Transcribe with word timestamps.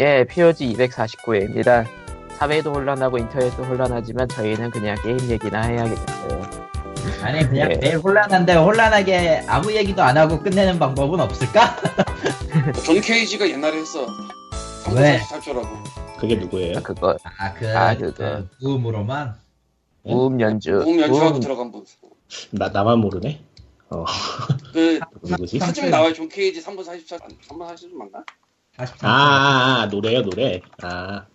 예, 0.00 0.24
POG 0.24 0.74
249회입니다. 0.74 1.84
사회도 2.36 2.72
혼란하고 2.72 3.18
인터넷도 3.18 3.64
혼란하지만 3.64 4.28
저희는 4.28 4.70
그냥 4.70 4.96
게임 5.02 5.18
얘기나 5.28 5.62
해야겠어요. 5.62 6.68
아니 7.22 7.44
그냥 7.48 7.72
예. 7.72 7.76
매일 7.76 7.96
혼란한데 7.98 8.54
혼란하게 8.54 9.42
아무 9.48 9.72
얘기도 9.74 10.02
안 10.02 10.16
하고 10.16 10.38
끝내는 10.40 10.78
방법은 10.78 11.18
없을까? 11.20 11.76
존 12.84 13.00
케이지가 13.00 13.48
옛날에 13.48 13.78
했어. 13.78 14.06
왜? 14.94 15.18
34초라고. 15.20 15.66
그게 16.18 16.36
누구예요? 16.36 16.82
그거 16.82 17.16
아 17.38 17.54
그 17.54 17.76
아, 17.76 17.94
그거. 17.96 18.44
무음으로만 18.60 19.34
무음 20.04 20.40
연주, 20.40 20.80
음 20.86 21.00
연주하고 21.00 21.34
우음 21.34 21.40
들어간 21.40 21.72
분. 21.72 21.84
나 22.52 22.68
나만 22.68 22.98
모르네. 23.00 23.40
어 23.90 24.04
그 24.72 25.00
누구지? 25.22 25.58
삼- 25.58 25.68
사진에 25.68 25.90
나와요. 25.90 26.12
존 26.12 26.28
케이지 26.28 26.62
3분 26.62 26.84
44. 26.84 27.16
3분 27.16 27.58
40분 27.74 27.94
맞나? 27.94 28.24
43. 28.78 29.10
아, 29.10 29.14
아, 29.14 29.82
아 29.82 29.86
노래요 29.86 30.22
노래. 30.22 30.60
아 30.82 31.26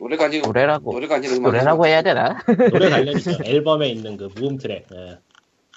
노래가 0.00 0.24
아니고 0.24 0.46
노래라고 0.48 0.92
노래가 0.92 1.16
음악. 1.16 1.42
노래라고 1.42 1.86
해야 1.86 2.02
되나? 2.02 2.36
노래 2.72 2.90
관련 2.90 3.16
있죠. 3.16 3.30
앨범에 3.44 3.88
있는 3.88 4.16
그 4.16 4.28
무음 4.34 4.58
트랙. 4.58 4.86
예. 4.92 5.18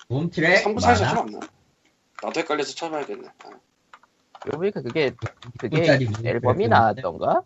무음 0.09 0.29
트랙 0.31 0.63
3분 0.63 0.81
많아? 0.81 0.93
44초 0.95 1.15
맞나? 1.31 1.39
나도 2.23 2.39
헷갈려서 2.39 2.73
찾아봐야겠네. 2.73 3.27
아. 3.27 3.49
그러고 4.41 4.57
보니까 4.57 4.81
그게 4.81 5.11
그게 5.59 5.99
앨범이 6.23 6.67
나왔던가? 6.67 7.43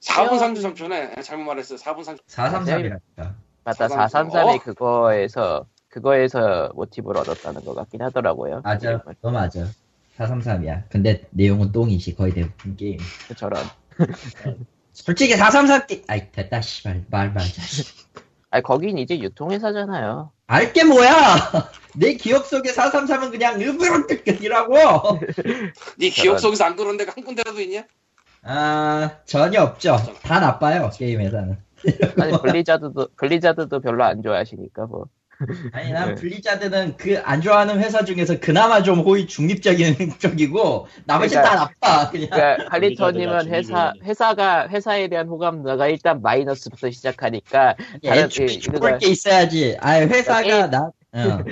4분 0.00 0.32
음. 0.32 0.54
33초네. 0.54 1.24
잘못 1.24 1.44
말했어. 1.44 1.74
4분 1.74 2.04
30. 2.04 2.24
433이라니까 2.26 3.34
맞다, 3.64 3.88
433. 3.88 4.28
433이 4.28 4.60
어? 4.60 4.62
그거에서 4.62 5.66
그거에서 5.88 6.70
모티브를 6.74 7.20
얻었다는 7.20 7.64
것 7.64 7.74
같긴 7.74 8.02
하더라고요. 8.02 8.60
맞아 8.62 9.00
너 9.20 9.30
맞아 9.30 9.66
433이야. 10.18 10.84
근데 10.88 11.24
내용은 11.30 11.72
똥이지. 11.72 12.14
거의 12.14 12.32
대부분 12.32 12.76
게임. 12.76 12.98
저런. 13.36 13.62
솔직히 14.92 15.36
433 15.36 15.86
게... 15.86 16.02
아이 16.06 16.30
됐다 16.30 16.60
씨발. 16.60 17.04
말 17.10 17.32
말자 17.32 17.62
아니 18.50 18.62
거긴 18.62 18.98
이제 18.98 19.18
유통회사잖아요. 19.18 20.30
알게 20.46 20.84
뭐야! 20.84 21.70
내 21.96 22.14
기억 22.14 22.46
속에 22.46 22.72
433은 22.72 23.32
그냥 23.32 23.60
으브르뜨기라고! 23.60 25.18
네 25.98 26.10
기억 26.10 26.38
속에서 26.38 26.64
안 26.64 26.76
그런 26.76 26.96
데가 26.96 27.12
한 27.16 27.24
군데라도 27.24 27.60
있냐? 27.62 27.84
아 28.42 29.18
전혀 29.24 29.62
없죠. 29.62 29.96
다 30.22 30.38
나빠요 30.38 30.90
게임 30.96 31.20
회사는. 31.20 31.58
아니 32.20 32.40
블리자드도 32.40 33.08
블리자드도 33.16 33.80
별로 33.80 34.04
안 34.04 34.22
좋아하시니까 34.22 34.86
뭐. 34.86 35.08
아니 35.72 35.92
난 35.92 36.10
네. 36.10 36.14
블리자드는 36.14 36.96
그 36.96 37.20
안 37.24 37.40
좋아하는 37.40 37.78
회사 37.80 38.04
중에서 38.04 38.38
그나마 38.40 38.82
좀 38.82 39.00
호의 39.00 39.26
중립적인 39.26 39.96
쪽이고 40.18 40.86
나머지 41.06 41.34
그러니까- 41.34 41.56
다 41.56 41.72
나빠 41.80 42.10
그냥 42.10 42.28
그러니까 42.30 42.68
칼리터님은 42.68 43.48
회사. 43.48 43.92
회사가 44.02 44.68
회사에 44.68 45.08
대한 45.08 45.28
호감도가 45.28 45.88
일단 45.88 46.20
마이너스부터 46.22 46.90
시작하니까 46.90 47.74
다른 48.04 48.24
애초에 48.24 48.46
그- 48.46 48.58
좋을 48.60 48.98
게 48.98 49.08
있어야지 49.08 49.76
아 49.80 49.94
회사가 50.00 50.42
게임- 50.42 50.70
나 50.70 50.90
어. 51.12 51.44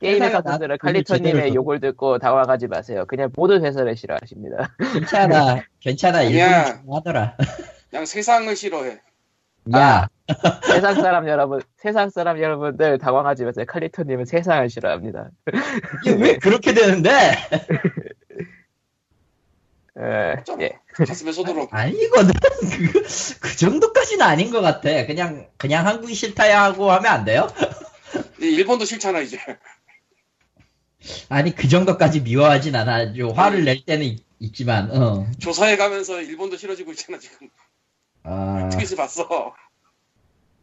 게임 0.00 0.22
회사분들은 0.22 0.68
나- 0.68 0.76
칼리터님의 0.76 1.54
욕을 1.54 1.80
듣고 1.80 2.18
당황하지 2.18 2.68
마세요. 2.68 3.04
그냥 3.08 3.30
모든 3.34 3.64
회사를 3.64 3.96
싫어하십니다. 3.96 4.74
괜찮아 4.92 5.62
괜찮아. 5.80 6.22
일본이 6.22 6.82
좋아하더라 6.84 7.36
그냥 7.90 8.06
세상을 8.06 8.54
싫어해. 8.54 8.98
야 9.76 10.08
세상 10.66 10.94
사람 10.94 11.26
여러분, 11.28 11.60
세상 11.76 12.10
사람 12.10 12.40
여러분들 12.40 12.98
당황하지 12.98 13.44
마세요. 13.44 13.64
칼리터님은 13.66 14.24
세상을 14.26 14.68
싫어합니다. 14.68 15.30
이게 16.02 16.14
왜 16.14 16.36
그렇게 16.36 16.74
되는데 16.74 17.10
예, 20.00 20.42
좀. 20.44 20.62
예. 20.62 20.78
가슴에 20.94 21.32
손으로. 21.32 21.68
아니거든 21.72 22.32
그, 22.70 23.02
그 23.40 23.56
정도까지는 23.56 24.24
아닌 24.24 24.50
것 24.50 24.60
같아 24.60 25.06
그냥 25.06 25.48
그냥 25.56 25.86
한국이 25.86 26.14
싫다야 26.14 26.62
하고 26.62 26.90
하면 26.92 27.12
안 27.12 27.24
돼요? 27.24 27.48
일본도 28.38 28.84
싫잖아 28.84 29.20
이제. 29.20 29.38
아니 31.28 31.54
그 31.54 31.68
정도까지 31.68 32.20
미워하진 32.20 32.76
않아 32.76 33.16
요 33.16 33.30
화를 33.30 33.64
낼 33.64 33.84
때는 33.84 34.06
있, 34.06 34.24
있지만 34.38 34.90
어. 34.96 35.26
조사해 35.40 35.76
가면서 35.76 36.20
일본도 36.20 36.56
싫어지고 36.56 36.92
있잖아 36.92 37.18
지금. 37.18 37.48
아... 38.22 38.68
트윗을 38.70 38.96
봤어. 38.96 39.54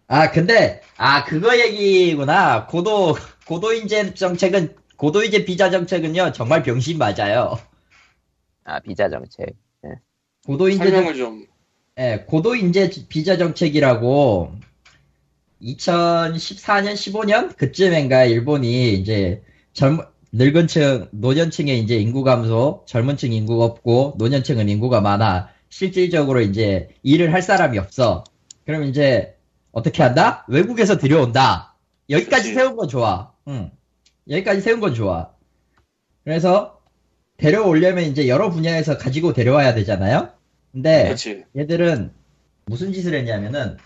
아, 0.07 0.31
근데, 0.31 0.81
아, 0.97 1.23
그거 1.25 1.57
얘기구나. 1.57 2.67
고도, 2.67 3.15
고도인재 3.47 4.13
정책은, 4.13 4.75
고도인재 4.97 5.45
비자 5.45 5.69
정책은요, 5.71 6.31
정말 6.31 6.63
병신 6.63 6.97
맞아요. 6.97 7.57
아 8.63 8.79
비자 8.79 9.09
정책. 9.09 9.55
고도인재, 10.45 10.83
정, 10.83 10.93
설명을 10.93 11.15
좀. 11.15 11.45
예, 11.99 12.23
고도인재 12.27 12.91
비자 13.09 13.37
정책이라고, 13.37 14.53
2014년, 15.61 16.93
15년? 16.93 17.55
그쯤인가, 17.57 18.25
일본이 18.25 18.93
이제, 18.93 19.41
젊, 19.73 19.99
늙은 20.31 20.67
층, 20.67 21.07
노년층의 21.11 21.79
이제 21.79 21.95
인구 21.97 22.23
감소, 22.23 22.83
젊은 22.87 23.17
층 23.17 23.33
인구가 23.33 23.65
없고, 23.65 24.15
노년층은 24.19 24.69
인구가 24.69 25.01
많아. 25.01 25.49
실질적으로 25.69 26.41
이제, 26.41 26.89
일을 27.01 27.33
할 27.33 27.41
사람이 27.41 27.79
없어. 27.79 28.23
그럼 28.65 28.83
이제, 28.83 29.34
어떻게 29.75 30.03
한다? 30.03 30.45
외국에서 30.47 30.97
들여온다. 30.97 31.75
여기까지 32.09 32.43
그치. 32.43 32.53
세운 32.55 32.77
건 32.77 32.87
좋아. 32.87 33.33
응. 33.49 33.71
여기까지 34.29 34.61
세운 34.61 34.79
건 34.79 34.93
좋아. 34.95 35.31
그래서, 36.23 36.79
데려오려면 37.37 38.05
이제 38.05 38.29
여러 38.29 38.49
분야에서 38.49 38.97
가지고 38.97 39.33
데려와야 39.33 39.73
되잖아요? 39.73 40.29
근데, 40.71 41.03
그렇지. 41.03 41.43
얘들은 41.57 42.13
무슨 42.67 42.93
짓을 42.93 43.13
했냐면은 43.15 43.77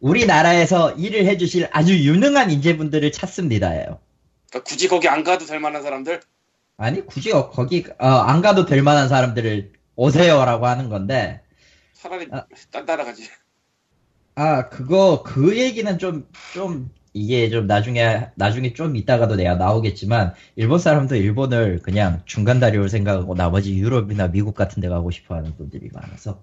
우리나라에서 0.00 0.92
일을 0.92 1.24
해주실 1.24 1.68
아주 1.72 1.96
유능한 1.98 2.50
인재분들을 2.50 3.10
찾습니다예요. 3.10 3.98
그러니까 4.50 4.64
굳이 4.68 4.88
거기 4.88 5.08
안 5.08 5.24
가도 5.24 5.46
될 5.46 5.58
만한 5.58 5.82
사람들. 5.82 6.20
아니 6.76 7.04
굳이 7.06 7.32
어- 7.32 7.48
거기 7.50 7.84
어, 7.98 8.06
안 8.06 8.40
가도 8.42 8.66
될 8.66 8.82
만한 8.82 9.08
사람들을 9.08 9.72
오세요라고 9.96 10.66
하는 10.66 10.88
건데 10.88 11.42
차라리 11.94 12.26
아. 12.30 12.44
딴 12.70 12.86
따라가지. 12.86 13.28
아 14.40 14.68
그거 14.68 15.22
그 15.22 15.58
얘기는 15.58 15.98
좀 15.98 16.26
좀 16.54 16.90
이게 17.12 17.50
좀 17.50 17.66
나중에 17.66 18.28
나중에 18.36 18.72
좀 18.72 18.94
이따가도 18.96 19.34
내가 19.36 19.56
나오겠지만 19.56 20.32
일본 20.56 20.78
사람도 20.78 21.16
일본을 21.16 21.80
그냥 21.82 22.22
중간 22.24 22.60
다리로 22.60 22.86
생각하고 22.88 23.34
나머지 23.34 23.76
유럽이나 23.76 24.28
미국 24.28 24.54
같은 24.54 24.80
데 24.80 24.88
가고 24.88 25.10
싶어 25.10 25.34
하는 25.34 25.56
분들이 25.56 25.90
많아서 25.92 26.40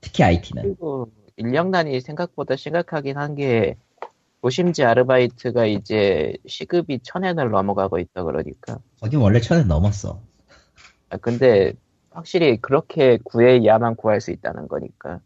특히 0.00 0.24
IT는 0.24 0.62
그리고 0.62 1.10
인력난이 1.36 2.00
생각보다 2.00 2.56
심각하긴 2.56 3.16
한 3.18 3.34
게 3.36 3.76
도심지 4.42 4.84
아르바이트가 4.84 5.66
이제 5.66 6.34
시급이 6.46 7.00
천엔을 7.02 7.50
넘어가고 7.50 7.98
있다 7.98 8.24
그러니까. 8.24 8.78
거긴 9.00 9.18
원래 9.20 9.40
천엔 9.40 9.68
넘었어. 9.68 10.20
아, 11.10 11.16
근데 11.18 11.74
확실히 12.10 12.60
그렇게 12.60 13.18
구해야만 13.24 13.96
구할 13.96 14.20
수 14.20 14.30
있다는 14.30 14.68
거니까. 14.68 15.20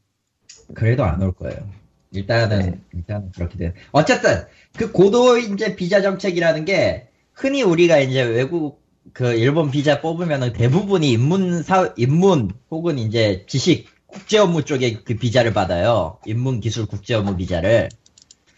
그래도 0.75 1.05
안 1.05 1.21
올 1.23 1.33
거예요. 1.33 1.82
일단은 2.13 2.59
네. 2.59 2.79
일단은 2.95 3.33
그렇게 3.33 3.59
돼. 3.59 3.75
어쨌든 3.91 4.45
그 4.77 4.93
고도 4.93 5.39
이제 5.39 5.77
비자 5.77 6.03
정책이라는 6.03 6.65
게 6.65 7.09
흔히 7.33 7.63
우리가 7.63 7.99
이제 7.99 8.23
외국 8.23 8.83
그 9.13 9.33
일본 9.33 9.71
비자 9.71 10.01
뽑으면은 10.01 10.53
대부분이 10.53 11.11
인문 11.11 11.63
사 11.63 11.93
인문 11.97 12.53
혹은 12.71 12.99
이제 12.99 13.45
지식 13.49 13.89
국제 14.07 14.39
업무 14.39 14.65
쪽에 14.65 15.01
그 15.03 15.17
비자를 15.17 15.53
받아요. 15.53 16.19
인문 16.27 16.61
기술 16.61 16.87
국제 16.87 17.15
업무 17.15 17.37
비자를. 17.37 17.89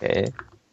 예. 0.03 0.25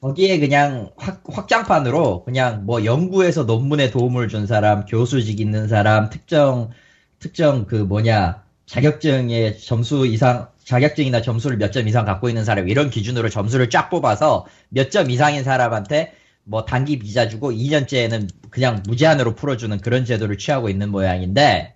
거기에 0.02 0.40
그냥 0.40 0.90
확, 0.98 1.22
확장판으로 1.28 2.24
그냥 2.24 2.66
뭐 2.66 2.84
연구에서 2.84 3.44
논문에 3.44 3.92
도움을 3.92 4.28
준 4.30 4.48
사람, 4.48 4.86
교수직 4.86 5.40
있는 5.40 5.68
사람, 5.68 6.10
특정 6.10 6.72
특정 7.20 7.68
그 7.68 7.76
뭐냐 7.76 8.44
자격증의 8.66 9.60
점수 9.60 10.08
이상 10.08 10.50
자격증이나 10.72 11.22
점수를 11.22 11.58
몇 11.58 11.72
점 11.74 11.88
이상 11.90 12.06
갖고 12.06 12.30
있는 12.30 12.46
사람 12.46 12.70
이런 12.70 12.90
기준으로 12.90 13.28
점수를 13.30 13.70
쫙 13.70 13.90
뽑아서 13.90 14.46
몇 14.70 14.90
점 14.90 15.10
이상인 15.12 15.44
사람한테 15.44 16.14
뭐 16.46 16.64
단기 16.66 16.98
비자 16.98 17.28
주고 17.28 17.52
2년째에는 17.52 18.30
그냥 18.50 18.82
무제한으로 18.88 19.36
풀어주는 19.36 19.78
그런 19.82 20.06
제도를 20.06 20.38
취하고 20.38 20.70
있는 20.70 20.90
모양인데 20.90 21.76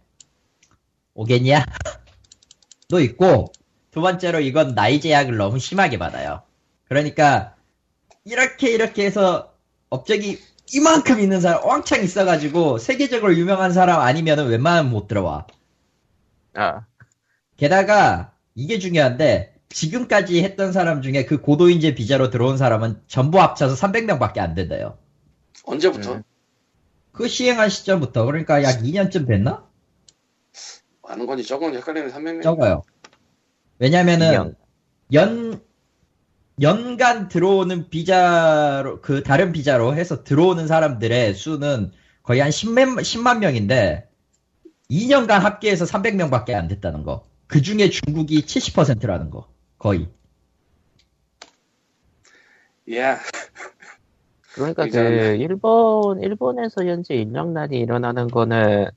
오겠냐? 1.14 1.66
또 2.90 3.00
있고 3.02 3.52
두 3.92 4.00
번째로 4.02 4.40
이건 4.40 4.76
나이 4.76 5.02
제약을 5.02 5.36
너무 5.38 5.60
심하게 5.60 5.98
받아요. 6.00 6.44
그러니까 6.88 7.56
이렇게 8.24 8.72
이렇게 8.72 9.06
해서 9.06 9.54
업적이 9.90 10.40
이만큼 10.74 11.20
있는 11.20 11.42
사람 11.42 11.66
왕창 11.66 12.02
있어가지고 12.04 12.78
세계적으로 12.80 13.36
유명한 13.36 13.74
사람 13.74 14.00
아니면은 14.02 14.48
웬만하면 14.48 14.90
못 14.92 15.08
들어와. 15.08 15.46
아, 16.54 16.86
게다가 17.58 18.35
이게 18.56 18.80
중요한데 18.80 19.54
지금까지 19.70 20.42
했던 20.44 20.72
사람 20.72 21.02
중에 21.02 21.26
그 21.26 21.42
고도인재 21.42 21.96
비자로 21.96 22.30
들어온 22.30 22.58
사람은 22.58 23.02
전부 23.08 23.42
합쳐서 23.42 23.76
300명밖에 23.76 24.40
안 24.40 24.56
된대요. 24.56 24.98
언제부터? 25.66 26.14
음. 26.16 26.24
그 27.12 27.28
시행한 27.28 27.70
시점부터 27.70 28.26
그러니까 28.26 28.64
약 28.64 28.82
2년쯤 28.82 29.28
됐나? 29.28 29.68
많은 31.04 31.26
건지 31.26 31.46
적은 31.46 31.68
건지 31.68 31.78
헷갈리는 31.80 32.10
300명. 32.10 32.44
적어요. 32.44 32.84
왜냐면은 33.80 34.56
연 35.14 35.62
연간 36.62 37.28
들어오는 37.28 37.90
비자로 37.90 39.02
그 39.02 39.24
다른 39.24 39.52
비자로 39.52 39.94
해서 39.96 40.24
들어오는 40.24 40.68
사람들의 40.68 41.34
수는 41.34 41.92
거의 42.24 42.40
한 42.40 42.50
10만, 42.50 42.98
10만 43.02 43.40
명인데 43.40 44.08
2년간 44.90 45.40
합계해서 45.40 45.84
300명밖에 45.86 46.54
안 46.54 46.70
됐다는 46.70 47.04
거. 47.04 47.28
그 47.48 47.62
중에 47.62 47.90
중국이 47.90 48.42
70%라는 48.42 49.30
거. 49.30 49.48
거의. 49.78 50.08
예. 52.90 53.16
그러니까 54.54 54.88
그 54.88 54.98
일본 54.98 56.22
일본에서 56.22 56.86
현재 56.86 57.16
인력난이 57.16 57.78
일어나는 57.78 58.28
거는 58.28 58.88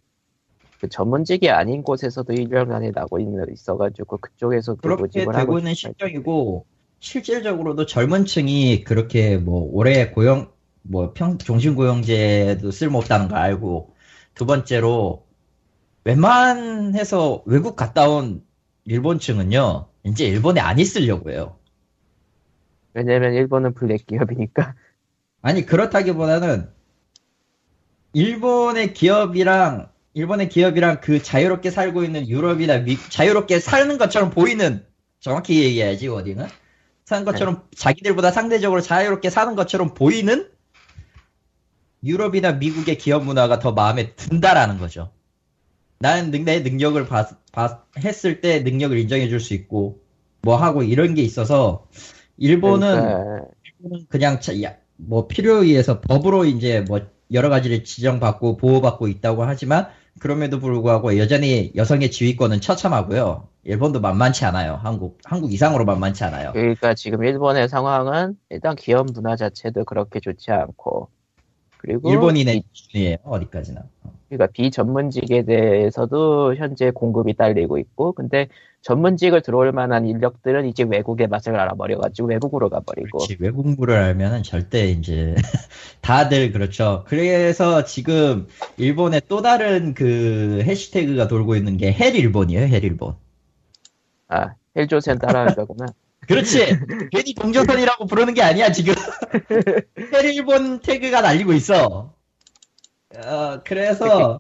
그 0.81 0.89
전문직이 0.89 1.50
아닌 1.50 1.83
곳에서도 1.83 2.33
인력난이 2.33 2.93
나고 2.93 3.19
있는 3.19 3.45
있어가지고 3.53 4.19
그쪽에서도 4.19 4.81
그렇게 4.81 5.03
모집을 5.03 5.25
되고 5.27 5.39
하고 5.39 5.59
있는. 5.59 5.75
실정이고 5.75 6.65
실질적으로도 7.01 7.87
젊은 7.87 8.25
층이 8.25 8.85
그렇게 8.85 9.37
뭐 9.37 9.69
올해 9.73 10.11
고용 10.11 10.51
뭐 10.83 11.12
평, 11.12 11.39
종신고용제도 11.39 12.71
쓸모없다는 12.71 13.29
거 13.29 13.37
알고 13.37 13.94
두 14.35 14.47
번째로 14.47 15.28
웬만해서 16.08 17.43
외국 17.44 17.76
갔다 17.76 18.08
온 18.08 18.43
일본층은요 18.84 19.88
이제 20.05 20.25
일본에 20.25 20.58
안 20.58 20.78
있으려고 20.78 21.31
해요 21.31 21.58
왜냐면 22.94 23.34
일본은 23.34 23.75
블랙 23.75 24.06
기업이니까. 24.06 24.75
아니 25.43 25.66
그렇다기보다는 25.66 26.69
일본의 28.14 28.94
기업이랑 28.94 29.90
일본의 30.14 30.49
기업이랑 30.49 31.00
그 31.00 31.22
자유롭게 31.22 31.70
살고 31.70 32.02
있는 32.02 32.26
유럽이나 32.26 32.78
미, 32.78 32.96
자유롭게 32.96 33.60
사는 33.60 33.99
것처럼 33.99 34.31
보이는 34.31 34.84
정확히 35.20 35.62
얘기해야지 35.62 36.08
워딩은 36.08 36.49
사는 37.05 37.25
것처럼 37.25 37.69
자기들보다 37.76 38.32
상대적으로 38.32 38.81
자유롭게 38.81 39.31
사는 39.31 39.55
것처럼 39.55 39.94
보이는 39.94 40.50
유럽이나 42.02 42.52
미국의 42.52 42.96
기업 42.99 43.25
문화가 43.25 43.58
더 43.58 43.72
마음에 43.72 44.14
든다라는 44.14 44.78
거죠. 44.78 45.12
나는 46.00 46.31
능- 46.31 46.45
내 46.45 46.61
능력을 46.61 47.06
봤, 47.06 47.29
봤- 47.53 47.85
했을 47.99 48.41
때 48.41 48.61
능력을 48.61 48.97
인정해 48.99 49.29
줄 49.29 49.41
수 49.41 49.55
있고 49.55 50.00
뭐 50.43 50.56
하고 50.56 50.83
이런 50.83 51.15
게 51.15 51.23
있어서 51.23 51.87
일본은 52.37 52.81
그러니까 53.00 53.47
일본은 53.83 54.06
그냥 54.09 54.41
자- 54.41 54.62
야- 54.62 54.77
뭐 54.97 55.27
필요에 55.29 55.65
의해서 55.67 56.00
법으로 56.00 56.45
이제 56.45 56.81
뭐 56.83 57.00
여러 57.33 57.49
가지를 57.50 57.85
지정받고 57.85 58.56
보호받고 58.56 59.09
있다고 59.09 59.45
하지만 59.45 59.89
그럼에도 60.21 60.59
불구하고 60.59 61.17
여전히 61.19 61.73
여성의 61.77 62.11
지휘권은 62.11 62.61
처참하고요. 62.61 63.49
일본도 63.65 64.01
만만치 64.01 64.44
않아요. 64.47 64.75
한국 64.83 65.19
한국 65.25 65.53
이상으로 65.53 65.85
만만치 65.85 66.25
않아요. 66.25 66.53
그러니까 66.53 66.94
지금 66.94 67.23
일본의 67.23 67.69
상황은 67.69 68.37
일단 68.51 68.75
기업 68.77 69.06
문화 69.12 69.37
자체도 69.37 69.85
그렇게 69.85 70.21
좋지 70.21 70.51
않고 70.51 71.09
그리고 71.77 72.11
일본인의 72.11 72.62
기준이에요. 72.73 73.17
어디까지나. 73.25 73.83
그러니까 74.29 74.47
비전문직에 74.53 75.43
대해서도 75.45 76.55
현재 76.57 76.91
공급이 76.91 77.35
딸리고 77.35 77.79
있고 77.79 78.13
근데 78.13 78.49
전문직을 78.83 79.43
들어올 79.43 79.73
만한 79.73 80.07
인력들은 80.07 80.67
이제 80.67 80.85
외국의 80.85 81.29
맛을 81.29 81.57
알아버려가지고 81.57 82.29
외국으로 82.29 82.69
가버리고 82.69 83.19
그렇지. 83.19 83.37
외국물을 83.41 83.95
알면은 83.97 84.43
절대 84.43 84.87
이제 84.91 85.35
다들 86.03 86.53
그렇죠. 86.53 87.05
그래서 87.09 87.85
지금 87.85 88.47
일본에 88.77 89.21
또 89.29 89.43
다른 89.43 89.95
그 89.95 90.63
해시태그가 90.65 91.29
돌고 91.29 91.57
있는 91.57 91.77
게 91.77 91.93
hell 91.93 92.15
일본이에요. 92.15 92.67
hell 92.67 92.85
일본. 92.85 93.17
아 94.29 94.55
헬조센 94.77 95.19
따라할 95.19 95.55
거구나 95.55 95.87
그렇지. 96.29 96.77
괜히 97.11 97.35
동조선이라고 97.35 98.07
부르는 98.07 98.35
게 98.35 98.43
아니야, 98.43 98.71
지금. 98.71 98.95
hell일본 100.12 100.81
태그가 100.81 101.23
날리고 101.23 101.55
있어. 101.55 102.15
어, 103.16 103.60
그래서, 103.64 104.38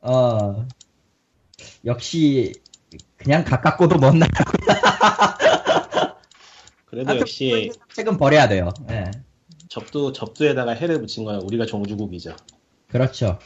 어, 0.00 0.66
역시, 1.84 2.52
그냥 3.16 3.44
가깝고도 3.44 3.98
먼 3.98 4.18
나라구나. 4.18 6.16
그래도 6.86 7.18
역시 7.18 7.70
책은 7.94 8.16
버려야 8.16 8.48
돼요. 8.48 8.70
예. 8.90 9.10
접두 9.68 10.12
접두에다가 10.14 10.72
해를 10.72 10.98
붙인 11.00 11.24
건 11.24 11.42
우리가 11.42 11.66
종주국이죠. 11.66 12.34
그렇죠. 12.88 13.38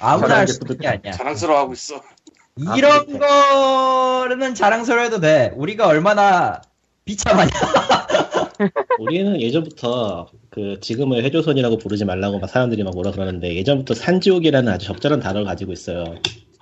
아무나 0.00 0.38
할 0.38 0.48
수 0.48 0.58
있는 0.62 0.78
게 0.78 0.88
아니야. 0.88 1.12
자랑스러워하고 1.12 1.72
있어. 1.74 2.02
이런 2.76 3.06
거는 3.18 4.54
자랑스러워해도 4.56 5.20
돼. 5.20 5.52
우리가 5.54 5.86
얼마나 5.86 6.60
비참하냐. 7.04 7.50
우리는 8.98 9.40
예전부터 9.40 10.28
그 10.50 10.78
지금은 10.80 11.24
해조선이라고 11.24 11.78
부르지 11.78 12.04
말라고 12.04 12.38
막 12.38 12.48
사람들이 12.48 12.82
막 12.82 12.94
뭐라 12.94 13.12
그러는데 13.12 13.54
예전부터 13.54 13.94
산지옥이라는 13.94 14.72
아주 14.72 14.86
적절한 14.86 15.20
단어를 15.20 15.46
가지고 15.46 15.72
있어요. 15.72 16.04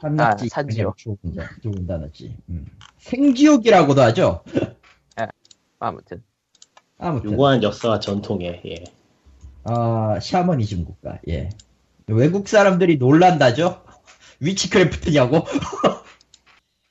산낙지, 0.01 0.47
아, 0.47 0.49
산지옥. 0.51 0.97
좋은, 0.99 1.87
단어지. 1.87 2.37
음. 2.49 2.67
생지옥이라고도 2.99 4.03
하죠. 4.03 4.43
아무튼 5.79 6.23
아무튼. 6.99 7.33
유구한 7.33 7.63
역사와 7.63 8.01
전통에 8.01 8.63
예. 8.67 8.85
아, 9.65 10.19
샤머니즘 10.21 10.85
국가, 10.85 11.19
예. 11.29 11.51
외국 12.07 12.49
사람들이 12.49 12.99
놀란다죠? 12.99 13.83
위치크래프트냐고? 14.41 15.45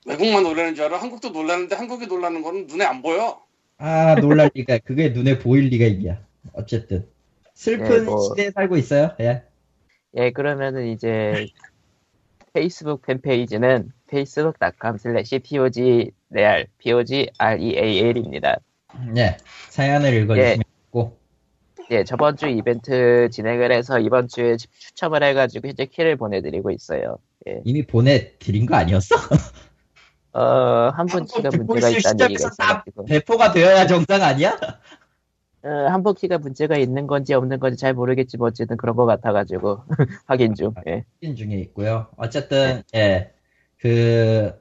외국만 0.06 0.42
놀라는 0.42 0.74
줄 0.74 0.84
알아? 0.84 0.98
한국도 0.98 1.30
놀라는데 1.30 1.74
한국이 1.74 2.06
놀라는 2.06 2.42
거는 2.42 2.66
눈에 2.66 2.84
안 2.84 3.02
보여. 3.02 3.40
아, 3.78 4.14
놀랄 4.16 4.50
리가, 4.54 4.78
그게 4.78 5.10
눈에 5.10 5.38
보일 5.38 5.68
리가 5.68 5.86
있냐. 5.86 6.24
어쨌든. 6.52 7.06
슬픈 7.54 7.96
예, 7.96 8.00
뭐. 8.00 8.20
시대에 8.20 8.50
살고 8.50 8.76
있어요, 8.76 9.10
예. 9.20 9.42
예 10.14 10.30
그러면은 10.30 10.86
이제 10.88 11.46
페이스북 12.52 13.02
팬페이지는 13.02 13.92
facebook.com 14.08 14.96
slash 14.96 15.38
pogreal 15.40 16.66
p-o-g-r-e-a-l입니다 16.78 18.56
예. 19.16 19.36
사연을 19.70 20.14
읽어주시면 20.14 20.62
좋고. 20.86 21.18
예 21.90 22.04
저번 22.04 22.36
주 22.36 22.48
이벤트 22.48 23.28
진행을 23.30 23.72
해서 23.72 23.98
이번 23.98 24.26
주에 24.28 24.56
추첨을 24.56 25.22
해가지고 25.22 25.68
현재 25.68 25.86
키를 25.86 26.16
보내드리고 26.16 26.72
있어요 26.72 27.18
이미 27.64 27.86
보내드린 27.86 28.66
거 28.66 28.74
아니었어? 28.74 29.14
어, 30.36 30.90
한 30.94 31.06
듣고 31.06 31.64
문제가 31.64 31.88
있다는 31.88 32.30
얘기가 32.30 32.48
있어가지고 32.50 33.04
배포가 33.06 33.52
되어야 33.52 33.86
정상 33.86 34.20
아니야? 34.22 34.58
어, 35.62 35.68
한분 35.88 36.14
키가 36.14 36.36
문제가 36.36 36.76
있는 36.76 37.06
건지 37.06 37.32
없는 37.32 37.58
건지 37.58 37.78
잘 37.78 37.94
모르겠지만 37.94 38.48
어쨌든 38.48 38.76
그런 38.76 38.96
것 38.96 39.06
같아가지고 39.06 39.84
확인 40.26 40.54
중 40.54 40.74
예. 40.86 41.06
확인 41.22 41.36
중에 41.36 41.54
있고요. 41.62 42.08
어쨌든, 42.18 42.82
예. 42.94 43.32
그, 43.78 44.52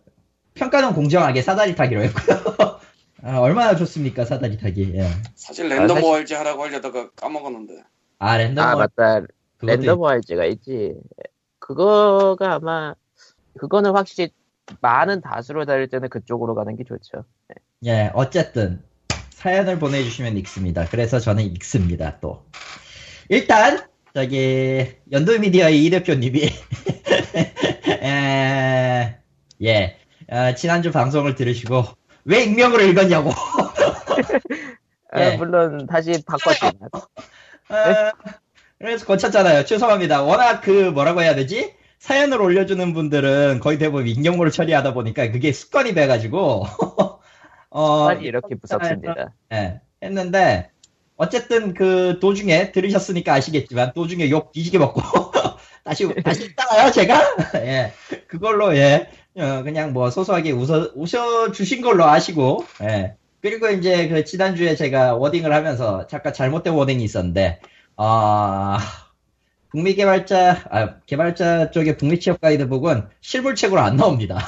평가는 0.53 0.94
공정하게 0.94 1.41
사다리 1.41 1.75
타기로 1.75 2.03
했고요. 2.03 2.38
아, 3.24 3.39
얼마나 3.39 3.75
좋습니까, 3.75 4.24
사다리 4.24 4.58
타기. 4.58 4.94
예. 4.96 5.10
사실 5.36 5.67
랜덤 5.67 5.98
사실- 5.98 6.03
월즈 6.10 6.34
하라고 6.36 6.63
하려다가 6.63 7.10
까먹었는데. 7.17 7.84
아, 8.20 8.38
랜덤. 8.38 8.65
아 8.65 8.75
맞다 8.75 9.25
랜덤 9.62 10.00
월즈가 10.00 10.46
있지 10.46 10.96
그거가 11.60 12.53
아마 12.53 12.94
그거는 13.58 13.91
확실히 13.91 14.29
많은 14.81 15.22
다수로 15.22 15.65
다닐 15.65 15.88
때는 15.88 16.10
그쪽으로 16.10 16.55
가는 16.55 16.75
게 16.75 16.84
좋죠 16.84 17.25
예, 17.86 18.12
어쨌든 18.13 18.81
사연을 19.29 19.77
보내주시면 19.77 20.38
읽습니다. 20.38 20.86
그래서 20.89 21.19
저는 21.19 21.43
읽습니다. 21.43 22.17
또 22.19 22.45
일단 23.29 23.79
저기 24.13 24.95
연도미디어의 25.12 25.86
이 25.86 25.89
대표님이 25.89 26.41
에, 28.01 29.17
예 29.62 29.98
어, 30.31 30.55
지난주 30.55 30.91
방송을 30.91 31.36
들으시고 31.36 31.84
왜 32.24 32.43
익명으로 32.43 32.81
읽었냐고 32.86 33.29
아, 35.12 35.22
예. 35.22 35.38
물론 35.38 35.86
다시 35.86 36.24
바꿨지만 36.25 36.74
어, 36.93 38.12
그래서 38.79 39.05
고쳤잖아요. 39.05 39.65
죄송합니다. 39.65 40.24
워낙 40.24 40.62
그 40.62 40.89
뭐라고 40.89 41.22
해야 41.22 41.36
되지? 41.36 41.75
사연을 41.99 42.41
올려주는 42.41 42.93
분들은 42.93 43.59
거의 43.61 43.77
대부분 43.77 44.07
익명으로 44.07 44.49
처리하다 44.51 44.93
보니까 44.93 45.31
그게 45.31 45.51
습관이 45.51 45.93
돼가지고. 45.93 46.65
어, 47.71 48.13
이렇게 48.13 48.55
무섭습니다. 48.55 49.33
예, 49.51 49.81
했는데 50.01 50.69
어쨌든 51.17 51.73
그 51.73 52.19
도중에 52.21 52.71
들으셨으니까 52.71 53.33
아시겠지만 53.33 53.93
도중에 53.93 54.29
욕 54.29 54.51
뒤지게 54.51 54.77
먹고 54.77 55.01
다시 55.83 56.07
다시 56.23 56.45
있잖아요 56.45 56.91
제가? 56.91 57.35
예 57.65 57.93
그걸로 58.27 58.75
예 58.75 59.09
어, 59.37 59.63
그냥 59.63 59.93
뭐 59.93 60.09
소소하게 60.09 60.51
웃어 60.51 60.91
웃어 60.95 61.51
주신 61.51 61.81
걸로 61.81 62.05
아시고 62.05 62.65
예. 62.83 63.15
그리고 63.41 63.69
이제 63.69 64.07
그 64.07 64.23
지난주에 64.23 64.75
제가 64.75 65.15
워딩을 65.15 65.53
하면서 65.53 66.07
잠깐 66.07 66.33
잘못된 66.33 66.73
워딩이 66.73 67.03
있었는데 67.03 67.59
아 67.95 68.79
북미 69.75 69.94
개발자 69.96 70.63
아 70.70 71.00
개발자 71.05 71.72
쪽의 71.72 71.98
북미 71.98 72.20
취업 72.20 72.39
가이드북은 72.39 73.10
실물책으로 73.22 73.82
안 73.82 73.98
나옵니다 73.98 74.39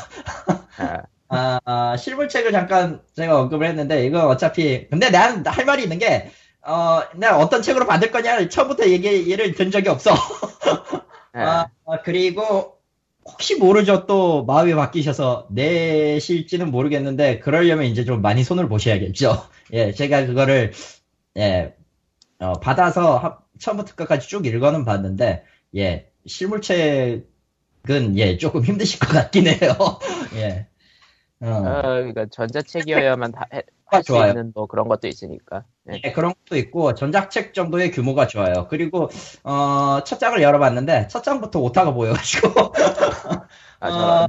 아, 0.78 1.04
아, 1.30 1.60
아, 1.66 1.98
실물책을 1.98 2.52
잠깐 2.54 3.02
제가 3.16 3.40
언급을 3.42 3.68
했는데, 3.68 4.06
이거 4.06 4.28
어차피, 4.28 4.88
근데 4.90 5.10
난 5.10 5.46
할 5.46 5.66
말이 5.66 5.84
있는 5.84 6.00
게, 6.00 6.32
어, 6.62 7.02
내가 7.16 7.38
어떤 7.38 7.62
책으로 7.62 7.86
받을 7.86 8.12
거냐, 8.12 8.48
처음부터 8.48 8.88
얘기를 8.90 9.54
든 9.54 9.72
적이 9.72 9.90
없어. 9.90 10.12
예. 11.36 11.40
아, 11.42 11.68
아, 11.86 12.02
그리고, 12.04 12.78
혹시 13.26 13.56
모르죠. 13.56 14.06
또 14.06 14.46
마음이 14.46 14.74
바뀌셔서 14.74 15.48
내실지는 15.52 16.72
모르겠는데, 16.72 17.40
그러려면 17.40 17.86
이제 17.88 18.06
좀 18.06 18.22
많이 18.22 18.44
손을 18.44 18.70
보셔야겠죠. 18.70 19.44
예, 19.74 19.92
제가 19.92 20.26
그거를, 20.28 20.72
예, 21.38 21.76
어, 22.40 22.54
받아서 22.54 23.18
하- 23.18 23.40
처음부터 23.60 23.96
끝까지 23.96 24.28
쭉 24.28 24.46
읽어는 24.46 24.86
봤는데, 24.86 25.44
예, 25.76 26.12
실물책은, 26.26 27.24
예, 28.18 28.38
조금 28.38 28.64
힘드실 28.64 29.00
것 29.00 29.08
같긴 29.10 29.48
해요. 29.48 29.76
예. 30.36 30.68
어, 31.40 31.50
어, 31.50 31.82
그러니까 31.82 32.26
전자책이어야만 32.32 33.32
다 33.32 33.48
할수 33.86 34.08
좋아요. 34.08 34.30
있는 34.30 34.52
뭐 34.54 34.66
그런 34.66 34.88
것도 34.88 35.08
있으니까. 35.08 35.64
예. 35.92 36.02
예, 36.04 36.12
그런 36.12 36.34
것도 36.34 36.58
있고, 36.58 36.94
전작책 36.94 37.54
정도의 37.54 37.92
규모가 37.92 38.28
좋아요. 38.28 38.68
그리고, 38.70 39.10
어, 39.44 40.04
첫 40.06 40.20
장을 40.20 40.42
열어봤는데, 40.42 41.08
첫 41.08 41.24
장부터 41.24 41.60
오타가 41.60 41.94
보여가지고, 41.94 42.74
아, 43.80 43.90
어. 43.90 44.28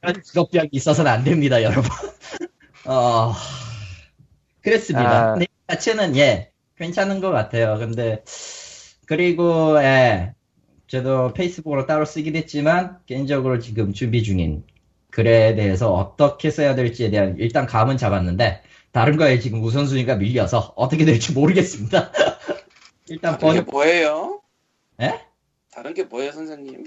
그런 0.00 0.22
직업병이 0.22 0.68
있어서는 0.72 1.10
안 1.10 1.24
됩니다, 1.24 1.62
여러분. 1.62 1.84
어, 2.86 3.32
그랬습니다. 4.62 5.32
아. 5.32 5.36
이 5.38 5.46
자체는, 5.68 6.16
예, 6.16 6.52
괜찮은 6.78 7.20
것 7.20 7.30
같아요. 7.30 7.76
근데, 7.78 8.22
그리고, 9.06 9.82
예, 9.82 10.34
저도 10.86 11.32
페이스북으로 11.34 11.86
따로 11.86 12.04
쓰긴 12.04 12.36
했지만, 12.36 12.98
개인적으로 13.06 13.58
지금 13.58 13.92
준비 13.92 14.22
중인 14.22 14.64
글에 15.10 15.54
대해서 15.54 15.92
어떻게 15.92 16.50
써야 16.50 16.74
될지에 16.74 17.10
대한 17.10 17.36
일단 17.38 17.66
감은 17.66 17.96
잡았는데, 17.96 18.62
다른 18.92 19.16
거에 19.16 19.38
지금 19.38 19.62
우선순위가 19.62 20.16
밀려서 20.16 20.72
어떻게 20.76 21.04
될지 21.04 21.32
모르겠습니다. 21.32 22.12
일단 23.08 23.38
다른 23.38 23.54
게 23.54 23.64
번, 23.64 23.72
뭐예요? 23.72 24.40
예? 25.02 25.20
다른 25.72 25.94
게 25.94 26.04
뭐예요, 26.04 26.32
선생님? 26.32 26.84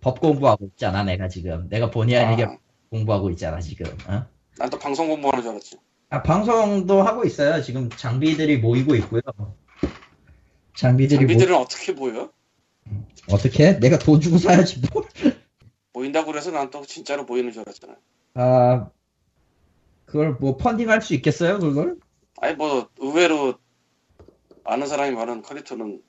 법 0.00 0.20
공부하고 0.20 0.66
있잖아, 0.66 1.02
내가 1.04 1.28
지금. 1.28 1.68
내가 1.68 1.90
본의 1.90 2.16
아니게 2.16 2.44
아, 2.44 2.56
공부하고 2.90 3.30
있잖아, 3.30 3.60
지금. 3.60 3.86
어? 4.08 4.26
난또 4.58 4.78
방송 4.78 5.08
공부하는 5.08 5.42
줄 5.42 5.50
알았지. 5.52 5.76
아, 6.10 6.22
방송도 6.22 7.02
하고 7.02 7.24
있어요. 7.24 7.62
지금 7.62 7.88
장비들이 7.88 8.58
모이고 8.58 8.96
있고요. 8.96 9.20
장비들이 10.74 11.18
장비들은 11.20 11.54
어떻게 11.56 11.94
보여? 11.94 12.30
모... 12.84 13.34
어떻게? 13.34 13.78
내가 13.78 13.96
돈 13.98 14.20
주고 14.20 14.38
사야지 14.38 14.80
뭘. 14.92 15.04
보인다고 15.92 16.26
그래서 16.32 16.50
난 16.50 16.70
또 16.70 16.84
진짜로 16.84 17.26
보이는 17.26 17.52
줄 17.52 17.62
알았잖아. 17.62 17.94
아, 18.34 18.90
그걸 20.04 20.32
뭐 20.40 20.56
펀딩할 20.56 21.00
수 21.02 21.14
있겠어요, 21.14 21.58
그걸? 21.60 21.96
아니 22.40 22.54
뭐 22.56 22.88
의외로 22.98 23.54
아는 24.64 24.86
사람이 24.88 25.14
많은 25.14 25.42
퀄리터는 25.42 26.02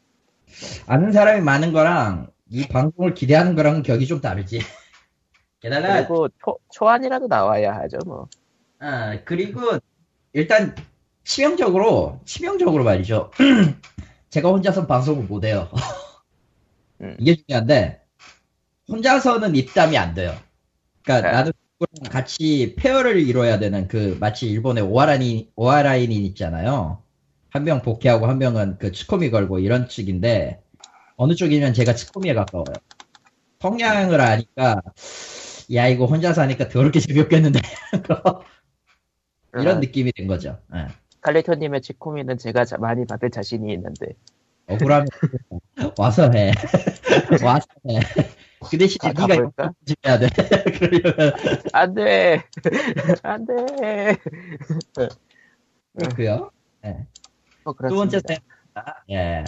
아는 0.87 1.11
사람이 1.11 1.41
많은 1.41 1.73
거랑 1.73 2.31
이 2.49 2.67
방송을 2.67 3.13
기대하는 3.13 3.55
거랑은 3.55 3.83
격이 3.83 4.07
좀 4.07 4.19
다르지. 4.19 4.61
게다가 5.59 6.05
그리고 6.07 6.27
초, 6.43 6.57
초안이라도 6.71 7.27
나와야 7.27 7.75
하죠, 7.75 7.97
뭐. 8.05 8.27
아, 8.79 9.19
그리고 9.25 9.61
일단 10.33 10.75
치명적으로 11.23 12.19
치명적으로 12.25 12.83
말이죠. 12.83 13.31
제가 14.29 14.49
혼자서 14.49 14.87
방송을 14.87 15.25
못 15.25 15.43
해요. 15.45 15.69
음. 17.01 17.15
이게 17.19 17.35
중요한데 17.35 18.01
혼자서는 18.89 19.55
입담이 19.55 19.97
안 19.97 20.13
돼요. 20.13 20.35
그러니까 21.03 21.29
네. 21.29 21.35
나도 21.35 21.51
같이 22.11 22.75
페어를 22.77 23.19
이뤄야 23.19 23.59
되는 23.59 23.87
그 23.87 24.17
마치 24.19 24.49
일본의 24.49 24.83
오하라인 24.85 25.49
오하라인이 25.55 26.15
있잖아요. 26.27 27.03
한 27.51 27.63
명 27.65 27.81
복귀하고 27.81 28.27
한 28.27 28.37
명은 28.37 28.77
그 28.79 28.91
치코미 28.91 29.31
걸고 29.31 29.59
이런 29.59 29.89
측인데 29.89 30.61
어느 31.17 31.35
쪽이면 31.35 31.73
제가 31.73 31.95
치코미에 31.95 32.33
가까워요. 32.35 32.75
성향을 33.61 34.21
아니까 34.21 34.81
야 35.73 35.87
이거 35.87 36.05
혼자서 36.05 36.41
하니까 36.41 36.67
더럽게 36.69 36.99
재미없겠는데 37.01 37.59
이런 39.53 39.77
어, 39.77 39.79
느낌이 39.79 40.11
된 40.13 40.27
거죠. 40.27 40.59
예. 40.73 40.87
칼리토님의 41.21 41.81
치코미는 41.81 42.37
제가 42.37 42.65
자- 42.65 42.77
많이 42.77 43.05
받을 43.05 43.29
자신이 43.29 43.71
있는데. 43.73 44.13
억울하면 44.67 45.07
와서 45.97 46.29
해. 46.31 46.51
와서 47.43 47.65
해. 47.89 47.99
그 48.69 48.77
대신에 48.77 49.11
가- 49.13 49.27
네가 49.27 49.35
이거 49.35 49.51
가볼까? 49.51 49.73
해야 50.05 50.19
돼. 50.19 50.27
그러려면 50.79 51.33
안 51.73 51.93
돼! 51.93 52.43
안 53.23 53.45
돼! 53.45 54.17
그렇고요. 55.97 56.51
뭐두 57.63 57.95
번째. 57.95 58.19
사연입니다. 58.19 59.03
예. 59.11 59.43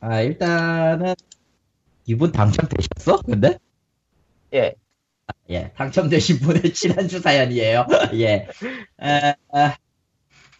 아 0.00 0.20
일단은 0.20 1.14
이분 2.06 2.30
당첨되셨어? 2.30 3.22
근데 3.22 3.58
예. 4.54 4.74
예 5.50 5.72
당첨되신 5.76 6.40
분의 6.40 6.72
지난주 6.74 7.20
사연이에요. 7.20 7.86
예. 8.14 8.46
아, 8.98 9.34
아, 9.52 9.76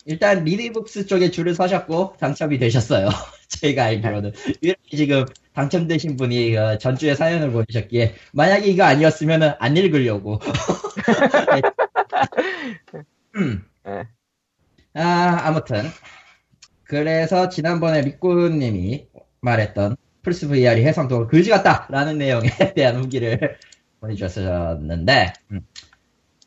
일단 0.06 0.44
리디북스 0.44 1.06
쪽에 1.06 1.30
줄을 1.30 1.54
서셨고 1.54 2.16
당첨이 2.18 2.58
되셨어요. 2.58 3.08
저희가 3.48 3.84
알기로는 3.84 4.32
이렇게 4.60 4.96
지금 4.96 5.24
당첨되신 5.54 6.16
분이 6.16 6.56
어, 6.56 6.78
전주에 6.78 7.14
사연을 7.14 7.50
보내셨기에 7.50 8.14
만약에 8.32 8.66
이거 8.66 8.84
아니었으면 8.84 9.56
안 9.58 9.76
읽으려고. 9.76 10.40
음. 13.36 13.64
예. 13.86 14.04
아 14.94 15.38
아무튼 15.44 15.82
그래서 16.84 17.48
지난번에 17.48 18.00
리꾸님이 18.00 19.08
말했던 19.40 19.96
플스 20.22 20.48
VR이 20.48 20.84
해상도가 20.84 21.26
그지 21.26 21.50
같다라는 21.50 22.18
내용에 22.18 22.48
대한 22.74 22.96
후기를 22.96 23.58
보내주셨었는데 24.00 25.32
음. 25.52 25.60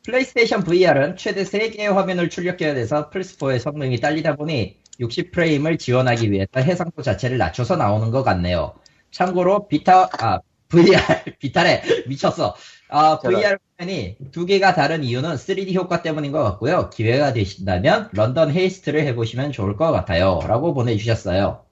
플레이스테이션 0.04 0.64
VR은 0.64 1.16
최대 1.16 1.44
3개의 1.44 1.92
화면을 1.92 2.28
출력해야 2.28 2.74
돼서 2.74 3.10
플스4의 3.10 3.60
성능이 3.60 4.00
딸리다 4.00 4.36
보니 4.36 4.78
60프레임을 5.00 5.78
지원하기 5.78 6.30
위해서 6.30 6.60
해상도 6.60 7.02
자체를 7.02 7.38
낮춰서 7.38 7.76
나오는 7.76 8.10
것 8.10 8.22
같네요. 8.22 8.74
참고로 9.10 9.68
비타 9.68 10.08
아 10.18 10.40
VR 10.68 10.96
비타래 11.38 11.82
미쳤어. 12.06 12.56
아. 12.88 13.18
VR 13.18 13.58
화면이 13.78 14.16
두 14.32 14.44
개가 14.44 14.74
다른 14.74 15.04
이유는 15.04 15.34
3D 15.34 15.74
효과 15.74 16.02
때문인 16.02 16.32
것 16.32 16.42
같고요. 16.42 16.90
기회가 16.90 17.32
되신다면 17.32 18.10
London 18.12 18.50
Heist를 18.50 19.06
해보시면 19.06 19.52
좋을 19.52 19.76
것 19.76 19.92
같아요.라고 19.92 20.74
보내주셨어요. 20.74 21.64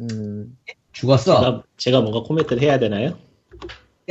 음, 0.00 0.56
죽었어. 0.92 1.40
제가, 1.40 1.62
제가 1.76 2.00
뭔가 2.00 2.22
코멘트를 2.22 2.62
해야 2.62 2.78
되나요? 2.78 3.16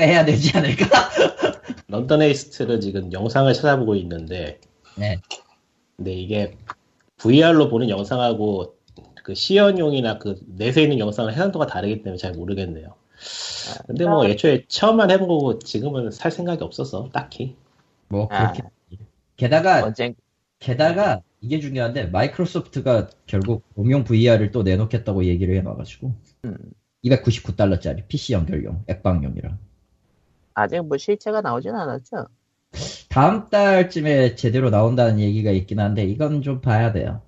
해야 0.03 0.25
되지 0.25 0.57
않을까? 0.57 0.85
런던 1.87 2.21
에이스트를 2.21 2.79
지금 2.81 3.11
영상을 3.13 3.51
찾아보고 3.53 3.95
있는데, 3.95 4.59
네. 4.95 5.19
근데 5.95 6.13
이게 6.13 6.57
VR로 7.17 7.69
보는 7.69 7.89
영상하고 7.89 8.75
그 9.23 9.35
시연용이나 9.35 10.19
그 10.19 10.39
내세 10.47 10.83
있는 10.83 10.99
영상은 10.99 11.33
해상도가 11.33 11.67
다르기 11.67 12.03
때문에 12.03 12.17
잘 12.17 12.33
모르겠네요. 12.33 12.93
근데 13.87 14.05
뭐 14.05 14.25
애초에 14.25 14.65
처음만 14.67 15.11
해본 15.11 15.27
거고 15.27 15.59
지금은 15.59 16.11
살 16.11 16.31
생각이 16.31 16.63
없어서 16.63 17.09
딱히. 17.11 17.55
뭐 18.07 18.27
아, 18.31 18.53
그렇게. 18.53 18.69
게다가 19.35 19.83
언젠, 19.83 20.15
게다가 20.59 21.21
이게 21.41 21.59
중요한데 21.59 22.05
마이크로소프트가 22.05 23.09
결국 23.25 23.63
음용 23.77 24.03
VR을 24.03 24.51
또 24.51 24.63
내놓겠다고 24.63 25.25
얘기를 25.25 25.55
해놔가지고 25.57 26.13
음, 26.45 26.57
299달러짜리 27.03 28.07
PC 28.07 28.33
연결용 28.33 28.83
액방용이라 28.87 29.57
아직 30.57 30.81
뭐 30.83 30.97
실체가 30.97 31.41
나오진 31.41 31.75
않았죠? 31.75 32.25
다음 33.09 33.47
달쯤에 33.49 34.33
제대로 34.35 34.71
나온다는 34.71 35.19
얘기가 35.19 35.51
있긴 35.51 35.79
한데 35.79 36.03
이건 36.03 36.41
좀 36.41 36.61
봐야 36.61 36.91
돼요. 36.91 37.21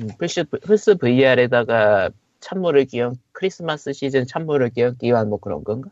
음, 0.00 0.08
플스, 0.18 0.44
플스 0.44 0.96
VR에다가 0.96 2.10
찬물을 2.40 2.86
끼얹, 2.86 3.14
크리스마스 3.30 3.92
시즌 3.92 4.26
찬물을 4.26 4.70
끼얹기 4.70 5.06
위한 5.06 5.28
뭐 5.28 5.38
그런 5.38 5.62
건가? 5.62 5.88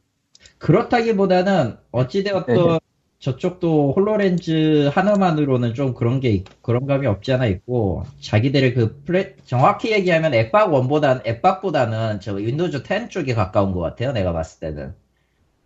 그렇다기보다는 0.59 1.77
어찌되었던 1.93 2.81
저쪽도 3.21 3.93
홀로렌즈 3.93 4.91
하나만으로는 4.93 5.75
좀 5.75 5.95
그런 5.95 6.19
게 6.19 6.31
있- 6.31 6.63
그런 6.63 6.87
감이 6.87 7.07
없지 7.07 7.33
않아 7.33 7.47
있고 7.47 8.03
자기들의 8.21 8.75
그 8.75 9.01
플레 9.05 9.37
정확히 9.47 9.93
얘기하면 9.93 10.35
앱박 10.35 10.73
원보다는 10.75 11.23
액박보다는 11.25 12.19
저 12.19 12.35
Windows 12.35 12.83
10 12.83 13.09
쪽에 13.09 13.35
가까운 13.35 13.71
것 13.73 13.79
같아요. 13.79 14.11
내가 14.11 14.33
봤을 14.33 14.59
때는. 14.59 14.95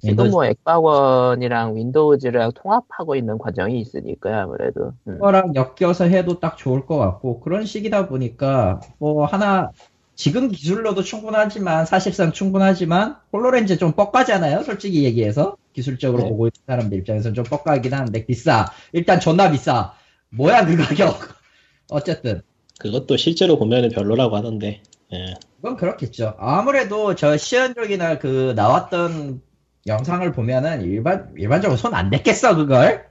지금 0.01 0.31
뭐 0.31 0.45
액박원이랑 0.45 1.77
Windows랑 1.77 2.53
통합하고 2.55 3.17
있는 3.17 3.39
과정이 3.39 3.81
있으니까요, 3.81 4.43
아무래도. 4.43 4.93
음. 5.09 5.15
그거랑 5.15 5.55
엮여서 5.55 6.05
해도 6.05 6.39
딱 6.39 6.57
좋을 6.57 6.87
것 6.87 6.99
같고 6.99 7.41
그런 7.41 7.65
식이다 7.65 8.09
보니까 8.09 8.81
뭐 8.99 9.25
하나 9.25 9.71
지금 10.15 10.49
기술로도 10.49 11.03
충분하지만 11.03 11.85
사실상 11.85 12.33
충분하지만 12.33 13.17
HoloLens 13.33 13.77
좀 13.77 13.93
뻑가잖아요 13.93 14.63
솔직히 14.63 15.05
얘기해서 15.05 15.57
기술적으로 15.75 16.23
네. 16.23 16.31
보고 16.31 16.47
있는 16.47 16.57
사람들 16.67 16.99
입장에서는 16.99 17.35
좀 17.35 17.45
뻑가긴 17.45 17.93
하는데 17.93 18.27
비싸. 18.27 18.67
일단 18.93 19.21
존나 19.21 19.51
비싸. 19.51 19.95
뭐야 20.31 20.65
그 20.65 20.77
가격. 20.77 21.19
어쨌든 21.91 22.43
그것도 22.79 23.17
실제로 23.19 23.59
보면은 23.59 23.91
별로라고 23.91 24.37
하던데. 24.37 24.81
예. 25.13 25.35
그건 25.57 25.77
그렇겠죠. 25.77 26.35
아무래도 26.39 27.15
저 27.15 27.37
시연족이나 27.37 28.19
그 28.19 28.55
나왔던 28.57 29.43
영상을 29.87 30.31
보면은 30.33 30.83
일반 30.83 31.33
일반적으로 31.37 31.77
손 31.77 31.95
안 31.95 32.11
댔겠어 32.11 32.57
그걸. 32.57 33.09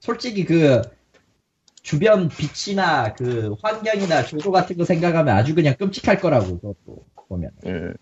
솔직히 0.00 0.44
그 0.44 0.82
주변 1.82 2.28
빛이나 2.28 3.14
그 3.14 3.54
환경이나 3.62 4.24
조도 4.24 4.50
같은 4.52 4.76
거 4.76 4.84
생각하면 4.84 5.36
아주 5.36 5.54
그냥 5.54 5.74
끔찍할 5.78 6.20
거라고 6.20 6.58
그것도 6.60 7.04
보면 7.28 7.50
음, 7.66 7.94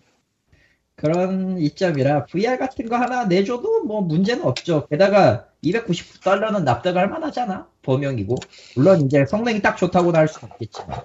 그런 0.95 1.57
이점이라 1.59 2.25
VR 2.25 2.57
같은 2.57 2.87
거 2.89 2.97
하나 2.97 3.25
내줘도 3.25 3.83
뭐 3.85 4.01
문제는 4.01 4.43
없죠. 4.45 4.87
게다가 4.87 5.47
299달러는 5.63 6.63
납득할 6.63 7.09
만하잖아. 7.09 7.67
범용이고 7.83 8.35
물론 8.75 9.01
이제 9.01 9.25
성능이 9.25 9.61
딱 9.61 9.77
좋다고는 9.77 10.19
할 10.19 10.27
수 10.27 10.39
없겠지만 10.45 10.99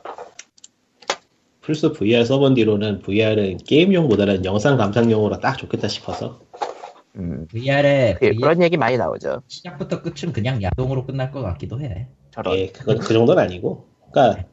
플스 1.64 1.92
VR 1.92 2.24
써본 2.26 2.54
뒤로는 2.54 3.00
VR은 3.00 3.56
게임용보다는 3.66 4.44
영상 4.44 4.76
감상용으로 4.76 5.40
딱 5.40 5.56
좋겠다 5.56 5.88
싶어서. 5.88 6.42
음. 7.16 7.46
VR의 7.50 8.16
그, 8.20 8.34
그런 8.34 8.62
얘기 8.62 8.76
많이 8.76 8.98
나오죠. 8.98 9.42
시작부터 9.48 10.02
끝은 10.02 10.32
그냥 10.32 10.62
야동으로 10.62 11.06
끝날 11.06 11.30
것 11.30 11.40
같기도 11.42 11.80
해. 11.80 12.08
저런. 12.32 12.58
예, 12.58 12.68
그건 12.68 12.98
그 12.98 13.14
정도는 13.14 13.42
아니고. 13.42 13.88
그러니까 14.12 14.44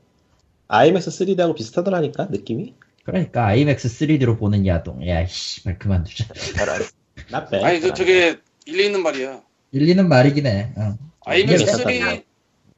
IMAX 0.69 1.09
3D하고 1.09 1.55
비슷하더라니까 1.55 2.27
느낌이. 2.27 2.75
그러니까 3.03 3.45
IMAX 3.47 3.89
3D로 3.89 4.39
보는 4.39 4.65
야동. 4.65 5.05
야, 5.07 5.25
씨발 5.25 5.79
그만두자. 5.79 6.25
저런. 6.55 6.79
나빼. 7.29 7.61
아니 7.61 7.79
그 7.81 7.93
저게 7.93 8.37
일리 8.65 8.85
있는 8.85 9.03
말이야. 9.03 9.41
일리는 9.71 10.07
말이긴 10.07 10.45
해. 10.45 10.71
어. 10.77 10.97
IMAX 11.25 11.63
이게 11.63 11.71
3 11.71 12.23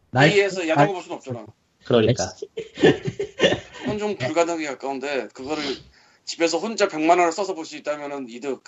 날- 0.09 0.29
D에서 0.29 0.67
야동을 0.67 0.93
볼 0.93 1.03
수는 1.03 1.17
없잖아. 1.17 1.45
그러니까. 1.85 2.33
그건 3.83 3.99
좀 3.99 4.15
불가능에 4.15 4.65
가까운데 4.65 5.27
그거를 5.33 5.61
집에서 6.25 6.57
혼자 6.57 6.87
100만 6.87 7.09
원을 7.09 7.31
써서 7.33 7.53
볼 7.53 7.65
수 7.65 7.75
있다면은 7.77 8.29
이득. 8.29 8.63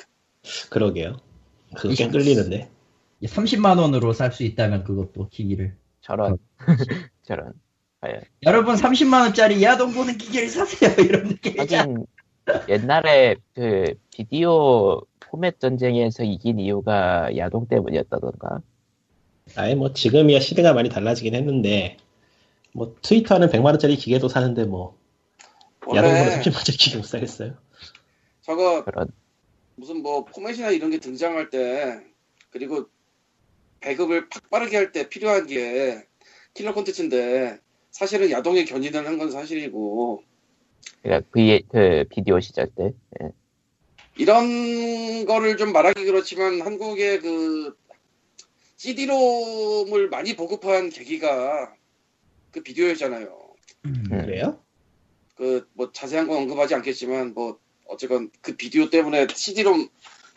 그러게요. 0.70 1.18
그거 1.76 1.94
꽤 1.96 2.10
끌리는데. 2.10 2.70
30만 3.24 3.80
원으로 3.80 4.12
살 4.14 4.32
수 4.34 4.44
있다면 4.44 4.84
그것도 4.84 5.30
기기를. 5.30 5.76
저런. 6.02 6.38
저런. 7.24 7.54
예. 8.06 8.22
여러분 8.44 8.76
30만 8.76 9.22
원짜리 9.22 9.64
야동 9.64 9.94
보는 9.94 10.18
기계를 10.18 10.50
사세요. 10.50 10.92
이런 11.00 11.30
느낌이죠. 11.30 12.06
옛날에 12.70 13.38
그 13.56 13.94
비디오 14.14 15.02
포맷 15.22 15.60
전쟁에서 15.60 16.24
이긴 16.24 16.60
이유가 16.60 17.36
야동 17.36 17.68
때문이었다던가. 17.68 18.60
아예 19.56 19.76
뭐 19.76 19.94
지금이야 19.94 20.40
시대가 20.42 20.74
많이 20.74 20.90
달라지긴 20.90 21.34
했는데 21.36 21.98
뭐 22.74 22.96
트위터는 23.02 23.48
100만 23.50 23.66
원짜리 23.66 23.96
기계도 23.96 24.28
사는데 24.28 24.66
뭐 24.66 24.98
야동보다 25.94 26.22
원래 26.24 26.40
30만 26.42 26.56
원짜리 26.56 26.78
기계 26.78 26.98
못 26.98 27.04
사겠어요. 27.06 27.58
저거 28.42 28.84
그런. 28.86 29.10
무슨 29.76 30.02
뭐 30.02 30.24
포맷이나 30.26 30.70
이런 30.72 30.90
게 30.92 31.00
등장할 31.00 31.50
때 31.50 32.00
그리고 32.52 32.88
배급을 33.82 34.30
팍 34.30 34.50
빠르게 34.50 34.78
할 34.78 34.92
때 34.92 35.10
필요한 35.10 35.48
게 35.48 36.06
킬러 36.54 36.74
콘텐츠인데 36.74 37.60
사실은 37.92 38.32
야동에 38.32 38.66
견인을 38.66 39.06
한 39.06 39.18
건 39.18 39.32
사실이고 39.32 40.24
그러니까 41.02 41.28
그, 41.32 41.60
그 41.70 42.04
비디오 42.10 42.40
시절 42.40 42.68
때. 42.76 42.94
예. 43.22 43.30
이런 44.18 45.26
거를 45.26 45.58
좀 45.58 45.74
말하기 45.74 46.06
그렇지만 46.06 46.62
한국의 46.62 47.20
그 47.20 47.76
CD롬을 48.78 50.10
많이 50.10 50.36
보급한 50.36 50.90
계기가 50.90 51.74
그 52.52 52.62
비디오였잖아요. 52.64 53.38
음. 53.86 54.04
그래요? 54.10 54.60
그 55.36 55.68
뭐 55.74 55.92
자세한 55.92 56.28
건 56.28 56.38
언급하지 56.38 56.76
않겠지만 56.76 57.34
뭐 57.34 57.60
어쨌건 57.88 58.32
그 58.42 58.56
비디오 58.56 58.90
때문에 58.90 59.28
CD롬 59.30 59.90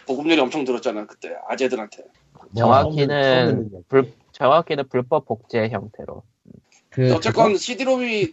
보급률이 0.07 0.41
엄청 0.41 0.65
들었잖아 0.65 1.07
그때 1.07 1.35
아재들한테. 1.49 2.05
정확히는 2.57 3.85
불, 3.89 4.13
정확히는 4.33 4.89
불법 4.89 5.27
복제 5.27 5.69
형태로. 5.69 6.23
그 6.91 7.15
어쨌건 7.15 7.57
CD롬이 7.57 8.33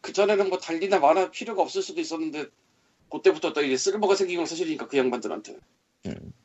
그 0.00 0.12
전에는 0.12 0.48
뭐 0.48 0.58
달리나 0.58 0.98
마나 0.98 1.30
필요가 1.30 1.62
없을 1.62 1.82
수도 1.82 2.00
있었는데 2.00 2.46
그때부터 3.10 3.52
또 3.52 3.62
이제 3.62 3.76
쓸모가 3.76 4.14
생긴 4.14 4.38
건 4.38 4.46
사실이니까 4.46 4.86
그 4.88 4.96
양반들한테. 4.96 5.56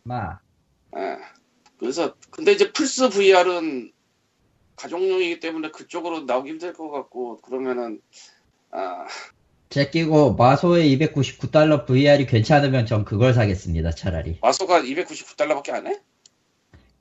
마. 0.03 0.39
예. 0.97 1.17
그래서 1.77 2.15
근데 2.31 2.51
이제 2.53 2.71
플스 2.71 3.09
VR은 3.09 3.91
가족용이기 4.75 5.39
때문에 5.39 5.71
그쪽으로 5.71 6.21
나오기 6.21 6.49
힘들 6.49 6.73
것 6.73 6.89
같고 6.89 7.37
그러면은 7.41 8.01
아 8.71 9.05
제끼고 9.69 10.35
마소의 10.35 10.97
299달러 10.97 11.85
VR이 11.85 12.25
괜찮으면 12.27 12.85
전 12.85 13.03
그걸 13.03 13.33
사겠습니다. 13.33 13.91
차라리. 13.91 14.37
마소가 14.41 14.81
299달러밖에 14.81 15.71
안 15.71 15.87
해? 15.87 15.99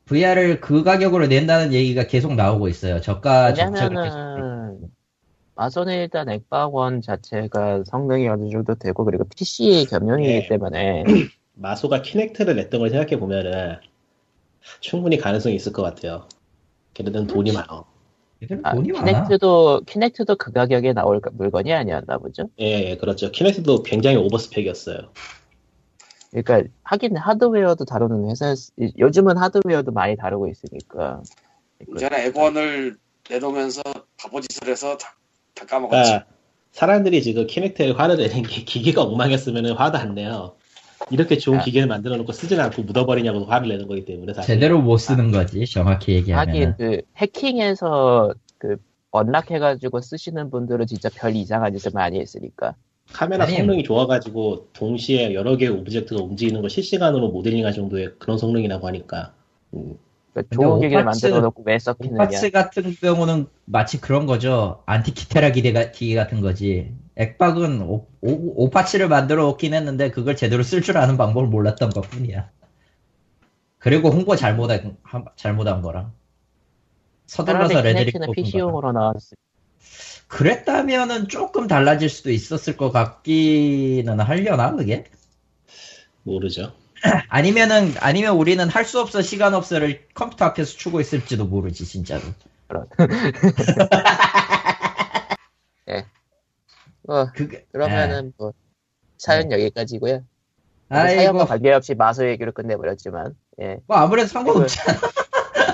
VR을 0.06 0.60
그 0.60 0.82
가격으로 0.82 1.26
낸다는 1.26 1.72
얘기가 1.72 2.06
계속 2.06 2.34
나오고 2.34 2.68
있어요. 2.68 3.00
저가 3.00 3.54
정책을 3.54 3.96
계속. 4.02 4.90
마소는 5.56 5.94
일단 5.94 6.28
액박원 6.28 7.00
자체가 7.00 7.84
성능이 7.86 8.28
어느 8.28 8.50
정도 8.50 8.74
되고 8.74 9.04
그리고 9.04 9.24
PC 9.24 9.86
겸용이기 9.88 10.32
네. 10.32 10.48
때문에 10.48 11.04
마소가 11.54 12.02
키넥트를 12.02 12.56
냈던 12.56 12.80
걸 12.80 12.90
생각해 12.90 13.18
보면은 13.18 13.76
충분히 14.80 15.16
가능성이 15.16 15.54
있을 15.54 15.72
것 15.72 15.82
같아요. 15.82 16.28
걔네들은 16.94 17.28
돈이 17.28 17.52
많아. 17.52 17.84
얘들은 18.44 18.64
아, 18.64 18.74
돈이 18.74 18.92
많아. 18.92 19.04
키넥트도 19.24 19.82
키넥트도 19.86 20.36
그 20.36 20.52
가격에 20.52 20.92
나올 20.92 21.20
가- 21.20 21.30
물건이 21.32 21.72
아니었나 21.72 22.18
보죠. 22.18 22.44
예, 22.60 22.90
예, 22.90 22.96
그렇죠. 22.96 23.30
키넥트도 23.30 23.82
굉장히 23.82 24.16
오버스펙이었어요. 24.18 24.98
그러니까 26.30 26.68
하긴 26.82 27.16
하드웨어도 27.16 27.84
다루는 27.84 28.28
회사 28.30 28.54
요즘은 28.98 29.36
하드웨어도 29.38 29.92
많이 29.92 30.16
다루고 30.16 30.48
있으니까 30.48 31.22
이제는 31.94 32.18
액원을 32.18 32.96
내놓으면서 33.30 33.82
바보짓을 34.20 34.68
해서 34.68 34.96
다, 34.96 35.14
다 35.54 35.64
까먹었지. 35.64 36.10
그러니까 36.10 36.26
사람들이 36.72 37.22
지금 37.22 37.46
키넥트에 37.46 37.92
화를 37.92 38.16
내는 38.16 38.42
게 38.42 38.62
기계가 38.64 39.02
엉망했으면 39.02 39.76
화도 39.76 39.96
안 39.98 40.14
내요. 40.14 40.56
이렇게 41.10 41.36
좋은 41.38 41.58
아. 41.58 41.62
기계를 41.62 41.88
만들어 41.88 42.16
놓고 42.16 42.32
쓰진 42.32 42.60
않고 42.60 42.82
묻어버리냐고 42.82 43.44
화를 43.44 43.68
내는 43.68 43.86
거기 43.86 44.04
때문에 44.04 44.32
사실. 44.32 44.54
제대로 44.54 44.80
못 44.80 44.98
쓰는 44.98 45.30
거지. 45.30 45.64
정확히 45.66 46.14
얘기하면. 46.14 46.48
하긴 46.48 46.74
그 46.76 47.02
해킹해서 47.16 48.34
그 48.58 48.76
unlock해가지고 49.10 50.00
쓰시는 50.00 50.50
분들은 50.50 50.86
진짜 50.86 51.08
별 51.14 51.36
이상한 51.36 51.72
짓을 51.72 51.92
많이 51.94 52.18
했으니까 52.18 52.74
카메라 53.12 53.44
아니, 53.44 53.56
성능이 53.56 53.84
좋아가지고 53.84 54.70
동시에 54.72 55.34
여러 55.34 55.56
개의 55.56 55.70
object가 55.70 56.22
움직이는 56.22 56.60
걸 56.62 56.70
실시간으로 56.70 57.30
모델링할 57.30 57.72
정도의 57.72 58.14
그런 58.18 58.38
성능이라고 58.38 58.86
하니까. 58.88 59.34
음, 59.74 59.98
그러니까 60.34 60.56
좋은 60.56 60.80
기계를 60.80 61.04
오파츠- 61.04 61.04
만들어 61.04 61.40
놓고 61.40 61.62
왜 61.66 61.78
썩히느냐 61.78 62.14
오파츠 62.24 62.50
같은 62.50 62.94
경우는 63.00 63.46
마치 63.64 64.00
그런 64.00 64.26
거죠. 64.26 64.82
안티키테라 64.86 65.50
기대, 65.52 65.90
기계 65.92 66.14
같은 66.16 66.40
거지. 66.40 66.92
액박은 67.16 67.82
오, 67.82 68.06
오, 68.20 68.64
오 68.64 68.70
파츠를 68.70 69.08
만들어 69.08 69.44
놓긴 69.44 69.72
했는데 69.74 70.10
그걸 70.10 70.34
제대로 70.34 70.64
쓸 70.64 70.82
줄 70.82 70.98
아는 70.98 71.16
방법을 71.16 71.48
몰랐던 71.48 71.90
것 71.90 72.00
뿐이야. 72.10 72.50
그리고 73.78 74.10
홍보 74.10 74.34
잘못한, 74.34 74.96
한- 75.02 75.24
잘못한 75.36 75.80
거랑. 75.82 76.12
서둘러서 77.26 77.68
차라리 77.74 77.84
레드리 77.94 78.12
키넥트는 78.12 78.26
뽑은 78.26 78.34
거랑. 78.34 78.44
PC용으로 78.44 78.92
나왔을 78.92 79.36
그랬다면은 80.26 81.28
조금 81.28 81.68
달라질 81.68 82.08
수도 82.08 82.30
있었을 82.30 82.76
것 82.76 82.90
같기는 82.90 84.18
하려나 84.20 84.74
그게? 84.74 85.04
모르죠. 86.24 86.72
아니면은 87.28 87.94
아니면 88.00 88.36
우리는 88.36 88.66
할 88.68 88.84
수 88.84 89.00
없어 89.00 89.22
시간 89.22 89.54
없어를 89.54 90.06
컴퓨터 90.14 90.44
앞에서 90.46 90.76
추고 90.76 91.00
있을지도 91.00 91.46
모르지 91.46 91.84
진짜로. 91.84 92.22
어, 97.06 97.26
그게 97.34 97.66
그러면은 97.70 98.32
뭐 98.38 98.52
사연 99.18 99.52
여기까지고요 99.52 100.12
네. 100.16 100.24
아이고 100.88 101.14
사연과 101.20 101.44
관계없이 101.46 101.94
마소 101.94 102.26
얘기로 102.28 102.52
끝내버렸지만 102.52 103.36
예 103.60 103.78
뭐 103.86 103.96
아무래도 103.98 104.28
상관없지 104.28 104.78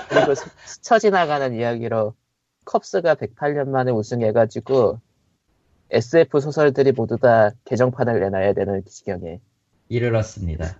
그리고 0.08 0.34
스- 0.34 0.50
스쳐 0.64 0.98
지나가는 0.98 1.54
이야기로 1.54 2.14
컵스가 2.64 3.14
108년 3.14 3.68
만에 3.68 3.92
우승해가지고 3.92 5.00
SF 5.90 6.40
소설들이 6.40 6.92
모두 6.92 7.16
다 7.16 7.50
개정판을 7.64 8.20
내놔야 8.20 8.52
되는 8.54 8.84
지경에 8.84 9.40
이르렀습니다. 9.88 10.76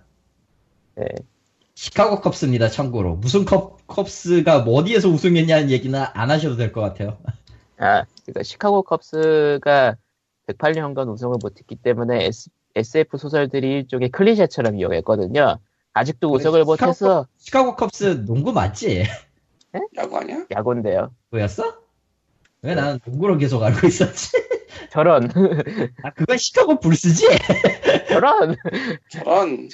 예. 0.99 1.05
시카고 1.75 2.21
컵스입니다. 2.21 2.69
참고로 2.69 3.15
무슨 3.15 3.45
컵 3.45 3.87
컵스가 3.87 4.59
뭐 4.59 4.75
어디에서 4.75 5.09
우승했냐는 5.09 5.69
얘기는 5.71 5.97
안 6.13 6.29
하셔도 6.31 6.55
될 6.57 6.71
것 6.71 6.81
같아요. 6.81 7.17
아, 7.77 8.03
그러니까 8.25 8.43
시카고 8.43 8.83
컵스가 8.83 9.95
108년간 10.47 11.11
우승을 11.11 11.37
못했기 11.41 11.75
때문에 11.77 12.25
S, 12.25 12.49
SF 12.75 13.17
소설들이 13.17 13.71
일종의 13.71 14.09
클리셰처럼 14.09 14.77
이용했거든요. 14.77 15.57
아직도 15.93 16.31
우승을 16.31 16.63
못해서 16.65 17.25
시카고 17.37 17.75
컵스 17.75 18.25
농구 18.25 18.53
맞지? 18.53 19.03
야구 19.97 20.17
아니야? 20.17 20.45
야구인데요. 20.51 21.11
뭐였어? 21.31 21.63
왜 22.61 22.75
나는 22.75 22.99
농구로 23.05 23.37
계속 23.37 23.63
알고 23.63 23.87
있었지? 23.87 24.31
저런, 24.91 25.29
아, 26.03 26.11
그건 26.11 26.37
시카고 26.37 26.79
불스지? 26.79 27.25
저런, 28.09 28.55
저런 29.09 29.69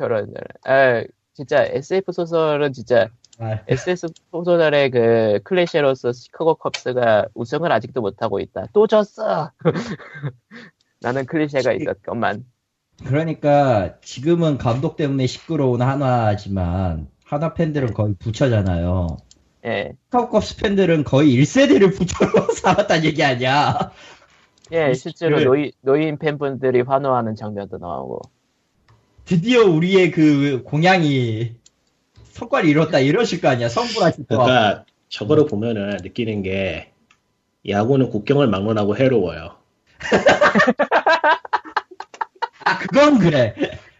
저런, 0.00 0.32
저런. 0.32 0.46
아, 0.64 1.04
진짜 1.34 1.62
SF 1.64 2.12
소설은 2.12 2.72
진짜 2.72 3.08
아, 3.38 3.58
SS 3.68 4.08
소설의 4.32 4.90
그 4.90 5.40
클래시로서 5.44 6.12
시카고 6.12 6.54
컵스가 6.54 7.26
우승을 7.34 7.70
아직도 7.70 8.00
못하고 8.00 8.40
있다. 8.40 8.64
또 8.72 8.86
졌어! 8.86 9.50
나는 11.00 11.26
클리셰가 11.26 11.72
있었건만. 11.74 12.44
그러니까 13.06 13.96
지금은 14.00 14.56
감독 14.58 14.96
때문에 14.96 15.26
시끄러운 15.26 15.82
하나지만 15.82 17.08
하나 17.24 17.52
팬들은 17.54 17.92
거의 17.92 18.14
부처잖아요. 18.18 19.18
예. 19.66 19.92
시카고 20.06 20.30
컵스 20.30 20.56
팬들은 20.56 21.04
거의 21.04 21.34
1세대를 21.36 21.94
부처로 21.96 22.52
삼았다는 22.62 23.04
얘기 23.04 23.22
아니야? 23.22 23.92
예, 24.72 24.94
실제로 24.94 25.36
그- 25.38 25.44
노인, 25.44 25.70
노인 25.82 26.18
팬분들이 26.18 26.80
환호하는 26.80 27.34
장면도 27.36 27.78
나오고. 27.78 28.20
드디어 29.30 29.64
우리의 29.64 30.10
그 30.10 30.64
공양이 30.64 31.54
성과를 32.32 32.68
이뤘다 32.68 32.98
이러실 32.98 33.40
거 33.40 33.46
아니야? 33.46 33.68
성불하실 33.68 34.26
거. 34.26 34.36
그러니까 34.36 34.84
저거를 35.08 35.46
보면은 35.46 35.98
느끼는 36.02 36.42
게 36.42 36.90
야구는 37.68 38.10
국경을 38.10 38.48
막론하고 38.48 38.96
해로워요. 38.96 39.54
아, 42.64 42.78
그건 42.78 43.20
그래. 43.20 43.54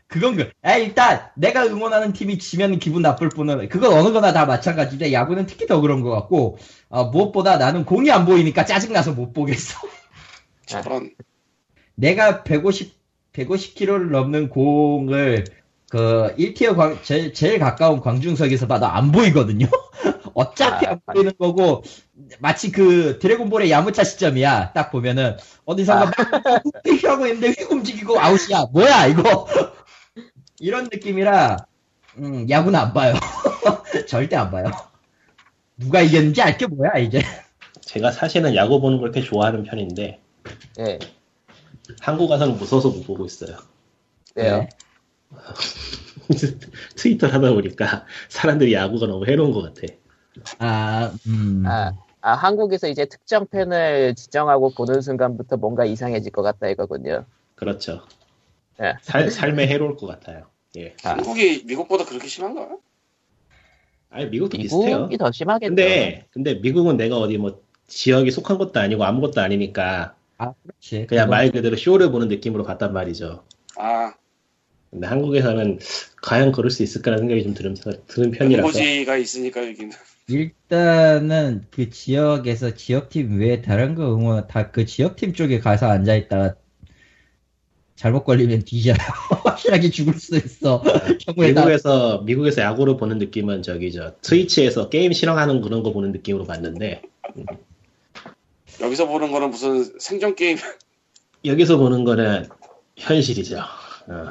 그건 0.08 0.34
그래. 0.34 0.50
아, 0.62 0.74
일단, 0.74 1.28
내가 1.36 1.64
응원하는 1.64 2.12
팀이 2.12 2.38
지면 2.38 2.80
기분 2.80 3.02
나쁠 3.02 3.28
뿐은, 3.28 3.68
그건 3.68 3.92
어느 3.92 4.12
거나 4.12 4.32
다 4.32 4.46
마찬가지인데, 4.46 5.12
야구는 5.12 5.46
특히 5.46 5.68
더 5.68 5.80
그런 5.80 6.00
것 6.00 6.10
같고, 6.10 6.58
아, 6.88 7.04
무엇보다 7.04 7.56
나는 7.56 7.84
공이 7.84 8.10
안 8.10 8.26
보이니까 8.26 8.64
짜증 8.64 8.92
나서 8.92 9.12
못 9.12 9.32
보겠어. 9.32 9.78
저런 10.66 11.14
내가 11.94 12.42
150, 12.42 12.99
150km를 13.32 14.10
넘는 14.10 14.48
공을, 14.48 15.44
그, 15.90 16.34
1티어 16.38 16.76
광, 16.76 16.98
제일, 17.02 17.32
제일 17.32 17.58
가까운 17.58 18.00
광중석에서 18.00 18.66
봐도 18.66 18.86
안 18.86 19.12
보이거든요? 19.12 19.66
어차피 20.34 20.86
아, 20.86 20.92
안 20.92 21.00
보이는 21.04 21.32
거고, 21.38 21.82
마치 22.38 22.70
그, 22.70 23.18
드래곤볼의 23.20 23.70
야무차 23.70 24.04
시점이야. 24.04 24.72
딱 24.72 24.90
보면은, 24.90 25.36
어디선가 25.64 26.04
막, 26.06 26.14
휙하고 26.86 27.26
있는데 27.26 27.50
휙 27.50 27.70
움직이고 27.70 28.18
아웃이야. 28.20 28.66
뭐야, 28.72 29.06
이거? 29.06 29.46
이런 30.60 30.84
느낌이라, 30.84 31.56
음, 32.18 32.48
야구는 32.48 32.78
안 32.78 32.92
봐요. 32.92 33.14
절대 34.06 34.36
안 34.36 34.50
봐요. 34.50 34.70
누가 35.76 36.00
이겼는지 36.02 36.42
알게 36.42 36.66
뭐야, 36.66 36.98
이제. 36.98 37.22
제가 37.90 38.12
사실은 38.12 38.54
야구 38.54 38.80
보는 38.80 39.00
걸꽤 39.00 39.20
좋아하는 39.20 39.64
편인데 39.64 40.20
예. 40.78 40.98
한국 42.00 42.30
와서는 42.30 42.56
무서워서 42.56 42.90
못 42.90 43.06
보고 43.06 43.24
있어요. 43.24 43.56
왜요? 44.34 44.68
트위터를 46.96 47.34
하다 47.34 47.52
보니까 47.52 48.06
사람들이 48.28 48.72
야구가 48.72 49.06
너무 49.06 49.26
해로운 49.26 49.52
것 49.52 49.62
같아. 49.62 49.92
아, 50.58 51.12
음. 51.26 51.64
아, 51.66 51.92
아, 52.20 52.34
한국에서 52.34 52.88
이제 52.88 53.04
특정 53.06 53.46
팬을 53.46 54.14
지정하고 54.14 54.70
보는 54.70 55.00
순간부터 55.00 55.56
뭔가 55.56 55.84
이상해질 55.84 56.32
것 56.32 56.42
같다 56.42 56.68
이거군요. 56.68 57.24
그렇죠. 57.54 58.02
예. 58.82 58.94
살, 59.02 59.30
삶에 59.30 59.66
해로울 59.66 59.96
것 59.96 60.06
같아요. 60.06 60.46
예. 60.76 60.94
아. 61.04 61.10
한국이 61.10 61.64
미국보다 61.66 62.04
그렇게 62.04 62.28
심한가? 62.28 62.76
아니 64.10 64.26
미국도 64.26 64.58
비슷해요. 64.58 64.96
미국이 64.96 65.18
더 65.18 65.30
심하겠죠. 65.30 65.68
근데 65.68 66.26
근데 66.30 66.54
미국은 66.54 66.96
내가 66.96 67.18
어디 67.18 67.38
뭐 67.38 67.62
지역이 67.86 68.30
속한 68.30 68.58
것도 68.58 68.78
아니고 68.80 69.04
아무것도 69.04 69.40
아니니까 69.40 70.14
아, 70.42 70.54
그렇지. 70.62 71.06
그냥 71.06 71.26
그건- 71.26 71.30
말 71.30 71.50
그대로 71.50 71.76
쇼를 71.76 72.10
보는 72.10 72.28
느낌으로 72.28 72.64
봤단 72.64 72.92
말이죠. 72.92 73.44
아 73.76 74.14
근데 74.90 75.06
한국에서는 75.06 75.78
과연 76.22 76.50
그럴 76.52 76.70
수 76.70 76.82
있을까라는 76.82 77.22
생각이 77.28 77.42
좀 77.44 77.54
드는, 77.54 77.74
드는 78.08 78.30
편이라서 78.32 78.66
연고지가 78.66 79.16
있으니까 79.18 79.66
여기는 79.68 79.92
일단은 80.28 81.64
그 81.70 81.90
지역에서 81.90 82.74
지역팀 82.74 83.38
외에 83.38 83.60
다른 83.62 83.94
거 83.94 84.12
응원 84.14 84.46
다 84.48 84.70
그 84.72 84.86
지역팀 84.86 85.34
쪽에 85.34 85.60
가서 85.60 85.86
앉아 85.88 86.14
있다가 86.16 86.54
잘못 87.96 88.24
걸리면 88.24 88.60
뒤져요. 88.64 88.94
확실하게 89.44 89.90
죽을 89.90 90.14
수 90.14 90.36
있어. 90.36 90.82
미국에서 91.36 92.22
미국에서 92.22 92.62
야구를 92.62 92.96
보는 92.96 93.18
느낌은 93.18 93.62
저기 93.62 93.92
저 93.92 94.14
Twitch에서 94.22 94.88
게임 94.88 95.12
실황하는 95.12 95.60
그런 95.60 95.82
거 95.82 95.92
보는 95.92 96.10
느낌으로 96.12 96.44
봤는데 96.44 97.02
여기서 98.80 99.06
보는 99.06 99.30
거는 99.30 99.50
무슨 99.50 99.98
생존 99.98 100.34
게임 100.34 100.58
여기서 101.44 101.78
보는 101.78 102.04
거는 102.04 102.48
현실이죠. 102.96 103.58
어. 103.58 104.30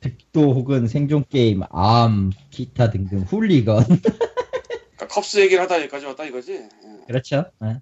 백도 0.00 0.52
혹은 0.52 0.86
생존 0.86 1.24
게임, 1.28 1.62
암, 1.70 2.30
기타 2.50 2.90
등등 2.90 3.20
훌리건 3.20 3.84
그러니까 3.84 5.08
Cubs 5.08 5.38
얘기를 5.40 5.62
하다 5.62 5.80
여기까지 5.82 6.06
왔다 6.06 6.24
이거지. 6.24 6.52
예. 6.54 6.68
그렇죠. 7.06 7.44
예. 7.64 7.80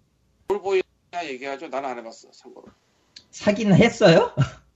Owlboy나 0.49 0.85
얘기하죠. 1.25 1.69
나는 1.69 1.91
안 1.91 1.99
해봤어 1.99 2.31
참고로. 2.31 2.67
사기는 3.31 3.75
했어요? 3.77 4.33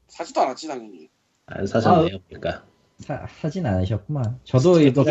사지도 0.09 0.41
않았지 0.43 0.69
당연히. 0.69 1.09
안 1.47 1.67
사셨네요, 1.67 2.19
그러니까. 2.29 2.65
사, 2.99 3.27
사진 3.41 3.65
않으셨구만. 3.67 4.41
저도 4.45 4.81
이거. 4.81 5.05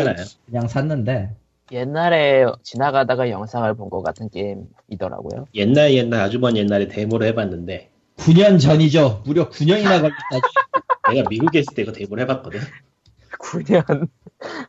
그냥 0.46 0.68
샀는데 0.68 1.34
옛날에 1.72 2.46
지나가다가 2.62 3.30
영상을 3.30 3.72
본 3.74 3.88
것 3.90 4.02
같은 4.02 4.28
게임이더라고요. 4.30 5.46
옛날 5.54 5.92
옛날 5.94 6.20
아주 6.20 6.38
먼 6.38 6.56
옛날에 6.56 6.88
데모를 6.88 7.26
해봤는데 7.28 7.90
9년 8.16 8.60
전이죠. 8.60 9.22
무려 9.24 9.48
9년이나 9.48 10.00
걸렸다. 10.02 11.12
내가 11.12 11.28
미국에 11.28 11.60
있을 11.60 11.74
때 11.74 11.82
이거 11.82 11.92
데모를 11.92 12.22
해봤거든. 12.24 12.60
9년. 13.40 14.08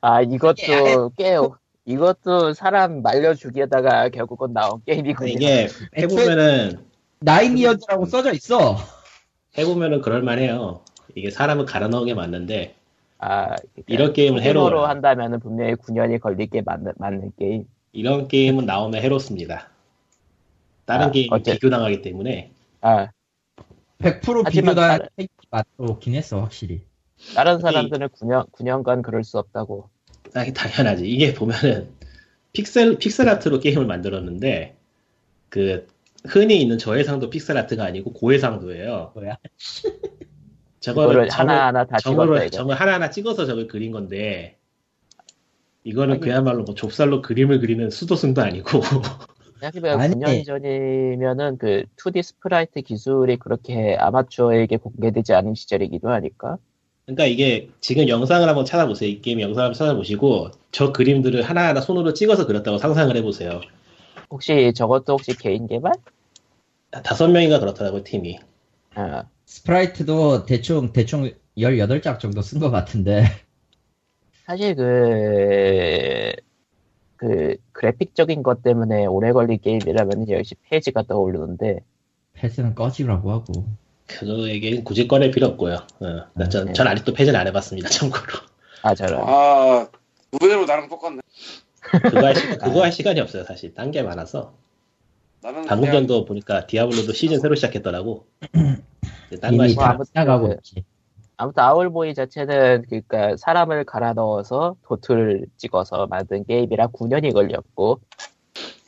아, 0.02 0.22
이것도 0.22 1.12
꽤, 1.18 1.38
이것도 1.86 2.54
사람 2.54 3.02
말려 3.02 3.34
죽이다가 3.34 4.10
결국은 4.10 4.54
나온 4.54 4.82
게임이군요. 4.86 5.30
이게 5.32 5.68
해보면은 5.98 6.80
나인이어즈라고 7.20 8.06
써져 8.06 8.32
있어. 8.34 8.78
해보면은 9.58 10.02
그럴만해요. 10.02 10.84
이게 11.16 11.30
사람을 11.30 11.66
갈아 11.66 11.88
넣은 11.90 12.06
게 12.06 12.14
맞는데 12.14 12.76
아, 13.24 13.46
그러니까 13.56 13.84
이런 13.88 14.14
게임은 14.14 14.42
게임으로 14.42 14.66
해로워요. 14.68 14.88
한다면은 14.88 15.40
분명히 15.40 15.76
9년이 15.76 16.20
걸릴 16.20 16.48
게 16.50 16.62
맞는, 16.62 16.94
맞는 16.98 17.32
게임. 17.38 17.66
이런 17.94 18.28
게임은 18.28 18.66
나오면 18.66 19.02
해롭습니다. 19.02 19.70
다른 20.86 21.08
아, 21.08 21.12
게임이 21.12 21.30
어째- 21.32 21.54
비교당하기 21.54 22.02
때문에 22.02 22.52
아, 22.82 23.10
100% 24.00 24.42
하지만 24.46 24.74
비교다 24.74 24.88
다른- 24.98 25.08
맞긴 25.78 26.16
했어 26.16 26.42
확실히. 26.42 26.82
다른 27.36 27.60
사람들은 27.60 28.08
9년, 28.10 28.50
9년간 28.52 29.04
그럴 29.04 29.24
수 29.24 29.38
없다고. 29.38 29.90
아, 30.34 30.44
당연하지. 30.44 31.08
이게 31.08 31.34
보면은 31.36 31.90
픽셀 32.54 32.98
픽셀 32.98 33.30
아트로 33.30 33.60
게임을 33.60 33.86
만들었는데 33.86 34.76
그 35.50 35.88
흔히 36.26 36.60
있는 36.62 36.80
저해상도 36.80 37.30
픽셀 37.30 37.56
아트가 37.58 37.84
아니고 37.86 38.14
고해상도예요. 38.14 39.12
뭐야? 39.14 39.38
저거를 40.82 41.30
하나하나 41.30 41.86
다 41.86 41.98
찍었다, 41.98 42.10
저거를 42.10 42.38
이거. 42.48 42.50
저걸 42.50 42.76
하나하나 42.76 43.10
찍어서 43.12 43.46
저걸 43.46 43.68
그린 43.68 43.92
건데 43.92 44.58
이거는 45.84 46.16
아니. 46.16 46.22
그야말로 46.22 46.64
뭐 46.64 46.76
좁쌀로 46.76 47.22
그림을 47.22 47.60
그리는 47.60 47.90
수도승도 47.90 48.42
아니고 48.42 48.82
생각해보면 49.62 50.02
아니. 50.02 50.16
9년 50.16 50.46
전이면은 50.46 51.58
그 51.58 51.86
2D 51.98 52.24
sprite 52.24 52.82
기술이 52.82 53.38
그렇게 53.38 53.96
아마추어에게 53.96 54.78
공개되지 54.78 55.34
않은 55.34 55.54
시절이기도 55.54 56.10
하니까. 56.10 56.58
그러니까 57.06 57.26
이게 57.26 57.70
지금 57.80 58.08
영상을 58.08 58.48
한번 58.48 58.66
찾아보세요. 58.66 59.10
이 59.10 59.22
게임 59.22 59.40
영상을 59.40 59.66
한번 59.66 59.78
찾아보시고 59.78 60.50
저 60.72 60.92
그림들을 60.92 61.44
하나하나 61.44 61.80
손으로 61.82 62.14
찍어서 62.14 62.48
그렸다고 62.48 62.80
상상을 62.80 63.16
해보세요. 63.16 63.62
혹시 64.32 64.72
저것도 64.76 65.14
혹시 65.14 65.38
개인 65.38 65.68
개발? 65.68 65.94
다섯 67.04 67.28
명인가 67.28 67.60
그렇더라고요 67.60 68.04
팀이. 68.04 68.40
아, 68.96 69.26
sprite도 69.46 70.46
대충 70.46 70.92
대충 70.94 71.32
18장 71.58 72.20
정도 72.20 72.42
쓴 72.42 72.60
것 72.60 72.72
같은데 72.72 73.24
사실 74.46 74.76
그, 74.76 76.32
그, 77.16 77.56
그래픽적인 77.72 78.44
것 78.44 78.64
때문에 78.64 79.06
오래 79.06 79.32
걸린 79.32 79.60
게임이라면 79.62 80.30
역시 80.30 80.56
Fez가 80.70 81.04
떠오르는데, 81.04 81.80
패스는 82.34 82.76
꺼지라고 82.76 83.32
하고 83.32 83.66
그거 84.08 84.50
얘기는 84.50 84.84
굳이 84.84 85.08
꺼낼 85.08 85.32
필요 85.32 85.48
없고요. 85.48 85.76
어, 85.76 86.26
네. 86.36 86.50
전, 86.50 86.74
전 86.74 86.88
아직도 86.88 87.14
패전 87.14 87.36
안 87.36 87.48
해봤습니다. 87.48 87.88
참고로. 87.90 88.24
아, 88.82 88.96
저런. 88.96 89.22
아 89.24 89.88
의외로 90.42 90.66
나랑 90.66 90.90
똑같네. 90.90 91.22
그거 91.82 92.26
할, 92.26 92.36
시, 92.36 92.48
그거 92.60 92.84
할 92.84 92.92
시간이 92.92 93.20
없어요, 93.20 93.44
사실. 93.44 93.74
딴 93.74 93.92
게 93.92 94.02
많아서. 94.02 94.54
나는 95.42 95.66
방금 95.66 95.88
그냥 95.90 96.08
전도 96.08 96.26
보니까 96.26 96.68
디아블로도 96.68 97.14
시즌 97.14 97.40
새로 97.40 97.56
시작했더라고. 97.56 98.26
이미 99.52 99.76
다 99.76 99.98
나가고 100.14 100.50
그- 100.50 100.54
있지. 100.56 100.84
아무튼 101.38 101.64
아울보이 101.64 102.14
자체는 102.14 102.84
그러니까 102.88 103.36
사람을 103.38 103.84
갈아 103.86 104.14
넣어서 104.14 104.76
도트를 104.84 105.48
찍어서 105.58 106.06
만든 106.08 106.46
게임이라 106.46 106.88
9년이 106.90 107.34
걸렸고 107.34 108.00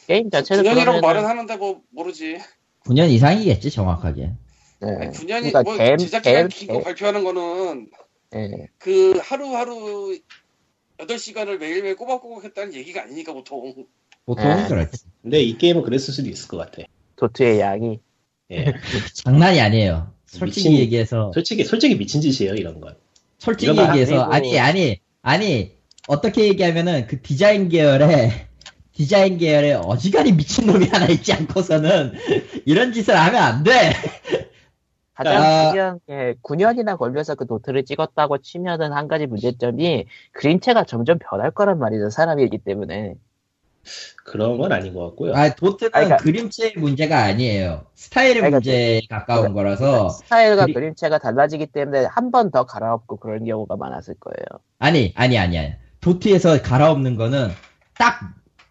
게임 0.05 0.29
자체는 0.29 0.63
9년이라고 0.63 0.85
그러면은- 0.85 1.01
말은 1.01 1.25
하는데 1.25 1.57
뭐 1.57 1.81
모르지. 1.89 2.37
9년 2.85 3.09
이상이겠지 3.09 3.71
정확하게. 3.71 4.33
네. 4.81 4.87
아니, 4.99 5.11
9년이 5.11 5.25
그러니까 5.51 5.63
뭐 5.63 5.77
겜- 5.77 5.97
제작 5.97 6.21
기간 6.21 6.47
긴거 6.49 6.81
발표하는 6.81 7.23
거는 7.23 7.89
예. 8.35 8.67
그 8.77 9.17
하루하루 9.23 10.15
8시간을 10.99 11.57
매일매일 11.57 11.95
꼬박꼬박 11.95 12.43
했다는 12.43 12.73
얘기가 12.75 13.01
아니니까 13.03 13.33
보통. 13.33 13.73
보통은 14.25 14.57
네. 14.63 14.67
그렇지. 14.67 15.03
근데 15.21 15.41
이 15.41 15.57
게임은 15.57 15.83
그랬을 15.83 16.13
수도 16.13 16.29
있을 16.29 16.47
것 16.47 16.57
같아. 16.57 16.83
도트의 17.15 17.59
양이 17.59 17.99
예. 18.51 18.73
장난이 19.13 19.59
아니에요. 19.61 20.11
솔직히 20.25 20.69
미친- 20.69 20.81
얘기해서 20.81 21.31
솔직히 21.33 21.63
솔직히 21.63 21.97
미친 21.97 22.21
짓이에요 22.21 22.55
이런 22.55 22.79
건. 22.81 22.95
솔직히 23.39 23.77
얘기해서 23.77 24.21
아니 24.23 24.57
아니 24.59 24.99
아니 25.21 25.71
어떻게 26.07 26.47
얘기하면은 26.47 27.07
그 27.07 27.21
디자인 27.21 27.69
계열에 27.69 28.47
디자인 28.93 29.37
계열에 29.37 29.73
어지간히 29.73 30.33
미친 30.33 30.67
놈이 30.67 30.87
하나 30.87 31.07
있지 31.07 31.33
않고서는 31.33 32.13
이런 32.65 32.93
짓을 32.93 33.15
하면 33.17 33.41
안 33.41 33.63
돼. 33.63 33.93
가장 35.13 35.43
아. 35.43 35.69
중요한 35.69 35.99
게 36.07 36.33
9년이나 36.41 36.97
걸려서 36.97 37.35
그 37.35 37.45
도트를 37.45 37.85
찍었다고 37.85 38.39
치면은 38.39 38.91
한 38.93 39.07
가지 39.07 39.27
문제점이 39.27 40.05
그림체가 40.31 40.85
점점 40.85 41.19
변할 41.19 41.51
거란 41.51 41.77
말이죠 41.77 42.09
사람이기 42.09 42.57
때문에 42.59 43.13
그런 44.25 44.57
건 44.57 44.71
아닌 44.71 44.93
것 44.93 45.05
같고요. 45.07 45.33
아 45.35 45.49
도트는 45.53 45.91
아니, 45.93 46.05
그러니까- 46.05 46.23
그림체의 46.23 46.73
문제가 46.77 47.23
아니에요. 47.23 47.85
스타일의 47.95 48.35
그러니까 48.35 48.57
문제에 48.57 49.01
가까운 49.09 49.53
거라서 49.53 50.09
스타일과 50.09 50.65
그리- 50.65 50.73
그림체가 50.73 51.17
달라지기 51.19 51.67
때문에 51.67 52.05
한 52.05 52.31
번 52.31 52.51
더 52.51 52.65
갈아엎고 52.65 53.17
그런 53.17 53.45
경우가 53.45 53.75
많았을 53.77 54.15
거예요 54.19 54.61
아니 54.79 55.11
아니 55.15 55.37
아니 55.37 55.57
아니 55.57 55.73
도트에서 56.01 56.61
갈아엎는 56.61 57.15
거는 57.15 57.49
딱 57.97 58.19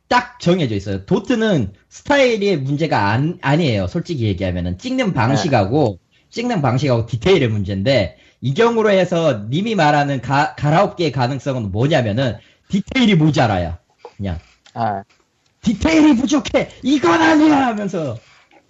딱 0.08 0.38
정해져 0.40 0.74
있어요. 0.74 1.06
도트는 1.06 1.72
스타일의 1.88 2.58
문제가 2.58 3.08
안, 3.12 3.38
아니에요. 3.40 3.86
솔직히 3.86 4.24
얘기하면은 4.24 4.76
찍는 4.76 5.14
방식하고 5.14 6.00
찍는 6.28 6.60
방식하고 6.60 7.06
디테일의 7.06 7.48
문제인데 7.48 8.18
이 8.42 8.52
경우로 8.52 8.90
해서 8.90 9.46
님이 9.48 9.74
말하는 9.74 10.20
가, 10.20 10.54
갈아엎기의 10.56 11.12
가능성은 11.12 11.72
뭐냐면은 11.72 12.36
디테일이 12.68 13.14
모자라요. 13.14 13.78
그냥 14.18 14.38
아 14.74 15.02
디테일이 15.62 16.16
부족해 16.16 16.70
이건 16.82 17.20
아니야 17.20 17.66
하면서 17.68 18.18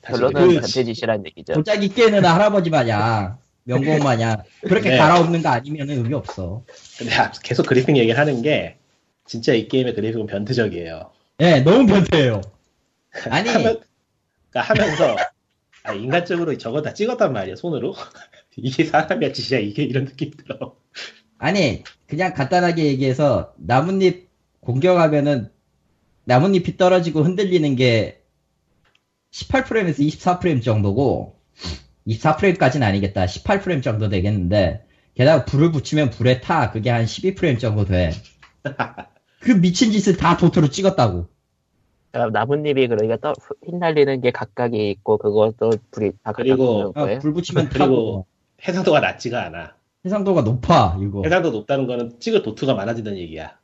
다시 0.01 0.21
결론은 0.21 0.49
그- 0.49 0.55
변태짓이란 0.61 1.25
얘기죠 1.27 1.55
도자기 1.55 1.88
깨는 1.88 2.25
할아버지 2.25 2.71
마냥 2.71 3.38
명곡 3.65 4.03
마냥 4.03 4.43
그렇게 4.62 4.91
네. 4.91 4.97
갈아엎는 4.99 5.43
거 5.43 5.49
아니면 5.51 5.88
의미 5.88 6.12
없어. 6.15 6.65
근데 6.99 7.15
앞- 7.15 7.41
계속 7.43 7.65
그래픽 7.67 7.97
얘기를 7.97 8.19
하는 8.19 8.43
게 8.43 8.77
진짜 9.25 9.53
이 9.55 9.69
게임의 9.69 9.95
그래픽은 9.95 10.27
변태적이에요. 10.27 11.12
예, 11.41 11.61
너무 11.61 11.87
변태예요. 11.87 12.41
아니 13.31 13.49
하면, 13.51 13.81
그러니까 14.51 14.75
하면서 14.75 15.17
아, 15.85 15.93
인간적으로 15.93 16.59
저거 16.59 16.83
다 16.83 16.93
찍었단 16.93 17.33
말이야 17.33 17.55
손으로. 17.55 17.95
이게 18.57 18.85
사람이야 18.85 19.31
진짜 19.33 19.59
이게 19.59 19.85
이런 19.85 20.07
느낌 20.07 20.33
들어. 20.33 20.75
아니 21.38 21.85
그냥 22.09 22.35
간단하게 22.35 22.85
얘기해서 22.87 23.55
나뭇잎 23.59 24.29
공격하면은 24.61 25.52
나뭇잎이 26.25 26.77
떨어지고 26.77 27.23
흔들리는 27.23 27.75
게 27.77 28.23
18프레임에서 29.33 29.99
24프레임 30.01 30.63
정도고 30.63 31.37
24프레임까지는 32.07 32.83
아니겠다. 32.83 33.27
18프레임 33.27 33.83
정도 33.83 34.09
되겠는데 34.09 34.85
게다가 35.15 35.45
불을 35.45 35.73
붙이면 35.73 36.11
불에 36.11 36.41
타. 36.41 36.71
그게 36.71 36.91
한 36.91 37.05
12프레임 37.05 37.59
정도 37.59 37.85
돼 37.85 38.13
그 39.41 39.51
미친 39.61 39.91
짓을 39.91 40.17
다 40.17 40.37
도트로 40.37 40.69
찍었다고. 40.69 41.27
아, 42.13 42.27
나뭇잎이 42.31 42.87
그러니까 42.89 43.17
떠, 43.17 43.33
휘날리는 43.67 44.21
게 44.21 44.31
각각이 44.31 44.91
있고 44.91 45.17
그것도 45.19 45.73
불이 45.91 46.13
다 46.23 46.33
그리고- 46.33 46.91
어, 46.91 46.93
거예요? 46.93 47.19
불 47.21 47.33
붙이면 47.33 47.69
그리고 47.71 47.79
타고. 47.85 48.27
해상도가 48.69 49.01
낮지가 49.01 49.43
않아. 49.47 49.75
해상도가 50.05 50.43
높아 50.43 50.99
이거. 51.01 51.23
해상도 51.25 51.51
높다는 51.51 51.87
거는 51.87 52.21
찍을 52.21 52.43
도트가 52.43 52.75
많아진다는 52.75 53.19
얘기야. 53.19 53.59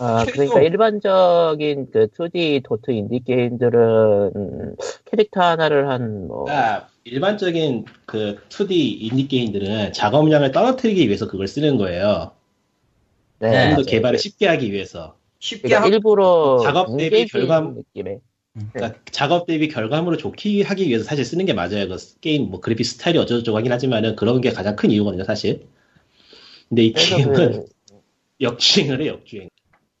아, 0.00 0.24
그러니까 0.24 0.62
일반적인 0.62 1.90
그 1.92 2.06
2D 2.08 2.62
도트 2.64 2.90
인디 2.90 3.20
게임들은 3.20 4.32
음, 4.34 4.76
캐릭터 5.04 5.42
하나를 5.42 5.90
한 5.90 6.26
뭐, 6.26 6.44
그러니까 6.44 6.88
일반적인 7.04 7.84
그 8.06 8.38
2D 8.48 8.72
인디 8.72 9.28
게임들은 9.28 9.92
작업량을 9.92 10.52
떨어뜨리기 10.52 11.06
위해서 11.06 11.28
그걸 11.28 11.46
쓰는 11.46 11.76
거예요. 11.76 12.32
네, 13.40 13.50
네. 13.50 13.60
좀더 13.60 13.74
맞아요. 13.74 13.84
개발을 13.84 14.18
쉽게 14.18 14.46
하기 14.46 14.72
위해서. 14.72 15.16
쉽게 15.38 15.68
그러니까 15.68 15.88
일부러 15.88 16.60
작업 16.62 16.96
대비 16.96 17.26
결과물- 17.26 17.74
느낌의 17.76 18.20
그러니까 18.72 18.98
작업 19.10 19.46
대비 19.46 19.68
결과물을 19.68 20.16
좋게 20.18 20.62
하기 20.62 20.88
위해서 20.88 21.04
사실 21.04 21.24
쓰는 21.24 21.44
게 21.44 21.52
맞아요. 21.52 21.88
그 21.88 21.96
게임 22.20 22.50
뭐 22.50 22.60
그래픽 22.60 22.84
스타일이 22.86 23.18
어쩌고저쩌고 23.18 23.56
하긴 23.58 23.72
하지만은 23.72 24.16
그런 24.16 24.40
게 24.40 24.50
가장 24.50 24.76
큰 24.76 24.90
이유거든요, 24.90 25.24
사실. 25.24 25.66
근데 26.68 26.84
이 26.84 26.92
게임은 26.92 27.32
그, 27.32 27.64
역주행을 28.40 29.02
해, 29.02 29.06
역주행. 29.08 29.50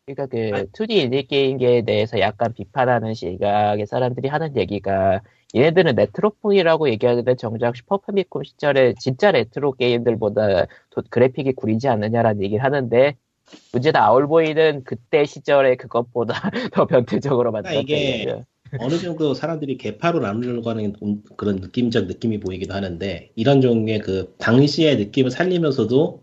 그러니까 0.06 0.26
그 0.26 0.66
2D 0.72 1.02
인디 1.02 1.26
게임계에 1.26 1.82
대해서 1.82 2.18
약간 2.20 2.52
비판하는 2.52 3.14
시각의 3.14 3.86
사람들이 3.86 4.28
하는 4.28 4.56
얘기가 4.56 5.20
얘네들은 5.54 5.96
레트로풍이라고 5.96 6.88
얘기하는데 6.90 7.34
정작 7.36 7.76
슈퍼패미콤 7.76 8.44
시절에 8.44 8.94
진짜 8.98 9.30
레트로 9.32 9.72
게임들보다 9.72 10.66
도- 10.90 11.02
그래픽이 11.10 11.52
구리지 11.52 11.88
않느냐라는 11.88 12.42
얘기를 12.42 12.64
하는데 12.64 13.16
문제는 13.72 14.00
Owlboy는 14.00 14.84
그때 14.84 15.24
시절에 15.24 15.76
그것보다 15.76 16.34
더 16.72 16.86
변태적으로 16.86 17.50
만들었다 17.50 17.80
이게 17.80 18.22
이거죠. 18.22 18.44
어느 18.78 18.96
정도 18.98 19.34
사람들이 19.34 19.76
계파로 19.76 20.20
나누려고 20.20 20.70
하는 20.70 20.94
그런 21.36 21.56
느낌적 21.56 22.06
느낌이 22.06 22.38
보이기도 22.38 22.72
하는데 22.72 23.30
이런 23.34 23.60
종류의 23.60 23.98
그 23.98 24.32
당시의 24.38 24.96
느낌을 24.96 25.32
살리면서도 25.32 26.22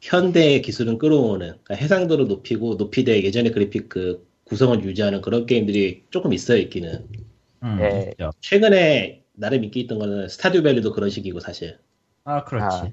현대의 0.00 0.62
기술은 0.62 0.98
끌어오는 0.98 1.46
그러니까 1.46 1.74
해상도를 1.74 2.28
높이고 2.28 2.74
높이되 2.74 3.22
예전의 3.22 3.52
그래픽 3.52 3.88
그 3.88 4.26
구성을 4.44 4.82
유지하는 4.84 5.20
그런 5.20 5.46
게임들이 5.46 6.04
조금 6.10 6.32
있어요 6.32 6.58
있기는. 6.58 7.06
음, 7.62 7.76
네. 7.78 8.14
최근에 8.40 9.22
나름 9.34 9.64
인기 9.64 9.80
있던 9.80 9.98
거는 9.98 10.28
Stardew 10.28 10.62
Valley도 10.62 10.92
그런 10.92 11.10
식이고 11.10 11.40
사실. 11.40 11.78
아 12.24 12.44
그렇지. 12.44 12.76
아. 12.76 12.90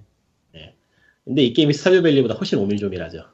근데 1.25 1.41
이 1.43 1.53
게임이 1.53 1.73
Stardew 1.73 2.01
Valley보다 2.03 2.35
훨씬 2.35 2.59
오밀조밀하죠. 2.59 3.25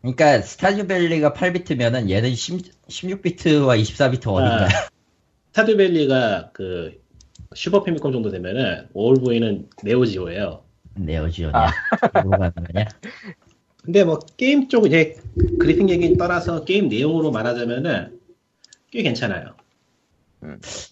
그러니까 0.00 0.40
Stardew 0.40 0.86
Valley가 0.86 1.32
8비트면은 1.32 2.08
얘는 2.08 2.34
10, 2.34 2.86
16비트와 2.88 3.80
24비트 3.80 4.26
어딘가. 4.28 4.64
아, 4.64 4.68
Stardew 5.48 5.76
Valley가 5.76 6.50
그 6.52 7.00
슈퍼 7.54 7.82
패미컴 7.82 8.12
정도 8.12 8.30
되면은 8.30 8.88
Owlboy는 8.94 9.68
Neo 9.82 10.07
Geo예요 10.07 10.64
네오지오냐. 10.94 11.52
아. 11.54 11.70
가는 12.12 12.52
거냐? 12.52 12.88
근데 13.82 14.04
뭐 14.04 14.18
게임 14.36 14.68
쪽 14.68 14.86
이제 14.86 15.16
그래픽 15.58 15.88
얘기는 15.88 16.16
떠나서 16.16 16.64
게임 16.64 16.88
내용으로 16.88 17.30
말하자면은 17.30 18.20
꽤 18.90 19.02
괜찮아요. 19.02 19.54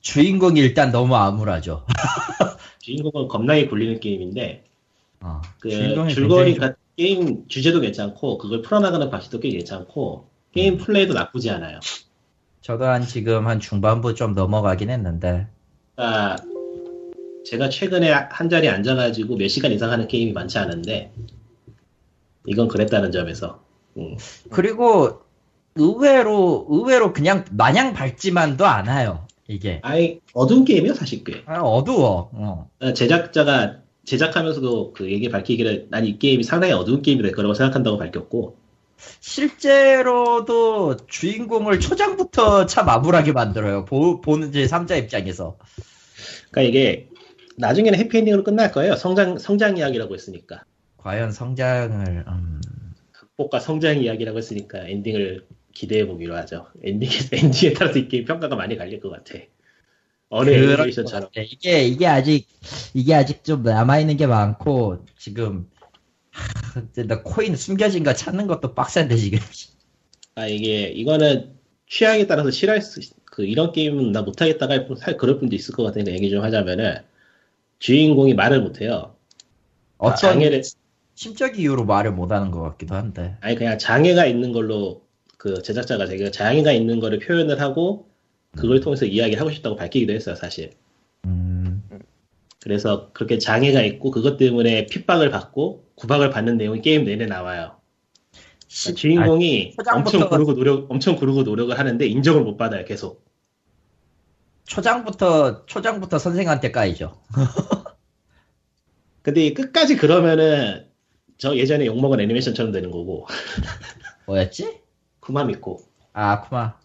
주인공이 0.01 0.59
일단 0.61 0.91
너무 0.91 1.15
암울하죠. 1.17 1.87
주인공은 2.81 3.29
겁나게 3.29 3.67
굴리는 3.69 4.01
게임인데 4.01 4.65
어, 5.21 5.41
그 5.59 5.71
줄거리 6.09 6.57
가 6.57 6.75
게임 6.97 7.47
주제도 7.49 7.81
괜찮고 7.81 8.39
그걸 8.39 8.63
풀어나가는 8.63 9.11
방식도 9.11 9.41
꽤 9.41 9.51
괜찮고 9.51 10.29
게임 10.53 10.79
플레이도 10.79 11.15
나쁘지 11.15 11.51
않아요. 11.51 11.81
저도 12.61 12.85
한 12.85 13.03
지금 13.03 13.47
한 13.47 13.61
중반부 13.61 14.15
좀 14.15 14.35
넘어가긴 14.35 14.91
했는데 14.91 15.47
그러니까 15.95 16.37
제가 17.51 17.69
최근에 17.69 18.13
한 18.13 18.49
자리에 18.49 18.71
앉아가지고 18.71 19.37
몇 19.37 19.49
시간 19.49 19.73
이상 19.73 19.91
하는 19.91 20.07
게임이 20.07 20.33
많지 20.33 20.59
않은데 20.59 21.13
이건 22.47 22.69
그랬다는 22.69 23.11
점에서 23.11 23.61
음. 23.97 24.17
그리고 24.51 25.23
의외로 25.75 26.65
의외로 26.71 27.13
그냥 27.13 27.45
마냥 27.51 27.93
밝지만도 27.93 28.67
않아요. 28.67 29.27
이게 29.49 29.81
아예 29.83 30.21
어두운 30.33 30.65
게임이요 30.65 30.95
사실 30.95 31.25
꽤. 31.25 31.43
아, 31.47 31.59
어두워. 31.61 32.31
어. 32.35 32.71
어, 32.81 32.93
제작자가 32.93 33.79
제작하면서도 34.05 34.93
그 34.93 35.11
얘기 35.11 35.29
밝히기를 35.29 35.89
난 35.91 36.05
이 36.07 36.21
게임이 36.21 36.45
상당히 36.45 36.73
어두운 36.73 37.03
게임이 37.03 37.21
될 37.23 37.33
거라고 37.33 37.55
생각한다고 37.55 37.99
밝혔고 37.99 38.59
실제로도 39.19 40.99
주인공을 41.09 41.81
초장부터 41.81 42.67
참 42.67 42.89
암울하게 42.89 43.33
만들어요. 43.33 43.87
보, 43.87 44.21
보는 44.21 44.53
제 44.53 44.67
3자 44.67 44.97
입장에서. 45.03 45.57
그러니까 46.51 46.69
이게 46.69 47.10
나중에는 47.61 47.99
해피엔딩으로 47.99 48.43
끝날 48.45 48.73
거예요. 48.73 48.97
성장 48.97 49.39
성장 49.39 49.77
이야기라고 49.77 50.15
했으니까. 50.15 50.65
과연 50.97 51.33
성장을 51.33 52.25
음, 52.29 52.61
극복과 53.13 53.61
성장 53.61 54.03
이야기라고 54.03 54.39
했으니까 54.39 54.87
엔딩을 54.87 55.47
기대해 55.73 56.07
보기로 56.07 56.37
하죠. 56.37 56.67
엔딩에 56.83 57.11
엔딩에 57.33 57.73
따라서 57.75 57.99
이 57.99 58.09
게임 58.09 58.25
평가가 58.25 58.57
많이 58.57 58.77
갈릴 58.77 59.01
것 59.01 59.11
같아. 59.11 59.39
어느 60.29 60.51
애니메이션처럼. 60.51 61.31
이게 61.37 61.85
이게 61.85 62.07
아직 62.07 62.47
이게 62.95 63.15
아직 63.15 63.45
좀 63.45 63.63
남아 63.63 64.01
있는 64.01 64.17
게 64.17 64.27
많고 64.27 65.05
지금 65.19 65.69
하, 66.31 66.83
나 67.07 67.23
코인 67.23 67.57
숨겨진 67.57 68.05
거 68.05 68.15
찾는 68.15 68.47
것도 68.47 68.75
빡센데 68.75 69.17
지금. 69.17 69.39
아 70.37 70.47
이게 70.47 70.89
이거는 70.89 71.53
취향에 71.89 72.27
따라서 72.27 72.51
싫어할 72.51 72.81
수 72.83 73.01
있- 73.01 73.13
그 73.25 73.45
이런 73.45 73.73
게임은 73.73 74.13
나 74.13 74.23
못하겠다가 74.23 74.87
할 75.01 75.17
그럴 75.17 75.39
분도 75.39 75.57
있을 75.57 75.75
것 75.75 75.83
같으니까 75.83 76.13
얘기 76.13 76.31
좀 76.31 76.43
하자면은 76.43 76.99
주인공이 77.81 78.35
말을 78.35 78.61
못해요. 78.61 79.17
어떤 79.99 80.17
장애를 80.17 80.63
심적 81.15 81.59
이유로 81.59 81.85
말을 81.85 82.13
못하는 82.13 82.51
것 82.51 82.61
같기도 82.63 82.95
한데. 82.95 83.37
아니 83.41 83.57
그냥 83.57 83.79
장애가 83.79 84.27
있는 84.27 84.53
걸로 84.53 85.03
그 85.37 85.61
제작자가 85.63 86.07
자기가 86.07 86.31
장애가 86.31 86.73
있는 86.73 87.01
거를 87.01 87.19
표현을 87.19 87.61
하고 87.61 88.07
그걸 88.57 88.81
통해서 88.81 89.07
이야기를 89.07 89.41
하고 89.41 89.51
싶다고 89.51 89.77
밝히기도 89.77 90.13
했어요 90.13 90.35
사실. 90.37 90.71
음, 91.25 91.83
그래서 92.63 93.11
그렇게 93.13 93.39
장애가 93.39 93.83
있고 93.83 94.11
그것 94.11 94.37
때문에 94.37 94.87
핍박을 94.87 95.31
받고 95.31 95.85
구박을 95.95 96.31
받는 96.31 96.57
내용이 96.59 96.83
게임 96.83 97.05
내내 97.05 97.27
나와요. 97.27 97.77
시- 98.69 98.95
주인공이 98.95 99.75
아, 99.79 99.83
초장부터- 99.83 99.97
엄청 99.97 100.29
구르고 100.29 100.55
노력 100.55 100.91
엄청 100.91 101.17
구르고 101.17 101.43
노력을 101.43 101.77
하는데 101.79 102.07
인정을 102.07 102.43
못 102.43 102.57
받아요 102.57 102.85
계속. 102.85 103.25
초장부터 104.71 105.67
초장부터 105.67 106.21
선생한테 106.21 106.71
까이죠. 106.71 107.21
근데 109.23 109.45
이 109.45 109.53
끝까지 109.53 109.97
그러면은 109.97 110.89
저 111.39 111.57
예전에 111.57 111.87
욕먹은 111.87 112.21
애니메이션처럼 112.21 112.71
되는 112.71 112.93
거고 112.93 113.27
뭐였지? 114.27 114.81
쿠마미코. 115.19 115.81
아 116.13 116.43
쿠마. 116.43 116.79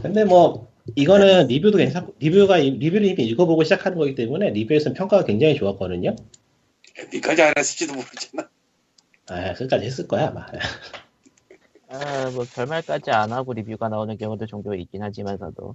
근데 0.00 0.24
뭐 0.24 0.70
이거는 0.94 1.48
리뷰도 1.48 1.78
괜찮고 1.78 2.14
리뷰가 2.20 2.58
리뷰를 2.58 3.04
이미 3.04 3.24
읽어보고 3.24 3.64
시작하는 3.64 3.98
거기 3.98 4.14
때문에 4.14 4.50
리뷰에서는 4.50 4.94
평가가 4.94 5.24
굉장히 5.24 5.56
좋았거든요. 5.56 6.14
엔딩까지 6.96 7.42
안 7.42 7.54
했을지도 7.58 7.94
모르잖아. 7.94 8.48
아 9.28 9.54
끝까지 9.54 9.84
했을 9.84 10.06
거야 10.06 10.28
아마. 10.28 10.46
아, 11.88 12.30
뭐 12.30 12.44
결말까지 12.44 13.10
안 13.10 13.32
하고 13.32 13.52
리뷰가 13.54 13.88
나오는 13.88 14.16
경우도 14.16 14.46
종종 14.46 14.78
있긴 14.78 15.02
하지만서도 15.02 15.74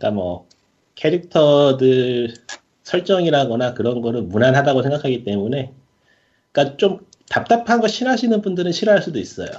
그러니까 0.00 0.10
뭐 0.12 0.48
캐릭터들 0.94 2.34
설정이라거나 2.82 3.74
그런 3.74 4.00
거는 4.00 4.28
무난하다고 4.30 4.82
생각하기 4.82 5.24
때문에 5.24 5.72
그러니까 6.50 6.76
좀 6.78 7.06
답답한 7.28 7.80
거 7.80 7.86
싫어하시는 7.86 8.40
분들은 8.40 8.72
싫어할 8.72 9.02
수도 9.02 9.20
있어요. 9.20 9.50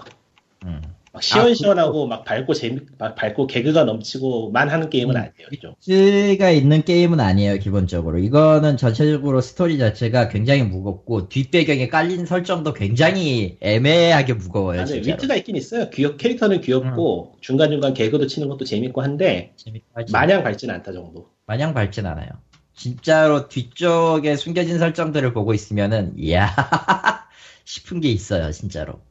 음. 0.66 0.82
막 1.14 1.22
시원시원하고 1.22 2.08
막 2.08 2.24
밝고 2.24 2.54
재미 2.54 2.80
막 2.98 3.16
밝고 3.16 3.48
개그가 3.48 3.84
넘치고만 3.84 4.70
하는 4.70 4.90
게임은 4.90 5.16
음. 5.16 5.18
아니에요. 5.18 5.50
좀. 5.62 6.38
가 6.38 6.50
있는 6.50 6.84
게임은 6.84 7.20
아니에요 7.20 7.58
기본적으로. 7.60 8.18
이거는 8.18 8.78
전체적으로 8.78 9.42
스토리 9.42 9.78
자체가 9.78 10.30
굉장히 10.30 10.64
무겁고 10.64 11.28
뒷배경에 11.28 11.90
깔린 11.90 12.26
설정도 12.26 12.74
굉장히 12.74 13.58
애매하게 13.60 14.34
무거워요. 14.36 14.82
아, 14.82 14.86
네. 14.86 14.98
위트가 15.00 15.36
있긴 15.36 15.58
있어요. 15.58 15.90
귀엽 15.90 16.18
캐릭터는 16.18 16.62
귀엽고 16.62 17.36
중간 17.42 17.72
중간 17.72 17.94
개그도 17.94 18.28
치는 18.28 18.48
것도 18.48 18.64
재밌고 18.64 19.02
한데 19.02 19.54
재밌고 19.58 19.88
하지. 19.94 20.14
마냥 20.14 20.44
밝지는 20.44 20.76
않다 20.76 20.94
정도. 20.94 21.28
마냥 21.46 21.74
밝진 21.74 22.06
않아요. 22.06 22.30
진짜로 22.74 23.50
뒤쪽에 23.50 24.38
숨겨진 24.38 24.80
설정들을 24.80 25.34
보고 25.34 25.54
있으면은 25.54 26.14
이야 26.18 26.50
싶은 27.66 28.00
게 28.00 28.10
있어요, 28.10 28.52
진짜로. 28.52 29.02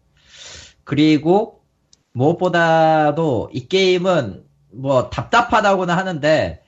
그리고 0.85 1.60
무엇보다도 2.13 3.51
이 3.53 3.69
게임은 3.69 4.45
뭐 4.73 5.11
답답하다고는 5.11 5.95
하는데 5.95 6.63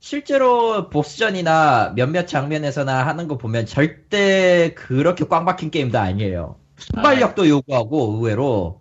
실제로 0.00 0.90
보스전이나 0.90 1.92
몇몇 1.96 2.26
장면에서나 2.26 3.06
하는 3.06 3.28
거 3.28 3.38
보면 3.38 3.66
절대 3.66 4.74
그렇게 4.74 5.24
꽉 5.26 5.44
막힌 5.44 5.70
게임도 5.70 5.98
아니에요. 5.98 6.56
순발력도 6.78 7.48
요구하고 7.48 8.14
의외로 8.16 8.80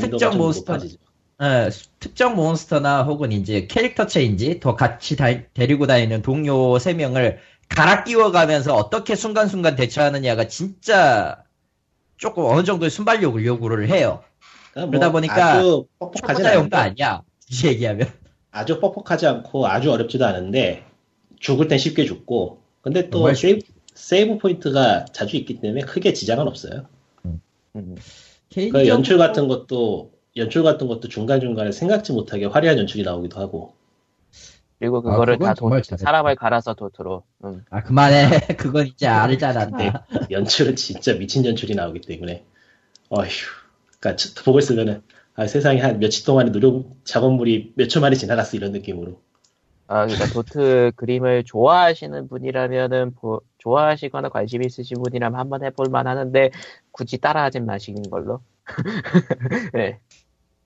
특정 0.00 0.32
좀 0.32 0.40
몬스터- 0.40 0.80
수- 1.72 1.88
특정 2.00 2.36
몬스터나 2.36 3.02
혹은 3.04 3.32
이제 3.32 3.66
캐릭터 3.66 4.06
체인지 4.06 4.60
더 4.60 4.76
같이 4.76 5.16
다- 5.16 5.26
데리고 5.54 5.86
다니는 5.86 6.22
동료 6.22 6.78
세명을 6.78 7.38
갈아 7.68 8.04
끼워가면서 8.04 8.74
어떻게 8.76 9.16
순간순간 9.16 9.74
대처하느냐가 9.76 10.46
진짜 10.48 11.42
조금 12.16 12.44
어느 12.44 12.64
정도의 12.64 12.90
순발력을 12.90 13.44
요구를 13.44 13.88
해요. 13.88 14.22
그러니까 14.74 14.90
그러다 14.90 15.12
보니까 15.12 15.52
아주 15.52 15.86
뻑뻑하지 15.98 16.42
초보자용도 16.42 16.76
아니야. 16.76 17.22
굳이 17.46 17.68
얘기하면. 17.68 18.08
아주 18.50 18.80
뻑뻑하지 18.80 19.26
않고 19.26 19.66
아주 19.66 19.90
어렵지도 19.90 20.26
않은데 20.26 20.84
죽을 21.40 21.68
땐 21.68 21.78
쉽게 21.78 22.04
죽고 22.04 22.60
근데 22.82 23.08
또 23.08 23.32
세이브, 23.32 23.66
세이브 23.94 24.38
포인트가 24.38 25.06
자주 25.06 25.36
있기 25.36 25.60
때문에 25.60 25.82
크게 25.82 26.12
지장은 26.12 26.46
없어요. 26.46 26.86
음. 27.24 27.40
그 27.96 28.00
개인적으로 28.50 28.86
연출 28.88 29.18
같은 29.18 29.48
것도 29.48 30.12
연출 30.36 30.62
같은 30.62 30.86
것도 30.86 31.08
중간 31.08 31.40
중간에 31.40 31.72
생각지 31.72 32.12
못하게 32.12 32.46
화려한 32.46 32.78
연출이 32.78 33.02
나오기도 33.02 33.40
하고 33.40 33.74
그리고 34.78 34.98
아, 34.98 35.02
그거를 35.02 35.38
그건 35.38 35.48
다 35.48 35.54
도. 35.54 35.96
사람을 35.96 36.34
갈아서 36.36 36.74
도트로 36.74 37.22
음. 37.44 37.64
아 37.70 37.82
그만해. 37.82 38.28
그건 38.58 38.86
이제 38.86 39.06
알잖아. 39.06 39.66
네. 39.76 39.92
연출은 40.30 40.76
진짜 40.76 41.14
미친 41.14 41.44
연출이 41.44 41.74
나오기 41.74 42.00
때문에 42.00 42.44
어휴 43.10 43.63
그러니까 44.04 44.16
저- 44.16 44.44
보고 44.44 44.58
있으면은 44.58 45.02
아, 45.34 45.46
세상에 45.46 45.80
한 45.80 45.98
며칠 45.98 46.24
동안의 46.26 46.52
노력 46.52 46.84
작업물이 47.04 47.72
몇 47.76 47.88
초 47.88 48.00
만에 48.00 48.14
지나갔어 48.14 48.56
이런 48.56 48.72
느낌으로 48.72 49.20
아, 49.86 50.06
그러니까 50.06 50.26
도트 50.32 50.92
그림을 50.96 51.44
좋아하시는 51.44 52.28
분이라면은 52.28 53.14
보- 53.14 53.40
좋아하시거나 53.58 54.28
관심 54.28 54.62
있으신 54.62 55.02
분이라면 55.02 55.38
한번 55.38 55.64
해볼 55.64 55.88
만 55.88 56.06
하는데 56.06 56.50
굳이 56.90 57.18
따라하지 57.18 57.60
마시는 57.60 58.02
걸로. 58.10 58.40
네. 59.74 59.98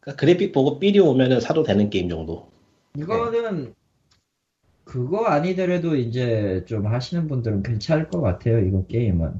그러니까 0.00 0.20
그래픽 0.20 0.52
보고 0.52 0.78
삘이 0.78 0.98
오면은 1.00 1.40
사도 1.40 1.62
되는 1.62 1.90
게임 1.90 2.08
정도 2.08 2.48
이거는 2.96 3.74
그거 4.84 5.26
아니더라도 5.26 5.96
이제 5.96 6.64
좀 6.66 6.86
하시는 6.86 7.28
분들은 7.28 7.62
괜찮을 7.62 8.08
것 8.08 8.20
같아요. 8.20 8.58
이거 8.60 8.86
게임은 8.86 9.32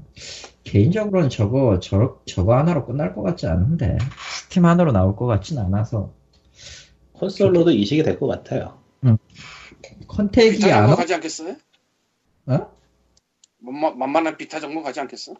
개인적으로는 0.70 1.30
저거 1.30 1.78
저 1.80 2.18
저거 2.26 2.56
하나로 2.56 2.84
끝날 2.86 3.14
것 3.14 3.22
같지 3.22 3.46
않은데 3.46 3.96
스팀 4.42 4.64
하나로 4.66 4.92
나올 4.92 5.16
것 5.16 5.26
같진 5.26 5.58
않아서 5.58 6.12
콘솔로도 7.14 7.70
이식이 7.72 8.02
될 8.02 8.18
것 8.18 8.26
같아요 8.28 8.78
컨택이 10.08 10.58
비타 10.58 10.84
안. 10.84 10.94
가지 10.96 11.14
않겠어요? 11.14 11.56
어? 12.46 12.70
만만, 13.60 13.98
만만한 13.98 14.36
비타 14.36 14.60
정도 14.60 14.82
가지 14.82 15.00
않겠어? 15.00 15.34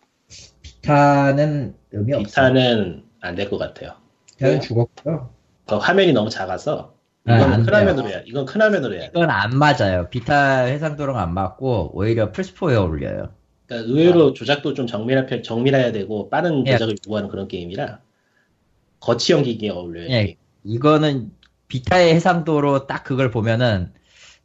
비타는 0.63 1.75
의미 1.93 2.15
없어. 2.15 2.25
비타는 2.27 3.05
안 3.21 3.35
될 3.35 3.51
것 3.51 3.59
같아요 3.59 3.93
비타는 4.27 4.61
죽었고요. 4.61 5.31
그 5.67 5.77
화면이 5.77 6.13
너무 6.13 6.31
작아서 6.31 6.95
네, 7.25 7.37
이건 7.37 7.53
안 7.53 7.63
큰. 7.65 7.75
화면으로 7.75 8.09
해야 8.09 8.21
이건 8.25 8.47
큰 8.47 8.61
화면으로 8.63 8.95
해야 8.95 9.03
돼 9.03 9.09
이건 9.09 9.31
안 9.31 9.51
맞아요. 9.59 10.09
비타 10.11 10.61
해상도랑 10.61 11.19
안 11.19 11.35
맞고 11.35 11.91
오히려 11.95 12.33
플스4에 12.33 12.77
어울려요. 12.77 13.35
그러니까 13.69 13.93
의외로 13.93 14.33
조작도 14.33 14.75
좀 14.75 14.87
정밀한 14.87 15.27
편, 15.27 15.43
정밀해야 15.43 15.93
되고 15.93 16.29
빠른 16.31 16.67
예. 16.67 16.73
조작을 16.73 16.97
요구하는 17.07 17.29
그런 17.29 17.47
게임이라 17.49 18.01
거치형 19.01 19.43
기기에 19.43 19.71
어울려요. 19.71 20.09
예. 20.11 20.37
이거는 20.65 21.31
비타의 21.69 22.15
해상도로 22.15 22.87
딱 22.87 23.05
그걸 23.05 23.31
보면은 23.31 23.93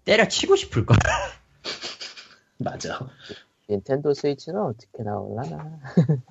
때려치고 0.04 0.58
싶을 0.58 0.86
거야. 0.86 0.98
맞아. 2.60 3.00
닌텐도 3.70 4.14
스위치는 4.14 4.62
어떻게 4.62 5.04
나올라나? 5.04 5.80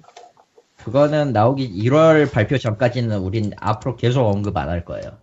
그거는 0.76 1.33
나오기 1.33 1.66
1월 1.85 2.31
발표 2.31 2.59
전까지는 2.59 3.18
우린 3.18 3.52
앞으로 3.57 3.96
계속 3.96 4.26
언급 4.26 4.57
안 4.57 4.68
할 4.68 4.85
거예요. 4.85 5.16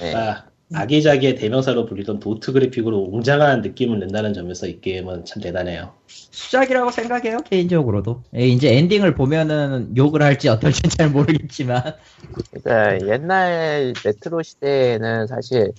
네. 0.00 0.14
아, 0.14 0.46
아기자기의 0.74 1.36
대명사로 1.36 1.86
불리던 1.86 2.20
도트 2.20 2.52
그래픽으로 2.52 2.98
웅장한 3.12 3.62
느낌을 3.62 3.98
낸다는 4.00 4.32
점에서 4.32 4.66
이 4.66 4.80
게임은 4.80 5.24
참 5.24 5.42
대단해요. 5.42 5.92
수작이라고 6.06 6.90
생각해요 6.90 7.38
개인적으로도. 7.38 8.22
예, 8.36 8.46
이제 8.46 8.76
엔딩을 8.76 9.14
보면은 9.14 9.96
욕을 9.96 10.22
할지 10.22 10.48
어떨지 10.48 10.82
잘 10.88 11.10
모르겠지만 11.10 11.94
그러니까 12.62 13.06
옛날 13.08 13.92
레트로 14.04 14.42
시대에는 14.42 15.26
사실 15.26 15.72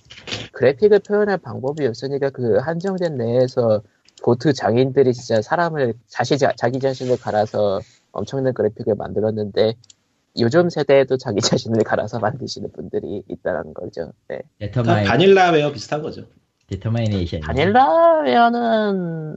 그래픽을 0.51 0.99
표현할 0.99 1.37
방법이 1.37 1.85
없으니까 1.85 2.29
그 2.29 2.57
한정된 2.57 3.17
내에서 3.17 3.81
도트 4.23 4.53
장인들이 4.53 5.13
진짜 5.13 5.41
사람을 5.41 5.93
자시, 6.07 6.37
자기 6.37 6.79
자신을 6.79 7.17
갈아서 7.17 7.81
엄청난 8.11 8.53
그래픽을 8.53 8.95
만들었는데 8.95 9.73
요즘 10.39 10.69
세대에도 10.69 11.17
자기 11.17 11.41
자신을 11.41 11.83
갈아서 11.83 12.19
만드시는 12.19 12.71
분들이 12.71 13.23
있다는 13.29 13.73
거죠. 13.73 14.11
네. 14.27 14.39
determine 14.59 15.07
바닐라웨어 15.07 15.71
비슷한 15.71 16.01
거죠. 16.01 16.25
determination. 16.67 17.41
바닐라웨어는 17.41 19.35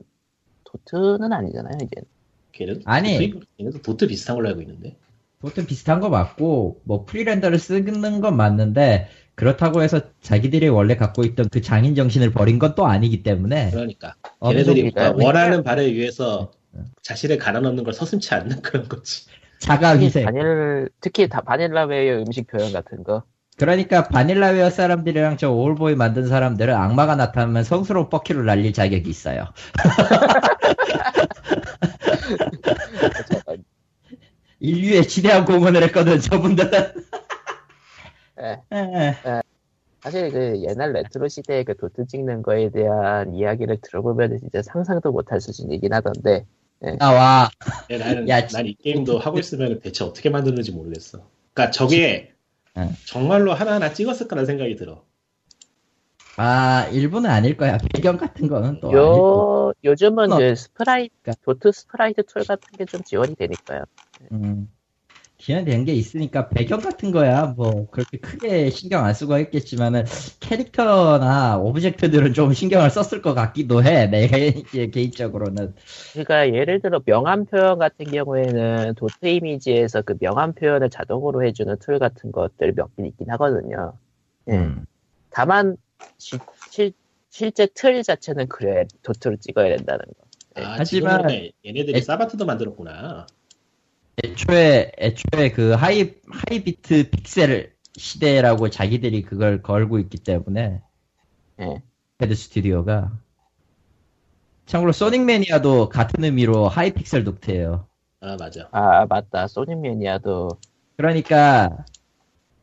도트는 0.64 1.32
아니잖아요, 1.32 1.76
이제. 1.82 2.02
걔는 2.52 2.82
아니. 2.86 3.30
도트, 3.30 3.46
걔네도 3.58 3.82
도트 3.82 4.06
비슷한 4.06 4.36
걸로 4.36 4.48
알고 4.48 4.62
있는데. 4.62 4.96
도트 5.42 5.66
비슷한 5.66 6.00
거 6.00 6.08
맞고 6.08 6.80
뭐 6.84 7.04
pre-render를 7.04 7.58
쓰는 7.58 8.20
건 8.22 8.36
맞는데 8.36 9.08
그렇다고 9.34 9.82
해서 9.82 10.00
자기들이 10.22 10.68
원래 10.68 10.96
갖고 10.96 11.24
있던 11.24 11.50
그 11.50 11.60
장인 11.60 11.94
정신을 11.94 12.32
버린 12.32 12.58
건 12.58 12.74
또 12.74 12.86
아니기 12.86 13.22
때문에 13.22 13.70
그러니까 13.70 14.14
걔네들이 14.42 14.92
원하는 14.96 15.62
바를 15.62 15.94
위해서 15.94 16.52
자신을 17.02 17.36
갈아넣는 17.36 17.84
걸 17.84 17.92
서슴치 17.92 18.34
않는 18.34 18.62
그런 18.62 18.88
거지. 18.88 19.26
자가 19.58 19.90
위생. 19.92 20.24
바닐 20.24 20.88
특히 21.00 21.28
다 21.28 21.40
바닐라웨어 21.40 22.18
음식 22.18 22.46
표현 22.46 22.72
같은 22.72 23.02
거. 23.04 23.22
그러니까 23.58 24.04
바닐라웨어 24.08 24.68
사람들이랑 24.70 25.38
저 25.38 25.50
올보이 25.50 25.94
만든 25.94 26.26
사람들은 26.26 26.74
악마가 26.74 27.16
나타나면 27.16 27.64
성스러운 27.64 28.10
뻑키를 28.10 28.44
날릴 28.44 28.72
자격이 28.74 29.08
있어요. 29.08 29.46
저- 33.44 33.56
인류에 34.60 35.02
지대한 35.02 35.44
공헌을 35.44 35.82
했거든 35.84 36.20
저분들은. 36.20 36.70
예. 38.40 38.60
예. 38.72 39.14
사실 40.02 40.30
그 40.30 40.62
옛날 40.68 40.92
레트로 40.92 41.28
시대의 41.28 41.64
그 41.64 41.76
도트 41.76 42.06
찍는 42.06 42.42
거에 42.42 42.70
대한 42.70 43.34
이야기를 43.34 43.78
들어보면 43.82 44.38
진짜 44.38 44.62
상상도 44.62 45.12
못할 45.12 45.40
수준이긴 45.40 45.92
하던데. 45.92 46.46
나와. 46.98 47.48
야, 47.90 47.98
나는 47.98 48.28
야, 48.28 48.46
난이 48.46 48.76
게임도 48.78 49.18
하고 49.18 49.38
있으면 49.38 49.80
대체 49.80 50.04
어떻게 50.04 50.30
만드는지 50.30 50.72
모르겠어. 50.72 51.28
그러니까 51.54 51.70
저게 51.70 52.34
응. 52.76 52.90
정말로 53.04 53.54
하나하나 53.54 53.92
찍었을 53.92 54.28
거라는 54.28 54.46
생각이 54.46 54.76
들어. 54.76 55.04
아 56.36 56.86
일부는 56.92 57.30
아닐 57.30 57.56
거야. 57.56 57.78
배경 57.94 58.18
같은 58.18 58.46
거는 58.48 58.80
또. 58.80 58.92
요 58.92 59.72
요즘은 59.84 60.32
어. 60.32 60.36
그 60.36 60.54
sprite 60.54 61.14
그러니까. 61.22 61.42
도트 61.44 61.72
sprite 61.72 62.22
툴 62.26 62.44
같은 62.44 62.76
게 62.76 62.84
좀 62.86 63.02
지원이 63.02 63.34
되니까요. 63.36 63.84
음. 64.32 64.68
지연된 65.38 65.84
게 65.84 65.92
있으니까 65.92 66.48
배경 66.48 66.80
같은 66.80 67.10
거야 67.12 67.54
뭐 67.56 67.86
그렇게 67.90 68.16
크게 68.18 68.70
신경 68.70 69.04
안 69.04 69.12
쓰고 69.12 69.36
했겠지만은 69.36 70.04
캐릭터나 70.40 71.58
object들은 71.58 72.32
좀 72.32 72.52
신경을 72.52 72.90
썼을 72.90 73.20
것 73.22 73.34
같기도 73.34 73.84
해. 73.84 74.06
내 74.06 74.26
개인적으로는. 74.90 75.74
그러니까 76.12 76.48
예를 76.54 76.80
들어 76.80 77.00
명암 77.04 77.44
표현 77.46 77.78
같은 77.78 78.10
경우에는 78.10 78.94
도트 78.96 79.26
이미지에서 79.26 80.02
그 80.02 80.14
명암 80.20 80.54
표현을 80.54 80.88
자동으로 80.90 81.44
해주는 81.44 81.76
툴 81.80 81.98
같은 81.98 82.32
것들 82.32 82.72
몇 82.74 82.88
개 82.96 83.06
있긴 83.06 83.30
하거든요. 83.30 83.92
예. 84.48 84.54
음. 84.56 84.86
다만 85.30 85.76
시- 86.18 86.38
실, 86.70 86.92
실제 87.28 87.66
틀 87.74 88.02
자체는 88.02 88.48
그래 88.48 88.86
도트로 89.02 89.36
찍어야 89.36 89.76
된다는 89.76 90.04
거. 90.06 90.62
아, 90.62 90.76
하지만- 90.78 91.28
얘네들이 91.64 91.98
애- 91.98 92.00
사바트도 92.00 92.46
만들었구나. 92.46 93.26
애초에 94.24 94.92
애초에 94.98 95.50
그 95.52 95.72
하이 95.72 96.14
하이비트 96.30 97.10
픽셀 97.10 97.74
시대라고 97.96 98.70
자기들이 98.70 99.22
그걸 99.22 99.62
걸고 99.62 99.98
있기 99.98 100.18
때문에 100.18 100.82
예. 101.60 101.82
헤드 102.20 102.34
스튜디오가 102.34 103.12
참고로 104.66 104.92
Sonic 104.92 105.24
Mania도 105.24 105.88
같은 105.88 106.24
의미로 106.24 106.68
high 106.68 106.92
픽셀 106.92 107.24
도트예요. 107.24 107.86
아 108.20 108.36
맞아. 108.38 108.68
아 108.72 109.06
맞다 109.06 109.46
Sonic 109.46 109.80
Mania도 109.80 110.48
그러니까 110.96 111.84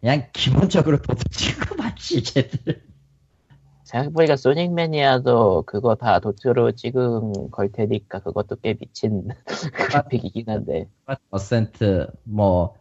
그냥 0.02 0.28
기본적으로 0.34 1.02
도트 1.02 1.24
찍은 1.30 1.66
거 1.66 1.76
맞지 1.76 2.24
쟤들. 2.24 2.93
생각해보니까 3.94 4.36
Sonic 4.36 4.74
Mania도 4.74 5.64
그거 5.64 5.96
다 5.96 6.20
도트로 6.20 6.72
찍은 6.74 7.52
걸 7.52 7.72
테니까 7.72 8.20
그것도 8.20 8.58
꽤 8.58 8.74
미친 8.74 9.28
그래픽이긴 9.74 10.50
한데. 10.50 10.90
어센트 11.30 12.08
뭐 12.24 12.76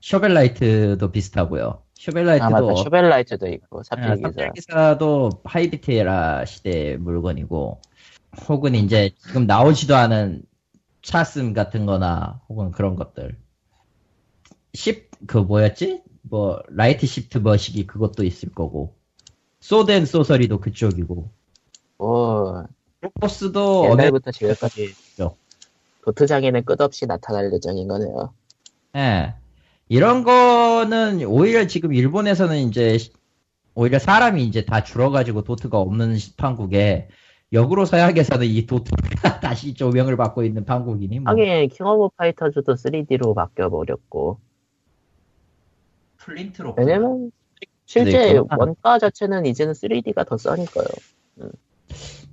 쇼벨라이트도 0.00 1.10
비슷하고요. 1.10 1.82
쇼벨라이트도 1.94 2.44
아 2.44 2.60
맞다 2.60 2.74
쇼벨라이트도 2.82 3.48
있고 3.48 3.80
아, 3.80 3.82
사필기사. 3.82 4.28
삽질기사도 4.28 5.30
하이비트에라 5.44 6.44
시대 6.44 6.96
물건이고 6.98 7.80
혹은 8.48 8.74
이제 8.74 9.10
지금 9.26 9.46
나오지도 9.46 9.96
않은 9.96 10.42
차슴 11.02 11.54
같은 11.54 11.86
거나 11.86 12.40
혹은 12.48 12.70
그런 12.70 12.94
것들. 12.94 13.36
10, 14.74 15.10
그 15.26 15.38
뭐였지? 15.38 16.02
뭐 16.22 16.62
라이트 16.68 17.06
시프트 17.06 17.38
머시기 17.38 17.86
그것도 17.86 18.22
있을 18.22 18.50
거고 18.50 18.97
소덴 19.60 20.06
소설이도 20.06 20.60
그쪽이고 20.60 21.28
뭐 21.98 22.64
로포스도 23.00 23.82
어느 23.90 24.02
옛날부터 24.02 24.30
지금까지. 24.30 24.94
도트 26.04 26.25
장인은 26.25 26.64
끝없이 26.64 27.06
나타날 27.06 27.52
예정인 27.52 27.86
거네요 27.88 28.32
예. 28.96 29.34
이런 29.88 30.22
거는 30.24 31.22
오히려 31.26 31.66
지금 31.66 31.92
일본에서는 31.92 32.56
이제 32.68 32.96
시- 32.98 33.12
오히려 33.74 33.98
사람이 33.98 34.42
이제 34.44 34.64
다 34.64 34.82
줄어가지고 34.82 35.42
도트가 35.44 35.78
없는 35.78 36.16
시- 36.16 36.34
판국에 36.36 37.08
역으로 37.52 37.84
서양에서는 37.84 38.46
이 38.46 38.64
도트가 38.66 38.94
다시 39.40 39.74
조명을 39.74 40.16
받고 40.16 40.44
있는 40.44 40.64
판국이니 40.64 41.20
뭐. 41.20 41.30
하긴 41.32 41.68
킹 41.68 41.84
오브 41.86 42.14
파이터즈도 42.16 42.74
3D로 42.74 43.34
바뀌어버렸고 43.34 44.38
플린트로. 46.18 46.74
왜냐면 46.78 47.30
실제 47.88 48.32
있구나. 48.32 48.56
원가 48.56 48.98
자체는 48.98 49.46
이제는 49.46 49.72
3D가 49.72 50.28
더 50.28 50.36
싸니까요 50.36 50.84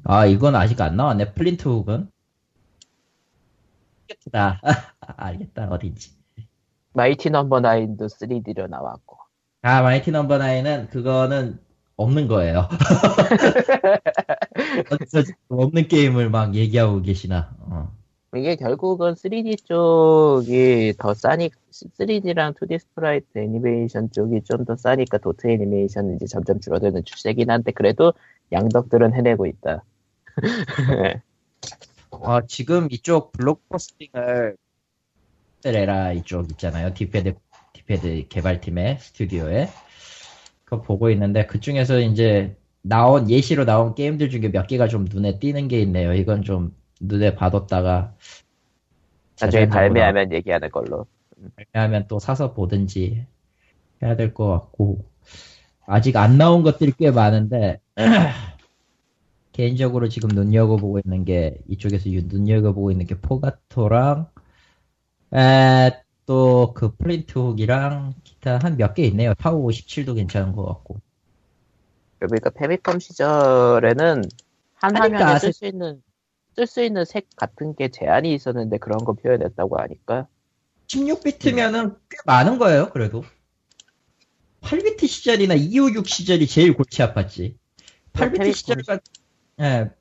아 0.04 0.26
이건 0.26 0.54
아직 0.54 0.82
안 0.82 0.98
나왔네. 0.98 1.34
Flinthook은. 1.34 2.10
알겠다. 4.10 4.62
알겠다 5.00 5.70
어딘지. 5.70 6.12
Mighty 6.92 7.30
Number 7.30 7.62
Nine도 7.62 8.08
3D로 8.08 8.70
나왔고 8.70 9.18
아 9.62 9.82
Mighty 9.82 10.12
Number 10.12 10.38
Nine은 10.38 10.90
그거는 10.90 11.60
없는 11.96 12.28
거예요. 12.28 12.68
없는 15.48 15.88
게임을 15.88 16.30
막 16.30 16.54
얘기하고 16.54 17.02
계시나. 17.02 17.56
어. 17.62 17.96
이게 18.38 18.56
결국은 18.56 19.14
3D 19.14 19.66
쪽이 19.66 20.94
더 20.98 21.14
싸니 21.14 21.50
3D랑 21.72 22.56
2D 22.56 22.80
sprite 22.80 23.40
애니메이션 23.40 24.12
쪽이 24.12 24.42
좀 24.44 24.66
더 24.66 24.76
싸니까 24.76 25.18
도트 25.20 25.48
애니메이션은 25.48 26.16
이제 26.16 26.26
점점 26.26 26.60
줄어드는 26.60 27.04
추세긴 27.06 27.50
한데 27.50 27.72
그래도 27.72 28.14
양덕들은 28.52 29.14
해내고 29.14 29.46
있다. 29.46 29.84
어, 32.12 32.42
지금 32.48 32.88
이쪽 32.92 33.32
블로그 33.34 33.92
posting을 33.92 34.58
era 35.66 36.14
이쪽 36.14 36.50
있잖아요. 36.52 36.94
D-Pad 36.94 37.36
D-Pad 37.74 38.28
개발팀의 38.30 39.00
스튜디오에 39.00 39.68
그거 40.64 40.82
보고 40.82 41.10
있는데 41.12 41.46
그 41.46 41.60
중에서 41.60 42.00
이제 42.00 42.56
나온 42.82 43.30
예시로 43.30 43.66
나온 43.66 43.96
게임들 43.96 44.30
중에 44.30 44.52
몇 44.52 44.68
개가 44.68 44.88
좀 44.88 45.06
눈에 45.06 45.40
띄는 45.40 45.68
게 45.68 45.82
있네요. 45.82 46.14
이건 46.14 46.44
좀 46.44 46.76
눈에 47.02 47.36
봐뒀다가 47.36 48.16
나중에 49.40 49.68
발매하면 49.68 50.32
얘기하는 50.34 50.70
걸로. 50.72 51.06
발매하면 51.74 52.08
또 52.08 52.20
사서 52.20 52.54
보든지 52.54 53.26
해야 54.04 54.16
될 54.16 54.34
것 54.34 54.48
같고 54.50 55.06
아직 55.88 56.18
안 56.18 56.38
나온 56.38 56.64
것들이 56.64 56.94
꽤 56.98 57.12
많은데 57.12 57.80
개인적으로 59.54 60.10
지금 60.10 60.30
눈여겨보고 60.30 61.00
있는 61.00 61.24
게 61.26 61.58
이쪽에서 61.70 62.10
유- 62.12 62.24
눈여겨보고 62.28 62.92
있는 62.92 63.06
게 63.06 63.20
포가토랑 63.20 64.28
또 66.26 66.74
그 66.76 66.96
Flinthook이랑 66.96 68.14
기타 68.24 68.58
한 68.58 68.78
몇 68.78 68.94
개 68.96 69.04
있네요. 69.06 69.34
타워 69.36 69.62
57도 69.66 70.16
괜찮은 70.16 70.54
것 70.54 70.66
같고 70.66 70.98
그러니까 72.20 72.50
페미컴 72.50 73.00
시절에는 73.00 74.22
한 74.76 74.94
그러니까 74.94 75.00
화면에 75.00 75.36
쓸 75.36 75.54
수 75.54 75.66
있는 75.66 76.02
쓸 76.56 76.68
수 76.68 76.84
있는 76.84 77.06
색 77.06 77.28
같은 77.36 77.76
게 77.76 77.90
제한이 77.90 78.34
있었는데 78.34 78.78
그런 78.78 79.00
거 79.04 79.14
표현했다고 79.14 79.78
하니까 79.78 80.28
16비트면은 80.88 81.98
꽤 82.10 82.18
많은 82.26 82.58
거예요. 82.58 82.90
그래도 82.92 83.24
8비트 84.62 85.08
시절이나 85.08 85.54
256 85.56 86.08
시절이 86.08 86.48
제일 86.48 86.74
골치 86.74 87.02
아팠지. 87.04 87.56
8비트 88.14 88.38
페미컴 88.38 88.52
시절과 88.54 89.00
예. 89.62 89.92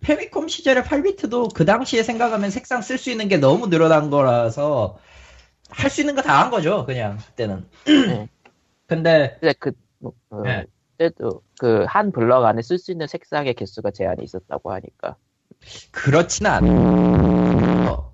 페미콤 0.00 0.48
시절의 0.48 0.82
8비트도 0.84 1.54
그 1.54 1.64
당시에 1.64 2.02
생각하면 2.02 2.50
색상 2.50 2.82
쓸 2.82 2.98
수 2.98 3.10
있는 3.10 3.28
게 3.28 3.38
너무 3.38 3.68
늘어난 3.68 4.10
거라서 4.10 4.98
할 5.70 5.90
수 5.90 6.00
있는 6.00 6.14
거 6.14 6.22
다 6.22 6.42
한 6.42 6.50
거죠. 6.50 6.84
그냥 6.86 7.18
그때는. 7.18 7.68
네. 7.86 8.28
근데 8.86 9.36
근데 9.40 9.54
그 9.58 9.72
뭐, 9.98 10.12
어, 10.30 10.42
네. 10.42 10.66
그때도 10.98 11.42
그 11.58 11.84
한 11.88 12.12
블럭 12.12 12.44
안에 12.44 12.62
쓸 12.62 12.78
수 12.78 12.92
있는 12.92 13.06
색상의 13.06 13.54
개수가 13.54 13.90
제한이 13.92 14.22
있었다고 14.22 14.72
하니까 14.72 15.16
그렇진 15.90 16.46
않아. 16.46 17.90
어, 17.90 18.12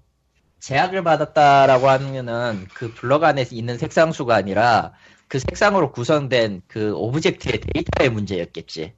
제약을 0.60 1.02
받았다라고 1.04 1.88
하면은 1.88 2.66
그 2.74 2.92
블럭 2.94 3.24
안에 3.24 3.44
있는 3.50 3.78
색상수가 3.78 4.34
아니라 4.34 4.92
그 5.28 5.38
색상으로 5.38 5.92
구성된 5.92 6.62
그 6.68 6.94
object의 6.94 7.60
데이터의 7.60 8.10
문제였겠지. 8.10 8.92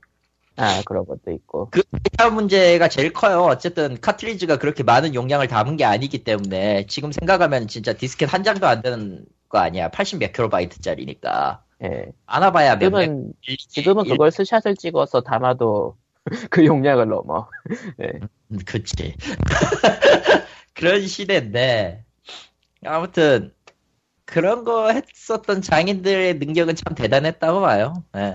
아 0.57 0.82
그런 0.84 1.05
것도 1.07 1.32
있고. 1.32 1.68
그 1.70 1.82
데이터 1.82 2.30
문제가 2.30 2.88
제일 2.88 3.12
커요. 3.12 3.42
어쨌든 3.42 4.00
카트리지가 4.00 4.59
그렇게 4.59 4.82
많은 4.82 5.14
용량을 5.14 5.48
담은 5.48 5.76
게 5.76 5.84
아니기 5.84 6.22
때문에 6.22 6.86
지금 6.86 7.11
생각하면 7.12 7.66
진짜 7.66 7.92
디스켓 7.92 8.32
한 8.32 8.44
장도 8.44 8.66
안 8.66 8.82
되는 8.82 9.24
거 9.48 9.59
아니야. 9.59 9.88
80 9.90 10.18
몇 10.18 10.32
킬로바이트짜리니까. 10.32 11.62
예. 11.82 12.07
많아봐야 12.26 12.76
몇 12.76 12.86
지금은 12.86 13.32
meg. 13.42 13.59
지금은 13.68 14.05
일- 14.07 14.12
그걸 14.12 14.30
스샷을 14.30 14.76
찍어서 14.76 15.22
담아도 15.22 15.96
그 16.50 16.64
용량을 16.64 17.09
넘어. 17.09 17.48
예. 18.02 18.20
음, 18.55 18.59
그치. 18.64 19.14
그런 20.74 21.07
시대인데 21.07 22.05
아무튼 22.84 23.52
그런 24.24 24.64
거 24.64 24.90
했었던 24.90 25.62
장인들의 25.62 26.34
능력은 26.38 26.74
참 26.76 26.94
대단했다고 26.94 27.61
봐요. 27.61 28.02
예. 28.16 28.34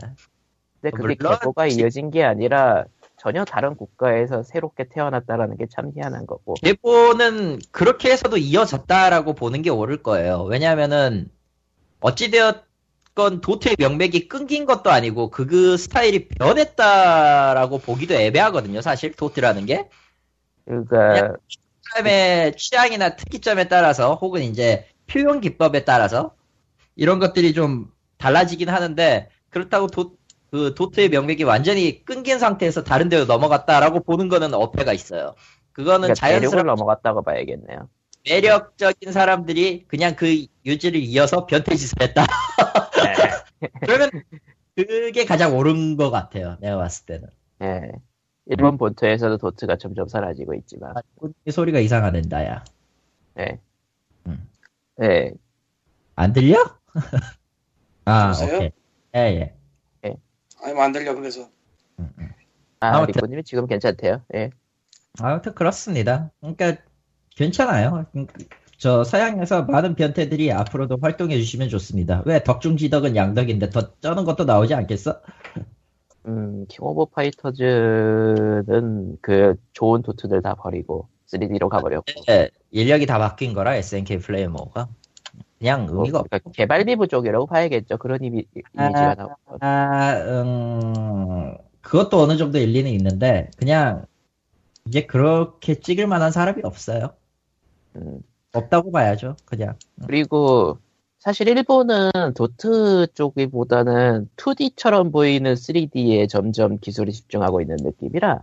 근데 0.82 0.96
그게 0.96 1.16
계보가 1.16 1.68
지- 1.68 1.78
이어진 1.80 2.12
게 2.12 2.24
아니라 2.24 2.86
전혀 3.18 3.44
다른 3.44 3.76
국가에서 3.76 4.44
새롭게 4.44 4.86
태어났다라는 4.90 5.58
게 5.58 5.66
참 5.70 5.92
희한한 5.94 6.26
거고. 6.26 6.54
계보는 6.56 7.60
그렇게 7.72 8.12
해서도 8.12 8.38
이어졌다라고 8.38 9.34
보는 9.36 9.62
게 9.62 9.70
옳을 9.70 10.02
거예요. 10.04 10.44
왜냐하면은 10.44 11.30
어찌되었건 12.00 13.42
도트의 13.42 13.76
명맥이 13.78 14.30
끊긴 14.30 14.66
것도 14.66 14.90
아니고 14.90 15.32
그, 15.32 15.46
그 15.46 15.76
스타일이 15.76 16.30
변했다라고 16.30 17.80
보기도 17.80 18.14
애매하거든요. 18.14 18.80
사실 18.82 19.12
도트라는 19.14 19.66
게 19.66 19.90
그러니까 20.70 21.36
사람의 21.92 22.56
취향이나 22.56 23.16
특이점에 23.16 23.68
따라서 23.68 24.16
혹은 24.16 24.44
이제 24.44 24.88
표현 25.08 25.42
기법에 25.42 25.84
따라서 25.84 26.36
이런 26.96 27.20
것들이 27.20 27.54
좀 27.54 27.92
달라지긴 28.18 28.70
하는데 28.70 29.30
그렇다고 29.50 29.88
도, 29.88 30.16
그 30.52 30.76
도트의 30.76 31.10
명맥이 31.10 31.44
완전히 31.44 32.06
끊긴 32.06 32.38
상태에서 32.38 32.84
다른 32.84 33.10
데로 33.10 33.26
넘어갔다라고 33.26 34.02
보는 34.02 34.30
거는 34.30 34.54
어폐가 34.54 34.94
있어요. 34.94 35.34
그거는 35.72 36.02
그러니까 36.02 36.14
자연스럽게 36.16 36.68
넘어갔다고 36.68 37.24
봐야겠네요. 37.24 37.90
매력적인 38.30 39.12
사람들이 39.12 39.86
그냥 39.88 40.16
그 40.16 40.46
유지를 40.66 41.00
이어서 41.00 41.46
변태짓을 41.46 42.02
했다. 42.02 42.26
네. 43.62 43.70
그러면 43.82 44.10
그게 44.76 45.26
가장 45.26 45.58
옳은 45.58 45.96
것 45.96 46.12
같아요. 46.12 46.58
내가 46.60 46.78
봤을 46.78 47.06
때는. 47.06 47.28
예. 47.64 47.92
일본 48.50 48.78
본토에서도 48.78 49.38
도트가 49.38 49.78
점점 49.78 50.08
사라지고 50.08 50.54
있지만. 50.56 50.98
아, 50.98 51.02
이 51.46 51.52
소리가 51.52 51.80
이상하네, 51.80 52.24
나야. 52.28 52.64
예. 53.40 53.60
음. 54.28 54.50
예. 55.02 55.32
안 56.16 56.34
들려? 56.34 56.58
아, 58.06 58.26
여보세요? 58.26 58.58
오케이. 58.58 58.72
예, 59.16 59.20
예. 59.20 59.56
아니 60.62 60.74
뭐안 60.74 60.92
들려 60.92 61.16
그래서 61.16 61.50
음, 62.00 62.10
음. 62.18 62.30
아, 62.80 62.98
아무튼. 62.98 63.14
리코님이 63.14 63.44
지금 63.44 63.68
괜찮대요. 63.68 64.22
예. 64.34 64.50
아무튼 65.22 65.54
그렇습니다. 65.54 66.32
그러니까 66.40 66.78
괜찮아요. 67.36 68.06
저 68.78 69.04
서양에서 69.04 69.64
많은 69.64 69.96
변태들이 69.96 70.52
앞으로도 70.52 71.00
활동해 71.02 71.38
주시면 71.38 71.70
좋습니다. 71.70 72.24
왜 72.26 72.44
덕중지덕은 72.44 73.16
양덕인데 73.16 73.70
더 73.70 73.94
쩌는 74.00 74.26
것도 74.26 74.46
나오지 74.46 74.74
않겠어? 74.74 75.22
음, 76.26 76.66
킹 76.68 76.86
오브 76.86 77.06
파이터즈는 77.08 78.68
그 79.22 79.56
좋은 79.74 80.02
도트들 80.02 80.42
다 80.42 80.56
버리고 80.56 81.08
3D로 81.28 81.70
가버렸고. 81.70 82.12
예, 82.30 82.50
인력이 82.72 83.06
다 83.06 83.18
바뀐 83.20 83.54
거라 83.54 83.76
SNK 83.76 84.20
플레이모가 84.20 84.90
그냥 85.60 85.86
뭐, 85.88 86.06
의미가 86.06 86.24
그러니까 86.24 86.52
개발비 86.52 86.96
부족이라고 86.96 87.46
봐야겠죠. 87.46 87.98
그런 87.98 88.24
이미, 88.24 88.46
이미지가 88.56 89.16
나오고. 89.16 89.58
아, 89.60 90.14
음, 90.16 91.56
그것도 91.82 92.20
어느 92.22 92.38
정도 92.38 92.58
일리는 92.58 92.90
있는데, 92.92 93.52
그냥, 93.58 94.06
이제 94.88 95.06
그렇게 95.06 95.76
찍을 95.76 96.08
만한 96.08 96.32
사람이 96.32 96.62
없어요. 96.64 97.10
음. 97.98 98.22
없다고 98.54 98.92
봐야죠, 98.92 99.36
그냥. 99.46 99.76
그리고 100.08 100.80
사실 101.20 101.50
일본은 101.50 102.12
도트 102.36 103.08
쪽보다는 103.14 104.30
2D처럼 104.38 105.12
보이는 105.12 105.54
3D에 105.54 106.30
점점 106.30 106.80
기술이 106.80 107.12
집중하고 107.12 107.60
있는 107.60 107.76
느낌이라 107.82 108.42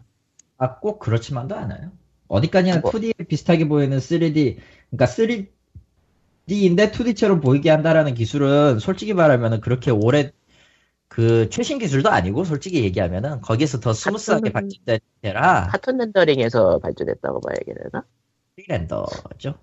아, 0.59 0.79
꼭 0.79 0.99
그렇지만도 0.99 1.55
않아요. 1.57 1.91
어디까지나 2.29 2.81
뭐. 2.81 2.91
2D 2.91 3.29
비슷하게 3.29 3.69
보이는 3.69 3.97
3D, 3.99 4.59
그러니까 4.91 5.07
3D인데 5.07 6.93
2D처럼 6.93 7.43
보이게 7.43 7.71
한다라는 7.71 8.15
기술은 8.15 8.79
솔직히 8.79 9.15
말하면 9.15 9.61
그렇게 9.61 9.91
오래, 9.91 10.33
그, 11.09 11.49
최신 11.51 11.79
기술도 11.79 12.11
아니고, 12.11 12.45
솔직히 12.45 12.83
얘기하면은, 12.83 13.41
거기서 13.43 13.81
더 13.81 13.93
smooth하게 13.93 14.51
발전된 14.51 14.99
때라, 15.23 15.69
카툰 15.71 15.99
렌더링에서 15.99 16.79
발전했다고 16.81 17.41
봐야겠나? 17.41 18.05
pre-render죠. 18.57 19.55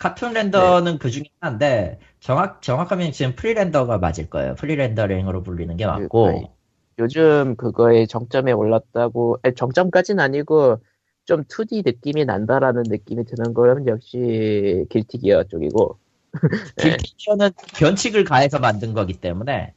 카툰 0.00 0.32
render는 0.32 0.98
그 0.98 1.10
중에 1.10 1.24
하나인데 1.40 1.98
정확 2.20 2.62
정확하면 2.62 3.12
지금 3.12 3.36
pre-render가 3.36 3.98
맞을 3.98 4.30
거예요. 4.30 4.54
pre-rendering으로 4.54 5.42
불리는 5.42 5.76
게. 5.76 5.84
맞고 5.86 6.54
요즘 6.98 7.54
그거의 7.56 8.08
정점에 8.08 8.52
올랐다고, 8.52 9.38
아니, 9.42 9.54
정점까지는 9.54 10.22
아니고 10.22 10.78
좀 11.26 11.44
2D 11.44 11.82
느낌이 11.84 12.24
난다라는 12.24 12.84
느낌이 12.86 13.24
드는 13.24 13.52
거는 13.52 13.86
역시 13.88 14.86
길티 14.88 15.18
기어 15.18 15.44
쪽이고 15.44 15.98
길티어는 16.78 17.50
변칙을 17.78 18.24
가해서 18.24 18.58
만든 18.58 18.94
거기 18.94 19.12
때문에 19.12 19.74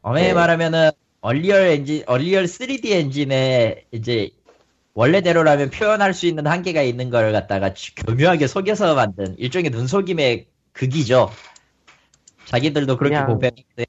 엄연히 0.00 0.28
네. 0.28 0.34
말하면은 0.34 0.90
얼리얼 1.20 1.60
엔진, 1.66 2.04
얼리얼 2.06 2.44
3D 2.44 2.92
엔진에 2.92 3.84
이제 3.92 4.30
원래대로라면 4.98 5.70
표현할 5.70 6.12
수 6.12 6.26
있는 6.26 6.48
한계가 6.48 6.82
있는 6.82 7.08
걸 7.08 7.30
갖다가 7.30 7.72
교묘하게 8.04 8.48
속여서 8.48 8.96
만든 8.96 9.38
일종의 9.38 9.70
눈속임의 9.70 10.48
극이죠. 10.72 11.30
자기들도 12.46 12.96
그렇게 12.96 13.14
그냥- 13.14 13.28
고백했는데 13.28 13.86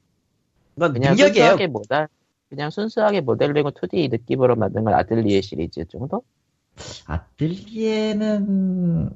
이건 0.76 0.92
그냥 0.92 1.16
능력이에요. 1.16 1.46
순수하게 1.46 1.66
모델 1.66 2.06
그냥 2.48 2.70
순수하게 2.70 3.22
모델링을 3.22 3.72
2D 3.72 4.08
느낌으로 4.12 4.54
만든 4.54 4.84
건 4.84 4.94
아틀리에 4.94 5.40
시리즈 5.40 5.84
정도? 5.86 6.22
아틀리에는 7.06 9.10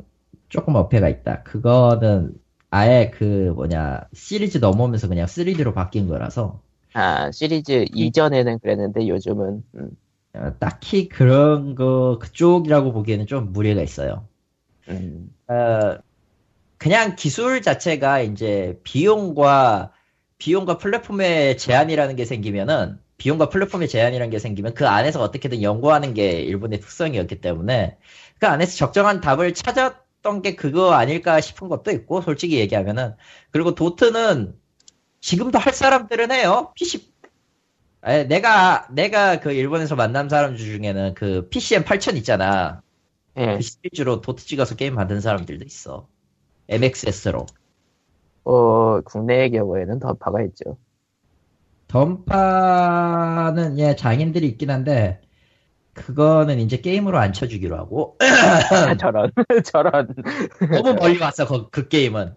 조금 0.48 0.74
어폐가 0.74 1.08
있다. 1.08 1.44
그거는 1.44 2.34
아예 2.70 3.12
그 3.14 3.52
뭐냐 3.54 4.00
시리즈 4.12 4.58
넘어오면서 4.58 5.06
그냥 5.06 5.26
3D로 5.26 5.72
바뀐 5.74 6.08
거라서 6.08 6.60
아 6.92 7.30
시리즈 7.30 7.84
이전에는 7.94 8.58
그랬는데 8.58 9.06
요즘은 9.06 9.62
음, 9.76 9.84
어, 9.84 9.88
딱히 10.58 11.08
그런 11.08 11.74
거 11.74 12.18
그쪽이라고 12.20 12.92
보기에는 12.92 13.26
좀 13.26 13.52
무리가 13.52 13.82
있어요. 13.82 14.26
음, 14.88 15.32
어, 15.48 15.98
그냥 16.78 17.16
기술 17.16 17.62
자체가 17.62 18.20
이제 18.20 18.78
비용과 18.82 19.92
비용과 20.38 20.78
플랫폼의 20.78 21.56
제한이라는 21.56 22.16
게 22.16 22.24
생기면은 22.24 22.98
비용과 23.16 23.48
플랫폼의 23.48 23.88
제한이라는 23.88 24.30
게 24.30 24.38
생기면 24.38 24.74
그 24.74 24.88
안에서 24.88 25.22
어떻게든 25.22 25.62
연구하는 25.62 26.14
게 26.14 26.32
일본의 26.42 26.80
특성이었기 26.80 27.40
때문에 27.40 27.96
그 28.40 28.46
안에서 28.46 28.76
적정한 28.76 29.20
답을 29.20 29.54
찾았던 29.54 30.42
게 30.42 30.56
그거 30.56 30.92
아닐까 30.92 31.40
싶은 31.40 31.68
것도 31.68 31.92
있고 31.92 32.20
솔직히 32.20 32.58
얘기하면은. 32.58 33.14
그리고 33.50 33.74
도트는 33.74 34.54
지금도 35.20 35.58
할 35.58 35.72
사람들은 35.72 36.32
해요. 36.32 36.72
PC 36.74 37.13
에, 38.04 38.24
내가 38.24 38.86
내가 38.90 39.40
그 39.40 39.52
일본에서 39.52 39.96
만난 39.96 40.28
사람 40.28 40.56
중에는 40.56 41.14
그 41.14 41.48
PCM 41.48 41.84
8000 41.84 42.16
있잖아 42.18 42.82
예. 43.36 43.56
그 43.56 43.62
시리즈로 43.62 44.20
도트 44.20 44.44
찍어서 44.44 44.76
게임 44.76 44.94
만든 44.94 45.20
사람들도 45.20 45.64
있어. 45.64 46.06
MXS로. 46.68 47.46
어, 48.44 49.00
국내의 49.00 49.50
경우에는 49.50 49.98
던파가 49.98 50.42
있죠. 50.42 50.76
던파는 51.88 53.78
예 53.78 53.94
장인들이 53.96 54.46
있긴 54.48 54.70
한데 54.70 55.20
그거는 55.92 56.58
이제 56.58 56.78
게임으로 56.78 57.18
안 57.18 57.32
쳐주기로 57.32 57.76
하고 57.76 58.18
저런, 58.98 59.30
저런. 59.64 60.14
너무 60.72 60.94
멀리 60.94 61.18
왔어 61.18 61.46
그, 61.46 61.70
그 61.70 61.88
게임은 61.88 62.34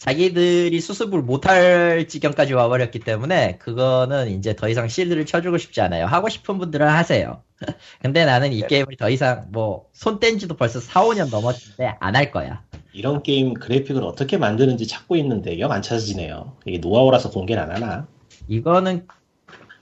자기들이 0.00 0.80
수습을 0.80 1.20
못할 1.22 2.08
지경까지 2.08 2.54
와버렸기 2.54 3.00
때문에 3.00 3.58
그거는 3.58 4.30
이제 4.30 4.56
더 4.56 4.68
이상 4.70 4.88
실드를 4.88 5.26
쳐주고 5.26 5.58
싶지 5.58 5.82
않아요. 5.82 6.06
하고 6.06 6.28
싶은 6.30 6.58
분들은 6.58 6.88
하세요. 6.88 7.42
근데 8.02 8.24
나는 8.24 8.52
이 8.54 8.62
게임을 8.66 8.96
더 8.98 9.10
이상 9.10 9.46
뭐 9.52 9.90
손 9.92 10.18
뗀 10.18 10.38
지도 10.38 10.56
벌써 10.56 10.80
4, 10.80 11.02
5년 11.04 11.30
넘었는데 11.30 11.96
안 12.00 12.16
할 12.16 12.30
거야. 12.32 12.62
이런 12.92 13.22
게임 13.22 13.54
그래픽을 13.54 14.02
어떻게 14.02 14.38
만드는지 14.38 14.86
찾고 14.88 15.16
있는데 15.16 15.60
영 15.60 15.70
안 15.70 15.82
찾아지네요. 15.82 16.56
이게 16.66 16.78
노하우라서 16.78 17.30
공개를 17.30 17.62
안 17.62 17.70
하나? 17.70 18.08
이거는 18.48 19.06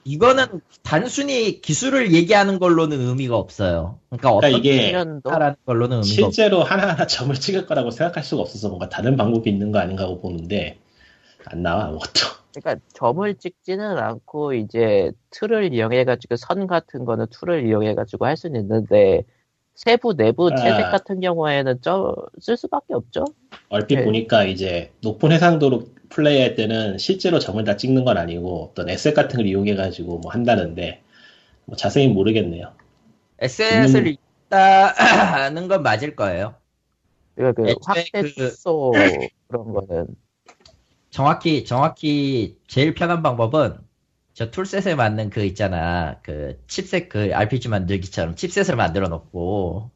이거는 0.08 0.46
단순히 0.82 1.60
기술을 1.60 2.14
얘기하는 2.14 2.58
걸로는 2.58 2.98
의미가 2.98 3.36
없어요. 3.36 3.98
그러니까 4.08 4.30
어떤 4.30 4.52
그러니까 4.52 4.58
이게 4.58 4.92
년도 4.92 5.28
라는 5.30 5.56
걸로는 5.66 5.98
의미가 5.98 6.26
없어요. 6.26 6.30
실제로 6.30 6.62
하나하나 6.62 7.06
점을 7.06 7.34
찍을 7.34 7.66
거라고 7.66 7.90
생각할 7.90 8.24
수가 8.24 8.40
없어서 8.40 8.68
뭔가 8.68 8.88
다른 8.88 9.16
방법이 9.16 9.50
있는 9.50 9.70
거 9.70 9.80
아닌가 9.80 10.04
하고 10.04 10.20
보는데 10.20 10.78
안 11.44 11.62
나와 11.62 11.84
아무것도. 11.88 12.38
그러니까 12.54 12.82
점을 12.94 13.34
찍지는 13.34 13.98
않고 13.98 14.54
이제 14.54 15.12
tool을 15.30 15.74
이용해 15.74 16.04
가지고 16.06 16.36
선 16.36 16.66
같은 16.66 17.04
거는 17.04 17.26
tool을 17.30 17.66
이용해 17.66 17.94
가지고 17.94 18.24
할 18.24 18.38
수는 18.38 18.62
있는데 18.62 19.24
세부 19.74 20.16
내부 20.16 20.48
아. 20.50 20.56
채색 20.56 20.90
같은 20.90 21.20
경우에는 21.20 21.82
저 21.82 22.14
쓸 22.40 22.56
수밖에 22.56 22.94
없죠. 22.94 23.24
얼핏 23.68 23.96
네. 23.96 24.04
보니까 24.04 24.44
이제 24.44 24.90
높은 25.02 25.32
해상도로 25.32 25.84
플레이할 26.10 26.54
때는 26.54 26.98
실제로 26.98 27.38
점을 27.38 27.62
다 27.64 27.76
찍는 27.76 28.04
건 28.04 28.18
아니고 28.18 28.70
어떤 28.70 28.88
에셋 28.88 29.14
같은 29.14 29.38
걸 29.38 29.46
이용해 29.46 29.74
가지고 29.74 30.18
뭐 30.18 30.32
한다는데 30.32 31.02
뭐 31.66 31.76
자세히 31.76 32.08
모르겠네요. 32.08 32.74
SS를 33.40 34.08
음. 34.08 34.16
있다는 34.48 35.68
건 35.68 35.82
맞을 35.82 36.16
거예요. 36.16 36.56
그러니까 37.34 37.62
그 37.62 37.68
애초에 37.70 38.04
확대 38.12 38.22
그- 38.34 38.56
그런 39.48 39.72
거는 39.72 40.16
정확히 41.10 41.64
정확히 41.64 42.58
제일 42.66 42.94
편한 42.94 43.22
방법은 43.22 43.78
저 44.34 44.50
툴셋에 44.50 44.94
맞는 44.94 45.30
그 45.30 45.42
있잖아 45.44 46.20
그 46.22 46.62
칩셋 46.68 47.08
그 47.08 47.34
RPG 47.34 47.68
만들기처럼 47.68 48.36
칩셋을 48.36 48.76
만들어 48.76 49.08
놓고 49.08 49.90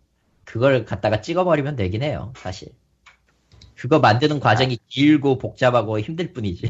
그걸 0.44 0.84
갖다가 0.84 1.20
찍어버리면 1.20 1.76
되긴 1.76 2.02
해요 2.02 2.32
사실 2.36 2.70
그거 3.82 3.98
만드는 3.98 4.38
과정이 4.38 4.78
길고 4.86 5.38
복잡하고 5.38 5.98
힘들 5.98 6.32
뿐이지. 6.32 6.68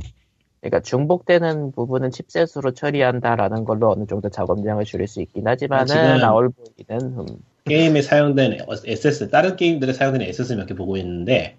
그러니까 0.63 0.81
중복되는 0.81 1.73
부분은 1.73 2.11
chipset으로 2.11 2.73
처리한다라는 2.73 3.65
걸로 3.65 3.91
어느 3.93 4.07
정도 4.07 4.31
작업량을 4.31 4.87
줄일 4.87 5.07
수 5.07 5.21
있긴 5.21 5.47
하지만은 5.47 5.87
지금- 5.89 6.19
나올 6.21 6.49
보이는 6.49 7.19
음, 7.19 7.27
게임에 7.67 8.01
사용된 8.01 8.61
SS, 8.87 9.29
다른 9.29 9.57
게임들에 9.57 9.93
사용되는 9.93 10.27
SS를 10.27 10.61
몇개 10.61 10.75
보고 10.75 10.97
있는데 10.97 11.59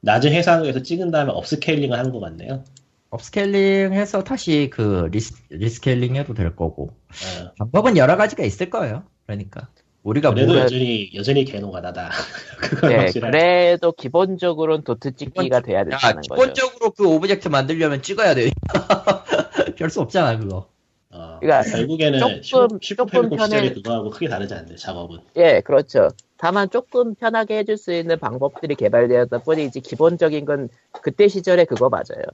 낮은 0.00 0.30
해상도에서 0.30 0.82
찍은 0.82 1.10
다음에 1.10 1.32
upscaling을 1.32 1.98
하는 1.98 2.12
것 2.12 2.20
같네요. 2.20 2.62
upscaling 3.08 3.94
해서 3.94 4.22
다시 4.22 4.68
그 4.70 5.08
res, 5.10 5.32
rescaling 5.48 6.16
해도 6.16 6.34
될 6.34 6.54
거고. 6.54 6.90
어, 7.08 7.52
방법은 7.56 7.96
여러 7.96 8.18
가지가 8.18 8.44
있을 8.44 8.68
거예요. 8.68 9.04
그러니까 9.24 9.68
우리가 10.02 10.32
그래도 10.32 10.52
모르 10.52 10.60
여전히 10.62 11.10
여전히 11.14 11.44
개노가다다. 11.44 12.10
그건 12.60 12.90
네. 12.90 13.10
그래도 13.12 13.92
기본적으로는 13.92 14.82
도트 14.84 15.14
찍기가 15.14 15.60
돼야 15.60 15.80
야, 15.80 15.84
된다는 15.84 16.22
거죠. 16.22 16.34
기본적으로 16.34 16.90
그 16.92 17.06
object 17.08 17.48
만들려면 17.48 18.00
찍어야 18.02 18.34
돼 18.34 18.50
별 19.76 19.90
수 19.90 20.00
없잖아 20.00 20.38
그거 20.38 20.68
어, 21.12 21.38
그러니까 21.40 21.70
결국에는 21.70 22.40
조금- 22.42 22.78
조금 22.80 23.28
편해- 23.36 23.72
그거하고 23.72 24.10
크게 24.10 24.28
다르지 24.28 24.54
않는데 24.54 24.76
작업은. 24.76 25.18
예, 25.36 25.60
그렇죠. 25.60 26.08
다만 26.38 26.70
조금 26.70 27.14
편하게 27.14 27.58
해줄 27.58 27.76
수 27.76 27.92
있는 27.92 28.18
방법들이 28.18 28.76
개발되었다 28.76 29.38
뿐이지 29.38 29.80
기본적인 29.80 30.44
건 30.44 30.68
그때 31.02 31.28
시절에 31.28 31.64
그거 31.64 31.88
맞아요. 31.90 32.24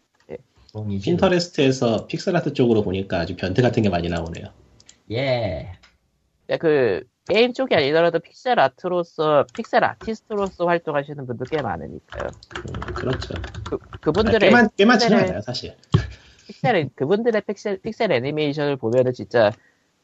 공이지. 0.72 1.04
핀터레스트에서 1.06 2.06
pixel 2.06 2.35
art 2.35 2.52
쪽으로 2.52 2.82
보니까 2.82 3.20
아주 3.20 3.34
변태 3.34 3.62
같은 3.62 3.82
게 3.82 3.88
많이 3.88 4.08
나오네요. 4.08 4.46
예 5.12 5.72
예, 6.50 6.56
그 6.58 7.02
게임 7.28 7.52
쪽이 7.52 7.74
아니더라도 7.74 8.20
pixel 8.20 8.58
art로서 8.60 9.46
픽셀 9.54 9.82
아티스트로서 9.84 10.66
활동하시는 10.66 11.26
분들 11.26 11.46
꽤 11.50 11.60
많으니까요. 11.60 12.30
음, 12.58 12.80
그렇죠. 12.94 13.34
그, 13.68 13.78
아, 13.90 13.96
그분들의 13.98 14.38
꽤만 14.48 14.68
꽤만 14.76 14.98
치는 14.98 15.18
픽셀에- 15.18 15.22
않아요 15.28 15.40
사실. 15.40 15.76
픽셀 16.46 16.90
그분들의 16.94 17.42
픽셀 17.42 17.78
픽셀 17.82 18.12
애니메이션을 18.12 18.76
보면은 18.76 19.12
진짜 19.12 19.50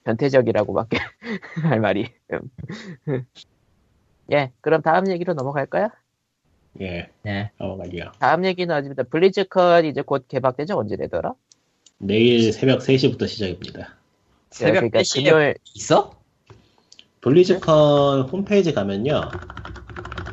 변태적이라고밖에 0.05 0.99
할 1.63 1.79
말이. 1.81 2.13
음. 2.33 3.25
예, 4.33 4.51
그럼 4.61 4.83
다음 4.83 5.09
얘기로 5.09 5.35
넘어갈까요? 5.35 5.91
예, 6.81 7.09
네. 7.23 7.53
넘어가기요. 7.59 8.13
다음 8.19 8.45
얘기는 8.45 8.75
어디부터 8.75 9.05
블리즈컨 9.05 9.85
이제 9.85 10.03
곧 10.03 10.27
개막되죠 10.27 10.77
언제 10.77 10.97
되더라? 10.97 11.35
내일 11.99 12.53
새벽 12.53 12.81
3시부터 12.81 13.29
시작입니다. 13.29 13.95
새벽 14.51 14.75
그러니까 14.81 15.01
4시에 15.01 15.25
금요일 15.31 15.55
있어? 15.75 16.21
블리즈컨 17.23 18.23
홈페이지 18.29 18.73
가면요. 18.73 19.31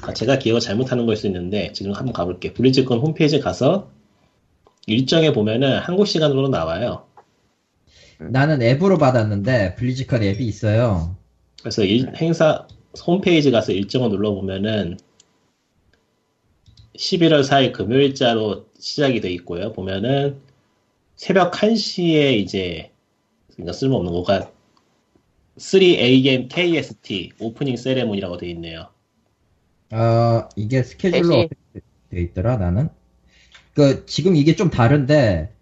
아, 0.02 0.14
제가 0.14 0.40
기억을 0.40 0.60
잘못하는 0.60 1.06
걸 1.06 1.16
수 1.16 1.28
있는데 1.28 1.72
지금 1.72 1.94
한번 1.94 2.14
가볼게요. 2.14 2.54
블리즈컨 2.54 3.00
홈페이지 3.00 3.40
가서 3.40 3.92
일정에 4.88 5.32
보면은 5.32 5.78
한국 5.80 6.08
시간으로 6.08 6.50
나와요. 6.50 7.06
나는 8.20 8.62
앱으로 8.62 8.98
받았는데 8.98 9.76
블리즈컨 9.76 10.24
앱이 10.24 10.46
있어요. 10.46 11.16
그래서 11.62 11.84
일- 11.84 12.12
행사 12.18 12.68
홈페이지 13.06 13.52
가서 13.52 13.72
일정을 13.72 14.10
눌러보면은 14.10 14.98
11월 16.98 17.42
4일 17.44 17.72
금요일자로 17.72 18.66
시작이 18.80 19.22
돼 19.22 19.30
있고요. 19.34 19.72
보면은 19.74 20.42
새벽 21.16 21.52
1시에 21.54 22.34
이제 22.40 22.92
그러니까 23.54 23.74
쓸모없는 23.74 24.12
거가 24.12 24.52
3am 25.60 26.50
KST 26.50 27.34
오프닝 27.40 27.78
세레모니라고 27.78 28.38
돼 28.38 28.50
있네요. 28.52 28.88
어 29.92 30.48
이게 30.56 30.84
스케줄로. 30.84 31.42
어떻게 31.42 31.82
돼 32.10 32.22
있더라 32.22 32.58
나는? 32.58 32.90
그 33.74 34.06
지금 34.06 34.36
이게 34.36 34.56
좀 34.56 34.70
다른데 34.70 35.54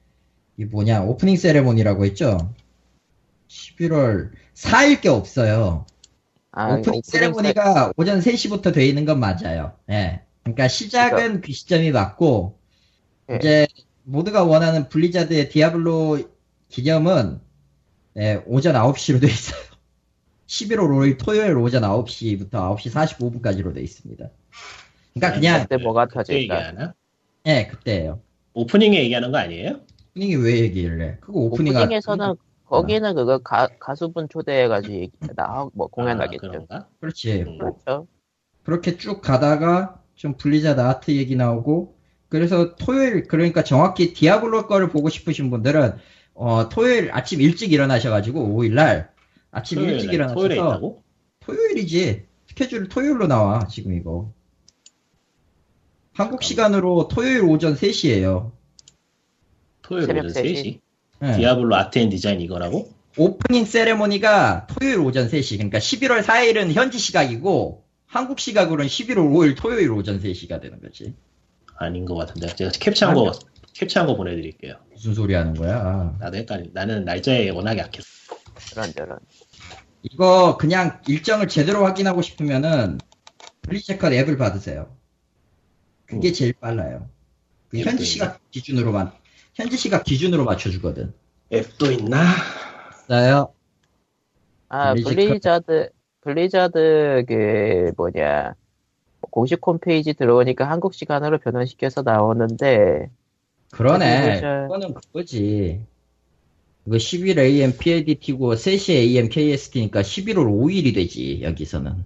이 0.58 0.66
뭐냐 0.66 1.04
오프닝 1.04 1.36
세레모니라고 1.36 2.06
했죠? 2.06 2.54
11월 3.48 4.32
4일께 4.54 5.08
없어요. 5.08 5.86
아, 6.52 6.76
오프닝 6.76 7.02
세레모니가 7.04 7.94
오전 7.98 8.20
3시부터 8.20 8.74
돼 8.74 8.86
있는 8.86 9.06
건 9.06 9.20
맞아요. 9.20 9.74
예. 9.90 10.22
그러니까 10.44 10.68
시작은 10.68 11.42
그 11.42 11.52
시점이 11.52 11.92
맞고 11.92 12.58
예. 13.32 13.36
이제 13.36 13.68
모두가 14.04 14.44
원하는 14.44 14.90
블리자드의 14.90 15.50
디아블로 15.50 16.20
기념은 16.70 17.40
예, 18.18 18.42
오전 18.48 18.76
9시로 18.76 19.22
돼 19.22 19.28
있어요. 19.28 19.67
11월 20.48 20.90
5일 20.90 21.18
토요일 21.24 21.58
오전 21.58 21.84
9시부터 21.84 22.52
9시 22.52 22.92
45분까지로 22.92 23.74
돼 23.74 23.82
있습니다. 23.82 24.30
그러니까 25.14 25.40
그냥 25.40 25.62
그때 25.64 25.78
뭐가 25.78 26.08
터질까? 26.08 26.94
예, 27.48 27.68
그때예요. 27.68 28.20
오프닝에 28.54 29.04
얘기하는 29.04 29.32
거 29.32 29.38
아니에요? 29.38 29.82
오프닝이 30.12 30.36
왜 30.38 30.60
얘기를 30.62 31.02
해? 31.02 31.18
그거 31.20 31.40
오프닝 31.40 31.76
아- 31.78 31.82
오프닝에서는 31.82 32.36
거기는 32.66 33.16
그거 33.16 33.38
가, 33.40 33.68
가수분 33.80 34.28
초대해가지고 34.30 34.94
얘기- 34.94 35.12
나, 35.36 35.68
뭐 35.74 35.88
공연하겠죠. 35.88 36.66
아? 36.70 36.86
그렇지. 37.00 37.44
음. 37.48 37.58
그렇죠. 37.58 38.08
그렇게 38.64 38.98
쭉 38.98 39.22
가다가 39.22 40.02
좀 40.16 40.36
블리자드 40.36 40.80
아트 40.82 41.12
얘기 41.12 41.36
나오고 41.36 41.96
그래서 42.30 42.76
토요일 42.76 43.28
그러니까 43.28 43.64
정확히 43.64 44.14
디아블로 44.14 44.68
거를 44.68 44.90
보고 44.90 45.08
싶으신 45.08 45.50
분들은 45.50 45.94
어, 46.34 46.68
토요일 46.70 47.10
아침 47.14 47.40
일찍 47.42 47.72
일어나셔가지고 47.72 48.42
5일 48.58 48.74
날 48.74 49.12
아침 49.58 49.80
토요일 49.80 49.94
일찍 49.94 50.08
날, 50.08 50.16
일어나셔서 50.16 50.36
토요일에 50.36 50.56
있다고? 50.56 51.04
토요일이지 51.40 52.26
스케줄 52.48 52.88
토요일로 52.90 53.28
나와 53.28 53.68
지금 53.68 53.94
이거 53.94 54.32
한국 56.14 56.44
시간으로 56.44 57.08
토요일 57.08 57.44
오전 57.44 57.76
3시에요 57.76 58.52
토요일 59.82 60.12
오전 60.12 60.28
3시? 60.28 60.80
3시? 61.22 61.38
디아블로 61.38 61.76
art 61.76 62.00
and 62.00 62.10
design 62.10 62.42
이거라고? 62.42 62.92
오프닝 63.18 63.66
세레모니가 63.66 64.68
토요일 64.68 65.00
오전 65.00 65.28
3시 65.28 65.58
그러니까 65.58 65.80
11월 65.80 66.24
4일은 66.24 66.74
현지 66.74 67.00
시각이고 67.00 67.84
한국 68.06 68.40
시각으로는 68.40 68.88
11월 68.88 69.32
5일 69.32 69.58
토요일 69.58 69.92
오전 69.92 70.20
3시가 70.22 70.62
되는 70.62 70.80
거지 70.82 71.14
아닌 71.78 72.06
것 72.06 72.16
같은데 72.16 72.48
제가 72.48 72.72
캡처한 72.72 73.16
거 73.16 73.32
캡처한 73.74 74.08
거 74.08 74.16
보내드릴게요. 74.16 74.76
무슨 74.92 75.14
소리 75.14 75.36
하는 75.36 75.54
거야 75.54 76.16
나도 76.20 76.38
헷갈리. 76.38 76.72
나는 76.74 77.06
날짜에 77.06 77.50
워낙 77.50 77.78
약했어. 77.78 78.08
저런 78.72 78.92
저런. 78.92 79.20
이거 80.04 80.58
그냥 80.58 81.02
일정을 81.08 81.48
제대로 81.48 81.86
확인하고 81.86 82.22
싶으면은 82.22 82.98
블리즈컨 83.64 84.14
앱을 84.14 84.38
받으세요. 84.38 84.96
그게 86.06 86.30
음. 86.30 86.34
제일 86.34 86.54
빨라요. 86.54 87.10
그 87.70 87.80
현지 87.80 88.06
시각 88.06 88.40
기준으로만 88.52 89.12
현지 89.56 89.76
시각 89.78 90.04
기준으로 90.04 90.46
맞춰주거든. 90.46 91.14
앱도 91.52 91.92
있나? 91.92 92.24
나요. 93.08 93.54
아 94.70 94.94
블리자드 94.94 95.90
블리자드 96.22 97.26
그 97.28 97.92
뭐냐 97.98 98.54
공식 99.32 99.60
홈페이지 99.66 100.14
들어오니까 100.14 100.70
한국 100.70 100.94
시간으로 100.94 101.40
변환시켜서 101.40 102.02
나오는데 102.04 103.10
그러네. 103.72 104.42
블리자- 104.42 104.62
그거는 104.68 104.94
그거지. 104.94 105.82
이거 106.88 106.98
11 106.98 107.38
AM 107.38 107.78
PDT고 107.78 108.56
3시 108.56 108.92
AM 108.94 109.28
KST니까 109.28 110.02
11월 110.02 110.48
5일이 110.48 110.96
되지 110.96 111.42
여기서는. 111.44 112.06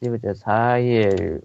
지금 0.00 0.16
이제 0.16 0.28
4일 0.28 1.40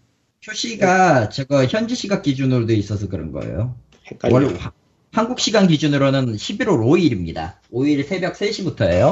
표시가 0.45 1.30
저거 1.30 1.66
현지 1.66 1.95
시각 1.95 2.22
기준으로 2.22 2.68
돼 2.68 2.76
있어서 2.76 3.07
그런 3.09 3.32
거예요. 3.32 3.76
헷갈려. 4.11 4.47
화- 4.59 4.72
한국 5.11 5.39
시간 5.39 5.68
기준으로는 5.68 6.36
11월 6.36 6.68
5일입니다. 6.86 7.53
5일 7.72 8.05
새벽 8.05 8.34
3시부터예요. 8.34 9.11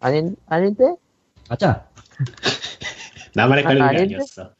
아닌 0.00 0.34
아닌데? 0.46 0.82
맞아. 1.48 1.86
나만 3.34 3.58
헷갈리는 3.58 3.86
아, 3.86 3.92
게? 3.92 3.98
아니었어. 4.02 4.50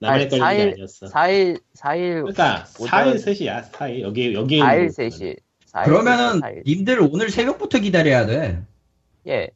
나만 0.00 0.20
헷갈리는 0.22 0.48
게 0.50 0.56
사일- 0.56 0.72
아니었어. 0.72 1.06
4일 1.06 1.60
4일 1.76 2.22
그러니까 2.22 2.66
오전- 2.80 2.88
4일 2.88 3.24
3시야. 3.24 3.70
4일 3.70 4.00
여기 4.00 4.34
여기 4.34 4.58
4일 4.58 4.88
3시. 4.88 5.36
4일 5.72 5.84
그러면은 5.84 6.40
4일. 6.40 6.66
님들 6.66 7.00
오늘 7.00 7.30
새벽부터 7.30 7.78
기다려야 7.78 8.26
돼. 8.26 8.64
예. 9.26 9.50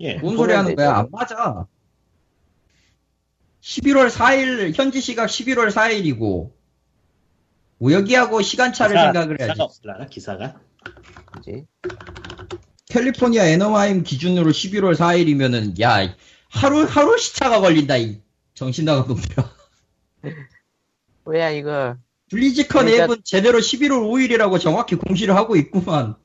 예. 0.00 0.14
뭔 0.16 0.36
소리 0.36 0.52
하는 0.52 0.70
되죠. 0.74 0.76
거야? 0.76 0.96
안 0.96 1.08
맞아. 1.10 1.66
11월 3.60 4.10
4일 4.10 4.74
현지 4.74 5.00
시각 5.00 5.26
11월 5.26 5.70
4일이고 5.70 6.50
여기하고 7.90 8.42
시간차를 8.42 8.96
생각을 8.96 9.40
해야지. 9.40 9.52
기사가 9.52 9.64
없을라나 9.64 10.06
기사가? 10.06 10.60
뭐지? 11.34 11.66
캘리포니아 12.88 13.46
애너하임 13.46 14.02
기준으로 14.02 14.50
11월 14.50 14.94
4일이면은 14.94 15.80
야 15.80 16.14
하루 16.50 16.84
하루 16.84 17.18
시차가 17.18 17.60
걸린다 17.60 17.96
이 17.96 18.20
정신 18.54 18.84
나간 18.84 19.06
놈들아. 19.08 19.50
뭐야 21.24 21.50
이거? 21.50 21.96
블리즈컨 22.32 22.86
그러니까- 22.86 23.04
앱은 23.04 23.16
제대로 23.24 23.58
11월 23.58 24.00
5일이라고 24.08 24.58
정확히 24.58 24.96
공시를 24.96 25.36
하고 25.36 25.54
있구만. 25.56 26.16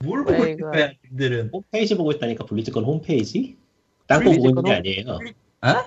뭘 0.00 0.24
보고 0.24 0.42
왜 0.42 0.50
있는 0.52 0.70
거야, 0.70 0.90
님들은? 1.10 1.50
홈페이지 1.52 1.96
보고 1.96 2.10
있다니까 2.12 2.44
블리즈컨 2.46 2.84
홈페이지? 2.84 3.56
딴 4.08 4.24
거 4.24 4.30
보고 4.32 4.48
있는 4.48 4.62
게 4.64 4.72
아니에요. 4.74 5.18
어? 5.62 5.84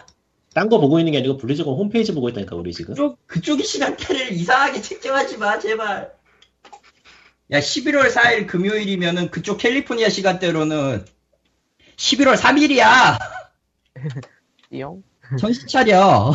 딴거 0.54 0.80
보고 0.80 1.00
있는 1.00 1.12
게 1.14 1.20
아니고 1.20 1.38
블리즈컨 1.38 1.74
홈페이지 1.76 2.14
보고 2.14 2.28
있다니까 2.30 2.56
우리 2.56 2.74
지금. 2.74 2.94
그쪽, 2.94 3.26
그쪽의 3.28 3.66
시간대를 3.66 4.32
이상하게 4.34 4.82
책정하지 4.82 5.38
마, 5.38 5.60
제발. 5.60 6.14
야, 7.52 7.60
11월 7.60 8.10
4일 8.12 8.48
금요일이면은 8.48 9.30
그쪽 9.32 9.58
캘리포니아 9.58 10.10
시간대로는 10.10 11.06
11월 11.98 12.36
3일이야! 12.38 13.18
띠용? 14.70 15.04
정신 15.40 15.68
차려. 15.68 16.34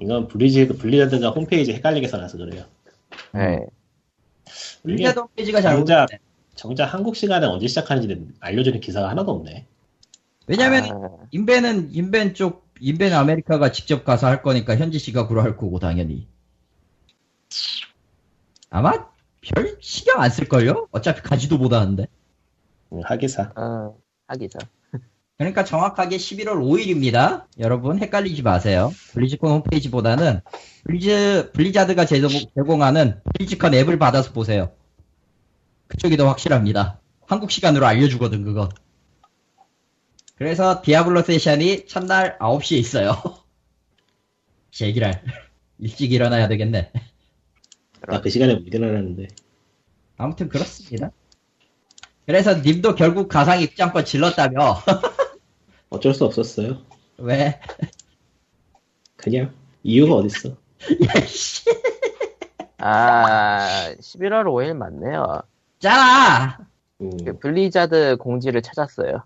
이건 0.00 0.28
블리즈 0.28 0.68
블리자드가 0.68 1.30
홈페이지 1.30 1.72
헷갈리게 1.72 2.08
써놔서 2.08 2.38
그래요. 2.38 2.64
네. 3.32 3.66
블리자드 4.82 5.18
홈페이지가 5.18 5.60
정작 5.60 6.06
잘못됐네. 6.06 6.20
정작 6.54 6.94
한국 6.94 7.16
시간에 7.16 7.46
언제 7.46 7.68
시작하는지 7.68 8.28
알려주는 8.40 8.80
기사가 8.80 9.08
하나도 9.10 9.32
없네. 9.32 9.66
왜냐면, 10.46 10.84
아, 10.84 11.26
인벤은, 11.30 11.92
인벤 11.92 12.34
쪽, 12.34 12.66
인벤 12.80 13.12
아메리카가 13.12 13.70
직접 13.70 14.04
가서 14.04 14.26
할 14.26 14.42
거니까 14.42 14.76
현지 14.76 14.98
시각으로 14.98 15.42
할 15.42 15.56
거고, 15.56 15.78
당연히. 15.78 16.26
아마 18.70 19.08
별 19.40 19.76
신경 19.80 20.20
안 20.20 20.30
쓸걸요? 20.30 20.88
어차피 20.90 21.20
가지도 21.20 21.58
못하는데. 21.58 22.06
응, 22.92 23.02
하기사. 23.04 23.52
어, 23.56 23.96
하기죠. 24.26 24.58
그러니까 25.38 25.64
정확하게 25.64 26.16
11월 26.16 26.54
5일입니다. 26.60 27.46
여러분 27.60 28.00
헷갈리지 28.00 28.42
마세요. 28.42 28.92
블리즈컨 29.12 29.52
홈페이지보다는 29.52 30.40
블리즈 30.84 31.52
블리자드가 31.52 32.06
제공, 32.06 32.30
제공 32.56 32.82
하는 32.82 33.20
블리즈컨 33.34 33.72
앱을 33.74 33.98
받아서 34.00 34.32
보세요. 34.32 34.72
그쪽이 35.86 36.16
더 36.16 36.26
확실합니다. 36.26 37.00
한국 37.26 37.52
시간으로 37.52 37.86
알려주거든 37.86 38.42
그거. 38.42 38.68
그래서 40.34 40.82
디아블로 40.82 41.22
세션이 41.22 41.86
첫날 41.86 42.36
9시에 42.38 42.76
있어요. 42.78 43.12
제기랄 44.72 45.22
일찍 45.78 46.12
일어나야 46.12 46.48
되겠네. 46.48 46.90
나 48.08 48.20
그 48.20 48.28
시간에 48.30 48.54
못 48.54 48.66
일어나는데. 48.66 49.28
아무튼 50.16 50.48
그렇습니다. 50.48 51.12
그래서 52.26 52.54
님도 52.54 52.96
결국 52.96 53.28
가상 53.28 53.60
입장권 53.60 54.04
질렀다며. 54.04 54.82
어쩔 55.90 56.14
수 56.14 56.24
없었어요. 56.24 56.78
왜? 57.18 57.60
그냥 59.16 59.52
이유가 59.82 60.14
어딨어. 60.14 60.50
야, 61.16 61.20
씨. 61.26 61.64
아, 62.78 63.92
11월 64.00 64.44
5일 64.44 64.74
맞네요. 64.74 65.42
잖아! 65.80 66.58
음. 67.00 67.10
그 67.24 67.38
블리자드 67.38 68.16
공지를 68.18 68.62
찾았어요. 68.62 69.22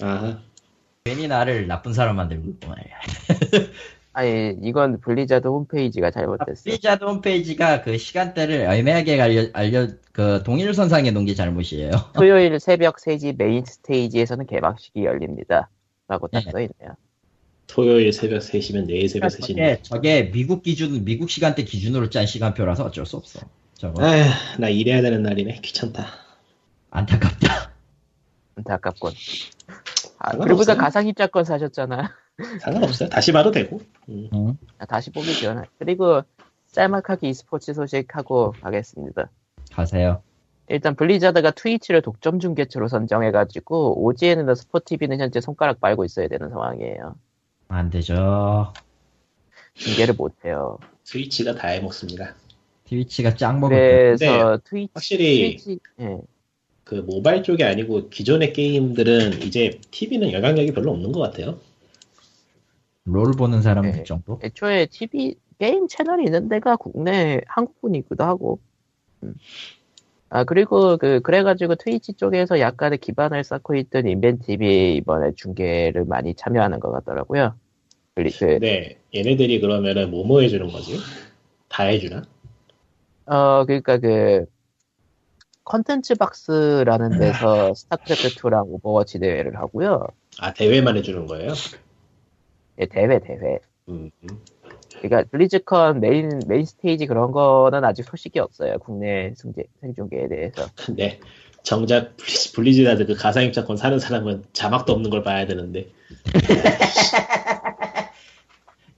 아하. 0.00 0.40
괜히 1.04 1.26
나를 1.26 1.66
나쁜 1.66 1.92
사람 1.92 2.16
만들고 2.16 2.48
있구만. 2.50 2.76
아니, 4.12 4.56
이건 4.62 5.00
블리자드 5.00 5.46
홈페이지가 5.46 6.10
잘못됐어요. 6.10 6.64
블리자드 6.64 7.04
홈페이지가 7.04 7.82
그 7.82 7.96
시간대를 7.98 8.62
애매하게 8.62 9.20
알려, 9.20 9.48
알려, 9.52 9.88
그 10.12 10.42
동일선상에 10.42 11.10
놓은 11.12 11.24
게 11.24 11.34
잘못이에요. 11.34 11.90
토요일 12.14 12.58
새벽 12.58 12.96
3시 12.96 13.36
메인 13.36 13.64
스테이지에서는 13.64 14.46
개막식이 14.46 15.04
열립니다. 15.04 15.70
라고 16.08 16.26
딱 16.28 16.42
네. 16.44 16.50
써있네요. 16.50 16.96
토요일 17.66 18.12
새벽 18.12 18.38
3시면 18.40 18.86
내일 18.86 19.08
새벽 19.08 19.28
3시인데. 19.28 19.44
저게, 19.44 19.82
저게 19.82 20.30
미국 20.30 20.62
기준, 20.62 21.04
미국 21.04 21.30
시간대 21.30 21.64
기준으로 21.64 22.08
짠 22.08 22.26
시간표라서 22.26 22.84
어쩔 22.84 23.04
수 23.04 23.16
없어. 23.18 23.40
저거. 23.74 24.02
아휴, 24.02 24.24
나 24.58 24.70
일해야 24.70 25.02
되는 25.02 25.22
날이네. 25.22 25.60
귀찮다. 25.60 26.06
안타깝다. 26.90 27.72
안타깝군. 28.56 29.12
아, 30.18 30.30
상관없어요. 30.30 30.40
그러고 30.40 30.56
보니까 30.56 30.76
가상 30.76 31.06
입장권 31.06 31.44
사셨잖아. 31.44 32.16
상관없어요. 32.62 33.08
다시 33.10 33.32
봐도 33.32 33.50
되고. 33.50 33.80
음. 34.08 34.30
응? 34.32 34.58
아, 34.78 34.86
다시 34.86 35.10
보기 35.10 35.38
전에. 35.40 35.62
그리고 35.78 36.22
짤막하게 36.72 37.28
e스포츠 37.28 37.74
소식하고 37.74 38.52
가겠습니다. 38.62 39.30
가세요. 39.70 40.22
일단 40.68 40.94
블리자드가 40.94 41.52
트위치를 41.52 42.02
독점 42.02 42.40
중계처로 42.40 42.88
선정해가지고 42.88 44.04
OGN이나 44.04 44.54
스포티비는 44.54 45.20
현재 45.20 45.40
손가락 45.40 45.80
빨고 45.80 46.04
있어야 46.04 46.28
되는 46.28 46.50
상황이에요. 46.50 47.14
안 47.68 47.90
되죠. 47.90 48.72
중계를 49.74 50.14
못해요. 50.14 50.78
트위치가 51.04 51.54
다 51.54 51.68
해먹습니다. 51.68 52.34
트위치가 52.84 53.34
짱 53.34 53.60
먹을 53.60 53.76
그래서 53.76 54.58
트위치, 54.64 54.90
확실히 54.94 55.56
트위치 55.56 55.78
예. 56.00 56.18
그 56.84 56.96
모바일 56.96 57.42
쪽이 57.42 57.62
아니고 57.64 58.08
기존의 58.08 58.54
게임들은 58.54 59.42
이제 59.42 59.78
TV는 59.90 60.32
영향력이 60.32 60.72
별로 60.72 60.92
없는 60.92 61.12
것 61.12 61.20
같아요. 61.20 61.58
롤 63.04 63.32
보는 63.32 63.62
사람들 63.62 63.92
네. 63.92 64.04
정도? 64.04 64.38
애초에 64.42 64.86
TV 64.86 65.36
게임 65.58 65.88
채널이 65.88 66.24
있는 66.24 66.48
데가 66.48 66.76
국내 66.76 67.40
한국뿐이기도 67.46 68.24
하고. 68.24 68.60
음. 69.22 69.34
아 70.30 70.44
그리고 70.44 70.98
그 70.98 71.20
그래가지고 71.20 71.76
트위치 71.76 72.12
쪽에서 72.12 72.60
약간의 72.60 72.98
기반을 72.98 73.44
쌓고 73.44 73.74
있던 73.76 74.06
인벤TV 74.06 74.96
이번에 74.96 75.32
중계를 75.34 76.04
많이 76.04 76.34
참여하는 76.34 76.80
것 76.80 76.90
같더라고요. 76.92 77.54
블리- 78.14 78.30
그, 78.32 78.46
근데 78.46 78.98
얘네들이 79.14 79.60
그러면은 79.60 80.10
뭐뭐 80.10 80.40
해주는 80.42 80.66
거지? 80.70 80.98
다 81.68 81.84
해주나? 81.84 82.22
어 83.26 83.64
그러니까 83.64 83.98
그 83.98 84.44
컨텐츠 85.64 86.14
박스라는 86.16 87.18
데서 87.18 87.72
스타크래프트 87.76 88.34
2랑 88.42 88.64
오버워치 88.68 89.18
대회를 89.20 89.56
하고요. 89.56 90.06
아 90.40 90.52
대회만 90.52 90.96
해주는 90.98 91.26
거예요? 91.26 91.52
예, 92.80 92.86
대회 92.86 93.18
대회. 93.18 93.58
음, 93.88 94.10
음. 94.24 94.28
그러니까 95.00 95.28
블리즈컨 95.30 96.00
메인 96.00 96.40
메인 96.46 96.64
스테이지 96.64 97.06
그런 97.06 97.32
거는 97.32 97.84
아직 97.84 98.04
소식이 98.04 98.38
없어요. 98.38 98.78
국내 98.78 99.32
승제, 99.36 99.62
생중계에 99.80 100.28
대해서. 100.28 100.66
근데 100.76 101.20
정작 101.62 102.16
블리즈, 102.16 102.52
블리즈라드 102.52 103.06
그 103.06 103.14
가상 103.14 103.44
입장권 103.44 103.76
사는 103.76 103.98
사람은 103.98 104.44
자막도 104.52 104.92
없는 104.92 105.10
걸 105.10 105.22
봐야 105.22 105.46
되는데 105.46 105.88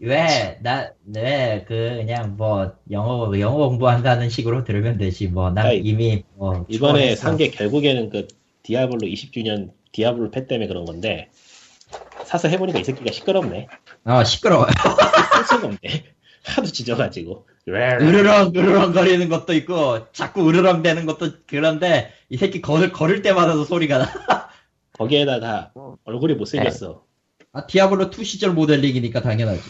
왜, 0.03 0.59
나, 0.63 0.91
네, 1.05 1.65
그, 1.69 1.97
그냥 1.99 2.37
뭐, 2.39 2.73
영어, 2.91 3.39
영어 3.39 3.69
공부한다는 3.69 4.31
식으로 4.31 4.65
들으면 4.65 4.97
되지, 4.97 5.29
뭐, 5.29 5.51
난 5.51 5.67
아이, 5.67 5.79
이미, 5.81 6.25
뭐, 6.37 6.65
이번에. 6.69 7.15
산 7.17 7.37
게 7.37 7.51
결국에는 7.51 8.09
그 8.09 8.27
디아블로 8.63 9.01
20주년 9.01 9.73
디아블로 9.93 10.31
펫 10.31 10.47
때문에 10.47 10.69
그런 10.69 10.87
건데 10.87 11.29
사서 12.25 12.49
해보니까 12.49 12.79
이 12.79 12.85
새끼가 12.85 13.13
시끄럽네. 13.13 13.67
어, 14.05 14.25
시끄러워요. 14.25 14.69
쓸 15.45 15.57
수가 15.57 15.67
없네. 15.69 15.79
하도 16.45 16.67
짖어가지고. 16.69 17.47
으르렁, 17.69 18.53
으르렁 18.57 18.93
거리는 18.93 19.29
것도 19.29 19.53
있고, 19.55 20.11
자꾸 20.13 20.49
으르렁 20.49 20.83
대는 20.83 21.07
것도 21.07 21.33
그런데, 21.47 22.11
이 22.29 22.37
새끼 22.37 22.61
걸을, 22.61 22.93
걸을 22.93 23.23
때마다도 23.23 23.65
소리가 23.65 23.99
나. 23.99 24.05
거기에다가 24.95 25.71
어. 25.75 25.97
얼굴이 26.05 26.35
못생겼어. 26.35 27.05
아, 27.53 27.67
디아블로 27.67 28.11
2 28.11 28.25
시절 28.25 28.53
모델링이니까 28.53 29.21
당연하지. 29.23 29.63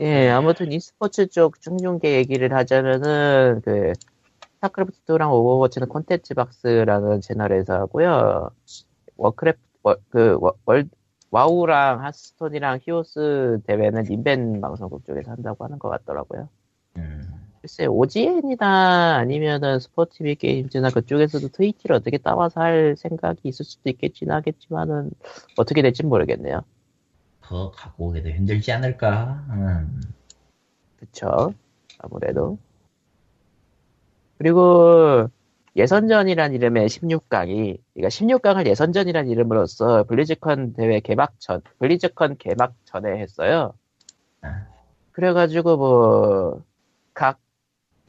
예, 0.00 0.28
아무튼 0.30 0.72
e스포츠 0.72 1.28
쪽 1.28 1.60
중중계 1.60 2.14
얘기를 2.16 2.52
하자면은 2.54 3.60
그 3.64 3.92
스타크래프트2랑 4.60 5.30
오버워치는 5.32 5.88
콘텐츠 5.88 6.34
박스라는 6.34 7.20
채널에서 7.20 7.74
하고요. 7.74 8.50
워크래프트 9.16 9.60
워- 9.82 9.96
그 10.10 10.36
워- 10.40 10.54
월 10.66 10.86
와우랑 11.30 12.04
하스톤이랑 12.04 12.80
히오스 12.82 13.60
대회는 13.66 14.10
인벤 14.10 14.60
방송국 14.60 15.04
쪽에서 15.04 15.30
한다고 15.30 15.64
하는 15.64 15.78
것 15.78 15.88
같더라고요. 15.88 16.48
글쎄 17.60 17.86
OGN이나 17.86 19.16
아니면은 19.16 19.78
스포티비 19.80 20.34
게임즈나 20.36 20.90
그쪽에서도 20.90 21.48
트위치를 21.48 21.94
어떻게 21.94 22.16
따와서 22.16 22.60
할 22.60 22.96
생각이 22.96 23.40
있을 23.44 23.64
수도 23.64 23.90
있겠긴 23.90 24.30
하겠지만은 24.30 25.10
어떻게 25.56 25.82
될지 25.82 26.04
모르겠네요. 26.04 26.62
그거 27.40 27.70
갖고 27.70 28.08
오기도 28.08 28.30
힘들지 28.30 28.72
않을까? 28.72 29.44
음. 29.50 30.00
그쵸. 30.96 31.52
아무래도. 31.98 32.58
그리고 34.38 35.28
예선전이란 35.76 36.52
이름의 36.54 36.88
16강이, 36.88 37.78
그러니까 37.94 38.08
16강을 38.08 38.66
예선전이란 38.66 39.28
이름으로써 39.28 40.04
블리즈컨 40.04 40.72
대회 40.74 41.00
개막 41.00 41.34
전, 41.40 41.60
블리즈컨 41.78 42.36
개막 42.38 42.74
전에 42.84 43.18
했어요. 43.20 43.74
아. 44.42 44.66
그래가지고 45.12 45.76
뭐, 45.76 46.62
각, 47.14 47.38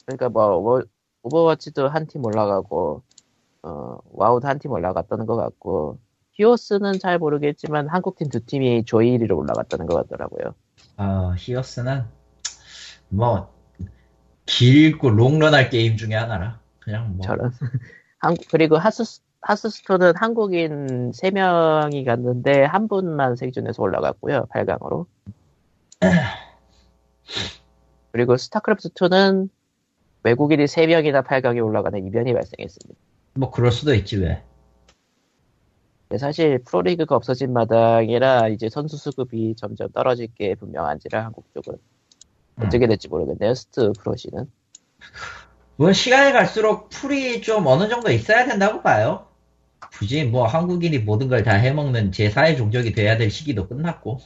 그러니까 0.05 0.29
뭐, 0.29 0.61
뭐 0.61 0.81
오버워치도 1.23 1.89
한 1.89 2.07
팀 2.07 2.25
올라가고, 2.25 3.03
어, 3.63 3.97
와우도 4.11 4.47
한 4.47 4.59
팀 4.59 4.71
올라갔다는 4.71 5.25
것 5.27 5.35
같고, 5.35 5.99
히오스는 6.33 6.99
잘 6.99 7.19
모르겠지만 7.19 7.89
한국팀 7.89 8.29
두 8.29 8.43
팀이 8.45 8.85
조 8.85 9.17
1위로 9.17 9.37
올라갔다는 9.37 9.85
것 9.85 9.95
같더라고요. 9.95 10.55
어, 10.97 11.33
히오스는 11.37 12.05
뭐 13.09 13.53
길고 14.45 15.09
롱런할 15.09 15.69
게임 15.69 15.97
중에 15.97 16.15
하나라. 16.15 16.60
그냥 16.81 17.15
뭐 17.15 17.25
저런. 17.25 17.51
한국, 18.19 18.45
그리고 18.51 18.77
하스, 18.77 19.21
하스스톤은 19.41 20.13
한국인 20.15 21.11
3명이 21.11 22.05
갔는데 22.05 22.63
한 22.63 22.87
분만 22.87 23.35
생존해서 23.35 23.81
올라갔고요. 23.81 24.47
8강으로. 24.51 25.05
그리고 28.11 28.35
스타크래프트2는 28.35 29.49
외국인이 30.23 30.65
3명이나 30.65 31.25
8강에 31.25 31.65
올라가는 31.65 32.05
이변이 32.05 32.33
발생했습니다. 32.33 32.99
뭐 33.35 33.49
그럴 33.49 33.71
수도 33.71 33.95
있지 33.95 34.17
왜. 34.17 34.43
사실 36.17 36.59
프로리그가 36.65 37.15
없어진 37.15 37.53
마당이라 37.53 38.49
이제 38.49 38.67
선수 38.69 38.97
수급이 38.97 39.55
점점 39.55 39.87
떨어질 39.93 40.27
게 40.35 40.55
분명한지라 40.55 41.23
한국 41.23 41.45
쪽은 41.53 41.73
음. 41.73 42.65
어떻게 42.65 42.85
될지 42.85 43.07
모르겠네요. 43.07 43.53
스트 43.53 43.93
프로시는. 43.93 44.51
뭐 45.81 45.93
시간이 45.93 46.31
갈수록 46.31 46.89
풀이 46.89 47.41
좀 47.41 47.65
어느 47.65 47.89
정도 47.89 48.11
있어야 48.11 48.45
된다고 48.45 48.83
봐요. 48.83 49.25
굳이 49.91 50.23
뭐 50.23 50.45
한국인이 50.45 50.99
모든 50.99 51.27
걸 51.27 51.43
다 51.43 51.55
해먹는 51.55 52.11
제4의 52.11 52.55
종족이 52.55 52.91
돼야 52.93 53.17
될 53.17 53.31
시기도 53.31 53.67
끝났고. 53.67 54.19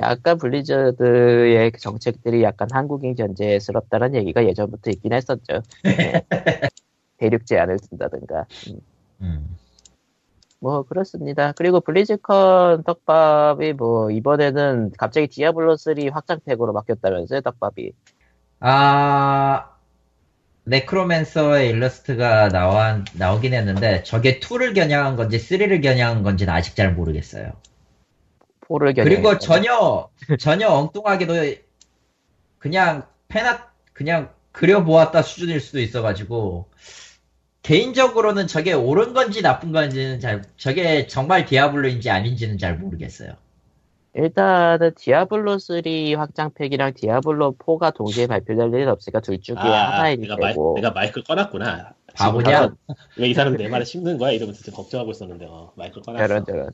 약간 0.00 0.38
블리자드의 0.38 1.72
정책들이 1.78 2.42
약간 2.42 2.68
한국인 2.72 3.14
견제스럽다는 3.14 4.14
얘기가 4.14 4.46
예전부터 4.46 4.92
있긴 4.92 5.12
했었죠. 5.12 5.60
네. 5.84 6.24
대륙 7.18 7.44
제한을 7.44 7.78
둔다든가. 7.78 8.46
음, 8.70 8.80
음. 9.20 9.56
뭐 10.58 10.84
그렇습니다. 10.84 11.52
그리고 11.52 11.80
블리즈컨 11.80 12.82
떡밥이 12.82 13.74
뭐 13.74 14.10
이번에는 14.10 14.92
갑자기 14.96 15.26
디아블로 15.28 15.76
3 15.76 15.96
확장팩으로 16.10 16.72
바뀌었다면서요, 16.72 17.42
떡밥이. 17.42 17.92
아 18.60 19.75
네크로맨서의 20.66 21.70
일러스트가 21.70 22.48
나와 22.48 23.04
나오긴 23.14 23.54
했는데 23.54 24.02
저게 24.02 24.40
2를 24.40 24.74
겨냥한 24.74 25.16
건지 25.16 25.38
3를 25.38 25.82
겨냥한 25.82 26.22
건지는 26.22 26.52
아직 26.52 26.74
잘 26.74 26.92
모르겠어요. 26.92 27.52
포를 28.60 28.92
겨냥. 28.94 29.08
그리고 29.08 29.38
전혀 29.38 30.08
전혀 30.38 30.68
엉뚱하게도 30.68 31.54
그냥 32.58 33.06
페나 33.28 33.68
그냥 33.92 34.30
그려보았다 34.50 35.22
수준일 35.22 35.60
수도 35.60 35.78
있어가지고 35.78 36.68
개인적으로는 37.62 38.48
저게 38.48 38.72
옳은 38.72 39.12
건지 39.12 39.42
나쁜 39.42 39.70
건지는 39.70 40.18
잘 40.18 40.42
저게 40.56 41.06
정말 41.06 41.46
디아블로인지 41.46 42.10
아닌지는 42.10 42.58
잘 42.58 42.76
모르겠어요. 42.76 43.36
일단은 44.16 44.92
디아블로 44.96 45.58
3 45.58 45.82
확장팩이랑 46.16 46.94
디아블로 46.94 47.56
4가 47.58 47.94
동시에 47.94 48.26
발표될 48.26 48.68
일은 48.72 48.88
없으니까 48.88 49.20
둘 49.20 49.40
중에 49.40 49.56
하나일 49.56 50.20
내가, 50.20 50.36
마이, 50.36 50.52
테고. 50.52 50.74
내가 50.76 50.90
마이크를 50.92 51.24
꺼놨구나. 51.24 51.94
바보냐? 52.14 52.74
왜 53.18 53.28
이 53.28 53.34
사람 53.34 53.56
내 53.56 53.68
말을 53.68 53.84
씹는 53.84 54.16
거야? 54.16 54.30
이러면서 54.32 54.62
지금 54.62 54.76
걱정하고 54.76 55.10
있었는데, 55.10 55.44
어, 55.46 55.72
마이크를 55.76 56.02
꺼놨어. 56.02 56.26
저런 56.26 56.44
저런. 56.46 56.70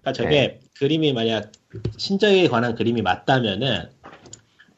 그러니까 0.00 0.12
저게 0.14 0.60
그림이 0.78 1.12
만약 1.12 1.52
신직업에 1.98 2.48
관한 2.48 2.74
그림이 2.74 3.02
맞다면은 3.02 3.90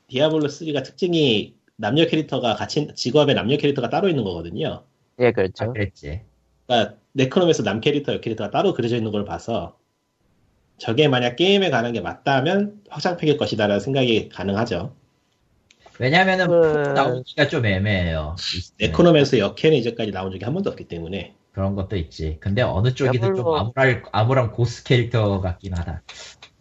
디아블로 0.08 0.48
3가 0.48 0.82
특징이 0.82 1.54
남녀 1.76 2.06
캐릭터가 2.06 2.56
같이 2.56 2.88
직업에 2.96 3.34
남녀 3.34 3.56
캐릭터가 3.58 3.90
따로 3.90 4.08
있는 4.08 4.24
거거든요. 4.24 4.82
예, 5.20 5.30
그렇죠. 5.30 5.66
아, 5.66 5.72
그랬지. 5.72 6.22
그러니까 6.66 6.96
네크로맨서 7.12 7.62
남 7.62 7.80
캐릭터, 7.80 8.14
여 8.14 8.20
캐릭터가 8.20 8.50
따로 8.50 8.74
그려져 8.74 8.96
있는 8.96 9.12
걸 9.12 9.24
봐서 9.24 9.77
저게 10.78 11.08
만약 11.08 11.36
게임에 11.36 11.70
관한 11.70 11.92
게 11.92 12.00
맞다면 12.00 12.80
확장팩일 12.88 13.36
것이다라는 13.36 13.80
생각이 13.80 14.28
가능하죠. 14.30 14.94
왜냐면은 15.98 16.46
그- 16.46 16.92
나오기가 16.94 17.48
좀 17.48 17.66
애매해요. 17.66 18.36
네크로맨서 18.78 19.38
여캐는 19.38 19.76
이제까지 19.78 20.12
나온 20.12 20.30
적이 20.30 20.44
한 20.44 20.54
번도 20.54 20.70
없기 20.70 20.86
때문에 20.86 21.34
그런 21.52 21.74
것도 21.74 21.96
있지. 21.96 22.36
근데 22.40 22.62
어느 22.62 22.94
쪽이든 22.94 23.34
좀 23.34 23.44
디아블로- 23.44 23.58
암울할, 23.58 24.02
암울한 24.12 24.52
고스 24.52 24.84
캐릭터 24.84 25.40
같긴 25.40 25.74
하다. 25.76 26.02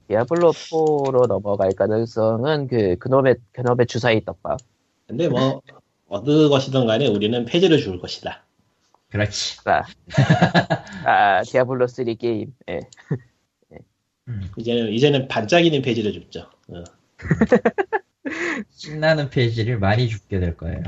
디아블로 0.07 0.51
4로 0.53 1.27
넘어갈 1.27 1.73
가능성은 1.73 2.67
그 2.67 2.95
그놈의 2.97 3.35
그놈의 3.51 3.85
주사위 3.85 4.25
떡밥. 4.25 4.57
근데 5.05 5.27
뭐 5.27 5.61
어느 6.09 6.49
것이든 6.49 6.87
간에 6.87 7.05
우리는 7.07 7.45
폐지를 7.45 7.77
줄 7.77 7.99
것이다. 7.99 8.43
그렇지. 9.11 9.57
아, 9.65 9.83
아 11.05 11.43
디아블로 11.43 11.85
3 11.87 12.15
게임. 12.15 12.53
예. 12.69 12.79
음, 14.27 14.49
이제는 14.57 14.91
이제는 14.91 15.27
반짝이는 15.27 15.81
폐지를 15.81 16.13
줬죠. 16.13 16.49
어. 16.69 16.83
신나는 18.69 19.29
폐지를 19.29 19.79
많이 19.79 20.07
줍게 20.07 20.39
될 20.39 20.57
거예요. 20.57 20.83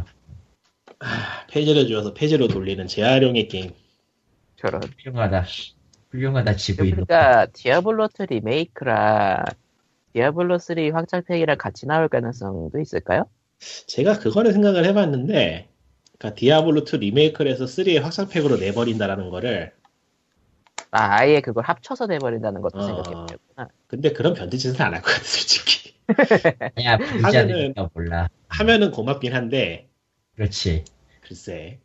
폐지를 1.49 1.87
주어서 1.87 2.13
폐지로 2.13 2.47
돌리는 2.47 2.85
재활용의 2.87 3.47
게임. 3.47 3.71
저런. 4.57 4.81
훌륭하다. 4.83 5.45
훌륭하다 6.11 6.55
지구인. 6.55 6.91
그러니까 6.91 7.45
디아블로 7.53 8.09
2 8.19 8.25
리메이크랑 8.25 9.45
디아블로 10.13 10.57
3 10.57 10.91
확장팩이랑 10.93 11.57
같이 11.57 11.85
나올 11.85 12.09
가능성도 12.09 12.79
있을까요? 12.79 13.25
제가 13.87 14.19
그거를 14.19 14.51
생각을 14.51 14.85
해봤는데, 14.85 15.69
그러니까 16.17 16.35
디아블로 16.37 16.81
2 16.81 16.97
리메이크를 16.97 17.51
해서 17.51 17.65
3의 17.65 18.01
확장팩으로 18.01 18.57
내버린다라는 18.57 19.29
거를, 19.29 19.71
아, 20.91 21.19
아예 21.19 21.39
그걸 21.41 21.63
합쳐서 21.65 22.07
내버린다는 22.07 22.61
것도 22.61 22.79
어. 22.79 22.81
생각해보겠구나. 22.83 23.67
근데 23.87 24.11
그런 24.11 24.33
변태짓은 24.33 24.81
안 24.81 24.93
할 24.93 25.01
것 25.01 25.11
같아, 25.11 25.23
솔직히. 25.23 25.93
아니야, 26.77 26.97
하면은- 26.97 27.89
몰라. 27.93 28.29
하면은 28.47 28.91
고맙긴 28.91 29.33
한데, 29.33 29.87
그렇지. 30.35 30.83
글쎄. 31.21 31.79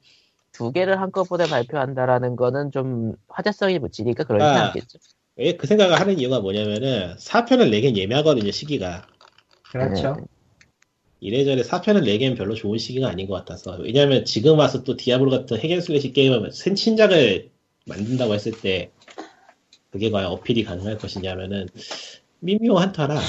두 0.53 0.73
개를 0.73 1.01
한꺼번에 1.01 1.47
발표한다라는 1.47 2.37
거는 2.37 2.71
좀 2.71 3.15
화제성이 3.29 3.79
묻히니까 3.79 4.25
그러진 4.25 4.47
아. 4.47 4.67
않겠죠. 4.69 4.99
왜 5.37 5.57
그 5.57 5.67
생각을 5.67 5.99
하는 6.01 6.19
이유가 6.19 6.41
뭐냐면은, 6.41 7.17
4편을 7.19 7.71
내긴 7.71 7.97
애매하거든요, 7.97 8.51
시기가. 8.53 9.07
그렇죠. 9.71 10.15
네. 10.17 10.25
이래저래 11.21 11.63
4편을 11.63 12.05
내기엔 12.05 12.35
별로 12.37 12.55
좋은 12.55 12.79
시기가 12.79 13.09
아닌 13.09 13.27
것 13.27 13.35
같아서. 13.35 13.77
왜냐면 13.79 14.25
지금 14.25 14.59
와서 14.59 14.85
또 14.85 14.97
디아블로 14.97 15.31
같은 15.31 15.59
hack 15.59 15.77
and 15.77 15.90
slash 15.90 16.13
게임을 16.13 16.53
새 16.53 16.75
신작을 16.75 17.51
만든다고 17.87 18.33
했을 18.35 18.53
때, 18.53 18.91
그게 19.95 20.11
과연 20.11 20.29
어필이 20.33 20.65
가능할 20.65 20.99
것이냐면은, 20.99 21.69
미묘한 22.41 22.91
터라. 22.91 23.21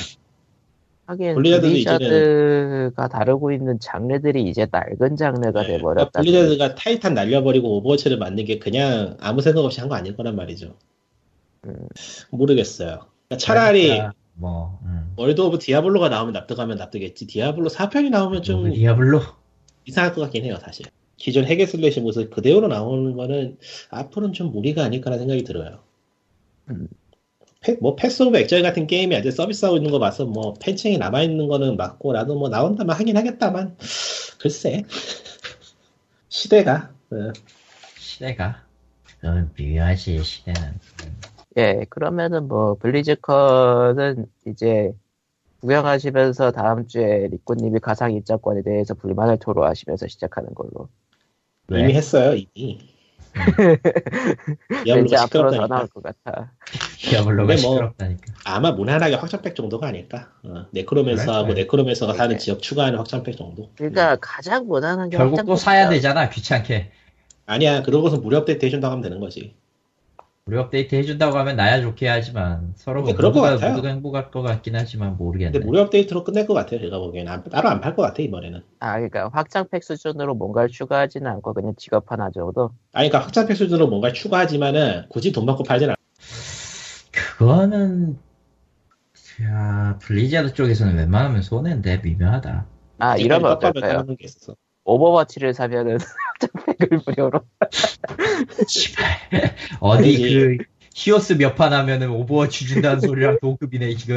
하긴 1.06 1.36
블리자드도 1.36 1.68
블리자드가 1.72 3.08
다루고 3.08 3.52
있는 3.52 3.80
장르들이 3.80 4.42
이제 4.50 4.66
낡은 4.72 5.16
장르가 5.16 5.62
네, 5.62 5.68
돼버렸다. 5.78 6.10
그러니까 6.10 6.22
블리자드가 6.22 6.74
타이탄 6.74 7.14
날려버리고 7.14 7.78
오버워치를 7.78 8.18
만든 8.18 8.46
게 8.46 8.58
그냥 8.58 9.16
아무 9.20 9.42
생각 9.42 9.64
없이 9.64 9.80
한 9.80 9.90
거 9.90 9.96
아닐 9.96 10.16
거란 10.18 10.36
말이죠. 10.36 10.76
음. 11.66 11.88
모르겠어요. 12.32 13.06
그러니까 13.28 13.38
차라리 13.38 13.84
그러니까 13.90 14.14
뭐 14.34 14.80
음. 14.86 15.14
월드 15.18 15.40
오브 15.40 15.60
디아블로가 15.60 16.10
나오면 16.10 16.34
납득하면 16.34 16.78
납득했지. 16.78 17.28
디아블로 17.28 17.70
4편이 17.70 18.10
나오면 18.10 18.42
좀뭐 18.42 18.72
디아블로 18.72 19.22
이상할 19.86 20.14
것 20.16 20.22
같긴 20.22 20.44
해요, 20.46 20.58
사실. 20.60 20.88
기존 21.18 21.46
hack 21.46 21.68
and 21.68 21.81
slash 21.81 22.02
모습 22.02 22.32
그대로 22.34 22.68
나오는 22.68 23.14
거는 23.16 23.58
앞으로는 23.92 24.34
좀 24.34 24.52
무리가 24.52 24.84
아닐까라는 24.84 25.20
생각이 25.20 25.44
들어요. 25.44 25.84
음. 26.70 26.88
패, 27.62 27.74
뭐 27.82 27.96
패스 27.96 28.24
오브 28.24 28.38
엑자일 28.38 28.62
같은 28.62 28.86
게임이 28.88 29.16
아직 29.16 29.32
서비스하고 29.32 29.78
있는 29.78 29.92
거 29.92 30.00
봐서 30.00 30.26
뭐 30.26 30.54
팬층이 30.62 30.98
남아 30.98 31.24
있는 31.24 31.48
거는 31.48 31.78
맞고 31.78 32.14
나도 32.14 32.36
뭐 32.36 32.50
나온다면 32.50 32.96
하긴 32.96 33.18
하겠다만 33.18 33.76
글쎄 34.40 34.84
시대가 36.30 36.92
어, 37.12 37.32
시대가 37.98 38.64
어, 39.24 39.48
미묘하지 39.56 40.24
시대는. 40.24 40.62
음. 40.62 41.22
예, 41.58 41.86
그러면은 41.90 42.48
뭐 42.48 42.76
블리즈컨은 42.76 44.26
이제 44.46 44.94
구경하시면서 45.62 46.52
다음 46.52 46.86
주에 46.88 47.28
리코님이 47.32 47.80
가상 47.80 48.14
입장권에 48.14 48.62
대해서 48.62 48.94
불만을 48.94 49.38
토로하시면서 49.40 50.08
시작하는 50.08 50.54
걸로. 50.54 50.90
왜? 51.68 51.82
이미 51.82 51.94
했어요 51.94 52.40
이미 52.54 52.95
왠지 53.36 54.84
디아블로가 54.86 55.22
앞으로 55.24 55.52
더 55.52 55.52
시끄럽다니까. 55.52 55.68
나올 55.68 55.88
것 55.88 56.04
같아. 56.04 56.52
디아블로가 56.98 57.48
뭐- 57.48 57.56
시끄럽다니까. 57.58 58.34
아마 58.46 58.72
무난하게 58.72 59.16
확장팩 59.16 59.56
정도가 59.56 59.88
아닐까. 59.88 60.30
어, 60.44 60.66
네크로맨서하고 60.72 61.48
그래? 61.50 61.62
네크로맨서가 61.62 62.14
사는 62.14 62.30
그래. 62.30 62.38
지역 62.38 62.62
추가하는 62.62 62.98
확장팩 62.98 63.38
정도. 63.38 63.70
그러니까 63.76 64.18
가장 64.22 64.68
무난한 64.68 65.10
게 65.10 65.18
결국 65.18 65.46
또. 65.46 65.56
사야 65.56 65.90
되잖아 65.90 66.30
귀찮게. 66.30 66.92
아니야, 67.46 67.84
그러고서 67.84 68.18
무료 68.18 68.38
업데이트 68.38 68.66
해준다고 68.66 68.92
하면 68.94 69.04
되는 69.04 69.20
거지. 69.20 69.56
우리 70.48 70.58
업데이트 70.58 70.94
해준다고 70.94 71.40
하면 71.40 71.56
나야 71.56 71.82
좋게 71.82 72.08
하지만 72.08 72.72
서로 72.76 73.02
그럴 73.02 73.16
것 73.18 73.40
모두가, 73.40 73.50
같아요. 73.56 73.72
모두가 73.72 73.88
행복할 73.90 74.30
것 74.30 74.44
같긴 74.44 74.76
하지만 74.76 75.18
모르겠네. 75.18 75.54
근데 75.54 75.66
무료 75.66 75.82
업데이트로 75.82 76.24
끝낼 76.24 76.46
것 76.46 76.54
같아요, 76.54 76.80
제가 76.82 77.00
보기에는. 77.00 77.32
안- 77.32 77.44
따로 77.46 77.68
안 77.70 77.82
팔 77.82 77.96
것 77.96 78.04
같아, 78.04 78.22
이번에는. 78.22 78.62
아, 78.80 78.94
그러니까 78.94 79.30
확장팩 79.34 79.84
수준으로 79.84 80.36
뭔가를 80.36 80.70
추가하지는 80.70 81.26
않고 81.32 81.56
그냥 81.56 81.74
직업 81.78 82.12
하나 82.12 82.30
정도. 82.30 82.70
아니, 82.94 83.10
그러니까 83.10 83.26
확장팩 83.26 83.58
수준으로 83.58 83.88
뭔가 83.88 84.14
추가하지만은 84.14 85.06
굳이 85.10 85.32
돈 85.32 85.48
받고 85.48 85.64
팔진 85.64 85.90
않아. 85.90 85.96
그거는 87.12 88.20
야 89.42 89.98
블리자드 90.00 90.54
쪽에서는 90.54 90.96
웬만하면 90.96 91.42
손해인데 91.42 92.02
미묘하다. 92.04 92.68
아, 93.00 93.18
이러면 93.18 93.52
어떨까요? 93.54 93.98
따는 93.98 94.16
게 94.16 94.26
있어. 94.26 94.56
오버워치를 94.84 95.56
사면은 95.56 95.98
확장팩을 96.40 97.02
무료로. 97.06 97.42
씨발. 98.68 99.06
어디. 99.80 100.58
그 100.58 100.58
히오스 100.94 101.34
몇 101.34 101.56
판 101.56 101.74
하면은 101.74 102.10
오버워치 102.10 102.68
준다는 102.68 103.00
소리랑 103.02 103.40
동급이네 103.42 103.90
이거. 103.92 104.16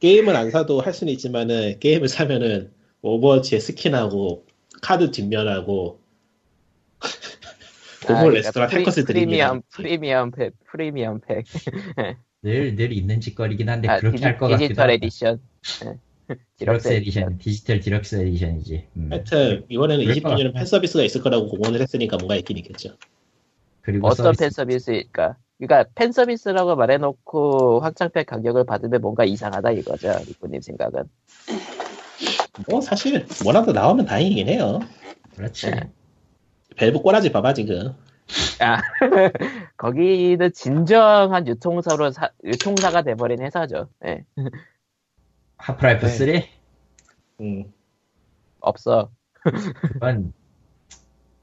게임을 0.00 0.34
안 0.34 0.50
사도 0.50 0.80
할 0.80 0.94
수는 0.94 1.12
있지만은 1.14 1.78
게임을 1.78 2.08
사면은 2.08 2.70
오버워치의 3.02 3.60
스킨하고 3.60 4.46
카드 4.82 5.10
뒷면하고 5.10 6.00
고물 8.06 8.34
레스토랑 8.34 8.68
프리- 8.70 8.78
탱커스 8.78 9.04
프리미엄, 9.04 10.30
팩, 10.30 10.52
프리미엄 10.70 11.20
팩. 11.20 11.44
늘 12.42 12.74
늘 12.74 12.92
있는 12.92 13.20
짓거리긴 13.20 13.68
한데 13.68 13.88
아, 13.88 13.98
그렇게 13.98 14.24
할 14.24 14.38
것 14.38 14.48
같기도 14.48 14.68
디지털 14.68 14.84
하다. 14.84 14.92
에디션. 14.94 15.40
예. 15.84 15.98
deluxe 16.58 16.88
edition, 16.88 17.38
digital 17.38 17.80
deluxe 17.80 18.16
edition이지. 18.16 18.86
음. 18.96 19.08
하여튼 19.10 19.64
이번에는 19.68 20.04
그럴 20.04 20.20
것 20.22 20.30
20주년 20.30 20.46
같아. 20.48 20.58
팬 20.58 20.66
서비스가 20.66 21.02
있을 21.04 21.22
거라고 21.22 21.48
공언을 21.48 21.80
했으니까 21.80 22.16
뭔가 22.18 22.36
있긴 22.36 22.58
있겠죠. 22.58 22.96
그리고 23.82 24.08
어떤 24.08 24.26
서비스. 24.34 24.40
팬 24.40 24.50
서비스일까? 24.50 25.36
그러니까 25.58 25.90
팬 25.94 26.12
서비스라고 26.12 26.76
말해놓고 26.76 27.80
확장팩 27.80 28.26
가격을 28.26 28.64
받으면 28.64 29.00
뭔가 29.00 29.24
이상하다 29.24 29.72
이거죠, 29.72 30.12
리꾸님 30.26 30.60
생각은. 30.60 31.04
뭐 32.68 32.80
사실 32.80 33.26
뭐라도 33.42 33.72
나오면 33.72 34.06
다행이긴 34.06 34.48
해요. 34.48 34.80
그렇지. 35.36 35.70
네. 35.70 35.90
밸브 36.76 37.00
꼬라지 37.00 37.30
봐봐 37.32 37.54
지금. 37.54 37.94
아, 38.60 38.80
거기는 39.76 40.52
진정한 40.52 41.46
유통사로 41.46 42.10
사- 42.12 42.30
유통사가 42.44 43.02
돼버린 43.02 43.42
회사죠. 43.42 43.88
예. 44.06 44.24
하프라이프 45.60 46.06
네. 46.06 46.48
3? 47.38 47.40
음. 47.40 47.72
없어. 48.60 49.10
그건 49.42 50.32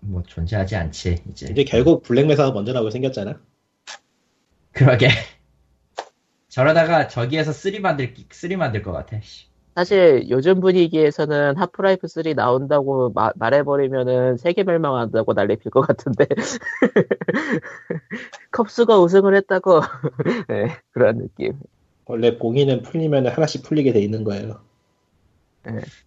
뭐 0.02 0.22
존재하지 0.24 0.76
않지 0.76 1.24
이제. 1.30 1.48
이제 1.52 1.64
결국 1.64 2.04
블랙메사가 2.04 2.52
먼저 2.52 2.74
나오게 2.74 2.92
생겼잖아. 2.92 3.40
그러게. 4.72 5.08
저러다가 6.50 7.08
저기에서 7.08 7.52
3 7.52 7.82
만들 7.82 8.14
3 8.32 8.58
만들 8.58 8.82
것 8.82 8.92
같아. 8.92 9.20
씨. 9.22 9.48
사실 9.76 10.28
요즘 10.30 10.60
분위기에서는 10.60 11.56
하프라이프 11.58 12.08
3 12.08 12.24
나온다고 12.36 13.12
마- 13.12 13.32
말해버리면은 13.36 14.38
세계 14.38 14.64
멸망한다고 14.64 15.34
난리 15.36 15.56
필 15.56 15.70
것 15.72 15.82
같은데 15.82 16.26
컵스가 18.52 19.00
우승을 19.00 19.36
했다고 19.36 19.82
네, 20.50 20.76
그런 20.92 21.20
느낌. 21.20 21.60
원래 22.08 22.38
봉인은 22.38 22.84
풀리면 22.84 23.28
하나씩 23.28 23.64
풀리게 23.64 23.94
돼 23.94 24.00
있는 24.02 24.24
거예요. 24.24 24.62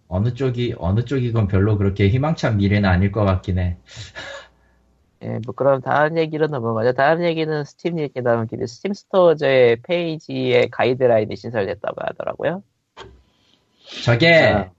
어느 0.07 0.33
쪽이 0.33 0.75
어느 0.77 1.05
쪽이건 1.05 1.47
별로 1.47 1.77
그렇게 1.77 2.09
희망찬 2.09 2.57
미래는 2.57 2.89
아닐 2.89 3.11
것 3.11 3.23
같긴 3.23 3.59
해. 3.59 3.77
예, 5.23 5.39
뭐 5.45 5.53
그럼 5.53 5.81
다음 5.81 6.17
얘기로 6.17 6.47
넘어가죠. 6.47 6.93
다음 6.93 7.23
얘기는 7.23 7.63
스팀 7.63 7.99
얘기 7.99 8.21
나온 8.21 8.47
김에 8.47 8.65
스팀 8.65 8.93
스토어의 8.93 9.77
페이지에 9.83 10.67
가이드라인이 10.71 11.35
신설됐다고 11.35 11.95
하더라고요. 11.99 12.63
저게 14.03 14.45
아, 14.45 14.71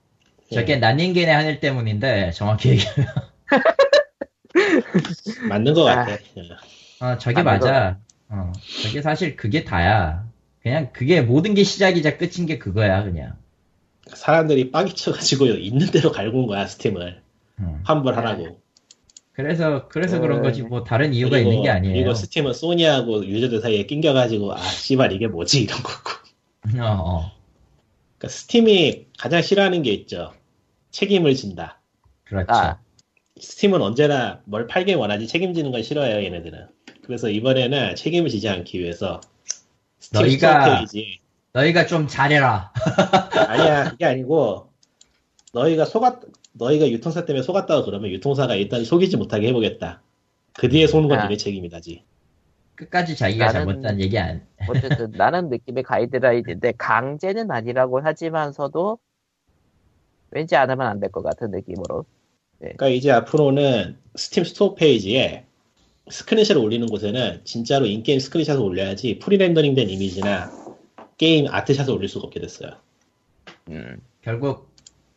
저게 0.51 0.73
예. 0.73 0.77
난닝겐의 0.77 1.33
하늘 1.33 1.59
때문인데 1.61 2.31
정확히 2.31 2.71
얘기하면 2.71 3.07
맞는 5.49 5.73
것 5.73 5.87
아. 5.87 6.05
같아. 6.05 6.17
어, 6.99 7.17
저게 7.17 7.39
아, 7.39 7.43
맞아. 7.43 7.99
어, 8.27 8.51
저게 8.83 9.01
사실 9.01 9.37
그게 9.37 9.63
다야. 9.63 10.25
그냥 10.63 10.89
그게 10.93 11.21
모든 11.21 11.53
게 11.53 11.63
시작이자 11.63 12.17
끝인 12.17 12.45
게 12.47 12.57
그거야 12.57 13.03
그냥. 13.03 13.35
사람들이 14.07 14.71
빡이 14.71 14.93
쳐가지고 14.95 15.45
있는 15.59 15.87
대로 15.91 16.11
갈군 16.11 16.47
거야 16.47 16.65
스팀을 16.65 17.21
음. 17.59 17.81
환불하라고. 17.85 18.59
그래서 19.33 19.87
그래서 19.89 20.19
그런 20.19 20.41
네. 20.41 20.47
거지 20.49 20.61
뭐 20.63 20.83
다른 20.83 21.13
이유가 21.13 21.31
그리고- 21.37 21.49
있는 21.51 21.63
게 21.63 21.69
아니에요. 21.69 21.93
그리고 21.95 22.13
스팀은 22.13 22.53
소니하고 22.53 23.25
유저들 23.25 23.61
사이에 23.61 23.85
낑겨가지고 23.85 24.53
아 24.53 24.57
씨발 24.61 25.11
이게 25.11 25.27
뭐지 25.27 25.63
이런 25.63 25.79
거고. 25.83 26.11
어, 26.79 26.85
어. 26.85 27.31
그러니까 28.17 28.27
스팀이 28.37 29.07
가장 29.19 29.41
싫어하는 29.41 29.81
게 29.83 29.91
있죠. 29.91 30.33
책임을 30.91 31.33
진다. 31.35 31.81
그렇지. 32.25 32.47
아, 32.51 32.77
스팀은 33.39 33.81
언제나 33.81 34.41
뭘 34.45 34.67
팔길 34.67 34.95
원하지 34.95 35.27
책임지는 35.27 35.71
건 35.71 35.81
싫어해요 35.83 36.23
얘네들은. 36.23 36.67
그래서 37.03 37.29
이번에는 37.29 37.95
책임을 37.95 38.29
지지 38.29 38.47
않기 38.47 38.79
위해서 38.79 39.19
너희가- 40.11 40.77
페이지 40.79 41.19
너희가 41.53 41.85
좀 41.85 42.07
잘해라. 42.07 42.71
아니야 43.47 43.89
그게 43.91 44.05
아니고 44.05 44.69
너희가 45.53 45.85
속았 45.85 46.19
너희가 46.53 46.89
유통사 46.89 47.25
때문에 47.25 47.43
속았다고 47.43 47.85
그러면 47.85 48.11
유통사가 48.11 48.55
일단 48.55 48.83
속이지 48.83 49.17
못하게 49.17 49.47
해보겠다. 49.49 50.01
그 50.53 50.69
뒤에 50.69 50.87
속는 50.87 51.09
건 51.09 51.19
아. 51.19 51.23
니네 51.23 51.37
책임이다지. 51.37 52.03
끝까지 52.75 53.15
자기가 53.15 53.47
나는- 53.47 53.51
잘못한 53.53 53.99
얘기 54.01 54.17
안. 54.17 54.45
어쨌든 54.67 55.11
나는 55.17 55.49
느낌의 55.49 55.83
가이드라인인데 55.83 56.73
강제는 56.77 57.51
아니라고 57.51 58.01
하지만서도 58.01 58.97
왠지 60.31 60.55
안 60.55 60.69
하면 60.71 60.87
안 60.87 60.99
될 60.99 61.11
것 61.11 61.21
같은 61.21 61.51
느낌으로. 61.51 62.05
그러니까 62.59 62.87
이제 62.87 63.11
앞으로는 63.11 63.97
스팀 64.15 64.43
스토어 64.45 64.73
페이지에 64.73 65.45
screenshot을 66.09 66.57
올리는 66.57 66.85
곳에는 66.87 67.41
진짜로 67.43 67.85
in-game 67.85 68.19
screenshot을 68.19 68.61
올려야지 68.61 69.19
pre-rendering된 69.19 69.89
이미지나 69.89 70.51
게임 71.17 71.47
art 71.49 71.62
shot을 71.62 71.93
올릴 71.93 72.09
수가 72.09 72.25
없게 72.25 72.39
됐어요. 72.39 72.71
음, 73.69 74.01
결국 74.21 74.73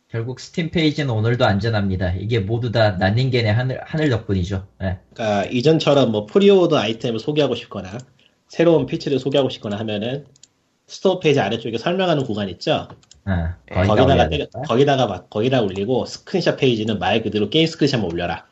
결국 0.09 0.39
스팀 0.39 0.71
페이지는 0.71 1.09
오늘도 1.09 1.45
안전합니다. 1.45 2.13
이게 2.13 2.39
모두 2.39 2.71
다 2.71 2.91
난닝겐의 2.91 3.53
하늘 3.53 3.81
하늘 3.83 4.09
덕분이죠. 4.09 4.65
예. 4.83 4.99
그러니까 5.13 5.45
이전처럼 5.51 6.11
뭐 6.11 6.25
pre-order 6.25 6.77
아이템을 6.77 7.19
소개하고 7.19 7.55
싶거나 7.55 7.97
새로운 8.47 8.85
feature를 8.85 9.19
소개하고 9.19 9.49
싶거나 9.49 9.77
하면은 9.79 10.25
스토어 10.85 11.19
페이지 11.19 11.41
아래쪽에 11.41 11.77
설명하는 11.77 12.23
구간 12.23 12.47
있죠. 12.49 12.87
거기다 13.69 13.95
거기다가 13.95 14.29
때려-? 14.29 14.47
거기다가 14.65 15.07
막 15.07 15.29
거기다 15.29 15.61
올리고 15.61 16.05
스크린샷 16.05 16.55
페이지는 16.57 16.97
말 16.97 17.21
그대로 17.21 17.49
게임 17.49 17.67
screenshot만 17.67 18.09
올려라. 18.09 18.47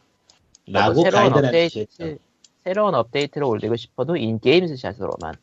라고 0.68 1.04
새로운 1.04 1.14
가이드라인 1.14 1.46
업데이트, 1.46 1.74
제시했죠. 1.74 2.18
새로운 2.66 2.96
업데이트를 2.96 3.46
올리고 3.46 3.76
싶어도 3.76 4.18
in-game 4.18 4.66
스샷으로만. 4.68 5.36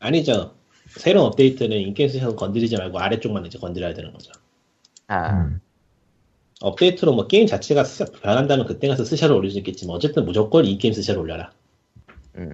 아니죠. 0.00 0.54
새로운 0.88 1.26
업데이트는 1.26 1.76
in-game 1.76 2.08
스샷은 2.08 2.36
건드리지 2.36 2.76
말고 2.78 2.98
아래쪽만 2.98 3.44
이제 3.46 3.58
건드려야 3.58 3.92
되는 3.92 4.10
거죠. 4.12 4.32
아, 5.08 5.30
음. 5.42 5.60
업데이트로 6.62 7.12
뭐 7.12 7.26
게임 7.26 7.46
자체가 7.46 7.84
스- 7.84 8.10
변한다면 8.22 8.66
그때 8.66 8.88
가서 8.88 9.04
스샷을 9.04 9.34
올릴 9.34 9.50
수 9.50 9.58
있겠지만 9.58 9.94
어쨌든 9.94 10.24
무조건 10.24 10.64
in-game 10.64 10.94
스샷을 10.94 11.20
올려라. 11.20 11.52
음. 12.36 12.50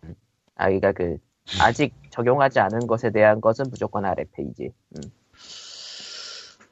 아, 0.56 0.64
그러니까 0.64 0.90
그 0.92 1.18
아직 1.60 1.94
적용하지 2.10 2.58
않은 2.58 2.88
것에 2.88 3.10
대한 3.12 3.40
것은 3.40 3.66
무조건 3.70 4.04
아래 4.04 4.24
페이지. 4.32 4.70
음. 4.96 5.00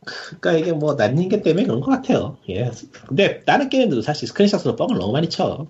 그러니까 0.04 0.52
이게 0.54 0.72
뭐 0.72 0.94
난닝겐 0.94 1.42
때문에 1.42 1.66
그런 1.66 1.80
것 1.80 1.90
같아요. 1.92 2.36
예. 2.48 2.70
근데 3.07 3.42
다른 3.44 3.68
게임들도 3.68 4.02
사실 4.02 4.26
screenshot으로 4.28 4.74
뻥을 4.74 4.98
너무 4.98 5.12
많이 5.12 5.28
쳐. 5.28 5.66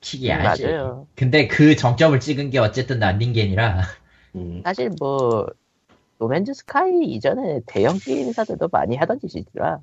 치긴 0.00 0.30
하지. 0.30 0.64
맞아요. 0.64 1.06
근데 1.14 1.46
그 1.46 1.76
정점을 1.76 2.18
찍은 2.20 2.50
게 2.50 2.58
어쨌든 2.58 2.98
난닝겐이라. 2.98 3.82
음. 4.36 4.62
사실 4.64 4.90
뭐 4.98 5.46
노맨즈 6.18 6.54
스카이 6.54 7.04
이전에 7.04 7.60
대형 7.66 7.98
게임사들도 7.98 8.68
많이 8.68 8.96
하던 8.96 9.20
짓이더라. 9.20 9.80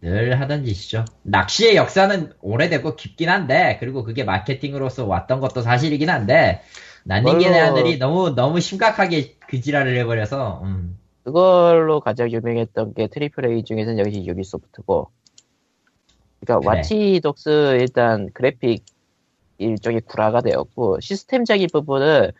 늘 0.00 0.38
하던 0.40 0.64
짓이죠. 0.64 1.04
낚시의 1.22 1.76
역사는 1.76 2.34
오래되고 2.42 2.94
깊긴 2.96 3.30
한데, 3.30 3.78
그리고 3.80 4.02
그게 4.04 4.22
마케팅으로서 4.22 5.06
왔던 5.06 5.40
것도 5.40 5.62
사실이긴 5.62 6.10
한데, 6.10 6.60
그걸로- 7.04 7.66
하늘이 7.66 7.98
너무, 7.98 8.34
너무 8.34 8.60
심각하게 8.60 9.36
그 9.48 9.60
지랄을 9.62 9.96
해버려서, 9.96 10.60
음. 10.64 10.98
그걸로 11.22 12.00
가장 12.00 12.30
유명했던 12.30 12.92
게 12.92 13.06
triple 13.06 13.46
A 13.46 13.64
중에서는 13.64 13.98
역시 13.98 14.26
유비소프트고. 14.26 15.10
그러니까 16.40 16.60
그래. 16.68 16.78
와치독스 16.78 17.78
일단 17.80 18.28
그래픽 18.34 18.84
일종의 19.58 20.02
구라가 20.02 20.40
되었고 20.40 21.00
시스템적인 21.00 21.68
부분은 21.72 22.32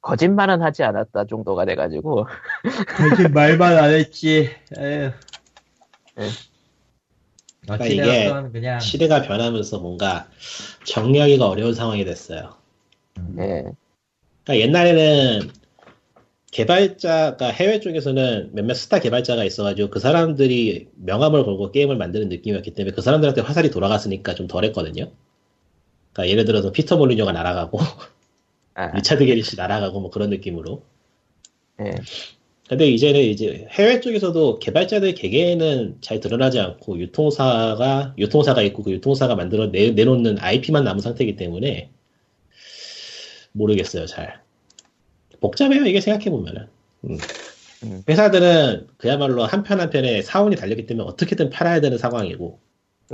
거짓말은 0.00 0.62
하지 0.62 0.82
않았다 0.82 1.26
정도가 1.26 1.64
돼가지고 1.66 2.26
대체 3.16 3.28
말만 3.28 3.76
안 3.76 3.90
했지. 3.90 4.50
에휴. 4.78 5.10
네. 6.16 6.28
그러니까 7.62 7.86
이게 7.86 8.32
그냥 8.52 8.80
시대가 8.80 9.22
변하면서 9.22 9.78
뭔가 9.78 10.28
정리하기가 10.84 11.46
어려운 11.46 11.74
상황이 11.74 12.04
됐어요. 12.04 12.54
예. 13.38 13.64
그러니까 14.44 14.58
옛날에는 14.66 15.50
개발자가 16.50 17.48
해외 17.48 17.80
쪽에서는 17.80 18.50
몇몇 18.52 18.74
스타 18.74 18.98
개발자가 18.98 19.44
있어가지고 19.44 19.90
그 19.90 20.00
사람들이 20.00 20.88
명함을 20.96 21.44
걸고 21.44 21.70
게임을 21.70 21.96
만드는 21.96 22.28
느낌이었기 22.28 22.72
때문에 22.72 22.94
그 22.94 23.02
사람들한테 23.02 23.42
화살이 23.42 23.70
돌아갔으니까 23.70 24.34
좀 24.34 24.48
덜했거든요. 24.48 25.12
그러니까 26.20 26.28
예를 26.28 26.44
들어서 26.44 26.72
피터 26.72 26.96
몰리뉴가 26.96 27.32
날아가고 27.32 27.78
아, 28.74 28.86
리차드 28.96 29.24
게리엇이 29.24 29.56
날아가고 29.56 30.00
뭐 30.00 30.10
그런 30.10 30.30
느낌으로. 30.30 30.82
예. 31.80 31.92
근데 32.68 32.88
이제는 32.88 33.20
이제 33.20 33.66
해외 33.70 34.00
쪽에서도 34.00 34.60
개발자들 34.60 35.14
개개인은 35.14 35.98
잘 36.00 36.20
드러나지 36.20 36.60
않고 36.60 37.00
유통사가 37.00 38.14
유통사가 38.16 38.62
있고 38.62 38.84
그 38.84 38.92
유통사가 38.92 39.34
만들어 39.34 39.72
내, 39.72 39.90
내놓는 39.90 40.38
IP만 40.38 40.84
남은 40.84 41.00
상태이기 41.00 41.34
때문에 41.34 41.90
모르겠어요 43.50 44.06
잘 44.06 44.40
복잡해요 45.40 45.84
이게 45.84 46.00
생각해 46.00 46.30
보면은 46.30 46.68
음. 47.06 47.18
음. 47.82 48.04
회사들은 48.08 48.86
그야말로 48.98 49.44
한편 49.46 49.80
한 49.80 49.90
편에 49.90 50.22
사원이 50.22 50.54
달렸기 50.54 50.86
때문에 50.86 51.08
어떻게든 51.08 51.50
팔아야 51.50 51.80
되는 51.80 51.98
상황이고 51.98 52.60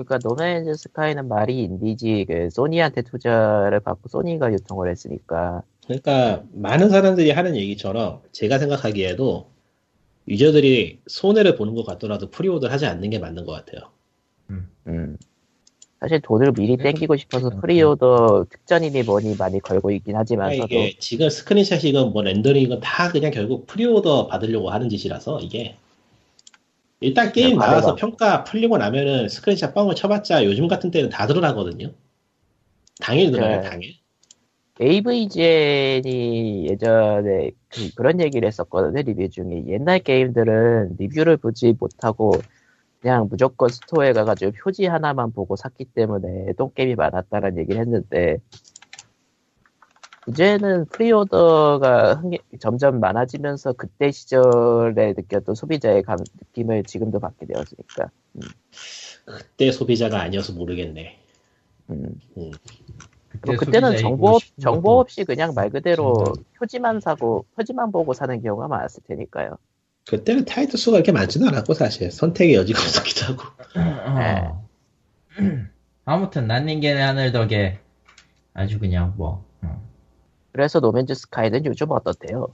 그러니까 0.05 0.19
No 0.23 0.38
Man's 0.38 0.75
Sky는 0.75 1.27
말이 1.27 1.63
인디지 1.63 2.27
그 2.29 2.51
소니한테 2.51 3.03
투자를 3.03 3.81
받고 3.81 4.09
소니가 4.09 4.53
유통을 4.53 4.91
했으니까. 4.91 5.63
그러니까 5.85 6.43
많은 6.53 6.91
사람들이 6.91 7.31
하는 7.31 7.57
얘기처럼 7.57 8.21
제가 8.33 8.59
생각하기에도 8.59 9.49
유저들이 10.29 11.01
손해를 11.07 11.57
보는 11.57 11.75
것 11.75 11.87
같더라도 11.87 12.31
pre-order를 12.31 12.73
하지 12.73 12.85
않는 12.87 13.09
게 13.11 13.19
맞는 13.19 13.47
것 13.47 13.53
같아요. 13.53 13.91
음. 14.51 15.17
사실 15.99 16.21
돈을 16.21 16.53
미리 16.53 16.77
땡기고 16.77 17.17
싶어서 17.17 17.49
pre-order 17.49 18.47
특전이니 18.51 19.05
뭐니 19.05 19.37
많이 19.37 19.61
걸고 19.61 19.91
있긴 19.93 20.13
그러니까 20.13 20.21
하지만서도. 20.21 20.67
이게 20.67 20.97
지금 20.99 21.31
스크린샷이건 21.31 22.13
뭐 22.13 22.23
렌더링이건 22.23 22.81
다 22.81 23.11
그냥 23.11 23.31
결국 23.31 23.67
pre-order 23.67 24.27
받으려고 24.27 24.71
하는 24.71 24.91
짓이라서 24.91 25.41
이게 25.41 25.77
일단 27.01 27.33
게임 27.33 27.59
나와서. 27.59 27.95
평가 27.95 28.45
풀리고 28.45 28.79
나면은 28.79 29.29
스크린샷 29.29 29.75
뻥을 29.75 29.95
쳐봤자 29.95 30.45
요즘 30.45 30.69
같은 30.69 30.91
때는 30.91 31.11
다 31.11 31.27
드러나거든요. 31.27 31.93
당일 33.01 33.31
드러나요, 33.31 33.61
네. 33.61 33.69
당일. 33.69 33.95
AVGN이 34.81 36.67
예전에 36.69 37.51
그런 37.69 38.21
얘기를 38.21 38.47
했었거든요 38.47 39.01
리뷰 39.03 39.29
중에 39.31 39.65
옛날 39.69 40.01
게임들은 40.01 40.97
리뷰를 40.99 41.39
보지 41.39 41.75
못하고 41.79 42.33
그냥 43.01 43.27
무조건 43.31 43.71
스토어에 43.71 44.13
가가지고 44.13 44.53
표지 44.53 44.87
하나만 44.87 45.33
보고 45.33 45.57
샀기 45.57 45.87
때문에 45.87 46.53
똥게임이 46.59 46.95
많았다는 46.95 47.57
얘기를 47.59 47.81
했는데 47.81 48.39
이제는 50.29 50.87
pre-order가 50.87 52.23
점점 52.59 53.01
많아지면서 53.01 53.75
그때 53.75 54.11
시절에 54.11 55.15
느꼈던 55.17 55.55
소비자의 55.55 56.03
감, 56.03 56.19
느낌을 56.41 56.85
지금도 56.85 57.21
받게 57.21 57.47
되었으니까 57.47 58.11
그때 59.25 59.71
소비자가 59.71 60.21
아니어서 60.21 60.53
모르겠네. 60.53 61.19
음. 61.91 62.21
음. 62.37 62.51
그리고 63.41 63.65
그때는 63.65 63.97
정보, 63.99 64.39
정보 64.61 64.99
없이 64.99 65.25
그냥 65.25 65.53
말 65.55 65.71
그대로. 65.71 66.33
표지만 66.59 67.01
사고, 67.01 67.45
표지만 67.55 67.93
보고 67.93 68.13
사는 68.15 68.41
경우가 68.41 68.69
많았을 68.69 69.03
테니까요. 69.07 69.59
그때는 70.07 70.45
타이틀 70.45 70.79
수가 70.79 70.97
그렇게 70.97 71.13
많지는 71.13 71.49
않았고 71.49 71.75
사실 71.75 72.11
선택의 72.11 72.55
여지가 72.55 72.81
없었기도 72.83 73.27
하고. 73.27 73.43
어. 73.77 74.67
아무튼 76.05 76.47
난닝겐의 76.47 77.03
하늘 77.03 77.33
덕에 77.33 77.81
아주 78.55 78.79
그냥 78.79 79.15
뭐 79.17 79.45
어. 79.63 79.83
그래서 80.57 80.81
노맨즈 80.81 81.13
스카이는 81.15 81.67
요즘 81.67 81.91
어떻대요? 81.91 82.47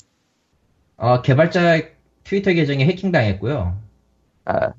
어, 0.96 1.22
개발자 1.22 1.82
트위터 2.24 2.52
계정이 2.52 2.84
해킹당했고요. 2.84 3.80
아, 4.44 4.72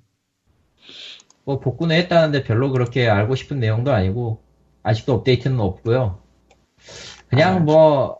뭐 1.45 1.61
복구는 1.61 1.95
했다는데 1.95 2.43
별로 2.43 2.69
그렇게 2.73 3.07
알고 3.07 3.35
싶은 3.35 3.61
내용도 3.61 3.93
아니고 3.93 4.43
아직도 4.83 5.13
업데이트는 5.13 5.57
없고요. 5.61 6.19
그냥 7.29 7.55
아. 7.55 7.59
뭐 7.59 8.19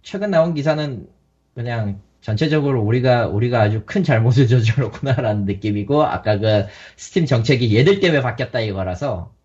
최근 0.00 0.30
나온 0.30 0.54
기사는 0.54 1.06
그냥 1.54 2.00
전체적으로 2.22 2.80
우리가 2.80 3.26
우리가 3.26 3.60
아주 3.60 3.82
큰 3.84 4.02
잘못을 4.02 4.48
저질렀구나라는 4.48 5.44
느낌이고 5.44 6.04
아까 6.04 6.38
그 6.38 6.64
스팀 6.96 7.26
정책이 7.26 7.76
얘들 7.76 8.00
때문에 8.00 8.22
바뀌었다 8.22 8.60
이거라서 8.60 9.35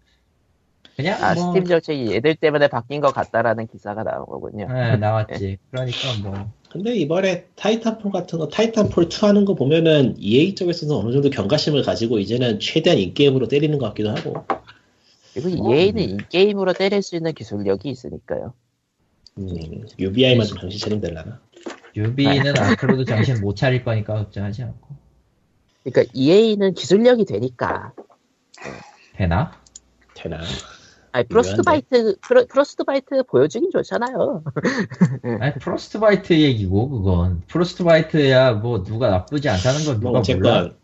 그냥 0.95 1.23
아, 1.23 1.33
뭐 1.33 1.53
스팀 1.53 1.65
정책이 1.65 2.13
얘들 2.13 2.35
때문에 2.35 2.67
바뀐 2.67 3.01
것 3.01 3.13
같다라는 3.13 3.67
기사가 3.67 4.03
나온 4.03 4.25
거군요. 4.25 4.67
네, 4.71 4.97
나왔지. 4.97 5.57
그러니까 5.71 5.97
뭐 6.23 6.51
근데 6.69 6.95
이번에 6.95 7.45
Titanfall 7.55 8.11
같은 8.11 8.39
거, 8.39 8.47
Titanfall 8.47 9.05
2 9.05 9.25
하는 9.25 9.45
거 9.45 9.55
보면은 9.55 10.15
EA 10.17 10.55
쪽에서는 10.55 10.95
어느 10.95 11.11
정도 11.11 11.29
경각심을 11.29 11.83
가지고 11.83 12.19
이제는 12.19 12.59
최대한 12.59 12.99
in-game으로 12.99 13.47
때리는 13.47 13.77
것 13.77 13.87
같기도 13.87 14.09
하고. 14.09 14.45
그리고 15.33 15.73
EA는 15.73 16.01
in-game으로 16.01 16.74
때릴 16.73 17.01
수 17.01 17.15
있는 17.15 17.33
기술력이 17.33 17.89
있으니까요. 17.89 18.53
음, 19.37 19.85
UBI만 19.97 20.45
좀 20.45 20.57
정신 20.59 20.79
차리면 20.79 21.01
되려나? 21.01 21.39
UBI는 21.95 22.57
앞으로도 22.57 23.05
정신 23.05 23.41
못 23.41 23.55
차릴 23.55 23.83
거니까 23.83 24.15
걱정하지 24.15 24.63
않고 24.63 24.95
그러니까 25.83 26.11
EA는 26.13 26.73
기술력이 26.73 27.25
되니까. 27.25 27.93
되나? 29.15 29.51
되나? 30.13 30.39
아니, 31.14 31.28
Frostbite, 31.28 32.15
프로, 32.22 32.45
Frostbite 32.45 33.24
보여주긴 33.24 33.70
좋잖아요. 33.72 34.43
아니 35.41 35.53
Frostbite 35.55 36.34
얘기고 36.34 36.89
그건 36.89 37.41
Frostbite야 37.47 38.53
뭐 38.53 38.84
누가 38.84 39.09
나쁘지 39.09 39.49
않다는 39.49 39.86
걸 39.86 39.89
뭐 39.89 39.93
누가 39.95 40.09
몰라? 40.09 40.20
어쨌건 40.20 40.76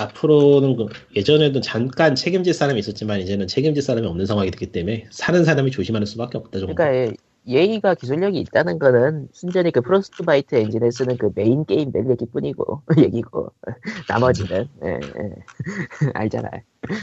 앞으로는 0.00 0.76
그- 0.76 0.86
예전에도 1.16 1.60
잠깐 1.60 2.14
책임질 2.14 2.52
사람이 2.52 2.78
있었지만 2.80 3.20
이제는 3.20 3.46
책임질 3.46 3.82
사람이 3.82 4.06
없는 4.06 4.26
상황이 4.26 4.50
됐기 4.50 4.72
때문에 4.72 5.06
사는 5.10 5.44
사람이 5.44 5.70
조심하는 5.70 6.04
수밖에 6.06 6.38
없다 6.38 6.58
정도. 6.58 6.74
그러니까 6.74 7.14
EA가 7.46 7.94
기술력이 7.94 8.38
있다는 8.40 8.78
거는 8.78 9.28
순전히 9.32 9.70
그 9.70 9.82
Frostbite 9.82 10.54
엔진을 10.54 10.90
쓰는 10.92 11.16
그 11.18 11.30
메인 11.34 11.64
게임 11.66 11.92
낼 11.92 12.08
얘기뿐이고 12.10 12.82
얘기고 12.98 13.52
나머지는 14.08 14.68
예, 14.84 14.88
예. 14.92 16.10
알잖아요. 16.14 16.60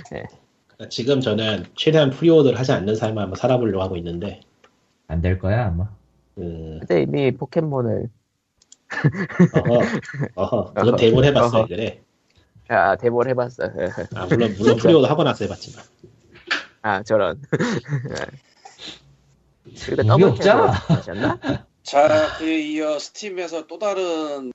그러니까 0.10 0.36
지금 0.90 1.22
저는 1.22 1.66
최대한 1.76 2.10
pre-order를 2.10 2.58
하지 2.60 2.72
않는 2.72 2.96
삶을 2.96 3.22
한번 3.22 3.36
살아보려고 3.38 3.84
하고 3.84 3.98
있는데 3.98 4.42
안 5.08 5.22
될 5.22 5.38
거야 5.40 5.68
아마. 5.68 5.90
그, 6.36 6.80
근데 6.80 7.02
이미 7.04 7.32
포켓몬을 7.32 8.10
어허, 9.54 9.82
어허, 10.36 10.74
그건 10.74 10.96
데모 10.96 11.26
해봤어요 11.26 11.62
어허. 11.62 11.68
그래. 11.68 12.02
아 12.68 12.96
데모 12.96 13.30
해봤어. 13.30 13.64
아 14.16 14.26
물론 14.28 14.56
물론 14.58 14.78
pre-order 14.78 15.08
하고 15.08 15.24
나서 15.24 15.44
해봤지만. 15.46 15.84
아 16.84 17.04
저런. 17.04 17.42
의미 19.88 20.08
더블 20.08 20.28
없잖아. 20.30 20.72
하셨나? 20.72 21.40
자, 21.84 22.38
그에 22.38 22.60
이어 22.62 22.98
Steam에서 23.00 23.68
또 23.68 23.78
다른 23.80 24.52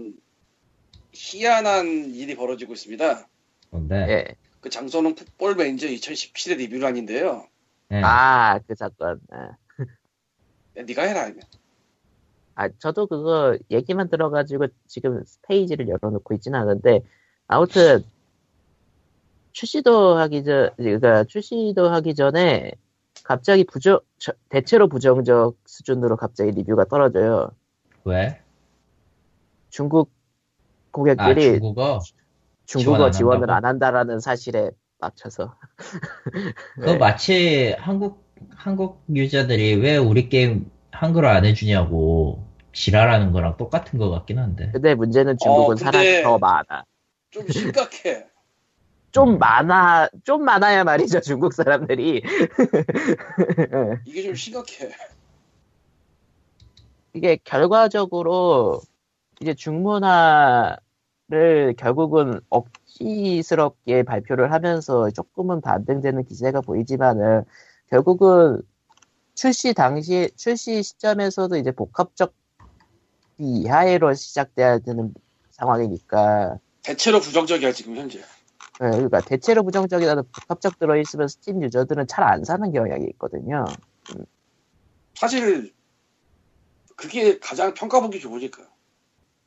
희한한 1.12 2.14
일이 2.14 2.34
벌어지고 2.34 2.72
있습니다. 2.72 3.26
뭔데? 3.70 3.94
예. 4.09 4.34
그 4.66 4.70
장소는 4.70 5.14
Football 5.14 5.55
Manager 5.55 5.86
2017의 5.86 6.56
리뷰란인데요. 6.56 7.47
예. 7.93 8.01
아 8.02 8.20
그 8.20 8.74
사건. 8.74 9.20
아. 9.30 9.51
야, 10.76 10.82
네가 10.84 11.02
해라. 11.05 11.30
아, 12.56 12.68
저도 12.80 13.06
그거 13.06 13.56
얘기만 13.70 14.09
들어가지고 14.09 14.66
지금 14.88 15.22
페이지를 15.47 15.88
열어놓고 15.88 16.34
있지는 16.34 16.59
않은데, 16.59 17.02
아무튼, 17.47 18.02
출시도 19.52 20.16
하기 20.18 20.43
전, 20.43 20.70
그러니까 20.76 21.22
출시도 21.22 21.88
하기 21.88 22.16
전에, 22.16 22.72
갑자기 23.22 23.62
부정, 23.62 24.01
저- 24.18 24.32
대체로 24.48 24.88
부정적 24.88 25.59
수준으로 25.64 26.16
갑자기 26.16 26.51
리뷰가 26.51 26.86
떨어져요. 26.86 27.52
왜? 28.02 28.40
중국 29.70 30.10
아 30.10 30.90
고객들이 30.90 31.52
중국어? 31.52 32.01
중국어 32.66 32.97
지원 32.97 33.05
안 33.06 33.12
지원을? 33.12 33.51
안 33.51 33.64
한다라는 33.64 34.20
사실에 34.20 34.70
맞춰서. 34.98 35.56
그거 36.74 36.93
네. 36.93 36.98
마치 36.98 37.74
한국 37.78 38.26
한국 38.51 39.05
유저들이 39.14 39.76
왜 39.76 39.97
우리 39.97 40.28
게임 40.28 40.70
한글어 40.90 41.28
안 41.28 41.44
해주냐고 41.44 42.44
지랄하는 42.72 43.32
거랑 43.32 43.56
똑같은 43.56 43.98
것 43.98 44.10
같긴 44.10 44.38
한데. 44.38 44.70
근데 44.72 44.94
문제는 44.94 45.36
중국은 45.38 45.74
어, 45.74 45.76
사람이 45.76 46.22
더 46.22 46.38
많아. 46.38 46.84
좀 47.30 47.48
심각해. 47.48 48.26
좀 49.12 49.38
많아 49.38 50.09
좀 50.24 50.44
많아야 50.44 50.84
말이죠 50.84 51.20
중국 51.20 51.55
사람들이 51.55 52.22
이게 54.05 54.22
좀 54.22 54.34
심각해. 54.34 54.90
이게 57.14 57.38
결과적으로 57.43 58.82
이제 59.40 59.55
중문화 59.55 60.76
를 61.36 61.74
결국은 61.77 62.39
억지스럽게 62.51 64.05
발표를 64.05 64.53
하면서 64.53 65.11
조금은 65.11 65.61
반등되는 65.61 66.24
기세가 66.24 66.61
보이지만은 66.61 67.43
결국은 67.90 68.62
출시 69.35 69.74
당시 69.74 70.31
출시 70.36 70.85
시점에서도 70.85 71.57
이제 71.57 71.73
복합적 71.73 72.32
이하로 73.39 74.15
시작돼야 74.15 74.78
되는 74.78 75.12
상황이니까 75.51 76.59
대체로 76.85 77.19
부정적이야 77.19 77.73
지금 77.73 77.97
현재. 77.97 78.20
네, 78.20 78.24
그러니까 78.78 79.20
대체로 79.20 79.65
부정적이라도 79.65 80.23
복합적 80.23 80.78
들어있으면 80.78 81.27
스팀 81.27 81.61
유저들은 81.61 82.07
잘 82.07 82.23
안 82.23 82.44
사는 82.44 82.70
경향이 82.70 83.05
있거든요. 83.15 83.65
사실 85.15 85.74
그게 86.94 87.40
가장 87.40 87.74
평가보기 87.74 88.20
좋으니까. 88.20 88.62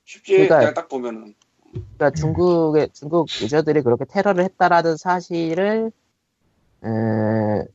쉽지 0.03 0.33
그러니까- 0.33 0.57
그냥 0.59 0.73
딱 0.73 0.89
보면은 0.89 1.35
그러니까 1.71 2.11
중국의 2.11 2.89
중국 2.93 3.27
유저들이 3.41 3.81
그렇게 3.81 4.05
테러를 4.05 4.43
했다라는 4.45 4.97
사실을 4.97 5.91
에, 6.83 6.87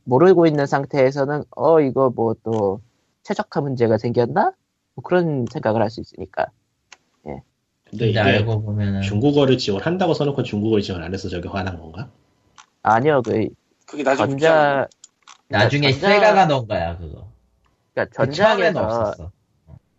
모르고 0.03 0.47
있는 0.47 0.65
상태에서는 0.65 1.43
어 1.55 1.79
이거 1.79 2.09
뭐 2.09 2.35
또 2.43 2.81
최적화 3.23 3.61
문제가 3.61 3.97
생겼나? 3.97 4.51
뭐 4.95 5.03
그런 5.03 5.45
생각을 5.51 5.81
할 5.81 5.89
수 5.89 6.01
있으니까. 6.01 6.47
근데 7.23 7.41
근데 7.89 8.09
이게 8.09 8.19
알고 8.19 8.61
보면은 8.63 9.01
중국어를 9.01 9.57
지원한다고 9.57 10.13
써놓고 10.13 10.43
중국어를 10.43 10.81
지원 10.83 11.01
안 11.03 11.13
해서 11.13 11.29
저게 11.29 11.47
화난 11.49 11.79
건가? 11.79 12.09
아니요, 12.83 13.21
그 13.23 13.47
그게 13.85 14.03
나중에 14.03 14.27
전자 14.27 14.87
나중에 15.49 15.91
전자- 15.91 16.07
세가가 16.09 16.45
넣은 16.47 16.67
거야 16.67 16.97
그거. 16.97 17.27
그러니까 17.93 18.11
그 18.11 18.25
전작에서 18.25 18.83
없었어. 18.83 19.31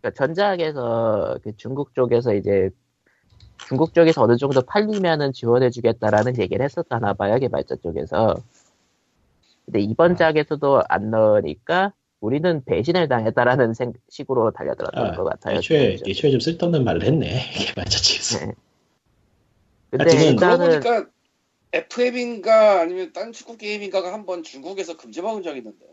그러니까 0.01 0.25
전작에서 0.25 1.39
그 1.43 1.55
중국 1.57 1.93
쪽에서 1.95 2.33
이제 2.33 2.69
중국 3.67 3.93
쪽에서 3.93 4.21
어느 4.23 4.37
정도 4.37 4.61
팔리면은 4.61 5.33
지원해주겠다라는 5.33 6.39
얘기를 6.39 6.63
했었다나 6.63 7.13
봐요 7.13 7.39
개발자 7.39 7.75
쪽에서. 7.83 8.35
근데 9.65 9.81
이번 9.81 10.13
아. 10.13 10.15
작에서도 10.15 10.83
안 10.87 11.11
넣으니까 11.11 11.93
우리는 12.19 12.63
배신을 12.63 13.07
당했다라는 13.09 13.73
생- 13.73 13.93
식으로 14.09 14.51
달려들었던 14.51 15.05
아, 15.05 15.11
것 15.15 15.23
같아요. 15.25 15.57
애초에. 15.57 15.97
애초에 16.07 16.31
좀 16.31 16.39
쓸데없는 16.39 16.83
말을 16.83 17.03
했네 17.03 17.41
개발자 17.67 17.97
측에서. 17.99 18.45
네. 18.45 18.51
근데 19.91 20.03
하여튼 20.03 20.35
그러고 20.35 20.63
일단은 20.63 20.81
보니까 20.81 21.09
FM인가 21.73 22.81
아니면 22.81 23.11
딴 23.13 23.33
축구 23.33 23.57
게임인가가 23.57 24.13
한번 24.13 24.43
중국에서 24.43 24.95
금지받은 24.97 25.43
적이 25.43 25.57
있는데. 25.59 25.85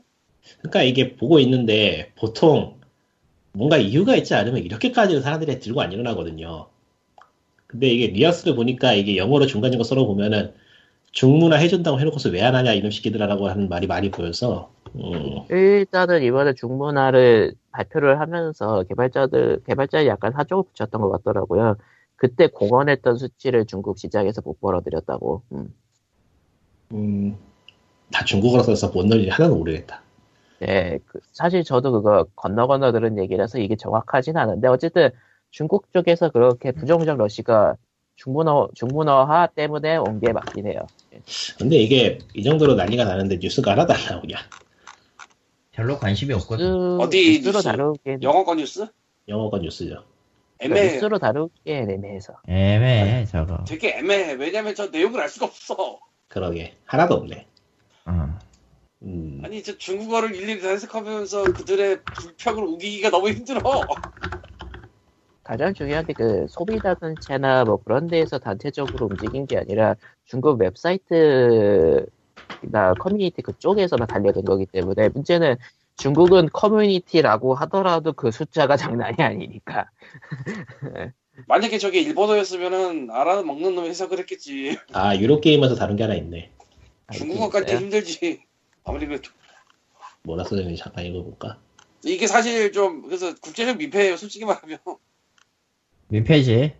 그러니까 0.59 0.83
이게 0.83 1.17
보고 1.17 1.39
있는데 1.41 2.13
보통 2.17 2.79
뭔가 3.53 3.77
이유가 3.77 4.15
있지 4.17 4.35
않으면 4.35 4.63
이렇게까지 4.63 5.21
사람들이 5.21 5.59
들고 5.61 5.81
안 5.83 5.93
일어나거든요. 5.93 6.69
근데 7.75 7.89
이게 7.89 8.09
뉘앙스를 8.13 8.55
보니까 8.55 8.93
이게 8.95 9.17
영어로 9.17 9.47
중간중간 9.47 9.85
썰어 9.85 10.07
보면은 10.07 10.55
중문화 11.13 11.57
해준다고 11.59 12.01
해놓고서 12.01 12.31
왜 12.31 12.43
안 12.43 12.55
하냐 12.57 12.73
이놈 12.75 12.91
새끼들라고 12.93 13.49
하는 13.49 13.69
말이 13.69 13.87
많이 13.89 14.11
보여서 14.13 14.73
음, 14.97 15.43
일단은 15.51 16.23
이번에 16.23 16.55
중문화를 16.55 17.55
발표를 17.73 18.21
하면서 18.21 18.83
개발자들 18.85 19.63
개발자에 19.67 20.07
약간 20.07 20.33
사족을 20.33 20.65
붙였던 20.75 21.01
것 21.01 21.11
같더라고요. 21.11 21.77
그때 22.17 22.47
공언했던 22.49 23.17
수치를 23.19 23.67
중국 23.67 23.99
시장에서 23.99 24.43
못 24.45 24.61
벌어들였다고. 24.61 25.43
음. 25.53 25.75
음, 26.93 27.37
다 28.13 28.25
중국어로 28.25 28.63
써서 28.63 28.91
뭔 28.93 29.09
논리 29.09 29.29
하나도 29.29 29.57
모르겠다. 29.57 30.03
네, 30.61 30.99
그- 31.07 31.21
사실 31.33 31.63
저도 31.65 31.93
그거 31.93 32.25
건너 32.37 32.67
건너 32.67 32.93
들은 32.93 33.19
얘기라서 33.19 33.59
이게 33.59 33.77
정확하진 33.77 34.37
않은데 34.37 34.69
어쨌든 34.69 35.11
중국 35.55 35.93
쪽에서 35.93 36.31
그렇게 36.31 36.73
부정적 36.73 37.17
러시가 37.17 37.77
중문어 38.17 38.71
중문어화 38.75 39.47
때문에 39.55 39.97
온 39.99 40.19
게 40.19 40.33
맞긴 40.33 40.67
해요. 40.67 40.81
근데 41.57 41.77
이게 41.77 42.19
이 42.35 42.43
정도로 42.43 42.75
난리가 42.75 43.05
나는데 43.05 43.39
뉴스가 43.41 43.71
하나도 43.71 43.95
안 43.95 44.01
나오냐? 44.05 44.37
별로 45.71 45.97
관심이 45.97 46.35
없거든. 46.35 46.67
뉴스, 46.67 47.03
어디 47.03 47.31
뉴스로 47.39 47.53
뉴스? 47.53 47.65
다루기엔 47.69 48.23
영어권 48.25 48.57
뉴스? 48.57 48.87
영어가 49.29 49.59
뉴스죠. 49.59 50.03
애매해. 50.59 50.95
뉴스로 50.95 51.19
다루기엔 51.21 51.89
애매해서. 51.89 52.35
애매해 52.49 53.25
저거. 53.27 53.63
되게 53.65 53.99
애매해. 53.99 54.33
왜냐면 54.33 54.75
저 54.75 54.89
내용을 54.89 55.21
알 55.21 55.29
수가 55.29 55.47
없어. 55.47 56.01
그러게 56.27 56.75
하나도 56.85 57.15
없네. 57.15 57.47
어. 58.07 58.39
음, 59.03 59.41
아니 59.45 59.63
저 59.63 59.79
중국어를 59.79 60.35
일일이 60.35 60.67
해석하면서 60.67 61.45
그들의 61.53 62.03
불평을 62.03 62.65
우기기가 62.65 63.11
너무 63.11 63.29
힘들어. 63.29 63.61
가장 65.45 65.75
중요한 65.75 66.07
게 66.07 66.15
그 66.15 66.47
소비자 66.49 66.95
단체나 66.95 67.65
뭐 67.65 67.77
그런 67.83 68.07
데에서 68.09 68.39
단체적으로 68.39 69.07
움직인 69.07 69.47
게 69.47 69.59
아니라 69.59 69.95
중국 70.25 70.59
웹사이트나 70.61 72.07
커뮤니티 72.99 73.43
그쪽에서만 73.43 74.09
달려든 74.09 74.45
거기 74.45 74.65
때문에 74.67 75.11
문제는 75.11 75.57
중국은 75.97 76.49
커뮤니티라고 76.53 77.55
하더라도 77.55 78.13
그 78.13 78.31
숫자가 78.31 78.77
장난이 78.77 79.17
아니니까. 79.19 79.91
만약에 81.47 81.79
저게 81.79 82.01
일본어였으면은 82.01 83.11
알아먹는 83.11 83.75
놈이 83.75 83.89
해석을 83.89 84.19
했겠지. 84.21 84.79
아 84.93 85.17
Eurogamer에서 85.17 85.75
다룬 85.75 85.97
게 85.97 86.05
하나 86.05 86.15
있네. 86.15 86.51
중국어까지 87.13 87.67
있어요. 87.67 87.79
힘들지. 87.81 88.43
아무리 88.85 89.07
그래도 89.07 89.31
뭐라 90.23 90.45
써있는지 90.45 90.81
잠깐 90.81 91.05
읽어볼까? 91.07 91.59
이게 92.05 92.27
사실 92.27 92.73
좀 92.73 93.03
그래서 93.03 93.35
국제적 93.41 93.77
민폐예요. 93.79 94.17
솔직히 94.17 94.45
말하면 94.45 94.79
민폐지. 96.15 96.73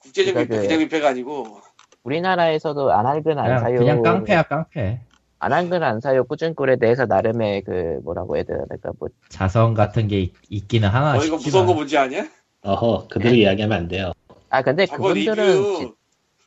국제적 0.00 0.34
그러니까 0.34 0.40
민폐 0.40 0.56
그- 0.56 0.62
그냥 0.66 0.78
민폐가 0.80 1.08
아니고 1.10 1.60
우리나라에서도 2.02 2.90
안할근 2.92 3.38
안 3.38 3.44
그냥, 3.44 3.58
사요. 3.60 3.78
그냥 3.78 4.02
깡패야 4.02 4.42
깡패. 4.44 5.00
안할근 5.38 5.82
안 5.82 6.00
사요 6.00 6.24
꾸준꿀에 6.24 6.76
대해서 6.76 7.06
나름의 7.06 7.62
그 7.62 8.00
뭐라고 8.02 8.36
해야 8.36 8.42
되나 8.44 8.64
그러니까 8.64 8.90
뭐 8.98 9.08
자성 9.28 9.72
같은 9.74 10.08
게 10.08 10.20
있, 10.20 10.34
있기는 10.50 10.88
하나 10.88 11.14
너 11.14 11.24
이거 11.24 11.36
무서운 11.36 11.66
거 11.66 11.74
뭔지 11.74 11.96
아냐? 11.96 12.28
어허 12.62 13.08
그들이 13.08 13.40
이야기하면 13.42 13.78
안 13.78 13.88
돼요. 13.88 14.12
아 14.50 14.62
근데 14.62 14.84
그분들은 14.86 15.76
지- 15.76 15.92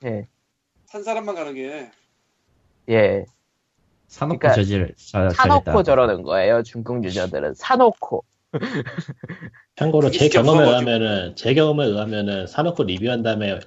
예. 0.06 0.28
산 0.86 1.02
사람만 1.04 1.34
가는 1.36 1.54
게 1.56 1.90
예 2.90 3.26
사놓고 4.10 4.40
그러니까 4.40 4.56
저지를 4.62 4.94
저, 4.98 5.30
사놓고 5.30 5.64
저랬다. 5.64 5.84
저러는 5.84 6.22
거예요 6.24 6.62
중국 6.64 7.02
유저들은 7.04 7.54
사놓고 7.56 8.26
참고로 9.76 10.12
제 10.12 10.30
진짜 10.30 10.42
경험에. 10.42 10.64
의하면은 10.66 11.36
제 11.36 11.54
경험에 11.54 11.86
의하면은 11.86 12.48
사놓고 12.48 12.84
리뷰한 12.84 13.24
다음에 13.24 13.60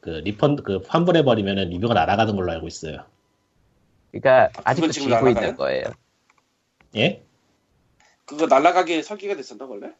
그 0.00 0.10
refund 0.10 0.62
그 0.62 0.82
환불해 0.86 1.22
버리면은 1.24 1.70
리뷰가 1.70 1.94
날아가는 1.94 2.36
걸로 2.36 2.52
알고 2.52 2.66
있어요. 2.66 3.04
그러니까 4.12 4.50
아직도 4.64 4.90
지금 4.92 5.08
쥐고 5.08 5.10
날아가요? 5.10 5.30
있는 5.30 5.56
거예요 5.56 5.84
예? 6.96 7.24
그거 8.24 8.46
날라가게 8.46 9.02
설계가 9.02 9.34
됐었나 9.36 9.66
원래? 9.66 9.92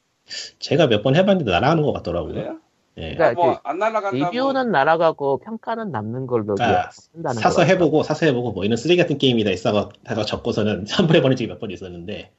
제가 0.58 0.86
몇 0.86 1.02
번 1.02 1.16
해봤는데 1.16 1.50
날아가는 1.50 1.82
것 1.82 1.92
같더라고요. 1.92 2.32
그래요? 2.34 2.60
예. 2.98 3.14
그러니까 3.16 3.32
뭐 3.32 3.63
안 3.63 3.78
날라간다. 3.78 4.30
리뷰는 4.30 4.70
날아가고 4.70 5.38
평가는 5.38 5.90
남는 5.90 6.26
걸로 6.26 6.54
그러니까 6.54 6.90
쓴다는 6.92 7.40
사서 7.40 7.56
거. 7.56 7.64
해보고 7.64 8.02
사서 8.04 8.26
해보고 8.26 8.52
뭐 8.52 8.64
이런 8.64 8.76
쓰레기 8.76 9.00
같은 9.02 9.18
게임이다 9.18 9.50
있어서 9.50 9.90
적고서는 10.26 10.86
환불해 10.90 11.20
버린 11.22 11.36
적이 11.36 11.48
몇 11.48 11.58
번 11.60 11.70
있었는데 11.72 12.32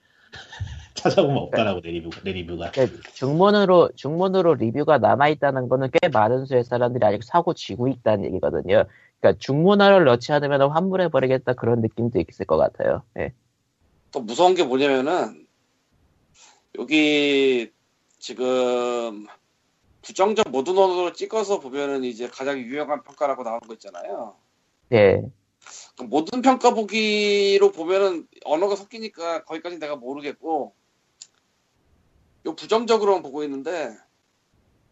찾아보면 0.95 1.37
없더라고 1.43 1.81
내 1.81 1.91
리뷰 1.91 2.09
내 2.23 2.31
리뷰가. 2.31 2.71
그러니까 2.71 3.11
중문으로 3.13 3.89
중문으로 3.95 4.55
리뷰가 4.55 4.97
남아 4.97 5.29
있다는 5.29 5.69
거는 5.69 5.91
꽤 5.91 6.07
많은 6.09 6.45
수의 6.45 6.63
사람들이 6.63 7.05
아직 7.05 7.23
사고 7.23 7.53
쥐고 7.53 7.87
있다는 7.87 8.25
얘기거든요. 8.25 8.85
그러니까 9.19 9.39
중문화를 9.39 10.05
넣지 10.05 10.31
않으면 10.31 10.71
환불해 10.71 11.09
버리겠다 11.09 11.53
그런 11.53 11.81
느낌도 11.81 12.19
있을 12.19 12.45
것 12.45 12.57
같아요. 12.57 13.03
예. 13.17 13.33
또 14.11 14.21
무서운 14.21 14.55
게 14.55 14.63
뭐냐면은 14.63 15.45
여기 16.79 17.71
지금 18.17 19.27
부정적 20.01 20.49
모든 20.49 20.77
언어로 20.77 21.13
찍어서 21.13 21.59
보면은 21.59 22.03
이제 22.03 22.27
가장 22.27 22.59
유용한 22.59 23.03
평가라고 23.03 23.43
나온 23.43 23.59
거 23.59 23.73
있잖아요. 23.73 24.35
예. 24.93 25.21
그 25.97 26.03
모든 26.03 26.41
평가 26.41 26.73
보기로 26.73 27.71
보면은 27.71 28.27
언어가 28.45 28.75
섞이니까 28.75 29.43
거기까지 29.45 29.79
내가 29.79 29.95
모르겠고 29.95 30.73
요 32.45 32.55
부정적으로만 32.55 33.23
보고 33.23 33.43
있는데 33.43 33.95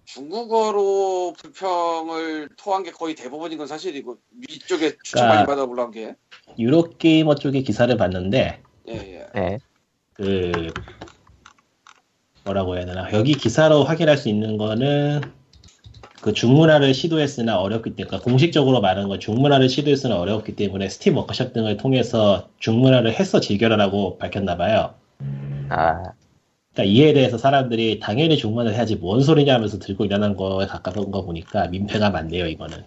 중국어로 0.06 1.34
불평을 1.38 2.50
토한 2.58 2.84
게 2.84 2.92
거의 2.92 3.16
대부분인 3.16 3.58
건 3.58 3.68
사실이고 3.68 4.18
위쪽에 4.50 4.98
추천 5.04 5.28
많이 5.28 5.44
그러니까- 5.44 5.46
받아 5.46 5.64
올라온 5.64 5.92
게 5.92 6.16
유로 6.60 6.90
게이머 6.98 7.36
쪽의 7.36 7.64
기사를 7.64 7.96
봤는데 7.96 8.62
예, 8.90 8.94
예. 8.94 9.28
예. 9.36 9.60
그 10.14 10.52
뭐라고 12.44 12.76
해야 12.76 12.86
되나 12.86 13.12
여기 13.14 13.34
기사로 13.34 13.84
확인할 13.84 14.18
수 14.18 14.28
있는 14.30 14.58
거는 14.58 15.22
그 16.22 16.34
중문화를 16.34 16.94
시도했으나 16.94 17.60
어렵기 17.60 17.92
때문에 17.96 18.08
그러니까 18.10 18.30
공식적으로 18.30 18.82
말하는 18.82 19.10
건 19.10 19.20
중문화를 19.20 19.70
시도했으나 19.70 20.20
어렵기 20.20 20.56
때문에 20.56 20.90
스팀 20.90 21.18
워크숍 21.18 21.54
등을 21.54 21.78
통해서 21.78 22.50
중문화를 22.60 23.14
해서 23.14 23.40
즐겨라라고 23.40 24.18
밝혔나 24.18 24.58
봐요. 24.58 24.94
아, 25.70 26.12
그러니까 26.74 26.84
이에 26.92 27.14
대해서 27.14 27.38
사람들이 27.38 28.00
당연히 28.00 28.36
중문화를 28.38 28.76
해야지 28.76 28.96
뭔 28.96 29.22
소리냐 29.22 29.54
하면서 29.54 29.78
들고 29.80 30.06
일어난 30.06 30.36
거에 30.36 30.66
가까운 30.66 31.12
거 31.12 31.24
보니까 31.24 31.68
민폐가 31.68 32.10
많네요 32.10 32.48
이거는. 32.48 32.84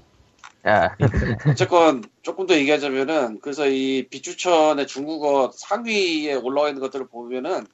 야, 0.67 0.97
어쨌건 1.49 2.03
조금 2.23 2.47
더 2.47 2.57
얘기하자면은 2.57 3.41
그래서 3.41 3.69
이 3.69 4.09
비추천의 4.11 4.89
중국어 4.89 5.53
상위에 5.55 6.35
올라와 6.35 6.69
있는 6.69 6.81
것들을 6.81 7.07
보면은 7.07 7.65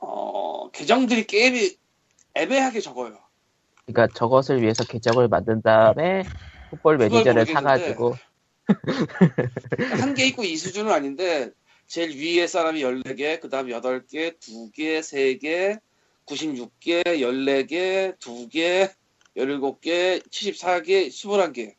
어 0.00 0.70
계정들이 0.70 1.26
게임이 1.26 1.76
애매하게 2.34 2.80
적어요. 2.80 3.18
그러니까 3.86 4.12
저것을 4.14 4.62
위해서 4.62 4.84
계정을 4.84 5.28
만든 5.28 5.62
다음에 5.62 6.22
풋볼 6.70 6.98
매니저를. 6.98 7.46
사가지고 7.46 8.14
한 10.00 10.14
개 10.14 10.26
있고 10.26 10.44
이 10.44 10.56
수준은 10.56 10.92
아닌데 10.92 11.50
제일 11.86 12.10
위에 12.16 12.46
사람이 12.46 12.82
14개, 12.82 13.40
그 13.40 13.48
다음 13.48 13.68
8개, 13.68 14.38
2개, 14.38 15.00
3개, 15.00 15.78
96개, 16.26 17.04
14개, 17.04 18.18
2개, 18.18 18.90
17개, 19.36 20.22
74개, 20.28 21.08
21개. 21.08 21.74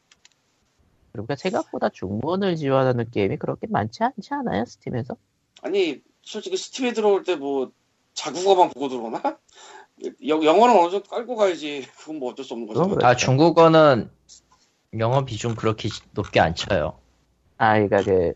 그러니까 1.11 1.35
생각보다 1.35 1.89
중문을 1.89 2.55
지원하는 2.57 3.09
게임이 3.09 3.37
그렇게 3.37 3.67
많지 3.67 4.03
않지 4.03 4.33
않아요 4.33 4.65
스팀에서? 4.65 5.15
아니 5.61 6.01
솔직히 6.21 6.57
스팀에 6.57 6.91
들어올 6.93 7.23
때 7.23 7.35
뭐 7.35 7.71
자국어만 8.13 8.69
보고 8.71 8.89
들어오나? 8.89 9.21
영, 10.27 10.43
영어는 10.43 10.75
어느 10.77 10.89
정도 10.91 11.09
깔고 11.09 11.35
가야지. 11.35 11.87
그건 11.97 12.19
뭐 12.19 12.31
어쩔 12.31 12.43
수 12.43 12.53
없는 12.53 12.67
거죠. 12.67 12.97
아 13.05 13.15
중국어는 13.15 14.09
영어 14.99 15.25
비중 15.25 15.55
그렇게 15.55 15.89
높게 16.13 16.39
안 16.39 16.55
쳐요. 16.55 16.99
아, 17.57 17.73
그러니까 17.73 18.03
그 18.03 18.33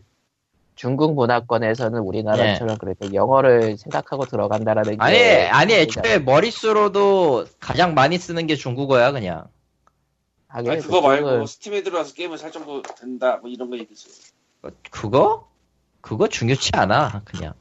중국 0.80 1.14
문화권에서는 1.14 2.00
우리나라처럼 2.00 2.78
그렇게 2.78 3.12
영어를 3.12 3.76
생각하고 3.76 4.24
들어간다라는 4.24 4.92
게 4.92 4.96
아니 4.98 5.18
아니 5.50 5.74
애초에 5.74 6.20
머릿수로도 6.20 7.44
가장 7.60 7.92
많이 7.92 8.16
쓰는 8.16 8.46
게 8.46 8.56
중국어야 8.56 9.12
그냥. 9.12 9.44
하긴 10.48 10.70
아니, 10.72 10.80
그거 10.80 11.02
말고 11.02 11.44
스팀에 11.44 11.82
들어와서 11.82 12.14
게임을 12.14 12.38
살 12.38 12.50
정도 12.50 12.80
된다 12.80 13.36
뭐 13.42 13.50
이런 13.50 13.68
거 13.68 13.76
얘기했어요. 13.76 14.14
그거? 14.90 15.50
그거 16.00 16.28
중요치 16.28 16.70
않아 16.72 17.24
그냥. 17.26 17.52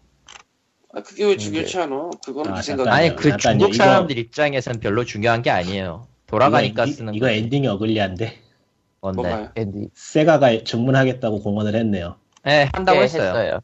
아, 0.93 1.01
그게 1.01 1.25
왜 1.25 1.35
중요치 1.35 1.77
않아? 1.77 2.11
그거는 2.25 2.53
아, 2.53 2.55
네 2.55 2.61
생각. 2.61 2.85
잠깐만요. 2.85 2.93
아니 2.93 3.15
그 3.17 3.29
잠깐요. 3.31 3.39
중국 3.59 3.75
이거- 3.75 3.83
사람들 3.83 4.17
입장에선 4.17 4.79
별로 4.79 5.03
중요한 5.03 5.41
게 5.41 5.49
아니에요. 5.49 6.07
돌아가니까 6.25 6.85
이거, 6.85 6.93
쓰는 6.93 7.13
이거 7.15 7.25
거지. 7.25 7.37
엔딩이 7.39 7.67
어글리한데. 7.67 8.39
뭔가요? 9.01 9.49
앤디 9.55 9.89
세가가 9.93 10.63
주문하겠다고 10.63 11.41
공언을 11.41 11.75
했네요. 11.75 12.15
네 12.43 12.69
한다고 12.73 12.99
예, 12.99 13.03
했어요. 13.03 13.59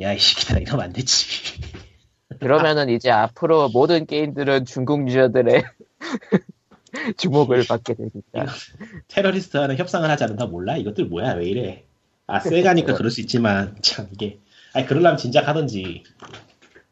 야이 0.00 0.18
새끼다 0.18 0.58
이러면 0.58 0.86
안 0.86 0.92
되지. 0.92 1.60
그러면은 2.40 2.88
이제 2.88 3.10
앞으로 3.10 3.68
모든 3.68 4.06
게임들은 4.06 4.64
중국 4.64 5.08
유저들의 5.08 5.64
주목을 7.16 7.64
받게 7.66 7.94
되니까. 7.94 8.52
테러리스트와는 9.08 9.76
협상을 9.76 10.08
하지 10.08 10.24
않는다 10.24 10.46
몰라? 10.46 10.76
이것들 10.76 11.06
뭐야 11.06 11.34
왜 11.34 11.46
이래? 11.46 11.84
아 12.26 12.40
세가니까. 12.40 12.94
그럴 12.96 13.10
수 13.10 13.20
있지만 13.20 13.76
참 13.82 14.08
이게 14.12 14.40
아니 14.72 14.86
그러려면 14.86 15.16
진작 15.16 15.46
하던지. 15.46 16.02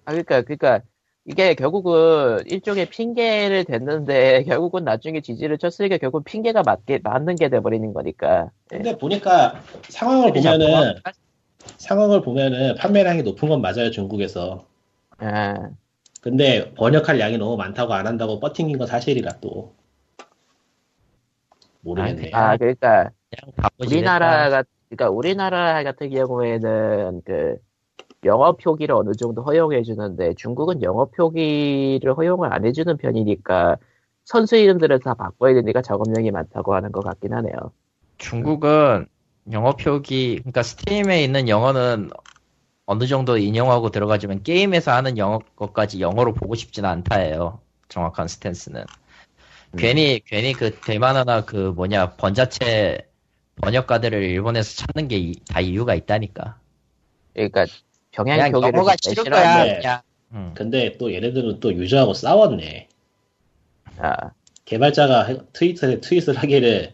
아, 0.05 0.13
그러니까, 0.13 0.43
그러니까 0.43 0.81
이게 1.25 1.55
결국은 1.55 2.43
일종의 2.47 2.87
핑계를 2.87 3.65
댔는데 3.65 4.43
결국은 4.49 4.85
나중에 4.85 5.21
지지를 5.21 5.59
쳤으니까 5.59 5.99
결국 5.99 6.25
핑계가 6.25 6.63
맞게 6.63 7.01
맞는 7.03 7.37
게 7.37 7.49
돼버리는 7.49 7.93
거니까. 7.93 8.51
예. 8.73 8.77
근데 8.77 8.99
보니까 8.99 9.63
상황을 9.89 10.33
보면은 10.33 10.95
상황을 11.79 12.23
보면은 12.23 12.75
판매량이 12.77 13.23
높은 13.23 13.49
건 13.49 13.61
맞아요 13.61 13.91
중국에서. 13.91 14.67
아, 15.19 15.71
근데 16.21 16.73
번역할 16.75 17.21
양이 17.21 17.39
너무 17.39 17.57
많다고 17.57 17.95
안 17.95 18.07
한다고 18.07 18.41
버팅긴 18.41 18.79
건 18.79 18.87
사실이라 18.89 19.41
또 19.41 19.75
모르겠네. 21.83 22.31
아, 22.33 22.57
그러니까 22.57 23.11
그냥 23.31 23.53
바보지. 23.57 23.95
우리나라가 23.95 24.65
그러니까 24.89 25.11
우리나라 25.11 25.83
같은 25.85 26.11
경우에는 26.11 27.23
그 27.25 27.59
영어 28.25 28.53
표기를 28.53 28.95
어느 28.95 29.13
정도 29.15 29.43
허용해 29.43 29.83
주는데 29.83 30.35
중국은 30.35 30.83
영어 30.83 31.07
표기를 31.07 32.15
허용을 32.17 32.53
안 32.53 32.65
해주는 32.65 32.97
편이니까 32.97 33.77
선수 34.25 34.57
이름들을 34.57 35.01
다 35.01 35.15
바꿔야 35.15 35.55
되니까 35.55 35.83
작업량이 35.83 36.31
많다고 36.31 36.75
하는 36.75 36.93
것 36.93 37.03
같긴 37.03 37.33
하네요. 37.35 37.55
중국은 38.19 39.07
영어 39.51 39.75
표기, 39.75 40.37
그러니까 40.39 40.63
스팀에 40.63 41.25
있는 41.25 41.49
영어는 41.49 42.11
어느 42.87 43.07
정도 43.07 43.37
인용하고 43.39 43.91
들어가지만 43.91 44.43
게임에서 44.43 44.93
하는 44.93 45.19
영어 45.19 45.41
것까지 45.57 46.01
영어로 46.01 46.35
보고 46.35 46.55
싶지는 46.55 46.89
않다예요. 46.89 47.61
정확한 47.89 48.29
스탠스는. 48.29 48.85
괜히 49.77 50.21
괜히 50.27 50.53
그 50.53 50.71
대만어나 50.81 51.45
그 51.45 51.73
뭐냐 51.77 52.17
번자체 52.17 53.09
번역가들을 53.57 54.23
일본에서 54.23 54.87
찾는 54.87 55.09
게 55.09 55.33
다 55.49 55.61
이유가 55.61 55.95
있다니까. 55.95 56.59
그러니까 57.35 57.67
병양 58.13 58.53
영어가 58.53 58.97
진짜 58.97 59.23
싫은 59.23 59.33
거야. 59.33 59.65
네. 59.65 59.77
그냥. 59.79 60.01
음. 60.33 60.53
근데 60.55 60.97
또 60.99 61.13
얘네들은 61.13 61.61
또 61.61 61.73
유저하고 61.73 62.15
싸웠네. 62.15 62.89
아, 63.99 64.31
개발자가 64.65 65.25
해- 65.25 65.39
트윗에 65.53 66.01
트윗을 66.01 66.37
하기를 66.37 66.93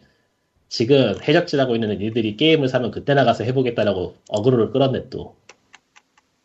지금 0.68 1.14
해적질하고 1.22 1.74
있는 1.74 2.00
애들이 2.02 2.36
게임을 2.36 2.68
사면 2.68 2.90
그때 2.90 3.14
나가서 3.14 3.44
해보겠다라고 3.44 4.16
어그로를 4.28 4.70
끌었네 4.72 5.08
또. 5.10 5.36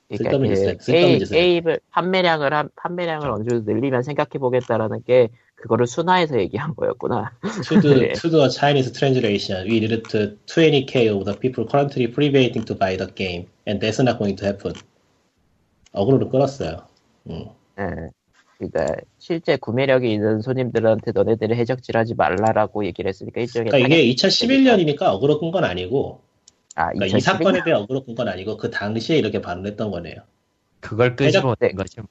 그러니까 0.09 0.29
쓸데없는 0.31 0.49
그 0.49 0.55
짓을- 0.55 0.85
게임. 0.85 1.19
게임을 1.19 1.79
판매량을 1.91 2.53
한 2.53 2.69
판매량을 2.75 3.29
어느 3.31 3.43
정도 3.43 3.71
늘리면 3.71 4.03
생각해 4.03 4.29
보겠다라는 4.39 5.03
게 5.05 5.29
그거를 5.63 5.87
순화해서 5.87 6.37
얘기한 6.41 6.75
거였구나. 6.75 7.31
To 7.69 7.79
the, 7.79 7.95
네. 8.11 8.13
to 8.19 8.29
the 8.29 8.49
Chinese 8.49 8.91
translation, 8.91 9.63
we 9.65 9.77
needed 9.79 10.03
to 10.09 10.35
20k 10.45 11.07
of 11.07 11.23
the 11.23 11.39
people 11.39 11.65
currently 11.65 12.11
pirating 12.11 12.65
to 12.67 12.75
buy 12.75 12.97
the 12.97 13.07
game, 13.15 13.47
and 13.65 13.79
that's 13.79 14.01
not 14.03 14.17
going 14.19 14.35
to 14.35 14.45
happen. 14.45 14.73
어그로를 15.93 16.27
끌었어요. 16.27 16.85
음. 17.29 17.45
예. 17.79 18.09
그러니까 18.57 18.95
실제 19.19 19.55
구매력이 19.55 20.11
있는 20.11 20.41
손님들한테 20.41 21.11
너네들이 21.13 21.55
해적질하지 21.55 22.15
말라라고 22.15 22.85
얘기를 22.85 23.07
했으니까 23.07 23.39
일종의 23.41 23.69
그러니까 23.71 23.87
이게 23.95 24.13
타겟- 24.15 24.43
2011년이니까 24.45 25.03
어그로 25.03 25.39
끈 25.39 25.51
건 25.51 25.63
아니고, 25.63 26.19
아, 26.75 26.91
그러니까 26.91 27.17
이2011 27.17 27.21
사건에 27.21 27.63
대해 27.63 27.73
어그로 27.77 28.03
끈 28.03 28.15
건 28.15 28.27
아니고 28.27 28.57
그 28.57 28.69
당시에 28.69 29.17
이렇게 29.17 29.39
반응했던 29.41 29.91
거네요. 29.91 30.15
그걸 30.81 31.15
끄집어낸 31.15 31.75
거지. 31.77 32.01
뭐. 32.01 32.07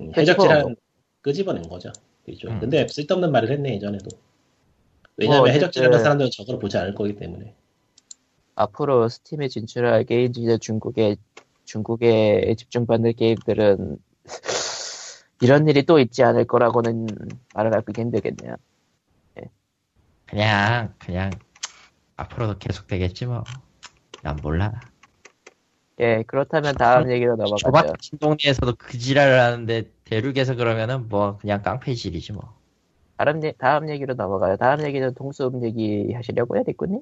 음, 0.00 0.12
해적질한 0.16 0.74
끄집어낸 1.20 1.68
거죠. 1.68 1.92
그죠. 2.24 2.48
음. 2.48 2.60
근데 2.60 2.86
쓸데없는 2.88 3.32
말을 3.32 3.50
했네 3.50 3.74
예전에도. 3.74 4.08
왜냐하면 5.16 5.40
뭐 5.40 5.48
어쨌든- 5.48 5.54
해적질하는 5.60 5.98
사람들은 6.02 6.30
저걸 6.30 6.58
보지 6.58 6.76
않을 6.78 6.94
거기 6.94 7.16
때문에. 7.16 7.54
앞으로 8.54 9.08
스팀에 9.08 9.48
진출할 9.48 10.04
게임즈 10.04 10.58
중국에 10.58 11.16
중국에 11.64 12.54
집중받는 12.56 13.14
게임들은 13.14 13.96
이런 15.40 15.66
일이 15.68 15.82
또 15.84 15.98
있지 15.98 16.22
않을 16.22 16.44
거라고는 16.46 17.06
말을 17.54 17.74
하기 17.74 17.92
힘들겠네요. 18.00 18.56
그냥 20.26 20.94
그냥 20.98 21.30
앞으로도 22.16 22.58
계속 22.58 22.86
되겠지 22.86 23.26
뭐. 23.26 23.44
난 24.22 24.36
몰라. 24.42 24.80
예, 26.00 26.22
그렇다면 26.26 26.74
다음 26.74 27.10
얘기로 27.10 27.36
넘어가죠. 27.36 27.56
조마친 27.66 28.18
동네에서도 28.18 28.74
그 28.78 28.96
지랄을 28.98 29.38
하는데 29.38 29.90
대륙에서 30.16 30.54
그러면은 30.56 31.08
뭐 31.08 31.38
그냥 31.38 31.62
깡패질이지 31.62 32.32
뭐. 32.34 32.54
다음, 33.16 33.42
얘- 33.44 33.52
다음 33.58 33.88
얘기로 33.88 34.14
넘어가요. 34.14 34.56
다음 34.56 34.82
얘기는 34.84 35.14
동수업 35.14 35.62
얘기 35.64 36.12
하시려고요, 36.12 36.64
리꾸님? 36.66 37.00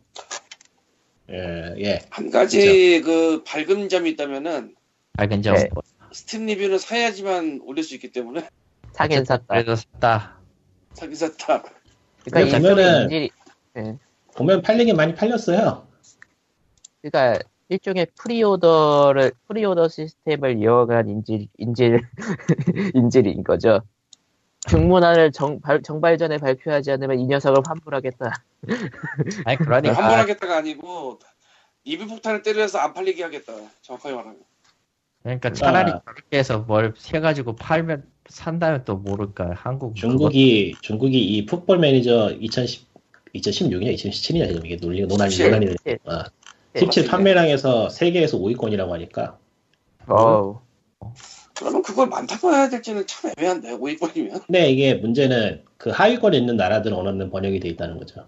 예, 1.30 1.74
예. 1.78 1.98
한 2.10 2.30
가지 2.30 3.00
그 3.02 3.42
밝은 3.44 3.88
점이 3.88 4.10
있다면은 4.10 4.74
밝은 5.14 5.42
점. 5.42 5.54
네. 5.56 5.68
뭐. 5.72 5.82
스팀 6.12 6.46
리뷰는 6.46 6.78
사야지만 6.78 7.60
올릴 7.64 7.82
수 7.84 7.94
있기 7.94 8.10
때문에 8.12 8.48
사긴 8.92 9.24
샀다. 9.24 9.44
그래도 9.48 9.74
샀다. 9.76 10.36
사긴 10.94 11.14
샀다. 11.14 11.62
그러니까 12.24 12.58
근데 12.58 12.74
보면은- 12.74 13.02
인질이, 13.04 13.30
보면 14.36 14.62
팔리긴 14.62 14.96
많이 14.96 15.14
팔렸어요. 15.14 15.86
그러니까 17.02 17.40
일종의 17.70 18.08
pre-order를 18.16 19.32
pre-order 19.46 19.88
시스템을 19.88 20.58
이어간 20.58 21.08
인질 21.08 21.46
인질 21.56 22.00
인질인 22.94 23.44
거죠. 23.44 23.80
중문안을 24.68 25.30
정, 25.32 25.60
발- 25.60 25.80
정발 25.80 26.18
전에 26.18 26.36
발표하지 26.36 26.90
않으면 26.90 27.20
이 27.20 27.26
녀석을 27.26 27.62
환불하겠다. 27.64 28.44
아니 29.46 29.56
그러니까 29.56 29.94
환불하겠다가 29.94 30.58
아니고 30.58 31.20
리뷰 31.84 32.06
폭탄을 32.08 32.42
때려서 32.42 32.78
안 32.78 32.92
팔리게 32.92 33.22
하겠다. 33.22 33.52
정확하게 33.82 34.16
말하면. 34.16 34.38
그러니까 35.22 35.52
차라리 35.52 35.92
아. 35.92 36.00
그렇게 36.04 36.38
해서 36.38 36.58
뭘 36.58 36.92
해가지고 37.14 37.54
팔면 37.54 38.04
산다면 38.28 38.84
또 38.84 38.96
모를까 38.96 39.52
한국 39.54 39.94
중국이 39.94 40.74
중국이 40.82 41.18
이 41.22 41.46
풋볼 41.46 41.78
매니저 41.78 42.32
2010 42.40 42.90
2016이냐 43.34 43.94
2017이냐 43.94 44.48
지금 44.48 44.66
이게 44.66 44.76
논리 44.76 45.06
논란이 45.06 45.30
17. 45.30 45.50
논란이 45.50 45.76
예. 45.86 45.98
어, 46.70 46.72
예. 46.76 46.80
17 46.80 47.06
판매량에서 47.06 47.88
세계에서 47.88 48.38
5위권이라고 48.38 48.90
하니까 48.90 49.38
어우 50.06 50.60
그러면 51.56 51.82
그걸 51.82 52.08
많다고 52.08 52.52
해야 52.52 52.68
될지는 52.68 53.06
참 53.06 53.32
애매한데 53.36 53.72
5위권이면 53.78 54.46
근데 54.46 54.70
이게 54.70 54.94
문제는 54.94 55.64
그 55.76 55.90
하위권에 55.90 56.36
있는 56.36 56.56
나라들은 56.56 56.96
언어는 56.96 57.30
번역이 57.30 57.60
돼 57.60 57.68
있다는 57.68 57.98
거죠. 57.98 58.26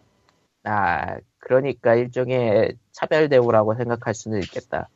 아 0.65 1.17
그러니까 1.39 1.95
일종의 1.95 2.75
차별 2.93 3.29
대우라고 3.29 3.75
생각할 3.77 4.15
수는 4.15 4.41
있겠다. 4.43 4.89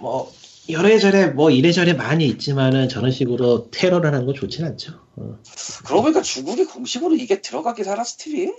뭐 0.00 0.30
이래저래 0.68 1.26
뭐 1.26 1.50
이래저래 1.50 1.92
많이 1.92 2.26
있지만은 2.26 2.88
저런 2.88 3.10
식으로 3.10 3.70
테러를 3.70 4.12
하는 4.12 4.26
건 4.26 4.34
좋진 4.34 4.64
않죠. 4.64 4.92
어. 5.16 5.38
그러고 5.84 6.02
보니까 6.02 6.22
중국이 6.22 6.64
공식으로 6.66 7.14
이게 7.16 7.40
들어가긴 7.40 7.88
하나 7.88 8.04
Steam이 8.04 8.52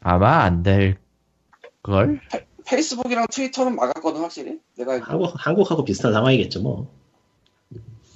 아마 0.00 0.42
안 0.44 0.62
될 0.62 0.98
걸? 1.82 2.20
페이스북이랑 2.70 3.26
트위터는 3.30 3.74
막았거든 3.74 4.20
확실히 4.20 4.60
내가 4.76 4.92
알기로. 4.92 5.10
한국 5.10 5.32
한국하고 5.36 5.84
비슷한 5.84 6.12
상황이겠죠 6.12 6.62
뭐. 6.62 6.88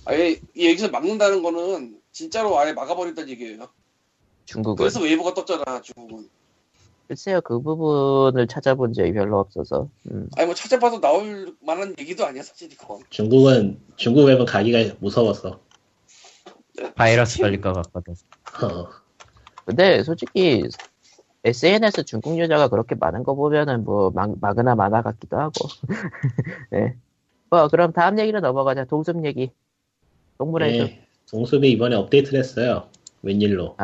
아예 0.05 0.39
여기서 0.57 0.89
막는다는 0.91 1.43
거는 1.43 2.01
진짜로 2.13 2.59
아예 2.59 2.73
막아버린다는 2.73 3.31
얘기예요 3.31 3.69
중국은 4.45 4.77
그래서 4.77 5.01
웨이보가 5.01 5.35
떴잖아 5.35 5.81
중국은 5.81 6.29
글쎄요 7.09 7.41
그 7.41 7.61
부분을 7.61 8.47
찾아본 8.47 8.93
적이 8.93 9.13
별로 9.15 9.41
없어서 9.41 9.89
음. 10.11 10.29
아니 10.37 10.47
뭐 10.47 10.55
찾아봐도 10.55 11.01
나올 11.01 11.55
만한 11.61 11.95
얘기도 11.99 12.25
아니야 12.25 12.43
사실 12.43 12.71
이건 12.73 13.01
중국은 13.11 13.81
중국 13.97 14.25
웹은 14.25 14.45
가기가 14.45 14.95
무서웠어. 15.01 15.61
바이러스 16.97 17.39
걸릴 17.39 17.61
것 17.61 17.73
같거든. 17.73 18.15
어. 18.63 18.89
근데 19.65 20.03
솔직히 20.03 20.65
SNS 21.45 22.05
중국 22.05 22.39
유저가 22.39 22.69
그렇게 22.69 22.95
많은 22.95 23.23
거 23.23 23.35
보면은 23.35 23.85
뭐 23.85 24.11
막, 24.11 24.35
마그나 24.41 24.75
마나 24.75 25.03
같기도 25.03 25.39
하고 25.39 25.69
네. 26.71 26.97
뭐 27.51 27.69
그럼 27.69 27.93
다음 27.93 28.19
얘기로 28.19 28.41
넘어가자 28.41 28.85
동숲 28.85 29.25
얘기 29.27 29.51
동물의 30.39 30.73
숲 30.75 30.85
네, 30.85 31.07
동숲이 31.31 31.71
이번에 31.73 31.97
업데이트를 31.97 32.39
했어요. 32.41 32.89
웬일로. 33.23 33.77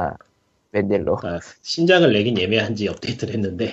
웬딜로 0.72 1.18
아, 1.22 1.40
신작을 1.62 2.12
내긴 2.12 2.38
예매한지 2.38 2.88
업데이트를 2.88 3.34
했는데 3.34 3.72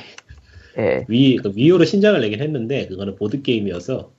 예. 0.78 1.06
위 1.08 1.38
그 1.38 1.52
Wii 1.56 1.71
U로 1.71 1.86
신작을 1.86 2.22
내긴 2.22 2.42
했는데 2.42 2.88
그거는 2.88 3.16
보드 3.16 3.42
게임이어서 3.42 4.12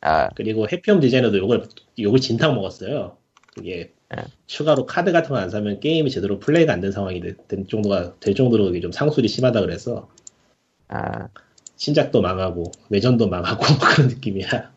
아, 0.00 0.28
그리고 0.34 0.66
해피홈 0.70 1.00
디자이너도 1.00 1.38
욕을 1.38 1.64
욕을 1.98 2.20
진탕 2.20 2.54
먹었어요. 2.54 3.16
그게 3.54 3.92
예. 4.16 4.24
추가로 4.46 4.86
카드 4.86 5.12
같은 5.12 5.30
거 5.30 5.36
안 5.36 5.50
사면 5.50 5.80
게임이 5.80 6.10
제대로 6.10 6.38
플레이가 6.38 6.72
안 6.72 6.80
된 6.80 6.92
상황이 6.92 7.20
되- 7.20 7.34
된 7.48 7.66
정도가 7.68 8.18
될 8.20 8.34
정도로 8.34 8.68
이게 8.70 8.80
좀 8.80 8.92
상술이 8.92 9.28
심하다 9.28 9.60
그래서 9.62 10.08
아, 10.88 11.28
신작도 11.76 12.20
망하고 12.22 12.72
외전도 12.90 13.28
망하고 13.28 13.64
그런 13.96 14.08
느낌이야. 14.08 14.74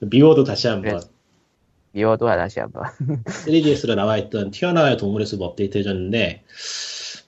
미워도 0.00 0.44
다시 0.44 0.68
한번 0.68 1.00
그래. 1.00 1.10
미워도 1.92 2.26
다시 2.26 2.60
한번 2.60 2.84
3DS로 3.46 3.94
나와 3.94 4.18
있던 4.18 4.50
튀어나와요 4.50 4.96
동물의 4.98 5.26
숲 5.26 5.42
업데이트 5.42 5.78
해줬는데 5.78 6.44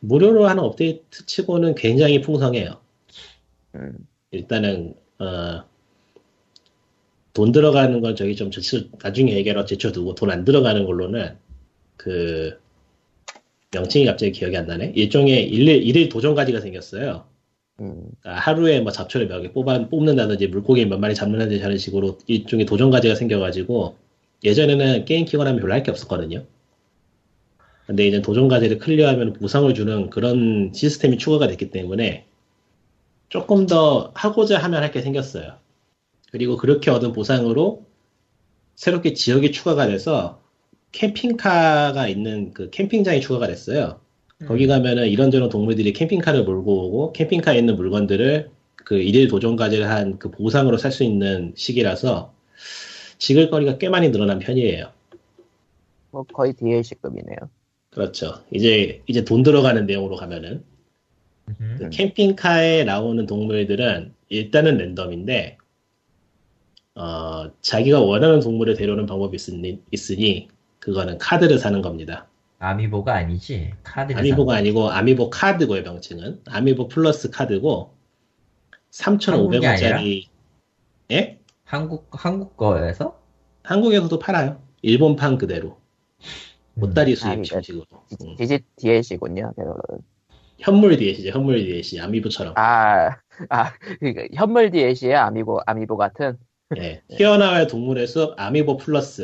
무료로 0.00 0.46
하는 0.48 0.62
업데이트 0.62 1.26
치고는 1.26 1.74
굉장히 1.74 2.20
풍성해요. 2.20 2.80
음, 3.74 4.06
일단은 4.30 4.94
어, 5.18 5.64
돈 7.32 7.52
들어가는 7.52 8.00
건 8.00 8.16
저기 8.16 8.34
좀 8.36 8.50
제쳐, 8.50 8.84
나중에 9.02 9.32
얘기하러 9.36 9.64
제쳐두고 9.64 10.14
돈 10.14 10.30
안 10.30 10.44
들어가는 10.44 10.84
걸로는 10.86 11.36
그 11.96 12.59
명칭이 13.72 14.06
갑자기 14.06 14.32
기억이 14.32 14.56
안 14.56 14.66
나네. 14.66 14.92
일종의 14.96 15.48
일일, 15.48 15.82
일일 15.82 16.09
도전가지가 16.09 16.60
생겼어요. 16.60 17.26
음, 17.80 18.10
그러니까 18.22 18.40
하루에 18.42 18.80
뭐 18.80 18.90
잡초를 18.92 19.28
몇 19.28 19.42
개 19.42 19.52
뽑아, 19.52 19.88
뽑는다든지 19.88 20.48
물고기 20.48 20.84
몇 20.86 20.98
마리 20.98 21.14
잡는다든지 21.14 21.62
하는 21.62 21.78
식으로 21.78 22.18
일종의 22.26 22.66
도전가지가 22.66 23.14
생겨가지고 23.14 23.96
예전에는 24.44 25.05
게임 25.05 25.24
키거나 25.26 25.50
하면 25.50 25.60
별로 25.60 25.74
할 25.74 25.82
게 25.82 25.90
없었거든요. 25.90 26.44
근데 27.86 28.06
이제 28.06 28.20
도전가지를 28.22 28.78
클리어하면 28.78 29.34
보상을 29.34 29.72
주는 29.74 30.10
그런 30.10 30.72
시스템이 30.74 31.18
추가가 31.18 31.46
됐기 31.48 31.70
때문에 31.70 32.26
조금 33.30 33.66
더 33.66 34.12
하고자 34.14 34.59
하면 34.59 34.82
할 34.82 34.90
게 34.92 35.00
생겼어요. 35.02 35.59
그리고 36.30 36.56
그렇게 36.56 36.90
얻은 36.90 37.12
보상으로 37.12 37.86
새롭게 38.74 39.14
지역이 39.14 39.52
추가가 39.52 39.86
돼서 39.86 40.40
캠핑카가 40.92 42.09
있는 42.09 42.52
그 42.52 42.70
캠핑장이 42.70 43.20
추가가 43.20 43.46
됐어요. 43.46 44.00
거기 44.46 44.66
가면은 44.66 45.09
이런저런 45.09 45.48
동물들이 45.48 45.92
캠핑카를 45.92 46.44
몰고 46.44 46.86
오고 46.86 47.12
캠핑카에 47.12 47.59
있는 47.59 47.76
물건들을 47.76 48.50
그 48.76 48.96
일일 48.98 49.28
도전까지를 49.28 49.88
한 49.90 50.18
그 50.18 50.30
보상으로 50.30 50.76
살 50.78 50.92
수 50.92 51.02
있는 51.05 51.52
시기라서 51.56 52.32
즐길거리가 53.19 53.78
꽤 53.78 53.88
많이 53.88 54.10
늘어난 54.10 54.38
편이에요. 54.38 54.92
뭐 56.10 56.22
거의 56.22 56.52
DLC급이네요. 56.55 57.36
그렇죠. 57.90 58.42
이제 58.52 59.02
이제 59.06 59.24
돈 59.24 59.42
들어가는 59.42 59.86
내용으로 59.86 60.16
가면은 60.16 60.62
음. 61.48 61.76
그 61.78 61.90
캠핑카에 61.90 62.84
나오는 62.84 63.26
동물들은 63.26 64.14
일단은 64.28 64.76
랜덤인데 64.78 65.59
어, 66.99 67.49
자기가 67.61 68.01
원하는 68.01 68.41
동물을 68.41 68.75
데려오는 68.75 69.07
방법이 69.07 69.37
있으니, 69.37 69.81
있으니 69.93 70.49
그거는 70.81 71.19
카드를 71.19 71.59
사는 71.59 71.81
겁니다. 71.81 72.27
아미보가 72.59 73.15
아니지. 73.15 73.73
카드를 73.85 74.19
아미보가 74.19 74.57
아니고 74.57 74.91
아미보 74.91 75.31
카드고요 75.31 75.83
명칭은. 75.83 76.43
아미보 76.49 76.89
플러스 76.89 77.31
카드고 77.31 77.95
한국이 79.01 79.65
아니라? 79.65 79.99
3,500원짜리. 79.99 80.25
예? 81.12 81.39
한국 81.62 82.09
한국 82.11 82.57
거에서? 82.57 83.20
한국에서도 83.62 84.19
팔아요. 84.19 84.61
일본판 84.83 85.39
그대로. 85.39 85.79
보따리 86.81 87.12
아, 87.12 87.15
수입 87.15 87.31
그러니까 87.31 87.57
형식으로. 87.57 87.85
음. 88.23 88.37
디지 88.37 88.59
DLC군요. 88.75 89.53
현물 90.59 90.97
DLC 90.97 91.31
현물 91.31 91.65
DLC 91.65 92.01
아미보처럼. 92.01 92.55
아, 92.57 93.11
아, 93.51 93.73
그러니까 94.01 94.25
현물 94.35 94.73
DLC야 94.73 95.27
아미보 95.27 95.61
아미보 95.65 95.97
같은 95.97 96.37
예. 96.77 97.01
튀어나와요 97.16 97.66
동물의 97.66 98.07
숲 98.07 98.35
아미보 98.39 98.77
플러스. 98.77 99.23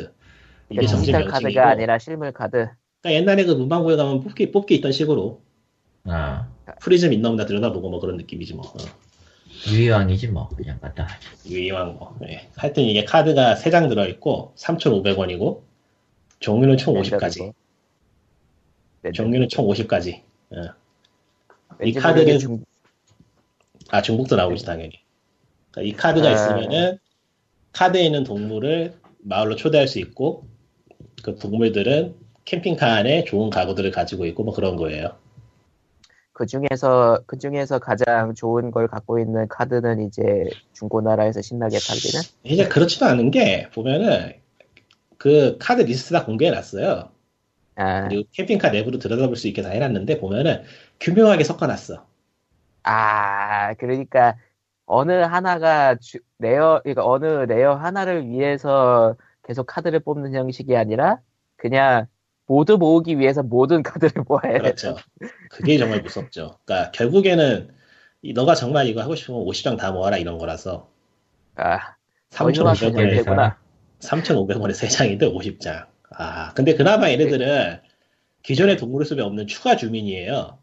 이게 0.69 0.81
그러니까 0.81 0.91
정식 0.91 1.05
디지털 1.11 1.21
명칭이고 1.25 1.47
카드가 1.59 1.69
아니라 1.69 1.99
실물 1.99 2.31
카드. 2.31 2.67
그러니까 3.01 3.11
옛날에 3.21 3.45
그 3.45 3.51
문방구에 3.51 3.95
가면 3.97 4.21
뽑기 4.21 4.51
뽑기 4.51 4.75
있던 4.75 4.91
식으로. 4.91 5.41
아. 6.05 6.47
프리즘 6.81 7.13
있나 7.13 7.29
없나 7.29 7.45
들여다보고 7.45 7.89
뭐 7.89 7.99
그런 7.99 8.17
느낌이지 8.17 8.55
뭐. 8.55 8.65
어. 8.65 8.73
유희왕이지 9.71 10.29
뭐. 10.29 10.49
그냥 10.49 10.79
갖다 10.79 11.07
유희왕 11.47 11.95
뭐. 11.97 12.17
예. 12.27 12.49
하여튼 12.55 12.83
이게 12.83 13.05
카드가 13.05 13.53
3장 13.55 13.89
들어있고 13.89 14.53
3,500원이고 14.57 15.61
종류는 16.39 16.77
총 16.77 16.95
50가지. 16.95 17.53
종류는 19.13 19.49
총 19.49 19.67
50가지. 19.67 20.21
이 21.83 21.93
카드는- 21.93 22.39
중, 22.39 22.63
아 23.89 24.01
중국도 24.01 24.35
나오지 24.35 24.65
당연히. 24.65 24.93
그러니까 25.69 25.81
이 25.93 25.95
카드가 25.95 26.27
아. 26.29 26.31
있으면은 26.31 26.97
카드에 27.75 28.03
있는 28.03 28.23
동물을 28.23 28.93
마을로 29.19 29.57
초대할 29.57 29.87
수 29.87 29.99
있고 29.99 30.47
그 31.23 31.35
동물들은 31.35 32.15
캠핑카 32.45 32.93
안에 32.93 33.25
좋은 33.25 33.49
가구들을 33.49 33.91
가지고 33.91 34.25
있고 34.27 34.43
뭐 34.43 34.53
그런 34.53 34.77
거예요. 34.77 35.17
그 36.31 36.45
중에서 36.45 37.21
그 37.25 37.37
중에서 37.37 37.79
가장 37.79 38.33
좋은 38.33 38.71
걸 38.71 38.87
갖고 38.87 39.19
있는 39.19 39.47
카드는 39.47 40.01
이제 40.01 40.21
중고나라에서 40.73 41.41
신나게 41.41 41.77
팔리는. 41.85 42.21
이제 42.43 42.67
그렇지도 42.67 43.05
않은 43.05 43.31
게 43.31 43.69
보면은 43.73 44.33
그 45.17 45.57
카드 45.59 45.81
리스트 45.81 46.13
다 46.13 46.25
공개해 46.25 46.51
놨어요. 46.51 47.09
아, 47.75 48.07
그리고 48.07 48.27
캠핑카 48.31 48.69
내부로 48.69 48.99
들여다볼 48.99 49.35
수 49.35 49.47
있게 49.49 49.61
다 49.61 49.69
해놨는데 49.69 50.19
보면은 50.19 50.63
교묘하게 51.01 51.43
섞어놨어. 51.43 52.05
아, 52.83 53.73
그러니까 53.73 54.37
어느 54.85 55.11
하나가 55.11 55.95
주- 55.95 56.19
rare, 56.39 56.81
그러니까 56.83 57.05
어느 57.05 57.25
레어 57.25 57.73
하나를 57.75 58.27
위해서 58.29 59.15
계속 59.43 59.65
카드를 59.65 59.99
뽑는 60.01 60.33
형식이 60.33 60.75
아니라 60.75 61.19
그냥 61.57 62.07
모두 62.47 62.77
모으기 62.77 63.17
위해서 63.19 63.41
모든 63.43 63.81
카드를 63.83 64.23
모아야 64.27 64.53
돼. 64.53 64.59
그렇죠 64.59 64.95
그게 65.49 65.77
정말 65.77 66.01
무섭죠 66.01 66.59
그러니까 66.65 66.91
결국에는 66.91 67.73
이- 68.21 68.33
너가 68.33 68.53
정말 68.55 68.87
이거 68.87 69.01
하고 69.01 69.15
싶으면 69.15 69.41
50장 69.41 69.77
다 69.77 69.91
모아라 69.91 70.17
이런 70.17 70.37
거라서 70.37 70.89
아, 71.55 71.95
3,500원에 72.31 72.95
될 72.95 73.15
되구나. 73.17 73.23
사람. 74.01 74.21
3,500원에 74.23 74.71
3장인데 74.73 75.23
50장. 75.33 75.87
아, 76.11 76.53
근데 76.53 76.75
그나마 76.75 77.09
얘네들은 77.09 77.79
기존의 78.43 78.77
동물의 78.77 79.05
숲에 79.05 79.21
없는 79.21 79.47
추가 79.47 79.75
주민이에요. 79.77 80.59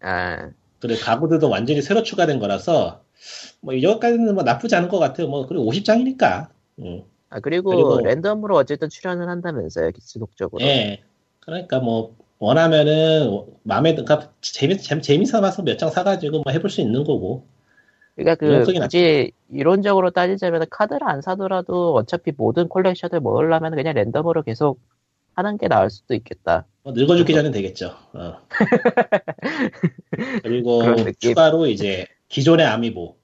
아, 0.00 0.50
그리고 0.80 1.00
가구들도 1.00 1.48
완전히 1.50 1.82
새로 1.82 2.02
추가된 2.02 2.38
거라서, 2.38 3.01
뭐, 3.60 3.74
이거까지는 3.74 4.34
뭐 4.34 4.42
나쁘지 4.42 4.74
않은 4.76 4.88
것 4.88 4.98
같아요. 4.98 5.28
뭐, 5.28 5.46
그리고 5.46 5.70
50장이니까. 5.70 6.48
음. 6.80 7.02
아, 7.30 7.40
그리고, 7.40 7.70
그리고- 7.70 8.00
랜덤으로 8.00 8.56
어쨌든 8.56 8.88
출연을 8.88 9.28
한다면서요, 9.28 9.92
지속적으로. 9.92 10.62
예. 10.64 11.02
그러니까 11.40 11.80
뭐 11.80 12.14
원하면은 12.38 13.44
마음에 13.62 13.94
드 13.94 14.04
그러니까 14.04 14.30
재미 14.40 14.76
재미 14.78 15.02
재미 15.02 15.26
삼아서 15.26 15.62
몇 15.62 15.76
장 15.78 15.90
사가지고 15.90 16.42
뭐 16.44 16.52
해볼 16.52 16.70
수 16.70 16.80
있는 16.80 17.04
거고. 17.04 17.44
그러니까 18.14 18.34
그 18.34 18.64
굳이 18.80 19.32
이론적으로 19.50 20.10
따지자면 20.10 20.66
카드를 20.70 21.08
안 21.08 21.22
사더라도 21.22 21.94
어차피 21.94 22.32
모든 22.36 22.68
콜렉션을 22.68 23.20
모으려면 23.20 23.74
그냥 23.74 23.94
랜덤으로 23.94 24.42
계속 24.42 24.78
하는 25.34 25.56
게 25.56 25.66
나을 25.66 25.88
수도 25.90 26.14
있겠다. 26.14 26.66
뭐 26.82 26.92
늙어 26.92 27.16
죽기 27.16 27.32
전엔 27.32 27.50
되겠죠. 27.52 27.94
어. 28.12 28.36
그리고. 30.42 30.82
추가로 31.18 31.66
이제 31.66 32.06
기존의 32.32 32.66
아미보 32.66 33.14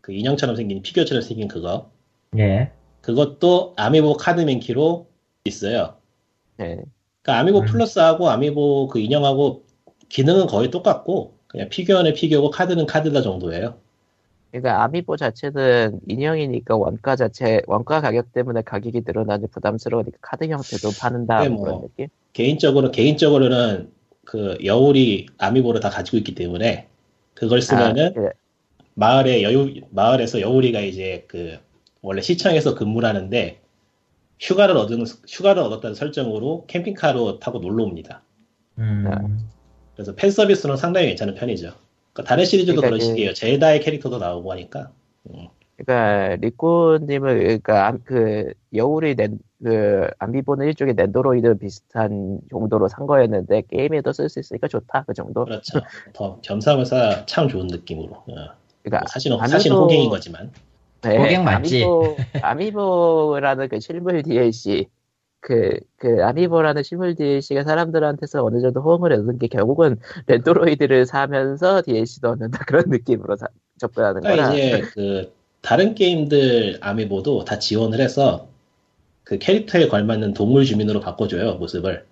그 0.00 0.12
인형처럼 0.12 0.56
생긴 0.56 0.82
피규어처럼 0.82 1.22
생긴 1.22 1.46
그거 1.46 1.90
예. 2.38 2.72
그것도 3.00 3.74
아미보 3.76 4.16
카드 4.16 4.40
맨키로 4.40 5.06
있어요. 5.44 5.96
네. 6.56 6.82
그러니까 7.22 7.40
아미보 7.40 7.60
음. 7.60 7.64
플러스하고 7.66 8.28
아미보 8.30 8.88
그 8.88 8.98
인형하고 8.98 9.64
기능은 10.08 10.48
거의 10.48 10.70
똑같고 10.70 11.38
그냥 11.46 11.68
피규어는 11.68 12.14
피규어고 12.14 12.50
카드는 12.50 12.86
카드다 12.86 13.22
정도예요. 13.22 13.78
그러니까 14.50 14.82
아미보 14.82 15.16
자체는 15.16 16.00
인형이니까 16.08 16.76
원가 16.76 17.14
자체 17.14 17.62
원가 17.68 18.00
가격 18.00 18.32
때문에 18.32 18.62
가격이 18.62 19.02
늘어나는 19.06 19.48
부담스러우니까 19.52 20.18
카드 20.20 20.44
형태도 20.48 20.90
파는다 21.00 21.42
네, 21.42 21.48
뭐 21.48 21.58
뭐. 21.58 21.64
그런 21.64 21.80
느낌. 21.82 22.08
개인적으로 22.32 22.90
개인적으로는 22.90 23.92
그 24.24 24.58
여울이 24.64 25.26
아미보를 25.38 25.80
다 25.80 25.90
가지고 25.90 26.16
있기 26.18 26.34
때문에 26.34 26.88
그걸 27.34 27.60
쓰면은 27.62 28.06
아, 28.08 28.12
그, 28.12 28.30
마을에 28.94 29.42
여유 29.42 29.80
마을에서 29.90 30.40
여울이가 30.40 30.80
이제 30.80 31.24
그 31.28 31.58
원래 32.02 32.20
시청에서 32.20 32.74
근무를 32.74 33.08
하는데 33.08 33.60
휴가를 34.40 34.76
얻은 34.76 35.04
휴가를 35.28 35.62
얻었다는 35.62 35.94
설정으로 35.94 36.66
캠핑카로 36.66 37.38
타고 37.38 37.58
놀러 37.60 37.84
옵니다. 37.84 38.22
음. 38.78 39.38
그래서 39.94 40.14
팬 40.14 40.30
서비스는 40.30 40.76
상당히 40.76 41.06
괜찮은 41.08 41.34
편이죠. 41.34 41.74
그러니까 42.12 42.28
다른 42.28 42.44
시리즈도 42.44 42.80
그러니까 42.80 42.88
그런 42.88 42.98
그- 42.98 43.04
식이에요. 43.04 43.32
젤다의 43.34 43.80
캐릭터도 43.80 44.18
나오고 44.18 44.50
하니까. 44.52 44.90
음. 45.30 45.48
그러니까 45.76 46.36
리코님을 46.36 47.38
그러니까 47.38 47.86
암- 47.88 47.98
그 48.04 48.52
여울이 48.74 49.14
낸, 49.16 49.38
그 49.62 50.06
아미보는 50.18 50.66
일종의 50.66 50.94
넨도로이드 50.94 51.58
비슷한 51.58 52.38
정도로 52.50 52.88
산 52.88 53.06
거였는데 53.06 53.62
게임에도 53.70 54.12
쓸 54.12 54.28
수 54.28 54.38
있으니까 54.40 54.68
좋다 54.68 55.04
그 55.06 55.14
정도. 55.14 55.44
그렇죠. 55.44 55.80
더 56.12 56.38
겸사겸사 56.42 57.26
참 57.26 57.48
좋은 57.48 57.66
느낌으로. 57.66 58.12
어. 58.14 58.24
그러니까 58.82 58.98
뭐 59.00 59.06
사실은 59.08 59.36
아미보- 59.38 59.48
사실은 59.48 59.76
호갱인 59.76 60.10
거지만. 60.10 60.50
네, 61.02 61.16
고객 61.16 61.42
맞지? 61.42 61.82
아미보, 61.84 62.16
아미보 62.42 63.38
라는 63.40 63.68
그 63.68 63.80
실물 63.80 64.22
DLC, 64.22 64.88
그, 65.40 65.76
그, 65.96 66.24
아미보라는 66.24 66.84
실물 66.84 67.16
DLC가 67.16 67.64
사람들한테서 67.64 68.44
어느 68.44 68.60
정도 68.60 68.80
호응을 68.82 69.12
얻은 69.12 69.38
게 69.38 69.48
결국은 69.48 69.96
넨도로이드를 70.28 71.06
사면서 71.06 71.82
DLC도 71.82 72.28
얻는다 72.30 72.58
그런 72.68 72.84
느낌으로 72.86 73.34
사- 73.34 73.48
접근하는 73.78 74.20
그러니까 74.20 74.46
거라. 74.46 74.54
이제 74.54 74.80
그 74.94 75.32
다른 75.62 75.94
게임들 75.94 76.78
아미보도 76.80 77.44
다 77.44 77.58
지원을 77.58 78.00
해서 78.00 78.48
그 79.24 79.38
캐릭터에 79.38 79.88
걸맞는 79.88 80.34
동물 80.34 80.64
주민으로 80.64 81.00
바꿔줘요 81.00 81.54
모습을. 81.54 82.04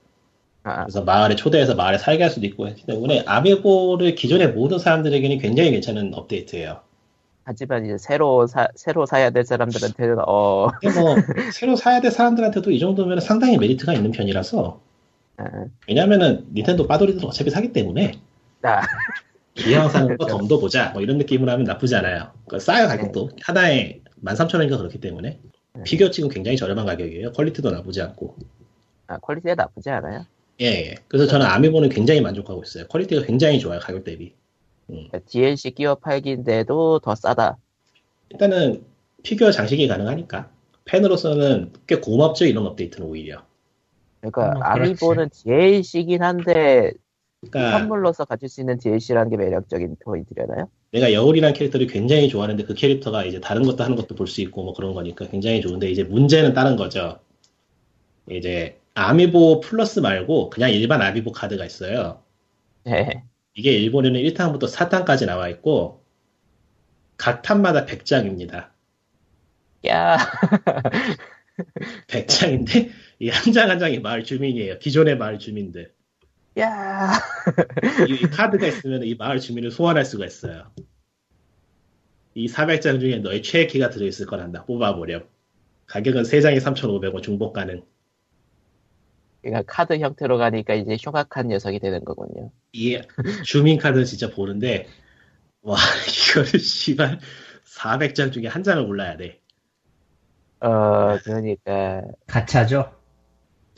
아, 0.62 0.84
그래서 0.84 1.02
마을에 1.02 1.34
초대해서 1.36 1.74
마을에 1.74 1.98
살게 1.98 2.22
할 2.22 2.30
수도 2.30 2.46
있고 2.46 2.68
했기 2.68 2.86
때문에 2.86 3.24
아미보를 3.26 4.14
기존의 4.14 4.52
모든 4.52 4.78
사람들에게는 4.78 5.38
굉장히 5.38 5.72
괜찮은 5.72 6.14
업데이트예요. 6.14 6.80
하지만 7.44 7.84
이제 7.84 7.98
새로 7.98 8.46
사, 8.46 8.68
새로 8.76 9.06
사야 9.06 9.30
될 9.30 9.44
사람들한테는, 9.44 10.18
어, 10.20 10.68
뭐 10.68 10.70
새로 11.52 11.74
사야 11.74 12.00
될 12.00 12.12
사람들한테도 12.12 12.70
이 12.70 12.78
정도면 12.78 13.18
상당히 13.20 13.58
메리트가 13.58 13.94
있는 13.94 14.12
편이라서. 14.12 14.80
아, 15.38 15.44
왜냐면은 15.88 16.46
닌텐도 16.54 16.86
빠돌이들 16.86 17.24
어차피 17.26 17.50
사기 17.50 17.72
때문에. 17.72 18.12
아, 18.62 18.82
이왕 19.68 19.88
사는 19.88 20.16
거 20.16 20.26
덤더 20.26 20.58
보자 20.58 20.90
뭐 20.90 21.02
이런 21.02 21.18
느낌으로 21.18 21.50
하면 21.52 21.64
나쁘지 21.64 21.94
않아요. 21.96 22.32
그 22.48 22.58
싸요 22.58 22.88
가격도 22.88 23.30
하나에 23.42 24.00
13,000원인가 24.24 24.78
그렇기 24.78 25.00
때문에 25.00 25.38
피규어 25.84 26.10
치고 26.10 26.28
굉장히 26.28 26.56
저렴한 26.56 26.86
가격이에요. 26.86 27.32
퀄리티도 27.32 27.70
나쁘지 27.70 28.02
않고. 28.02 28.36
아, 29.06 29.18
퀄리티가 29.18 29.54
나쁘지 29.54 29.90
않아요. 29.90 30.26
예, 30.60 30.66
예. 30.66 30.94
그래서 31.08 31.26
저는 31.26 31.46
아미보는 31.46 31.88
굉장히 31.88 32.20
만족하고 32.20 32.62
있어요. 32.62 32.86
퀄리티가 32.88 33.22
굉장히 33.22 33.58
좋아요 33.58 33.80
가격 33.80 34.04
대비. 34.04 34.34
그러니까 34.86 35.20
DLC 35.26 35.70
끼워 35.72 35.94
팔기인데도 35.94 36.98
더 37.00 37.14
싸다. 37.14 37.56
일단은 38.30 38.84
피규어 39.22 39.50
장식이 39.50 39.86
가능하니까 39.88 40.50
팬으로서는 40.84 41.72
꽤 41.86 41.96
고맙죠 42.00 42.46
이런 42.46 42.66
업데이트는 42.66 43.06
오히려. 43.06 43.42
그러니까 44.20 44.52
뭐, 44.52 44.62
그렇지. 44.62 44.80
아미보는 44.80 45.30
DLC긴 45.30 46.22
한데 46.22 46.92
그러니까 47.40 47.78
선물로서 47.78 48.24
가질 48.26 48.48
수 48.48 48.60
있는 48.60 48.78
DLC라는 48.78 49.30
게 49.30 49.36
매력적인 49.36 49.96
포인트려나요? 50.04 50.68
내가 50.92 51.12
여울이라는 51.12 51.54
캐릭터를 51.54 51.86
굉장히 51.86 52.28
좋아하는데 52.28 52.64
그 52.64 52.74
캐릭터가 52.74 53.24
이제 53.24 53.40
다른 53.40 53.62
것도 53.62 53.82
하는 53.82 53.96
것도 53.96 54.14
볼 54.14 54.26
수 54.26 54.40
있고 54.42 54.62
뭐 54.64 54.74
그런 54.74 54.92
거니까 54.92 55.26
굉장히 55.28 55.60
좋은데 55.60 55.90
이제 55.90 56.04
문제는 56.04 56.52
다른 56.52 56.76
거죠. 56.76 57.20
이제 58.30 58.78
아미보 58.94 59.60
플러스 59.60 60.00
말고 60.00 60.50
그냥 60.50 60.70
일반 60.70 61.00
아미보 61.02 61.32
카드가 61.32 61.64
있어요. 61.64 62.22
네. 62.84 63.24
이게 63.54 63.72
일본에는 63.72 64.20
1탄부터 64.20 64.70
4탄까지 64.72 65.26
나와 65.26 65.48
있고 65.48 66.04
각 67.16 67.42
탄마다 67.42 67.86
100장입니다. 67.86 68.68
야, 69.86 70.18
100장인데 72.08 72.90
이 73.20 73.28
한 73.30 73.52
장 73.52 73.68
한 73.70 73.78
장이 73.78 74.00
마을 74.00 74.24
주민이에요. 74.24 74.78
기존의 74.78 75.16
마을 75.18 75.38
주민들. 75.38 75.92
야. 76.58 77.12
이, 78.08 78.12
이 78.14 78.22
카드가 78.22 78.66
있으면 78.66 79.02
이 79.04 79.14
마을 79.14 79.38
주민을 79.38 79.70
소환할 79.70 80.04
수가 80.04 80.26
있어요. 80.26 80.70
이 82.34 82.48
400장 82.48 83.00
중에 83.00 83.18
너의 83.18 83.42
최애 83.42 83.66
키가 83.66 83.90
들어있을 83.90 84.26
거란다. 84.26 84.64
뽑아보렴. 84.64 85.26
가격은 85.86 86.22
3장에 86.22 86.60
3,500원 86.60 87.22
중복 87.22 87.52
가능. 87.52 87.82
그러니까 89.42 89.62
카드 89.66 89.98
형태로 89.98 90.38
가니까 90.38 90.74
이제 90.74 90.96
흉악한 91.00 91.48
녀석이 91.48 91.78
되는 91.78 92.04
거군요. 92.04 92.50
이 92.72 93.00
주민 93.44 93.78
카드는 93.78 94.04
진짜 94.04 94.30
보는데 94.30 94.86
와 95.62 95.76
이거를 96.06 96.60
씨발 96.60 97.18
400장 97.64 98.32
중에 98.32 98.46
한 98.46 98.62
장을 98.62 98.86
골라야 98.86 99.16
돼. 99.16 99.40
어, 100.60 101.18
그러니까 101.24 102.02
가차죠. 102.26 102.94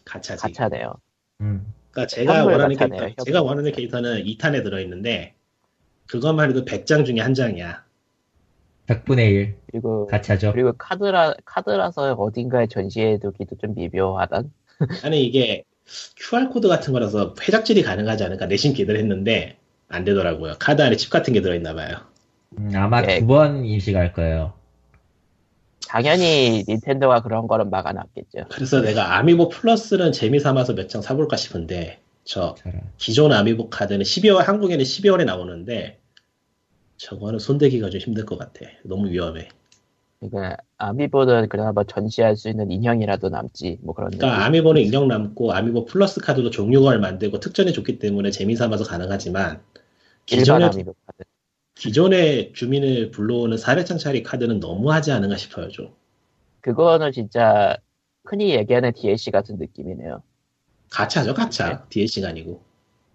가차지. 0.05 0.43
가차네요. 0.43 0.95
음. 1.41 1.73
그러니까 1.93 2.07
제가 2.07 2.45
원하는 2.45 2.77
가차네요, 2.77 3.01
캐릭터. 3.01 3.25
제가 3.25 3.43
원하는 3.43 3.71
캐릭터는 3.71 4.25
2탄에 4.25 4.65
들어있는데 4.65 5.35
그것만 6.09 6.51
해도 6.51 6.65
100장 6.65 7.05
중에 7.05 7.21
한 7.21 7.35
장이야. 7.35 7.85
100분의 8.87 9.19
1 9.31 9.57
그리고 9.71 10.07
가차죠. 10.07 10.53
그리고 10.53 10.73
카드라 10.77 11.35
카드라서 11.45 12.15
어딘가에 12.15 12.67
전시해두기도 12.67 13.57
좀 13.57 13.75
미묘하단. 13.75 14.51
아니 15.05 15.25
이게 15.25 15.65
QR 16.17 16.49
코드 16.49 16.69
같은 16.69 16.93
거라서 16.93 17.35
해적질이 17.41 17.83
가능하지 17.83 18.25
않을까 18.25 18.47
내심 18.47 18.73
기대를 18.73 18.99
했는데 19.01 19.59
안 19.89 20.05
되더라고요. 20.05 20.55
카드 20.59 20.83
안에 20.83 20.97
칩 20.97 21.11
같은 21.11 21.33
게 21.33 21.43
들어있나 21.43 21.75
봐요. 21.75 21.99
음, 22.59 22.73
아마 22.75 23.03
예. 23.03 23.21
두번 23.21 23.65
인식할 23.65 24.13
거예요. 24.15 24.55
당연히 25.93 26.65
닌텐도가 26.67 27.21
그런 27.21 27.47
거는 27.47 27.69
막아놨겠죠. 27.69 28.47
그래서 28.49 28.81
내가 28.81 29.19
아미보 29.19 29.51
플러스는 29.51 30.13
재미 30.13 30.41
삼아서 30.41 30.73
몇 30.75 30.89
장 30.89 31.03
사볼까 31.03 31.37
싶은데 31.37 32.01
저잘 32.25 32.83
기존 32.97 33.31
아미보 33.31 33.69
카드는 33.69 34.03
12월 34.03 34.39
한국에는 34.39 34.83
12월에 34.83 35.27
나오는데 35.27 35.99
저거는 36.97 37.39
손대기가 37.39 37.91
좀 37.91 38.01
힘들 38.01 38.25
것 38.25 38.39
같아. 38.39 38.61
너무 38.85 39.11
위험해. 39.11 39.51
그러니까 40.21 40.57
아미보는 40.79 41.51
그나마 41.51 41.85
전시할 41.85 42.37
수 42.37 42.49
있는 42.49 42.71
인형이라도 42.71 43.29
남지 43.29 43.81
뭐 43.83 43.95
그런. 43.95 44.13
그러니까. 44.13 44.47
아미보는 44.47 44.81
인형 44.81 45.09
남고 45.09 45.53
아미보 45.53 45.85
플러스 45.85 46.21
카드도 46.21 46.49
종류걸 46.49 47.01
만들고 47.01 47.39
특전이 47.39 47.75
좋기 47.75 47.99
때문에 47.99 48.31
재미 48.31 48.57
삼아서 48.57 48.85
가능하지만 48.85 49.61
일반 50.31 50.71
기존의. 50.71 50.71
기존의 51.83 52.53
주민을 52.53 53.11
불러오는 53.11 53.57
400장짜리 53.57 54.23
카드는 54.23 54.61
너무하지 54.61 55.11
않은가 55.11 55.37
싶어요 55.37 55.69
좀. 55.69 55.93
그거는 56.61 57.11
진짜 57.11 57.77
흔히 58.25 58.55
얘기하는 58.55 58.93
DLC 58.93 59.33
같은 59.33 59.57
느낌이네요. 59.57 60.23
가차죠 60.91 61.35
가차. 61.35 61.85
DLC가 61.89 62.29
아니고 62.29 62.63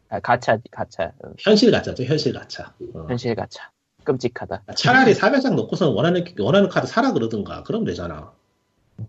아, 0.09 0.19
가차, 0.19 0.57
가차. 0.69 1.13
응, 1.23 1.33
현실 1.39 1.71
가차죠 1.71 2.03
현실 2.03 2.33
가차. 2.33 2.73
어. 2.93 3.05
현실 3.07 3.35
가차. 3.35 3.71
끔찍하다. 4.03 4.63
차라리 4.75 5.13
400장 5.13 5.55
넣고서 5.55 5.89
원하는 5.91 6.25
원하는 6.37 6.67
카드 6.67 6.87
사라 6.87 7.13
그러든가 7.13 7.63
그럼 7.63 7.85
되잖아. 7.85 8.33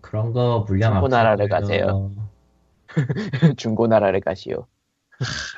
그런 0.00 0.32
거 0.32 0.64
물량 0.68 0.92
중고 0.92 1.08
나라를 1.08 1.52
없어요. 1.52 2.12
중고나라를 3.56 4.20
가시오. 4.20 4.68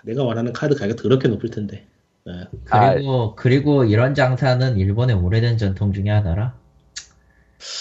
내가 0.04 0.24
원하는 0.24 0.54
카드 0.54 0.74
가격 0.74 0.96
더럽게 0.96 1.28
높을 1.28 1.50
텐데. 1.50 1.86
예. 2.28 2.48
그리고 2.64 3.34
그리고 3.34 3.84
이런 3.84 4.14
장사는 4.14 4.76
일본의 4.76 5.16
오래된 5.16 5.58
전통 5.58 5.92
중에 5.92 6.10
하나라. 6.10 6.54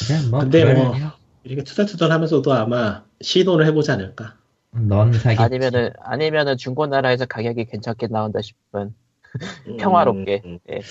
그냥 0.08 0.30
뭐 0.30 0.40
근데 0.42 0.74
뭐-. 0.74 0.96
이렇게 1.44 1.64
투덜투덜 1.64 2.12
하면서도 2.12 2.54
아마 2.54 3.04
시도를 3.22 3.66
해보지 3.68 3.92
않을까. 3.92 4.36
넌 4.72 5.14
사기. 5.14 5.42
아니면은 5.42 5.92
아니면은 6.00 6.58
중고나라에서 6.58 7.26
가격이 7.26 7.66
괜찮게 7.66 8.08
나온다 8.08 8.40
싶은 8.42 8.94
평화롭게. 9.80 10.42
음, 10.46 10.52
음. 10.52 10.60
예. 10.72 10.82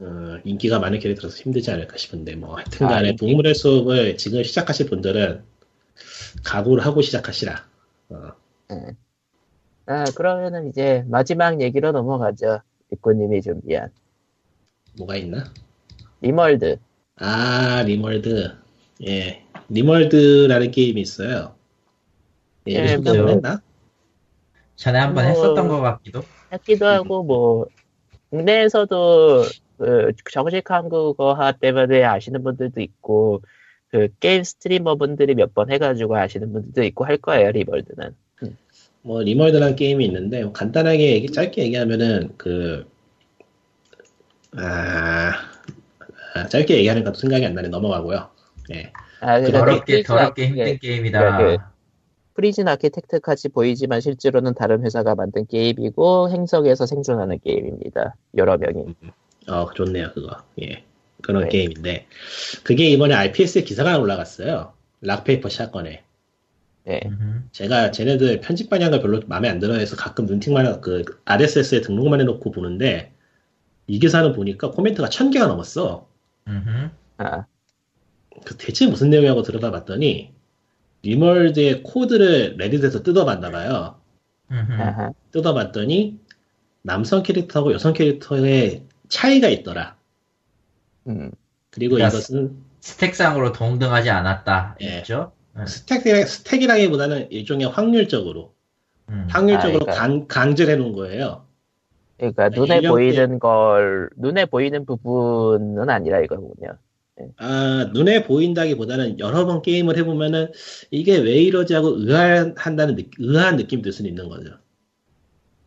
어, 0.00 0.38
인기가 0.44 0.78
많은 0.80 0.98
캐릭터라서 0.98 1.36
힘들지 1.36 1.70
않을까 1.70 1.96
싶은데 1.96 2.34
뭐 2.34 2.56
하여튼 2.56 2.88
간에 2.88 3.10
아, 3.10 3.12
동물의 3.16 3.54
숲을 3.54 4.16
지금 4.16 4.42
시작하실 4.42 4.88
분들은 4.88 5.44
각오를 6.44 6.84
하고 6.84 7.02
시작하시라. 7.02 7.64
어, 8.10 8.32
아 9.86 10.04
그러면은 10.16 10.68
이제 10.68 11.04
마지막 11.08 11.60
얘기로 11.60 11.92
넘어가죠. 11.92 12.62
이꾸님이 12.92 13.40
준비한 13.42 13.90
뭐가 14.98 15.16
있나? 15.16 15.44
림월드. 16.20 16.76
아 17.16 17.82
림월드. 17.86 18.52
예, 19.06 19.44
림월드라는 19.68 20.70
게임이 20.70 21.00
있어요. 21.00 21.54
예, 22.68 22.74
예, 22.74 22.96
뭐- 22.96 23.12
한번 23.12 23.28
했나? 23.30 23.62
전에 24.76 24.98
한번 24.98 25.24
뭐- 25.24 25.32
했었던 25.32 25.68
것 25.68 25.80
같기도. 25.80 26.22
했기도 26.52 26.86
하고 26.86 27.22
뭐 27.24 27.66
국내에서도 28.30 29.42
그 29.78 30.12
정식 30.30 30.70
한국어화 30.70 31.52
때문에 31.52 32.04
아시는 32.04 32.42
분들도 32.44 32.80
있고 32.80 33.42
그 33.90 34.08
게임 34.20 34.42
스트리머 34.44 34.96
분들이 34.96 35.34
몇 35.34 35.52
번 35.54 35.70
해가지고 35.70 36.16
아시는 36.16 36.52
분들도 36.52 36.82
있고 36.84 37.04
할 37.04 37.16
거예요 37.16 37.50
RimWorld는. 37.50 38.14
뭐 39.02 39.20
RimWorld라는 39.22 39.76
게임이 39.76 40.04
있는데 40.06 40.42
뭐 40.44 40.52
간단하게 40.52 41.12
얘기, 41.12 41.28
짧게 41.28 41.62
얘기하면은 41.64 42.34
그 42.36 42.86
아, 44.56 45.32
아, 46.34 46.46
짧게 46.48 46.76
얘기하는 46.76 47.04
것도 47.04 47.14
생각이 47.18 47.44
안 47.44 47.54
나네 47.54 47.68
넘어가고요. 47.68 48.28
예. 48.74 48.92
아, 49.20 49.38
그러니까 49.40 49.58
더럽게 49.60 49.92
Prison 49.94 50.02
더럽게 50.16 50.42
Archi- 50.42 50.46
힘든 50.48 50.66
예, 50.68 50.76
게임이다. 50.76 51.38
그- 51.38 51.58
Prison 52.34 52.66
Architect 52.68 53.20
같이 53.20 53.48
보이지만 53.50 54.00
실제로는 54.00 54.54
다른 54.54 54.82
회사가 54.84 55.14
만든 55.14 55.46
게임이고 55.46 56.30
행성에서 56.30 56.86
생존하는 56.86 57.38
게임입니다. 57.44 58.14
여러 58.38 58.56
명이. 58.56 58.94
어 59.48 59.70
좋네요 59.74 60.12
그거. 60.14 60.36
예. 60.62 60.82
그런 61.20 61.42
네. 61.44 61.48
게임인데 61.50 62.06
그게 62.64 62.88
이번에 62.88 63.14
RPS에 63.14 63.62
기사가 63.64 63.98
올라갔어요. 63.98 64.72
Rock 65.02 65.22
Paper 65.22 65.48
Shotgun에. 65.50 66.02
네. 66.84 67.00
음흠. 67.04 67.42
제가 67.52 67.90
쟤네들 67.92 68.40
편집 68.40 68.68
방향을 68.68 69.00
별로 69.00 69.20
마음에 69.26 69.48
안 69.48 69.58
들어 69.60 69.74
해서 69.74 69.96
가끔 69.96 70.26
눈팅만 70.26 70.66
해- 70.66 70.80
그 70.80 71.04
RSS에 71.24 71.80
등록만 71.80 72.20
해놓고 72.20 72.50
보는데 72.50 73.12
이 73.86 73.98
기사는 73.98 74.32
보니까 74.32 74.70
코멘트가 74.70 75.08
천 75.08 75.30
개가 75.30 75.46
넘었어. 75.46 76.08
아, 77.18 77.44
그 78.44 78.56
대체 78.56 78.86
무슨 78.86 79.10
내용이라고 79.10 79.42
들여다봤더니 79.42 80.32
RimWorld의 81.02 81.82
코드를 81.82 82.56
Reddit에서 82.58 83.02
뜯어봤나 83.02 83.50
봐요. 83.50 84.00
뜯어봤더니 85.30 86.18
남성 86.82 87.22
캐릭터하고 87.22 87.72
여성 87.72 87.92
캐릭터의 87.92 88.84
차이가 89.08 89.48
있더라. 89.48 89.96
음, 91.06 91.30
그리고 91.70 91.94
그러니까 91.94 92.16
이것은 92.18 92.56
스택상으로 92.80 93.52
동등하지 93.52 94.10
않았다. 94.10 94.76
예. 94.82 94.98
있죠? 94.98 95.32
음. 95.56 95.66
스택, 95.66 96.02
스택이라기보다는 96.26 97.30
일종의 97.30 97.68
확률적으로, 97.68 98.54
음. 99.08 99.26
확률적으로 99.30 99.82
아, 99.82 99.92
그러니까- 99.92 99.92
강, 99.94 100.26
강제를 100.26 100.74
해놓은 100.74 100.92
거예요. 100.92 101.46
그러니까 102.16 102.48
네, 102.50 102.60
눈에 102.60 102.80
보이는 102.82 103.38
걸 103.40 104.08
눈에 104.16 104.44
보이는 104.46 104.86
부분은 104.86 105.90
아니라 105.90 106.20
이거군요. 106.20 106.78
아, 107.36 107.90
눈에 107.92 108.24
보인다기보다는 108.24 109.18
여러 109.18 109.44
번 109.44 109.60
게임을 109.60 109.96
해보면은 109.98 110.52
이게 110.90 111.18
왜 111.18 111.32
이러지 111.42 111.74
하고 111.74 111.88
의아한다는, 111.96 112.94
느- 112.96 113.02
의아한 113.18 113.56
느낌이 113.56 113.82
들 113.82 113.92
수는 113.92 114.08
있는 114.08 114.28
거죠. 114.28 114.50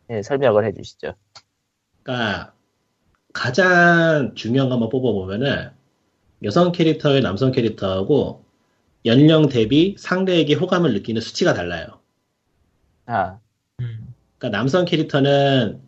예, 0.10 0.22
설명을 0.22 0.66
해주시죠. 0.66 1.14
그러니까 2.04 2.54
가장 3.34 4.34
중요한 4.36 4.70
거 4.70 4.76
한번 4.76 4.90
뽑아보면은 4.90 5.70
여성 6.44 6.72
캐릭터의 6.72 7.22
남성 7.22 7.52
캐릭터하고 7.52 8.45
연령 9.06 9.50
대비 9.50 9.96
상대에게 9.98 10.56
호감을 10.56 10.94
느끼는 10.94 11.22
수치가 11.22 11.54
달라요. 11.54 12.00
아, 13.06 13.40
음. 13.80 14.14
그러니까 14.38 14.58
남성 14.58 14.86
캐릭터는 14.86 15.80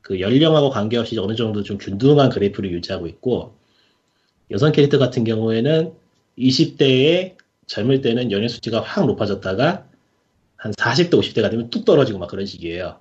그 0.00 0.20
연령하고 0.20 0.70
관계없이 0.70 1.18
어느 1.18 1.34
정도 1.34 1.62
좀 1.62 1.78
균등한 1.78 2.30
그래프를 2.30 2.70
유지하고 2.72 3.06
있고 3.08 3.56
여성 4.50 4.72
캐릭터 4.72 4.98
같은 4.98 5.24
경우에는 5.24 5.92
20대에 6.38 7.36
젊을 7.66 8.00
때는 8.00 8.30
연령 8.30 8.48
수치가 8.48 8.80
확 8.80 9.06
높아졌다가 9.06 9.86
한 10.56 10.72
40대, 10.72 11.10
50대가 11.12 11.50
되면 11.50 11.68
뚝 11.70 11.84
떨어지고 11.84 12.18
막 12.18 12.28
그런 12.28 12.46
식이에요. 12.46 13.00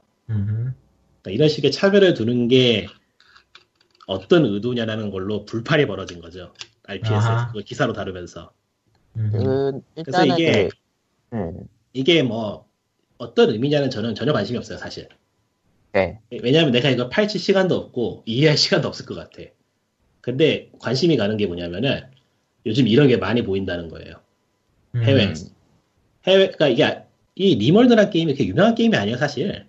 그러니까 1.21 1.31
이런 1.31 1.47
식의 1.47 1.71
차별을 1.71 2.13
두는 2.13 2.47
게 2.47 2.87
어떤 4.07 4.45
의도냐라는 4.45 5.11
걸로 5.11 5.45
불판이 5.45 5.85
벌어진 5.87 6.19
거죠. 6.19 6.53
RPS에서 6.87 7.51
기사로 7.63 7.93
다루면서. 7.93 8.51
음흠. 9.17 9.31
그, 9.31 9.81
일단은 9.95 10.33
이게- 10.35 10.69
그, 11.29 11.35
음, 11.35 11.67
이게 11.93 12.23
뭐 12.23 12.65
어떤 13.17 13.49
의미냐는 13.51 13.89
저는 13.89 14.15
전혀 14.15 14.33
관심이 14.33 14.57
없어요, 14.57 14.77
사실. 14.77 15.07
네, 16.29 16.39
왜냐하면 16.43 16.71
내가 16.73 16.89
이거 16.89 17.07
파헤칠 17.07 17.39
시간도 17.39 17.75
없고 17.75 18.23
이해할 18.25 18.57
시간도 18.57 18.87
없을 18.87 19.05
것 19.05 19.15
같아. 19.15 19.43
근데 20.19 20.69
관심이 20.79 21.15
가는 21.15 21.37
게 21.37 21.47
뭐냐면은 21.47 22.03
요즘 22.65 22.87
이런 22.87 23.07
게 23.07 23.15
많이 23.17 23.43
보인다는 23.43 23.87
거예요. 23.89 24.15
음. 24.95 25.03
해외. 25.03 25.33
해외, 26.27 26.51
그러니까 26.51 26.67
이게 26.67 27.01
이 27.35 27.55
리멀드란 27.55 28.09
게임이 28.09 28.33
그렇게 28.33 28.47
유명한 28.49 28.75
게임이 28.75 28.95
아니에요, 28.97 29.17
사실. 29.17 29.67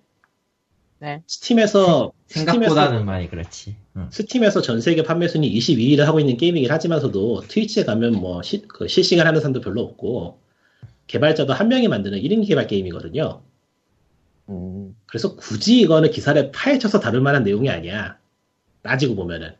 네. 0.99 1.23
스팀에서 1.27 2.13
생각보다는 2.27 3.05
많이 3.05 3.29
그렇지. 3.29 3.77
음. 3.97 4.09
스팀에서 4.11 4.61
전 4.61 4.81
세계 4.81 5.03
판매 5.03 5.27
순위 5.27 5.53
22위를 5.59 6.01
하고 6.01 6.21
있는 6.21 6.37
게임이긴 6.37 6.71
하지만서도 6.71 7.43
트위치에 7.49 7.85
가면 7.85 8.13
뭐 8.13 8.43
시, 8.43 8.63
그 8.69 8.89
실시간 8.89 9.27
하는 9.27 9.41
사람도 9.41 9.61
별로 9.61 9.83
없고 9.83 10.39
개발자도 11.07 11.53
한 11.53 11.69
명이 11.69 11.89
만드는 11.89 12.19
1인 12.19 12.47
개발 12.47 12.67
게임이거든요. 12.67 13.43
음, 14.49 14.97
그래서 15.07 15.35
굳이 15.37 15.81
이거는 15.81 16.11
기사를 16.11 16.51
파헤쳐서 16.53 17.01
다룰 17.01 17.21
만한 17.21 17.43
내용이 17.43 17.71
아니야. 17.71 18.19
따지고 18.83 19.17
보면은. 19.17 19.55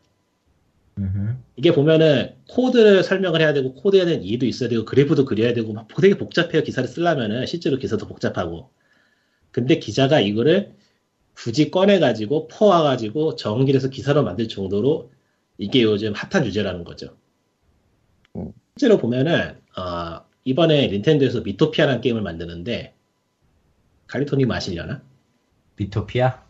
음흠. 0.99 1.35
이게 1.57 1.73
보면은 1.73 2.33
코드를 2.49 3.03
설명을 3.03 3.41
해야 3.41 3.53
되고 3.53 3.73
코드에 3.73 4.05
대한 4.05 4.23
이해도 4.23 4.45
있어야 4.45 4.69
되고 4.69 4.85
그래프도 4.85 5.25
그려야 5.25 5.53
되고 5.53 5.73
막 5.73 5.87
되게 5.99 6.17
복잡해요. 6.17 6.63
기사를 6.63 6.87
쓰려면은 6.87 7.45
실제로 7.45 7.77
기사도 7.77 8.07
복잡하고. 8.07 8.69
근데 9.51 9.79
기자가 9.79 10.19
이거를 10.19 10.73
굳이 11.37 11.69
꺼내가지고 11.69 12.47
퍼와가지고 12.47 13.35
해서 13.75 13.89
기사로 13.89 14.23
만들 14.23 14.47
정도로 14.47 15.11
이게 15.59 15.83
요즘 15.83 16.13
핫한 16.13 16.43
주제라는 16.43 16.83
거죠. 16.83 17.15
음. 18.35 18.51
실제로 18.75 18.97
보면은 18.97 19.59
어, 19.77 20.25
이번에 20.43 20.87
닌텐도에서 20.87 21.41
미토피아라는 21.41 22.01
게임을 22.01 22.21
만드는데 22.21 22.95
갈리토님 24.07 24.51
아시려나? 24.51 25.03
Miitopia? 25.75 26.41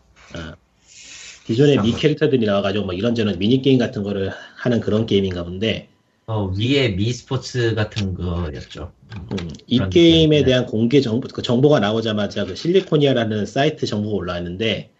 기존에 1.44 1.80
Mii 1.80 1.92
캐릭터들이 1.92 2.46
나와가지고 2.46 2.86
뭐 2.86 2.94
이런저런 2.94 3.38
미니 3.38 3.60
게임 3.60 3.78
같은 3.78 4.02
거를 4.02 4.30
하는 4.56 4.80
그런 4.80 5.06
게임인가 5.06 5.44
본데 5.44 5.88
어, 6.26 6.46
Wii에 6.46 6.90
Mii 6.90 7.12
Sports 7.12 7.74
같은 7.74 8.14
거였죠. 8.14 8.92
음, 9.16 9.50
이 9.66 9.80
게임에. 9.90 10.44
대한 10.44 10.66
공개 10.66 11.00
정보, 11.00 11.28
그 11.28 11.42
정보가 11.42 11.80
나오자마자 11.80 12.44
그 12.44 12.54
Siliconera라는 12.54 13.46
사이트 13.46 13.86
정보가 13.86 14.14
올라왔는데 14.16 14.92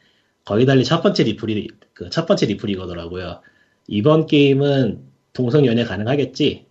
거의 0.44 0.66
달리 0.66 0.85
첫 0.85 1.02
번째 1.02 1.24
리플이 1.24 1.68
그 1.94 2.10
첫 2.10 2.26
번째 2.26 2.47
리플이거더라고요. 2.47 3.40
이번 3.89 4.26
게임은 4.26 5.05
동성 5.32 5.66
연애 5.66 5.85
가능하겠지? 5.85 6.66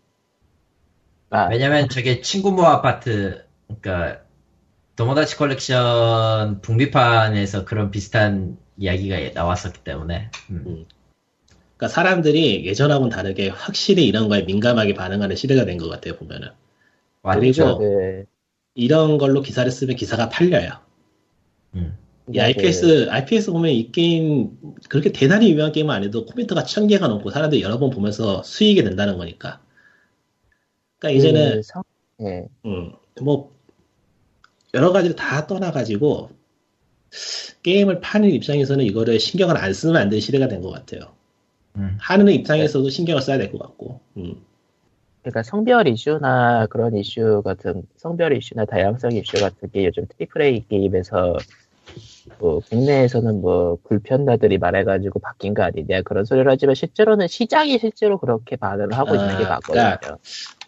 아, 1.30 1.47
왜냐면 1.49 1.89
저게 1.89 2.22
친구 2.22 2.51
모아 2.51 2.73
아파트, 2.76 3.43
그러니까 3.68 4.23
Tomodachi 4.95 5.36
Collection 5.38 6.61
북미판에서 6.61 7.65
그런 7.65 7.91
비슷한 7.91 8.57
이야기가 8.77 9.31
나왔었기 9.34 9.84
때문에. 9.84 10.31
음. 10.51 10.85
그러니까 11.77 11.88
사람들이 11.93 12.65
예전하고는 12.65 13.09
다르게 13.11 13.49
확실히 13.49 14.07
이런 14.07 14.30
거에 14.30 14.43
민감하게 14.43 14.93
반응하는 14.95 15.35
시대가 15.35 15.65
된 15.65 15.77
것 15.77 15.89
같아요 15.89 16.15
보면은 16.15 16.49
그리고- 17.36 17.78
그, 17.80 18.26
이런 18.76 19.18
걸로 19.18 19.41
기사를 19.41 19.70
쓰면 19.72 19.95
기사가 19.95 20.30
팔려요. 20.30 20.72
음. 21.76 21.98
이 22.34 22.40
RPS, 22.40 23.10
RPS 23.10 23.52
보면 23.52 23.72
이 23.72 23.91
게임, 23.91 24.52
그렇게 24.90 25.12
대단히 25.12 25.49
유명한 25.49 25.72
게임은 25.72 25.94
아니도 25.94 26.26
코멘트가 26.26 26.64
천 26.66 26.88
개가 26.88 27.08
넘고 27.08 27.32
사람들이 27.32 27.62
여러 27.62 27.80
번 27.80 27.90
보면서 27.90 28.44
수익이 28.44 28.84
된다는 28.84 29.18
거니까. 29.18 29.62
그러니까 30.99 31.18
이제는, 31.18 31.56
그 31.56 31.62
성, 31.64 31.84
예, 32.22 32.48
음, 32.66 32.91
뭐, 33.22 33.52
여러 34.74 34.91
가지를 34.91 35.16
다 35.16 35.48
떠나가지고, 35.48 36.30
게임을 37.64 38.02
파는 38.02 38.30
입장에서는 38.32 38.84
이거를 38.86 39.20
신경을 39.20 39.58
안 39.58 39.74
쓰면 39.74 39.95
안 39.95 40.10
되는 40.10 40.20
시대가 40.20 40.48
된 40.48 40.62
것 40.62 40.72
같아요. 40.72 41.14
음. 41.78 41.98
하는 41.99 42.28
입장에서도 42.34 42.90
신경을 42.90 43.22
써야 43.22 43.38
될 43.38 43.52
것 43.52 43.60
같고, 43.60 44.02
음. 44.18 44.36
그러니까 45.28 45.44
성별 45.44 45.88
이슈나 45.90 46.68
그런 46.70 46.95
이슈 46.95 47.41
같은 47.44 47.84
성별 47.98 48.32
이슈나 48.38 48.64
다양성 48.64 49.12
이슈 49.12 49.38
같은 49.41 49.70
게 49.72 49.86
요즘 49.86 50.06
Triple 50.07 50.41
A 50.41 50.66
게임에서 50.70 51.36
뭐 52.40 52.62
국내에서는 52.62 53.41
뭐 53.41 53.78
불편러들이 53.84 54.57
말해가지고 54.58 55.20
바뀐 55.20 55.54
거 55.54 55.64
아니냐 55.64 56.02
그런 56.04 56.24
소리를 56.24 56.49
하지만 56.49 56.76
실제로는 56.76 57.28
시장이 57.28 57.78
실제로 57.78 58.18
그렇게 58.18 58.56
반응을 58.56 58.94
하고 58.94 59.16
있는 59.16 59.38
게 59.38 59.44
아, 59.45 59.49
맞거든요. 59.49 59.98
그러니까 59.99 60.18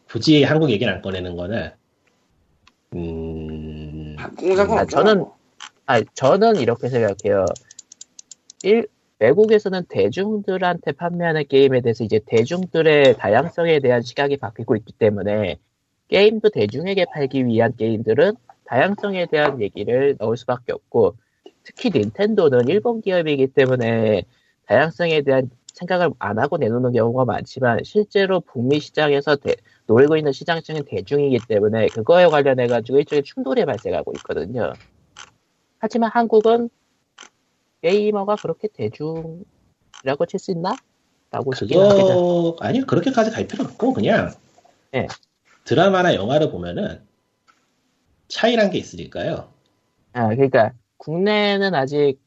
굳이 0.09 0.43
한국 0.43 0.69
얘기를 0.71 0.91
안 0.93 1.01
꺼내는 1.01 1.37
거는 1.37 1.71
음 2.95 4.15
상관없죠. 4.17 4.97
아, 4.97 5.03
저는- 5.03 5.31
아 5.85 6.01
저는 6.15 6.57
이렇게 6.57 6.89
생각해요. 6.89 7.45
일, 8.63 8.87
외국에서는 9.19 9.83
대중들한테 9.89 10.93
판매하는 10.93 11.45
게임에 11.47 11.81
대해서 11.81 12.03
이제 12.03 12.19
대중들의 12.25 13.17
다양성에 13.17 13.79
대한 13.79 14.01
시각이 14.01 14.37
바뀌고 14.37 14.75
있기 14.77 14.93
때문에 14.93 15.57
게임도 16.07 16.49
대중에게 16.49 17.05
팔기 17.13 17.45
위한 17.45 17.75
게임들은 17.75 18.33
다양성에 18.65 19.27
대한 19.27 19.61
얘기를 19.61 20.15
넣을 20.19 20.37
수밖에 20.37 20.71
없고 20.73 21.15
특히 21.63 21.91
닌텐도는 21.93 22.67
일본 22.69 23.01
기업이기 23.01 23.47
때문에 23.47 24.23
다양성에 24.67 25.21
대한 25.21 25.49
생각을 25.73 26.11
안 26.19 26.39
하고 26.39 26.57
내놓는 26.57 26.91
경우가 26.93 27.25
많지만 27.25 27.83
실제로 27.83 28.39
북미 28.39 28.79
시장에서 28.79 29.35
대- 29.35 29.55
노리고 29.85 30.17
있는 30.17 30.31
시장층은 30.31 30.85
대중이기 30.85 31.39
때문에 31.47 31.87
그거에 31.87 32.27
관련해 32.27 32.67
가지고 32.67 32.99
일종의 32.99 33.23
충돌이 33.23 33.65
발생하고 33.65 34.13
있거든요. 34.15 34.77
하지만 35.79 36.11
한국은 36.13 36.69
게이머가 37.81 38.35
그렇게 38.35 38.67
대중이라고 38.67 40.25
칠 40.27 40.39
수 40.39 40.51
있나? 40.51 40.75
라고. 41.31 41.51
그거 41.51 42.55
아니요 42.59 42.85
그렇게까지 42.87 43.29
갈 43.29 43.47
필요 43.47 43.63
없고 43.63 43.93
그냥 43.93 44.33
예. 44.95 45.05
드라마나 45.63 46.15
영화를 46.15 46.49
보면은 46.49 47.01
차이란 48.27 48.71
게 48.71 48.79
있으니까요. 48.79 49.51
아, 50.13 50.27
그러니까 50.29 50.71
국내는 50.97 51.75
아직 51.75 52.17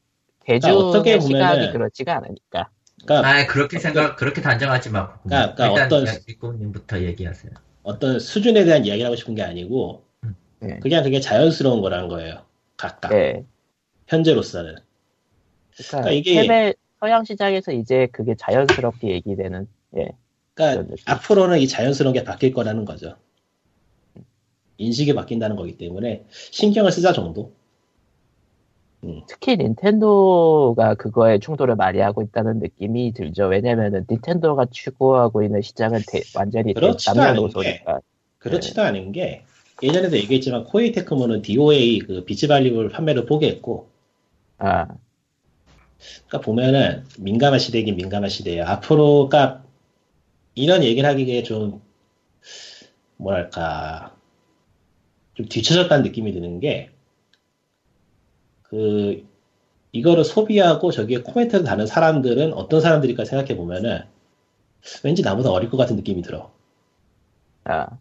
그러니까 0.45 0.69
대중의 0.69 0.77
어떻게 0.77 1.19
보면은- 1.19 1.27
시각이 1.27 1.73
그렇지가 1.73 2.17
않으니까. 2.17 2.69
그러니까 3.05 3.29
아 3.29 3.47
그렇게 3.47 3.81
생각 3.81 4.17
그렇게 4.17 4.41
단정하지 4.41 4.91
마. 4.91 5.19
그러니까- 5.23 5.55
그러니까 5.57 5.67
일단 5.85 5.87
어떤- 5.87 6.25
뒷꿈님부터 6.25 7.01
얘기하세요. 7.03 7.53
어떤 7.83 8.21
수준에 8.21 8.65
대한 8.65 8.85
이야기를 8.85 9.07
하고 9.07 9.17
싶은 9.17 9.35
게 9.35 9.43
아니고 9.43 10.05
네. 10.61 10.79
그냥 10.79 11.03
그게 11.03 11.19
자연스러운 11.19 11.81
거란 11.81 12.07
거예요. 12.07 12.43
각각 12.77 13.13
예. 13.15 13.45
현재로서는. 14.07 14.77
그러니까 15.77 16.01
그러니까 16.03 16.11
이게- 16.13 16.43
해외 16.43 16.75
서양 17.01 17.25
시장에서 17.25 17.73
이제 17.73 18.07
그게 18.13 18.35
자연스럽게 18.39 19.09
얘기되는 19.09 19.67
예. 19.97 20.09
그러니까. 20.55 20.95
앞으로는 21.07 21.59
이 21.59 21.67
자연스러운 21.67 22.13
게 22.15 22.23
바뀔 22.25 22.53
거라는 22.53 22.85
거죠. 22.85 23.17
인식이 24.79 25.15
바뀐다는 25.15 25.57
거기 25.57 25.77
때문에 25.77 26.25
신경을 26.31 26.93
쓰자 26.93 27.13
정도. 27.13 27.53
특히 29.27 29.57
닌텐도가 29.57 30.95
그거에 30.95 31.39
충돌을 31.41 31.75
많이 31.75 31.99
하고 31.99 32.23
있다는 32.23 32.61
느낌이 32.61 33.13
들죠. 33.15 33.47
왜냐면은 33.49 34.07
닌텐도가 34.09 34.67
추구하고 34.71 35.43
있는 35.43 35.61
시장은 35.61 36.01
대- 36.07 36.23
완전히 36.37 36.73
않은 36.77 36.97
남녀 37.07 37.41
노소니까. 37.41 38.01
그렇지도 38.39 38.83
않은 38.83 39.11
게 39.11 39.43
예전에도 39.83 40.17
얘기했지만 40.17 40.65
Koei 40.65 40.93
Tecmo는 40.93 41.43
DOA 41.43 41.99
그 42.01 42.25
비치발리블 42.25 42.91
판매를 42.91 43.27
포기했고 43.27 43.89
아, 44.59 44.87
그러니까 46.27 46.41
보면은 46.41 47.05
민감한 47.19 47.59
시대긴 47.59 47.97
민감한 47.97 48.31
시대예요. 48.31 48.65
앞으로가 48.65 49.65
이런 50.55 50.83
얘기를 50.83 51.09
하기에 51.09 51.43
좀 51.43 51.81
뭐랄까 53.17 54.15
좀 55.35 55.47
뒤쳐졌다는 55.47 56.03
느낌이 56.05 56.33
드는 56.33 56.61
게 56.61 56.93
그 58.73 59.29
이거를 59.93 60.25
소비하고 60.25 60.93
저기에 60.93 61.19
코멘트를 61.19 61.63
다는 61.63 61.87
사람들은 61.87 62.55
어떤 62.55 62.81
사람들일까 62.81 63.27
생각해 63.27 63.55
보면은 63.55 64.05
왠지 65.05 65.21
나보다 65.21 65.51
어릴 65.51 65.69
것 65.69 65.77
같은 65.77 65.95
느낌이 65.97 66.23
들어. 66.23 66.51
아, 67.65 67.99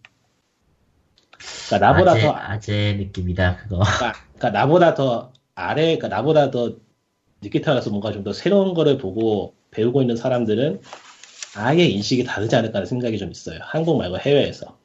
그러니까 1.68 1.92
나보다 1.92 2.12
아재, 2.12 2.22
더 2.22 2.34
아재 2.34 2.94
느낌이다 3.00 3.58
그거. 3.58 3.80
그러니까, 3.80 4.14
그러니까 4.38 4.50
나보다 4.52 4.94
더 4.94 5.34
아래, 5.56 5.98
그러니까 5.98 6.08
나보다 6.08 6.52
더 6.52 6.78
늦게 7.42 7.62
태어나서 7.62 7.90
뭔가 7.90 8.12
좀 8.12 8.24
더 8.24 8.34
새로운 8.34 8.74
거를 8.74 8.98
보고 8.98 9.54
배우고 9.72 10.02
있는 10.02 10.16
사람들은 10.16 10.82
아예 11.56 11.86
인식이 11.86 12.24
다르지 12.24 12.56
않을까 12.56 12.78
하는 12.78 12.86
생각이 12.86 13.18
좀 13.18 13.32
있어요. 13.32 13.60
한국 13.62 13.98
말고 13.98 14.20
해외에서. 14.20 14.78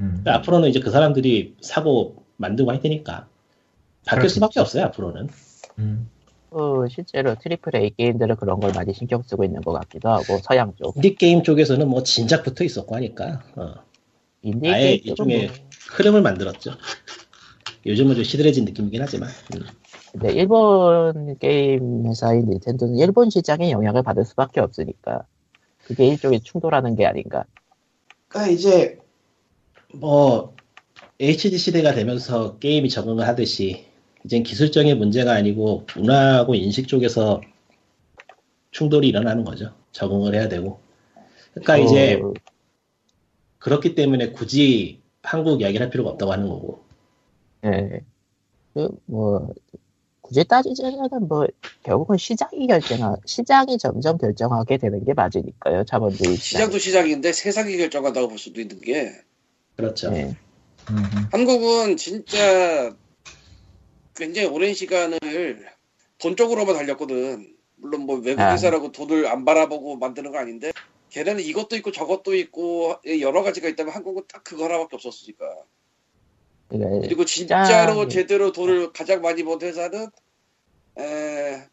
음. 0.00 0.20
그러니까 0.22 0.34
앞으로는 0.36 0.68
이제 0.68 0.80
그 0.80 0.90
사람들이 0.90 1.56
사고 1.60 2.24
만들고 2.36 2.70
할 2.70 2.80
테니까 2.80 3.28
바뀔 4.06 4.28
수밖에. 4.28 4.60
없어요, 4.60 4.84
앞으로는. 4.84 5.28
음. 5.78 6.10
어, 6.50 6.84
실제로 6.90 7.36
Triple 7.36 7.76
A 7.76 7.90
게임들은 7.96 8.36
그런 8.36 8.58
걸 8.58 8.72
많이 8.72 8.92
신경 8.92 9.22
쓰고 9.22 9.44
있는 9.44 9.60
것 9.60 9.72
같기도 9.72 10.08
하고 10.08 10.38
서양 10.42 10.74
쪽 10.76 10.96
인디 10.96 11.14
게임 11.14 11.42
쪽에서는 11.44 11.86
뭐 11.88 12.02
진작부터 12.02 12.64
있었고 12.64 12.96
하니까 12.96 13.44
어, 13.54 13.74
인디 14.42 14.68
아예 14.68 14.96
게임 14.96 15.00
일종의 15.04 15.46
뭐, 15.46 15.56
흐름을 15.92 16.22
만들었죠. 16.22 16.72
요즘은 17.86 18.16
좀 18.16 18.24
시들해진 18.24 18.64
느낌이긴 18.64 19.00
하지만. 19.00 19.30
음. 19.54 19.62
근데 20.12 20.32
일본 20.32 21.38
게임 21.38 22.06
회사인 22.06 22.48
닌텐도는 22.48 22.96
일본 22.98 23.30
시장에 23.30 23.70
영향을 23.70 24.02
받을 24.02 24.24
수밖에 24.24 24.60
없으니까 24.60 25.24
그게 25.84 26.06
일종의 26.06 26.40
충돌하는 26.40 26.96
게 26.96 27.06
아닌가. 27.06 27.44
그러니까 28.28 28.52
이제 28.52 28.98
뭐 29.94 30.54
HD 31.20 31.58
시대가 31.58 31.94
되면서 31.94 32.58
게임이 32.58 32.88
적응을 32.88 33.26
하듯이 33.26 33.86
이젠 34.24 34.42
기술적인 34.42 34.98
문제가 34.98 35.32
아니고 35.32 35.86
문화하고 35.96 36.54
인식 36.54 36.88
쪽에서 36.88 37.40
충돌이 38.70 39.08
일어나는 39.08 39.44
거죠. 39.44 39.72
적응을 39.92 40.34
해야 40.34 40.48
되고. 40.48 40.80
그러니까 41.52 41.78
이제 41.78 42.14
어, 42.14 42.32
그렇기 43.58 43.94
때문에 43.94 44.32
굳이 44.32 45.00
한국 45.22 45.60
이야기를 45.60 45.84
할 45.84 45.90
필요가 45.90 46.10
없다고 46.10 46.32
하는 46.32 46.48
거고. 46.48 46.84
예. 47.64 48.00
그, 48.74 48.88
뭐, 49.06 49.52
굳이 50.30 50.44
따지자면, 50.44 51.08
뭐, 51.28 51.44
결국은 51.82 52.16
시장이 52.16 52.68
결정, 52.68 53.16
시장이 53.26 53.78
점점 53.78 54.16
결정하게 54.16 54.78
되는 54.78 55.04
게 55.04 55.12
맞으니까요, 55.12 55.84
자본주의 55.84 56.36
시장. 56.36 56.60
시장도 56.60 56.78
시장인데 56.78 57.32
세상이 57.32 57.76
결정한다고 57.76 58.28
볼 58.28 58.38
수도 58.38 58.60
있는 58.60 58.80
게 58.80 59.12
그렇죠. 59.76 60.12
예. 60.14 60.36
음. 60.90 61.04
한국은 61.32 61.96
진짜 61.96 62.94
굉장히 64.14 64.46
오랜 64.46 64.72
시간을 64.72 65.18
돈 66.18 66.36
쪽으로만 66.36 66.76
달렸거든. 66.76 67.56
물론 67.76 68.02
뭐 68.02 68.16
외국 68.18 68.40
아. 68.40 68.52
회사라고 68.52 68.92
돈을 68.92 69.26
안 69.26 69.44
바라보고 69.44 69.96
만드는 69.96 70.30
거 70.30 70.38
아닌데 70.38 70.70
걔네는 71.08 71.42
이것도 71.42 71.76
있고 71.76 71.90
저것도 71.90 72.34
있고 72.36 72.96
여러 73.20 73.42
가지가 73.42 73.68
있다면 73.68 73.92
한국은 73.92 74.24
딱 74.28 74.44
그거 74.44 74.64
하나밖에 74.64 74.96
없었으니까. 74.96 75.44
그리고 76.70 77.24
진짜로 77.24 78.04
시장이- 78.06 78.10
제대로 78.10 78.52
돈을 78.52 78.92
가장 78.92 79.20
많이 79.22 79.42
번 79.42 79.60
회사는 79.60 80.08
에, 80.98 81.66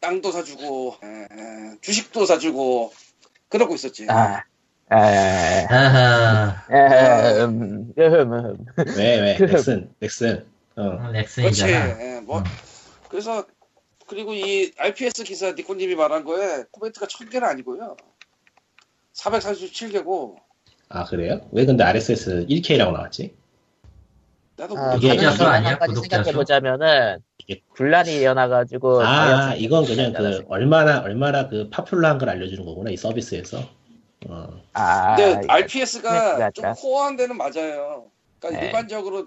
땅도 0.00 0.30
사주고 0.32 0.96
에, 1.02 1.76
주식도 1.80 2.26
사주고 2.26 2.92
그러고 3.48 3.74
있었지. 3.74 4.06
아, 4.10 4.42
아, 4.90 4.96
아, 4.96 5.66
아하. 5.70 6.64
아, 6.68 7.44
음, 7.44 7.92
음, 7.96 8.32
음. 8.32 8.66
왜, 8.96 9.20
왜, 9.20 9.36
그- 9.36 9.44
넥슨, 9.44 9.90
넥슨. 10.00 10.46
어. 10.76 10.82
음, 10.82 10.98
그렇지. 10.98 11.12
렉슨이잖아. 11.12 12.00
예, 12.16 12.20
뭐 12.20 12.38
음. 12.40 12.44
그래서 13.08 13.46
그리고 14.06 14.34
이 14.34 14.72
RPS 14.76 15.24
기사 15.24 15.52
니코님이 15.52 15.94
말한 15.94 16.24
거에 16.24 16.64
코멘트가 16.72 17.06
천 17.06 17.28
개는 17.30 17.48
아니고요. 17.48 17.96
447개고 19.14 20.36
아, 20.90 21.04
그래요? 21.04 21.40
왜 21.52 21.64
근데 21.64 21.82
RSS 21.84 22.46
1K라고 22.48 22.92
나왔지? 22.92 23.34
나도 24.56 24.78
아, 24.78 24.94
이게- 24.94 25.10
아니야? 25.10 25.32
생각해 25.32 26.32
보자면은, 26.32 27.18
이게- 27.38 27.60
분란이 27.74 28.14
일어나가지고, 28.16 29.02
아, 29.02 29.54
이건 29.56 29.84
그냥 29.84 30.12
그, 30.12 30.44
얼마나, 30.48 31.00
얼마나 31.00 31.48
그 31.48 31.68
파퓰러한 31.70 32.18
걸 32.18 32.28
알려주는 32.30 32.64
거구나, 32.64 32.90
이 32.90 32.96
서비스에서. 32.96 33.58
어. 34.28 34.48
아, 34.72 35.16
근데 35.16 35.40
이거 35.44 35.52
RPS가 35.52 36.50
좀. 36.52 36.72
코어한 36.76 37.16
데는 37.16 37.36
맞아요. 37.36 38.06
그러니까 38.38 38.60
네. 38.60 38.66
일반적으로 38.66 39.26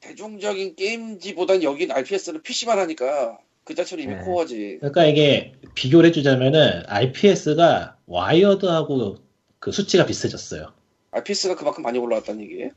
대중적인 0.00 0.76
게임지보단 0.76 1.62
여긴 1.62 1.90
RPS는 1.92 2.42
PC만 2.42 2.78
하니까 2.78 3.38
그 3.64 3.74
자체로 3.74 4.00
이미 4.02 4.14
네. 4.14 4.20
코어지. 4.22 4.78
그러니까 4.80 5.04
이게 5.04 5.52
비교를 5.74 6.08
해주자면은 6.08 6.82
RPS가 6.86 7.96
Wired하고 8.06 9.16
그 9.58 9.70
수치가 9.70 10.06
비슷해졌어요. 10.06 10.72
RPS가 11.10 11.54
그만큼 11.54 11.82
많이 11.82 11.98
올라왔다는 11.98 12.40
얘기예요. 12.42 12.70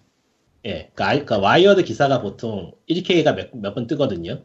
예, 0.66 0.90
그러니까, 0.94 1.08
알- 1.08 1.26
그러니까 1.26 1.38
Wired 1.40 1.84
기사가 1.84 2.22
보통 2.22 2.72
1K가 2.90 3.36
몇, 3.36 3.50
몇번 3.56 3.88
뜨거든요. 3.88 4.44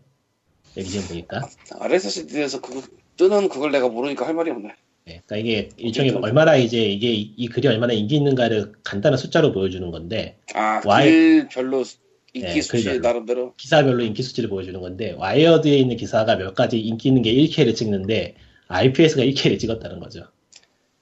여기 0.76 0.88
지금 0.88 1.08
보니까. 1.08 1.48
RSS에 1.78 2.26
대해서 2.26 2.60
그거 2.60 2.82
뜨는 3.16 3.48
그걸 3.48 3.72
내가 3.72 3.88
모르니까 3.88 4.26
할 4.26 4.34
말이 4.34 4.50
없네. 4.50 4.68
예, 5.08 5.22
그러니까 5.26 5.36
이게 5.38 5.68
일종의 5.78 6.12
좀- 6.12 6.22
얼마나 6.22 6.56
이제 6.56 6.84
이게 6.84 7.12
이, 7.12 7.32
이 7.36 7.48
글이 7.48 7.66
얼마나 7.68 7.92
인기 7.94 8.16
있는가를 8.16 8.72
간단한 8.84 9.16
숫자로 9.18 9.52
보여주는 9.52 9.90
건데 9.90 10.36
아, 10.54 10.80
Wi- 10.84 11.08
글별로 11.10 11.84
인기 12.34 12.46
네, 12.46 12.60
수치. 12.62 12.98
나름대로. 13.00 13.54
기사별로 13.56 14.04
인기 14.04 14.22
수치를 14.22 14.48
보여주는 14.50 14.78
건데 14.80 15.12
와이어드에 15.18 15.76
있는 15.76 15.96
기사가 15.96 16.36
몇 16.36 16.54
가지 16.54 16.78
인기 16.78 17.08
있는 17.08 17.22
게 17.22 17.32
1K를 17.32 17.74
찍는데 17.74 18.36
RPS가 18.68 19.22
1K를 19.24 19.58
찍었다는 19.58 19.98
거죠. 19.98 20.26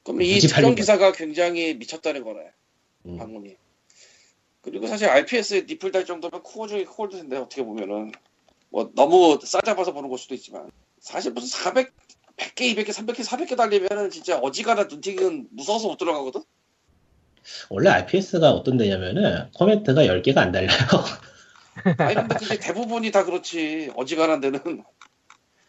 그럼 0.05 0.23
이 0.23 0.39
특정 0.39 0.75
기사가 0.75 1.13
굉장히 1.13 1.75
미쳤다는 1.75 2.23
거네. 2.25 2.39
음. 3.07 3.17
방문이. 3.19 3.57
그리고 4.71 4.87
사실 4.87 5.09
RPS에 5.09 5.63
리플 5.69 5.93
달 5.93 6.05
정도면 6.05 6.43
코어 6.43 6.67
중에 6.67 6.85
코어일 6.85 7.11
텐데 7.11 7.37
어떻게 7.37 7.65
보면은 7.65 8.13
뭐 8.71 8.91
너무 8.95 9.39
싸잡아서 9.43 9.93
보는 9.93 10.09
걸 10.09 10.19
수도 10.19 10.35
있지만 10.35 10.71
사실 11.01 11.33
무슨 11.33 11.49
400, 11.49 11.93
100개, 12.37 12.75
200개, 12.75 12.89
300개, 12.89 13.25
400개 13.25 13.57
달리면은 13.57 14.11
진짜 14.11 14.39
어지간한 14.39 14.89
눈팅은 14.89 15.49
무서워서 15.51 15.89
못 15.89 15.97
들어가거든. 15.97 16.43
원래 17.71 17.91
IPS가 17.91 18.51
어떤 18.51 18.77
데냐면은 18.77 19.51
코멘트가 19.53 20.03
10개가 20.03 20.39
안 20.39 20.53
달려요. 20.53 20.77
아니 21.99 22.15
근데 22.15 22.35
그게 22.37 22.59
대부분이 22.59 23.11
다 23.11 23.25
그렇지 23.25 23.93
어지간한 23.97 24.41
데는 24.41 24.85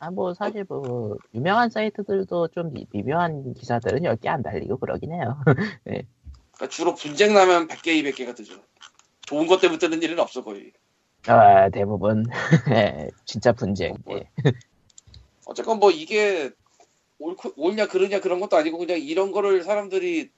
아, 0.01 0.11
뭐, 0.11 0.33
사실 0.33 0.65
뭐, 0.67 1.17
유명한 1.33 1.69
사이트들도 1.69 2.49
좀 2.49 2.71
미- 2.71 2.87
미묘한 2.91 3.53
기사들은 3.53 4.03
10개 4.03 4.29
안 4.29 4.41
달리고 4.41 4.77
그러긴 4.77 5.11
해요. 5.11 5.41
그러니까 5.83 6.69
주로 6.69 6.95
분쟁 6.95 7.33
나면 7.33 7.67
100개, 7.67 7.87
200개가 8.01 8.33
뜨죠. 8.33 8.61
좋은 9.29 9.45
것 9.45 9.61
때문에 9.61 9.77
뜨는 9.77 10.01
일은 10.01 10.17
없어 10.19 10.43
거의. 10.43 10.71
아, 11.27 11.69
대부분. 11.69 12.25
예, 12.73 13.09
진짜 13.25 13.51
분쟁. 13.53 13.95
예. 14.09 14.27
어쨌건 15.45 15.79
뭐 15.79 15.91
이게 15.91 16.49
옳, 17.19 17.35
옳냐 17.55 17.87
그르냐 17.87 18.21
그런 18.21 18.39
것도 18.39 18.57
아니고 18.57 18.79
그냥 18.79 18.99
이런 18.99 19.31
거를 19.31 19.63
사람들이 19.63 20.31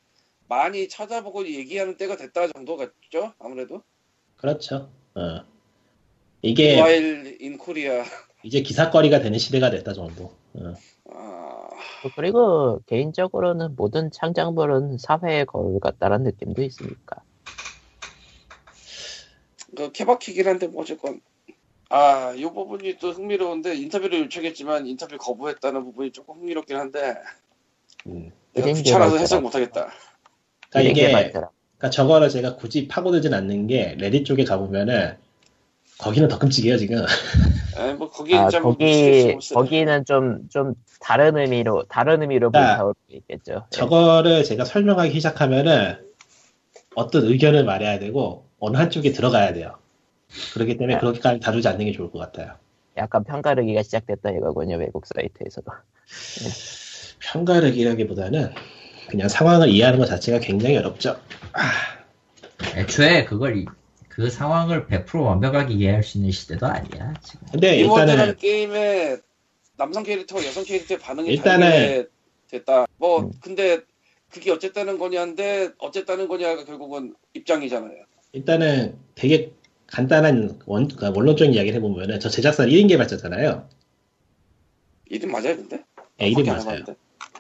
많이 0.50 0.90
찾아보고 0.90 1.48
얘기하는 1.48 1.96
때가 1.96 2.18
됐다 2.18 2.48
정도 2.50 2.76
같죠 2.76 3.34
아무래도 3.40 3.82
그렇죠. 4.36 4.90
어. 5.16 5.46
이게 6.42 6.76
모바일 6.76 7.38
인 7.40 7.58
코리아 7.58 8.04
이제 8.44 8.62
기사거리가 8.62 9.20
되는 9.20 9.40
시대가 9.40 9.70
됐다 9.70 9.94
정도. 9.94 10.34
어. 10.56 10.74
아, 11.14 11.70
그리고 12.18 12.82
개인적으로는 12.88 13.76
모든 13.78 14.12
창작물은 14.12 14.98
사회의 14.98 15.46
거울 15.46 15.80
같다는 15.80 16.24
느낌도 16.24 16.62
있으니까. 16.62 17.24
그 19.76 19.91
케바키긴 19.91 20.48
한데 20.48 20.68
뭐 20.68 20.81
어쨌건 20.84 21.22
아 21.89 22.34
이 22.35 22.43
부분이 22.43 22.98
또 22.99 23.11
흥미로운데 23.11 23.76
인터뷰를 23.76 24.22
요청했지만 24.22 24.88
인터뷰 24.88 25.18
거부했다는 25.18 25.84
부분이 25.84 26.11
조금 26.11 26.35
흥미롭긴 26.35 26.77
한데 26.77 27.15
음. 28.07 28.31
귀찮아서. 28.56 29.18
해석 29.18 29.41
못하겠다 29.43 29.89
그러니까 30.69 30.91
이게. 30.91 31.11
그러니까 31.11 31.89
저거를 31.89 32.30
제가 32.30 32.56
굳이 32.56 32.88
파고들진 32.88 33.34
않는 33.34 33.68
게 33.68 33.95
레딧 33.99 34.26
쪽에 34.26 34.45
가보면은 34.45 35.18
거기는 35.98 36.27
더 36.30 36.39
끔찍해요 36.39 36.77
지금. 36.77 37.03
에, 37.77 37.93
뭐 37.93 38.10
거기 38.10 38.35
아, 38.35 38.49
좀 38.49 38.64
거기, 38.64 39.35
거기는 39.53 40.06
좀, 40.06 40.49
좀 40.49 40.73
다른 40.99 41.38
의미로, 41.38 41.84
다른 41.89 42.22
의미로 42.22 42.49
아, 42.53 42.60
불타올 42.60 42.93
수 43.07 43.15
있겠죠. 43.18 43.53
예. 43.53 43.60
저거를 43.69 44.43
제가 44.43 44.65
설명하기 44.65 45.14
시작하면은 45.14 45.98
어떤 46.95 47.26
의견을 47.26 47.64
말해야 47.65 47.99
되고 47.99 48.51
어느 48.62 48.78
한쪽에 48.78 49.12
들어가야 49.12 49.54
돼요. 49.54 49.76
그렇기 50.54 50.78
때문에 50.78 50.96
아. 50.96 51.00
그렇게까지 51.00 51.40
다루지 51.42 51.68
않는 51.68 51.86
게 51.88 51.92
좋을 51.92 52.12
것 52.12 52.20
같아요. 52.20 52.54
약간 52.96 53.24
편가르기가 53.24 53.84
시작됐다 53.84 54.30
이거군요, 54.32 54.78
외국 54.78 55.06
사이트에서도. 55.08 55.72
편가르기라기보다는 57.20 58.54
그냥 59.10 59.28
상황을 59.28 59.70
이해하는 59.70 60.00
것 60.00 60.06
자체가 60.06 60.40
굉장히 60.40 60.78
어렵죠. 60.78 61.20
애초에 62.76 63.26
그걸 63.26 63.58
이- 63.58 63.66
그 64.08 64.30
상황을 64.30 64.88
100% 64.88 65.24
완벽하게 65.26 65.74
이해할 65.74 66.04
수 66.04 66.18
있는 66.18 66.32
시대도 66.32 66.66
아니야 66.68 67.14
지금. 67.24 67.48
근데 67.52 67.78
일단은 67.78 68.36
게임에 68.38 69.18
남성 69.78 70.04
캐릭터와 70.04 70.46
여성 70.46 70.64
캐릭터의 70.64 71.00
반응이 71.00 71.36
일단은- 71.38 71.60
다르게 71.60 72.08
됐다. 72.50 72.86
뭐 72.98 73.22
음. 73.22 73.32
근데 73.42 73.80
그게 74.30 74.52
어쨌다는 74.52 75.00
거냐인데 75.00 75.70
어쨌다는 75.80 76.28
거냐가 76.28 76.64
결국은 76.66 77.16
입장이잖아요. 77.34 78.04
일단은 78.34 78.95
되게 79.16 79.52
간단한 79.88 80.60
원, 80.66 80.88
그러니까 80.88 81.12
원론적인 81.16 81.53
이야기를 81.53 81.76
해보면 81.78 82.12
은 82.12 82.20
저 82.20 82.30
제작사 82.30 82.66
1인 82.66 82.88
개발자잖아요. 82.88 83.68
이름 85.10 85.32
맞아요, 85.32 85.58
근데? 85.58 85.84
예, 86.22 86.28
이름 86.28 86.45
밖에 86.45 86.52
안 86.52 86.58
맞아요. 86.58 86.70
해봤는데. 86.80 86.95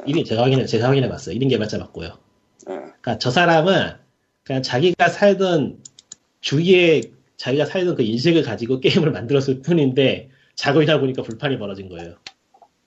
1인 0.05 0.25
제가 0.25 0.43
확인해 0.43 0.65
제가 0.65 0.87
확인해 0.89 1.07
봤어요. 1.07 1.35
1인 1.37 1.49
개발자 1.49 1.77
맞고요. 1.77 2.07
예. 2.69 2.75
그러니까 2.75 3.17
저 3.19 3.31
사람은 3.31 3.91
그냥 4.43 4.61
자기가 4.61 5.07
살던 5.07 5.79
주위에 6.41 7.01
자기가 7.37 7.65
살던 7.65 7.95
그 7.95 8.03
인식을 8.03 8.43
가지고 8.43 8.79
게임을 8.81 9.11
만들었을 9.11 9.61
뿐인데 9.61 10.29
작업이다 10.55 10.99
보니까 10.99 11.23
불판이 11.23 11.57
벌어진 11.57 11.87
거예요. 11.87 12.15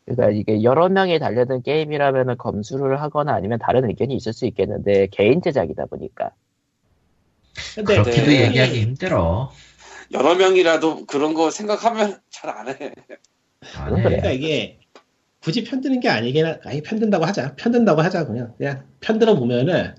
그러니까 0.04 0.30
이게 0.30 0.62
여러 0.62 0.88
명이 0.90 1.18
달려든 1.18 1.62
게임이라면 1.62 2.36
검수를 2.36 3.00
하거나 3.00 3.32
아니면 3.34 3.58
다른 3.58 3.88
의견이 3.88 4.14
있을 4.14 4.34
수 4.34 4.44
있겠는데 4.46 5.08
개인 5.10 5.40
제작이다 5.40 5.86
보니까 5.86 6.32
근데 7.74 7.94
그렇게도 8.02 8.26
네. 8.26 8.46
얘기하기 8.46 8.80
힘들어. 8.80 9.52
여러 10.12 10.34
명이라도 10.34 11.06
그런 11.06 11.34
거 11.34 11.50
생각하면 11.50 12.20
잘 12.30 12.50
안 12.50 12.68
해. 12.68 12.92
안 13.76 13.96
해. 13.98 14.02
그러니까 14.02 14.30
이게 14.30 14.80
굳이 15.42 15.64
편드는 15.64 16.00
게 16.00 16.08
아니긴 16.08 16.46
하, 16.46 16.58
아니 16.64 16.82
편든다고 16.82 17.24
하자. 17.24 17.54
편든다고 17.56 18.00
하자 18.02 18.26
그냥 18.26 18.54
그냥 18.56 18.86
편들어 19.00 19.36
보면은 19.36 19.94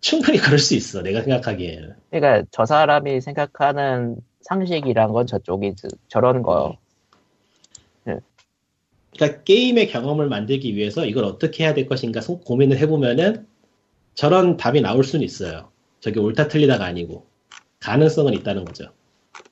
충분히 0.00 0.38
그럴 0.38 0.58
수 0.58 0.74
있어. 0.74 1.02
내가 1.02 1.22
생각하기에는. 1.22 1.94
그러니까 2.10 2.46
저 2.52 2.64
사람이 2.64 3.20
생각하는 3.20 4.16
상식이란 4.42 5.12
건 5.12 5.26
저쪽이 5.26 5.74
저- 5.76 5.88
저런 6.08 6.42
거 6.42 6.76
그러니까 9.14 9.42
게임의 9.42 9.88
경험을 9.88 10.28
만들기 10.28 10.76
위해서 10.76 11.04
이걸 11.04 11.24
어떻게 11.24 11.64
해야 11.64 11.74
될 11.74 11.86
것인가 11.86 12.20
소- 12.20 12.38
고민을 12.40 12.78
해보면은 12.78 13.46
저런 14.14 14.56
답이 14.56 14.80
나올 14.80 15.02
수는 15.02 15.24
있어요. 15.24 15.72
저게 16.00 16.20
옳다 16.20 16.48
틀리다가 16.48 16.84
아니고 16.84 17.26
가능성은 17.80 18.34
있다는 18.34 18.64
거죠. 18.64 18.92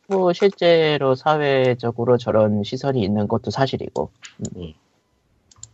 뭐 0.08 0.32
실제로 0.32 1.14
사회적으로 1.14 2.16
저런 2.16 2.62
시선이 2.62 3.02
있는 3.02 3.26
것도 3.28 3.50
사실이고 3.50 4.10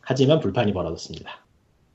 하지만 0.01 0.40
불판이 0.40 0.73
벌어졌습니다. 0.73 1.44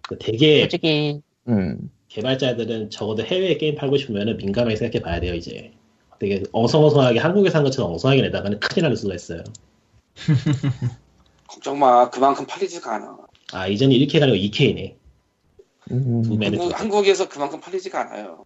그 0.08 0.18
되게 0.18 0.62
솔직히 0.62 1.22
음 1.48 1.92
개발자들은 2.08 2.90
적어도 2.90 3.24
해외에 3.24 3.58
게임 3.58 3.76
팔고 3.76 3.98
싶으면 3.98 4.38
민감하게 4.38 4.76
생각해 4.76 5.04
봐야 5.04 5.20
돼요, 5.20 5.34
이제. 5.34 5.72
되게 6.20 6.42
엉성엉성하게 6.52 7.20
한국에 7.20 7.50
산 7.50 7.64
것처럼 7.64 7.92
엉성하게 7.92 8.24
내다가는 8.24 8.60
큰일 8.60 8.88
날 8.88 8.96
수가 8.96 9.14
있어요. 9.14 9.44
걱정 11.48 11.78
마. 11.78 12.10
그만큼 12.10 12.46
팔리지가 12.48 12.96
않아. 12.96 13.18
아, 13.54 13.68
이전이 13.68 13.98
1K가 14.00 14.24
아니고 14.24 14.38
2K네. 14.38 14.96
음, 15.92 16.40
한국, 16.42 16.80
한국에서 16.80 17.30
그만큼 17.30 17.60
팔리지가 17.60 18.02
않아요. 18.02 18.44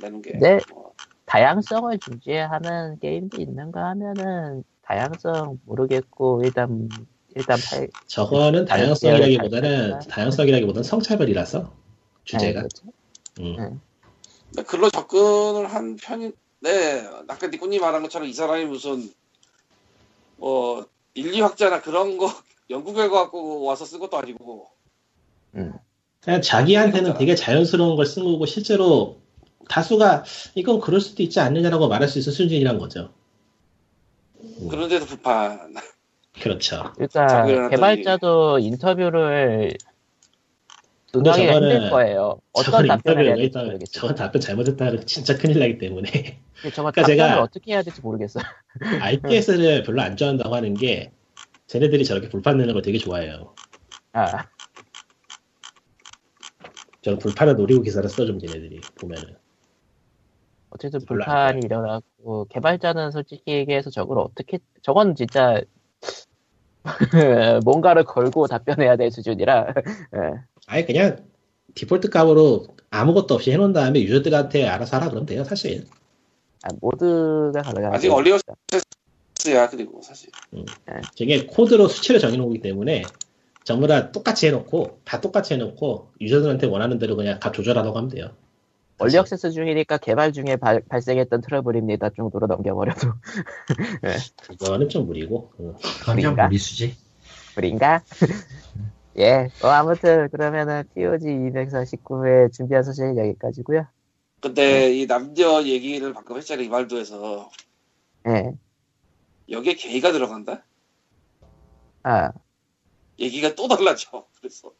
내는 0.00 0.22
게. 0.22 0.32
네. 0.38 0.58
뭐, 0.72 0.92
다양성을 1.26 1.98
주제하는 1.98 2.98
게임도 2.98 3.40
있는가 3.40 3.84
하면은 3.90 4.64
다양성 4.82 5.58
모르겠고 5.64 6.42
일단 6.44 6.88
일단 7.34 7.58
팔 7.70 7.88
저거는 8.06 8.66
다양성이라기보다는, 8.66 10.00
다양성이라기보다는 10.00 10.82
성차별이라서, 10.82 11.72
주제가. 12.24 12.60
아니, 12.60 12.68
그렇죠? 12.68 12.86
음. 13.40 13.80
근데 14.50 14.62
글로 14.64 14.90
접근을 14.90 15.66
한 15.72 15.96
편인데 15.96 17.08
아까 17.28 17.46
니꾸님 17.46 17.80
말한 17.80 18.02
것처럼 18.02 18.28
이 18.28 18.34
사람이 18.34 18.66
무슨 18.66 19.10
뭐 20.36 20.86
인리학자나 21.14 21.80
그런 21.80 22.18
거 22.18 22.26
연구 22.68 22.92
결과 22.92 23.22
갖고 23.22 23.64
와서 23.64 23.86
쓴 23.86 24.00
것도 24.00 24.18
아니고 24.18 24.68
음. 25.54 25.72
그냥 26.20 26.42
자기한테는 26.42 27.14
되게 27.14 27.34
자연스러운 27.34 27.96
걸 27.96 28.04
쓴 28.06 28.24
거고, 28.24 28.44
실제로 28.44 29.21
다수가 29.68 30.24
이건 30.54 30.80
그럴 30.80 31.00
수도 31.00 31.22
있지 31.22 31.40
않느냐라고 31.40 31.88
말할 31.88 32.08
수 32.08 32.18
있을 32.18 32.32
수준이란 32.32 32.78
거죠. 32.78 33.12
그런데도 34.68 35.06
불판. 35.06 35.74
그렇죠. 36.40 36.92
그러니까 36.94 37.46
일어났던 37.46 37.70
개발자도 37.70 38.58
인터뷰를 38.60 39.72
저거는- 41.12 41.38
힘들 41.52 41.90
거예요. 41.90 42.40
어떤 42.52 42.64
저건 42.72 42.86
답변을 42.88 43.24
해야 43.26 43.34
인터뷰를 43.34 43.38
될지 43.38 43.44
했다, 43.58 43.64
모르겠어요. 43.64 43.92
저건 43.92 44.14
답변 44.16 44.40
잘못했다 44.40 44.84
면 44.90 45.06
진짜 45.06 45.36
큰일 45.36 45.58
나기 45.58 45.76
때문에. 45.78 46.40
저거 46.74 46.90
그러니까 46.90 47.02
답변을 47.02 47.16
제가- 47.36 47.42
어떻게 47.42 47.72
해야 47.72 47.82
될지 47.82 48.00
모르겠어요. 48.00 48.42
IPS를 49.02 49.82
별로 49.82 50.00
안 50.02 50.16
좋아한다고 50.16 50.54
하는 50.54 50.72
게, 50.74 51.12
쟤네들이 51.66 52.04
저렇게 52.06 52.28
불판 52.30 52.56
내는 52.56 52.72
걸 52.72 52.82
되게 52.82 52.96
좋아해요. 52.98 53.54
아, 54.14 54.46
저는 57.02 57.18
불판을 57.18 57.56
노리고 57.56 57.82
기사를 57.82 58.08
써좀 58.08 58.38
얘네들이 58.42 58.80
보면은 59.00 59.36
어쨌든 60.74 61.00
불판이 61.06 61.60
일어나고 61.64 62.46
개발자는 62.48 63.10
솔직히 63.10 63.52
얘기해서 63.52 63.90
저걸 63.90 64.18
어떻게 64.18 64.58
저건 64.82 65.14
진짜 65.14 65.60
뭔가를 67.64 68.04
걸고 68.04 68.46
답변해야 68.46 68.96
될 68.96 69.10
수준이라 69.10 69.74
예. 70.16 70.40
아예 70.66 70.84
그냥 70.84 71.24
디폴트 71.74 72.10
값으로 72.10 72.66
아무것도 72.90 73.34
없이 73.34 73.50
해놓은 73.52 73.72
다음에 73.72 74.00
유저들한테 74.02 74.68
알아서 74.68 74.96
하라 74.96 75.08
그러면 75.08 75.26
돼요, 75.26 75.44
사실. 75.44 75.86
아, 76.62 76.68
모드가 76.80 77.62
가능하죠. 77.62 77.94
아직 77.94 78.12
얼리어스야 78.12 79.66
그리고 79.70 80.00
사실 80.02 80.30
저게 81.16 81.46
코드로 81.46 81.88
수치를 81.88 82.20
정해놓기 82.20 82.60
때문에 82.60 83.02
전부 83.64 83.86
다 83.86 84.12
똑같이 84.12 84.46
해놓고 84.46 85.00
다 85.04 85.20
똑같이 85.20 85.54
해놓고 85.54 86.12
유저들한테 86.20 86.66
원하는 86.66 86.98
대로 86.98 87.16
그냥 87.16 87.40
값 87.40 87.52
조절하라고 87.54 87.96
하면 87.96 88.10
돼요. 88.10 88.30
얼리 89.02 89.16
액세스 89.16 89.50
중이니까 89.50 89.98
개발 89.98 90.32
중에 90.32 90.56
발, 90.56 90.80
발생했던 90.88 91.40
트러블입니다 91.40 92.10
정도로 92.10 92.46
넘겨버려도 92.46 93.12
그거는 94.58 94.88
좀 94.88 95.06
무리고. 95.06 95.52
어. 95.58 95.74
완전 96.06 96.16
그러니까. 96.16 96.46
무리수지. 96.46 96.96
우린가? 97.56 98.02
예, 99.18 99.50
어, 99.62 99.68
아무튼 99.68 100.28
그러면은 100.30 100.84
POG 100.94 101.26
249회 101.26 102.50
준비한 102.52 102.82
소식은 102.82 103.18
여기까지고요 103.18 103.86
근데 104.40 104.90
이 104.94 105.06
남녀 105.06 105.62
얘기를 105.62 106.14
방금 106.14 106.38
했잖아 106.38 106.62
이말도에서 106.62 107.50
예, 108.28 108.52
여기에 109.50 109.74
게이가 109.74 110.12
들어간다? 110.12 110.64
아, 112.04 112.32
얘기가 113.18 113.54
또 113.54 113.68
달라져 113.68 114.26
그래서 114.38 114.72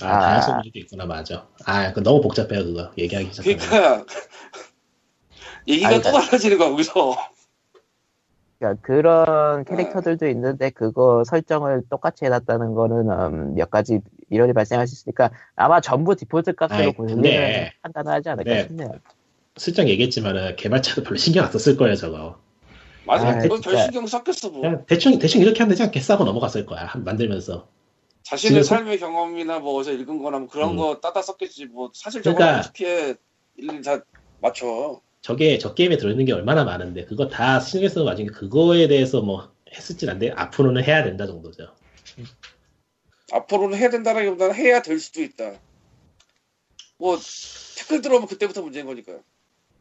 아, 0.00 0.06
아. 0.06 0.20
다양성 0.20 0.54
문제도 0.56 0.78
있구나, 0.78 1.04
맞아. 1.06 1.46
아, 1.66 1.92
그 1.92 2.02
너무 2.02 2.20
복잡해요, 2.20 2.64
그거. 2.64 2.90
얘기하기 2.96 3.30
시작하면. 3.32 3.58
그러니까 3.58 4.06
얘기가 5.68 5.88
아니, 5.88 6.02
또 6.02 6.10
달라지는 6.10 6.58
거야 6.58 6.70
거기서 6.70 7.16
그러니까 8.58 8.82
그런 8.82 9.64
캐릭터들도 9.64 10.28
있는데 10.28 10.70
그거 10.70 11.22
설정을 11.24 11.82
똑같이 11.90 12.24
해놨다는 12.24 12.74
거는 12.74 13.10
음, 13.10 13.54
몇 13.54 13.70
가지 13.70 14.00
이론이 14.30 14.52
발생할 14.54 14.86
수 14.86 14.94
있으니까 14.94 15.30
아마 15.56 15.80
전부 15.80 16.16
디폴트 16.16 16.54
값으로 16.54 16.92
고르는 16.92 17.16
근데- 17.16 17.72
판단을 17.82 18.12
하지 18.12 18.28
않을까 18.28 18.50
네. 18.50 18.62
싶네요. 18.62 18.92
슬쩍 19.56 19.86
얘기했지만은 19.88 20.56
개발자도 20.56 21.02
별로 21.02 21.16
신경 21.16 21.44
안 21.44 21.52
썼을 21.52 21.76
거예요, 21.76 21.94
저거. 21.96 22.38
맞아 23.04 23.28
아, 23.28 23.38
그건 23.38 23.60
별. 23.60 23.76
신경 23.78 24.06
섞였어 24.06 24.48
뭐 24.50 24.84
대충, 24.86 25.18
대충 25.18 25.42
이렇게 25.42 25.58
하면 25.58 25.70
되지 25.70 25.82
않겠어 25.82 26.14
하고 26.14 26.24
넘어갔을 26.24 26.64
거야, 26.66 26.84
한- 26.86 27.04
만들면서. 27.04 27.68
자신의 28.32 28.62
지금 28.64 28.76
삶의 28.76 28.98
경험이나 28.98 29.58
뭐 29.58 29.74
어디서 29.74 29.92
읽은 29.92 30.22
거나 30.22 30.38
뭐 30.38 30.48
그런 30.48 30.70
음. 30.70 30.76
거 30.76 30.98
따다 31.00 31.20
섞였지. 31.20 31.66
뭐 31.66 31.90
사실 31.94 32.22
그러니까- 32.22 32.46
저거 32.46 32.58
어떻게 32.60 33.14
일일이 33.56 33.82
다 33.82 34.02
맞춰. 34.40 35.02
저게 35.20 35.58
저 35.58 35.74
게임에 35.74 35.98
들어있는 35.98 36.24
게 36.24 36.32
얼마나 36.32 36.64
많은데 36.64 37.04
그거 37.04 37.28
다 37.28 37.60
신경 37.60 37.90
쓰는 37.90 38.06
와중에 38.06 38.28
그거에 38.28 38.88
대해서 38.88 39.20
뭐 39.20 39.52
했을진 39.70 40.08
않는데 40.08 40.32
앞으로는 40.34 40.82
해야 40.82 41.04
된다 41.04 41.26
정도죠. 41.26 41.74
앞으로는 43.32 43.76
해야 43.78 43.90
된다라기보다는 43.90 44.54
해야 44.54 44.80
될 44.80 44.98
수도 44.98 45.22
있다. 45.22 45.52
뭐 46.98 47.18
태클 47.78 48.00
들어오면 48.00 48.28
그때부터 48.28 48.62
문제인 48.62 48.86
거니까요. 48.86 49.20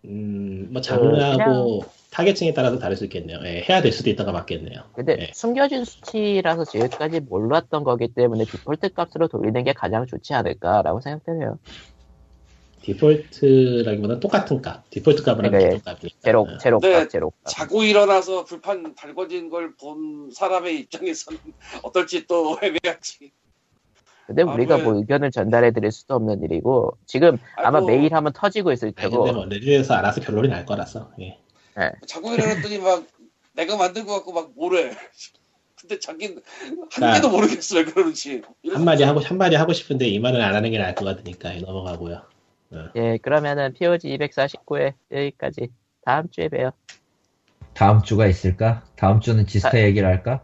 음, 0.06 0.68
뭐 0.72 0.80
어, 0.80 0.82
장르하고 0.82 1.86
타겟층에 2.16 2.54
따라서 2.54 2.78
다를 2.78 2.98
수 2.98 3.06
있겠네요. 3.06 3.40
예, 3.46 3.66
해야 3.68 3.82
될 3.82 3.92
수도 3.94 4.10
있다가 4.10 4.34
맞겠네요. 4.34 4.84
근데 4.94 5.18
예. 5.20 5.32
숨겨진 5.34 5.86
수치라서 5.86 6.66
지금까지 6.66 7.22
몰랐던 7.22 7.86
거기 7.86 8.10
때문에 8.14 8.44
디폴트 8.46 8.90
값으로 8.94 9.30
돌리는 9.30 9.64
게 9.64 9.72
가장 9.72 10.06
좋지 10.06 10.34
않을까라고 10.34 11.00
생각되네요. 11.00 11.58
디폴트라기보다는 12.82 14.20
똑같은 14.20 14.62
값. 14.62 14.90
디폴트 14.90 15.24
값은 15.24 15.44
네, 15.52 15.58
기본 15.58 15.82
값이니까. 15.86 16.18
제로 16.22 16.48
예. 16.52 16.58
제로 16.58 16.80
네, 16.82 16.92
값 16.94 17.10
제로 17.10 17.30
값. 17.44 17.52
자고 17.54 17.84
일어나서 17.84 18.44
불판 18.44 18.94
달궈진 18.96 19.50
걸 19.50 19.74
본 19.80 20.32
사람의 20.34 20.80
입장에서는 20.82 21.40
어떨지 21.84 22.28
또 22.28 22.58
애매하지 22.62 23.32
근데 24.28 24.44
아, 24.44 24.46
우리가 24.54 24.78
왜- 24.78 24.84
뭐 24.84 24.96
의견을 24.96 25.32
전달해 25.32 25.72
드릴 25.72 25.92
수도 25.92 26.16
없는 26.16 26.44
일이고 26.44 26.98
지금 27.06 27.38
아마 27.56 27.78
아이고. 27.78 27.88
메일 27.88 28.14
하면 28.16 28.34
터지고 28.34 28.72
있을 28.74 28.92
테고 28.92 29.32
뭐 29.32 29.46
Reddit에서 29.46 29.94
알아서 29.94 30.20
결론이 30.20 30.50
날 30.50 30.66
거라서. 30.66 31.12
예. 31.22 31.38
자고 32.08 32.34
일어났더니 32.34 32.80
막 32.80 33.06
내가 33.54 33.78
만든 33.78 34.06
거 34.06 34.14
갖고 34.14 34.34
막 34.34 34.52
뭐래 34.56 34.92
근데 35.80 36.00
자기는 36.00 36.42
한 36.92 37.04
아. 37.04 37.14
개도 37.16 37.30
모르겠어 37.30 37.78
왜 37.78 37.86
그러는지 37.86 38.42
한마디 38.72 39.04
하고 39.04 39.20
한마디 39.20 39.56
하고 39.56 39.74
싶은데 39.74 40.08
이 40.08 40.20
말은 40.20 40.40
안 40.40 40.54
하는 40.54 40.70
게 40.70 40.78
나을 40.78 40.94
것 40.94 41.06
같으니까 41.06 41.56
예, 41.56 41.60
넘어가고요. 41.60 42.22
예 42.96 43.18
그러면은 43.18 43.74
POG 43.74 44.18
249회 44.18 44.94
여기까지 45.12 45.70
다음 46.06 46.30
주에 46.30 46.50
봬요. 46.50 46.72
다음 47.74 48.04
주가 48.04 48.28
있을까? 48.28 48.84
다음 48.96 49.20
주는 49.22 49.46
지스타 49.48 49.78
아. 49.78 49.82
얘기를 49.82 50.08
할까? 50.08 50.44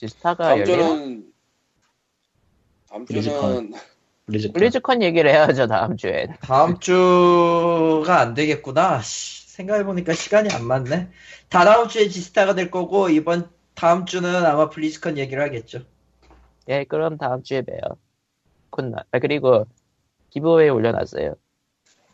지스타가 0.00 0.48
다음 0.48 0.60
열리나? 0.60 0.88
주는 0.88 1.32
다음 2.88 3.06
주는 3.06 3.22
블리즈컨. 3.22 3.72
블리즈컨. 4.26 4.52
블리즈컨 4.52 5.02
얘기를 5.02 5.30
해야죠 5.30 5.66
다음 5.68 5.96
주에. 5.96 6.26
다음 6.40 6.78
주가 6.80 8.20
안 8.20 8.34
되겠구나. 8.34 9.00
씨, 9.54 9.56
생각해보니까 9.56 10.12
시간이 10.12 10.50
안 10.52 10.66
맞네. 10.66 11.10
다 11.48 11.64
다음 11.64 11.88
주에 11.88 12.08
G-Star가 12.08 12.54
될 12.54 12.70
거고, 12.70 13.08
이번, 13.08 13.48
다음 13.74 14.04
주는 14.04 14.44
아마 14.44 14.68
BlizzCon 14.68 15.16
얘기를 15.18 15.42
하겠죠. 15.42 15.82
예 16.68 16.84
그럼 16.84 17.18
다음 17.18 17.42
주에 17.42 17.62
봬요. 17.62 17.78
Good 18.70 18.87
ni-. 18.87 19.04
아, 19.10 19.18
그리고 19.18 19.66
giveaway 20.30 20.70
올려놨어요. 20.70 21.34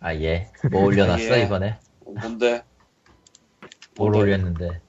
아, 0.00 0.14
예. 0.14 0.50
뭐 0.70 0.84
올려놨어, 0.84 1.38
예. 1.38 1.44
이번에? 1.44 1.78
뭔데 2.04 2.62
뭘 3.96 4.10
뭔데? 4.10 4.18
올렸는데. 4.18 4.80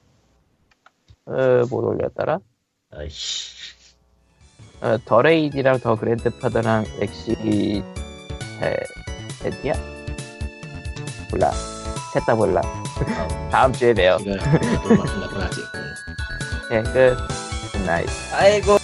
어, 1.26 1.62
뭘 1.70 1.84
올렸더라? 1.84 2.40
아이씨. 2.90 3.74
어, 4.80 4.98
The 5.04 5.22
Lady랑 5.22 5.78
The 5.78 5.94
Grandfather랑 5.94 6.84
Exi 7.00 7.82
헤디야? 9.44 9.74
몰라. 11.30 11.52
셋다 12.12 12.34
몰라. 12.34 12.60
아, 12.64 13.48
다음 13.50 13.72
주에 13.72 13.94
봬요. 13.94 14.16
아직. 14.16 15.60
음. 15.74 15.94
예, 16.70 16.82
끝. 16.82 17.16
굿나잇. 17.72 18.08
아이고. 18.34 18.81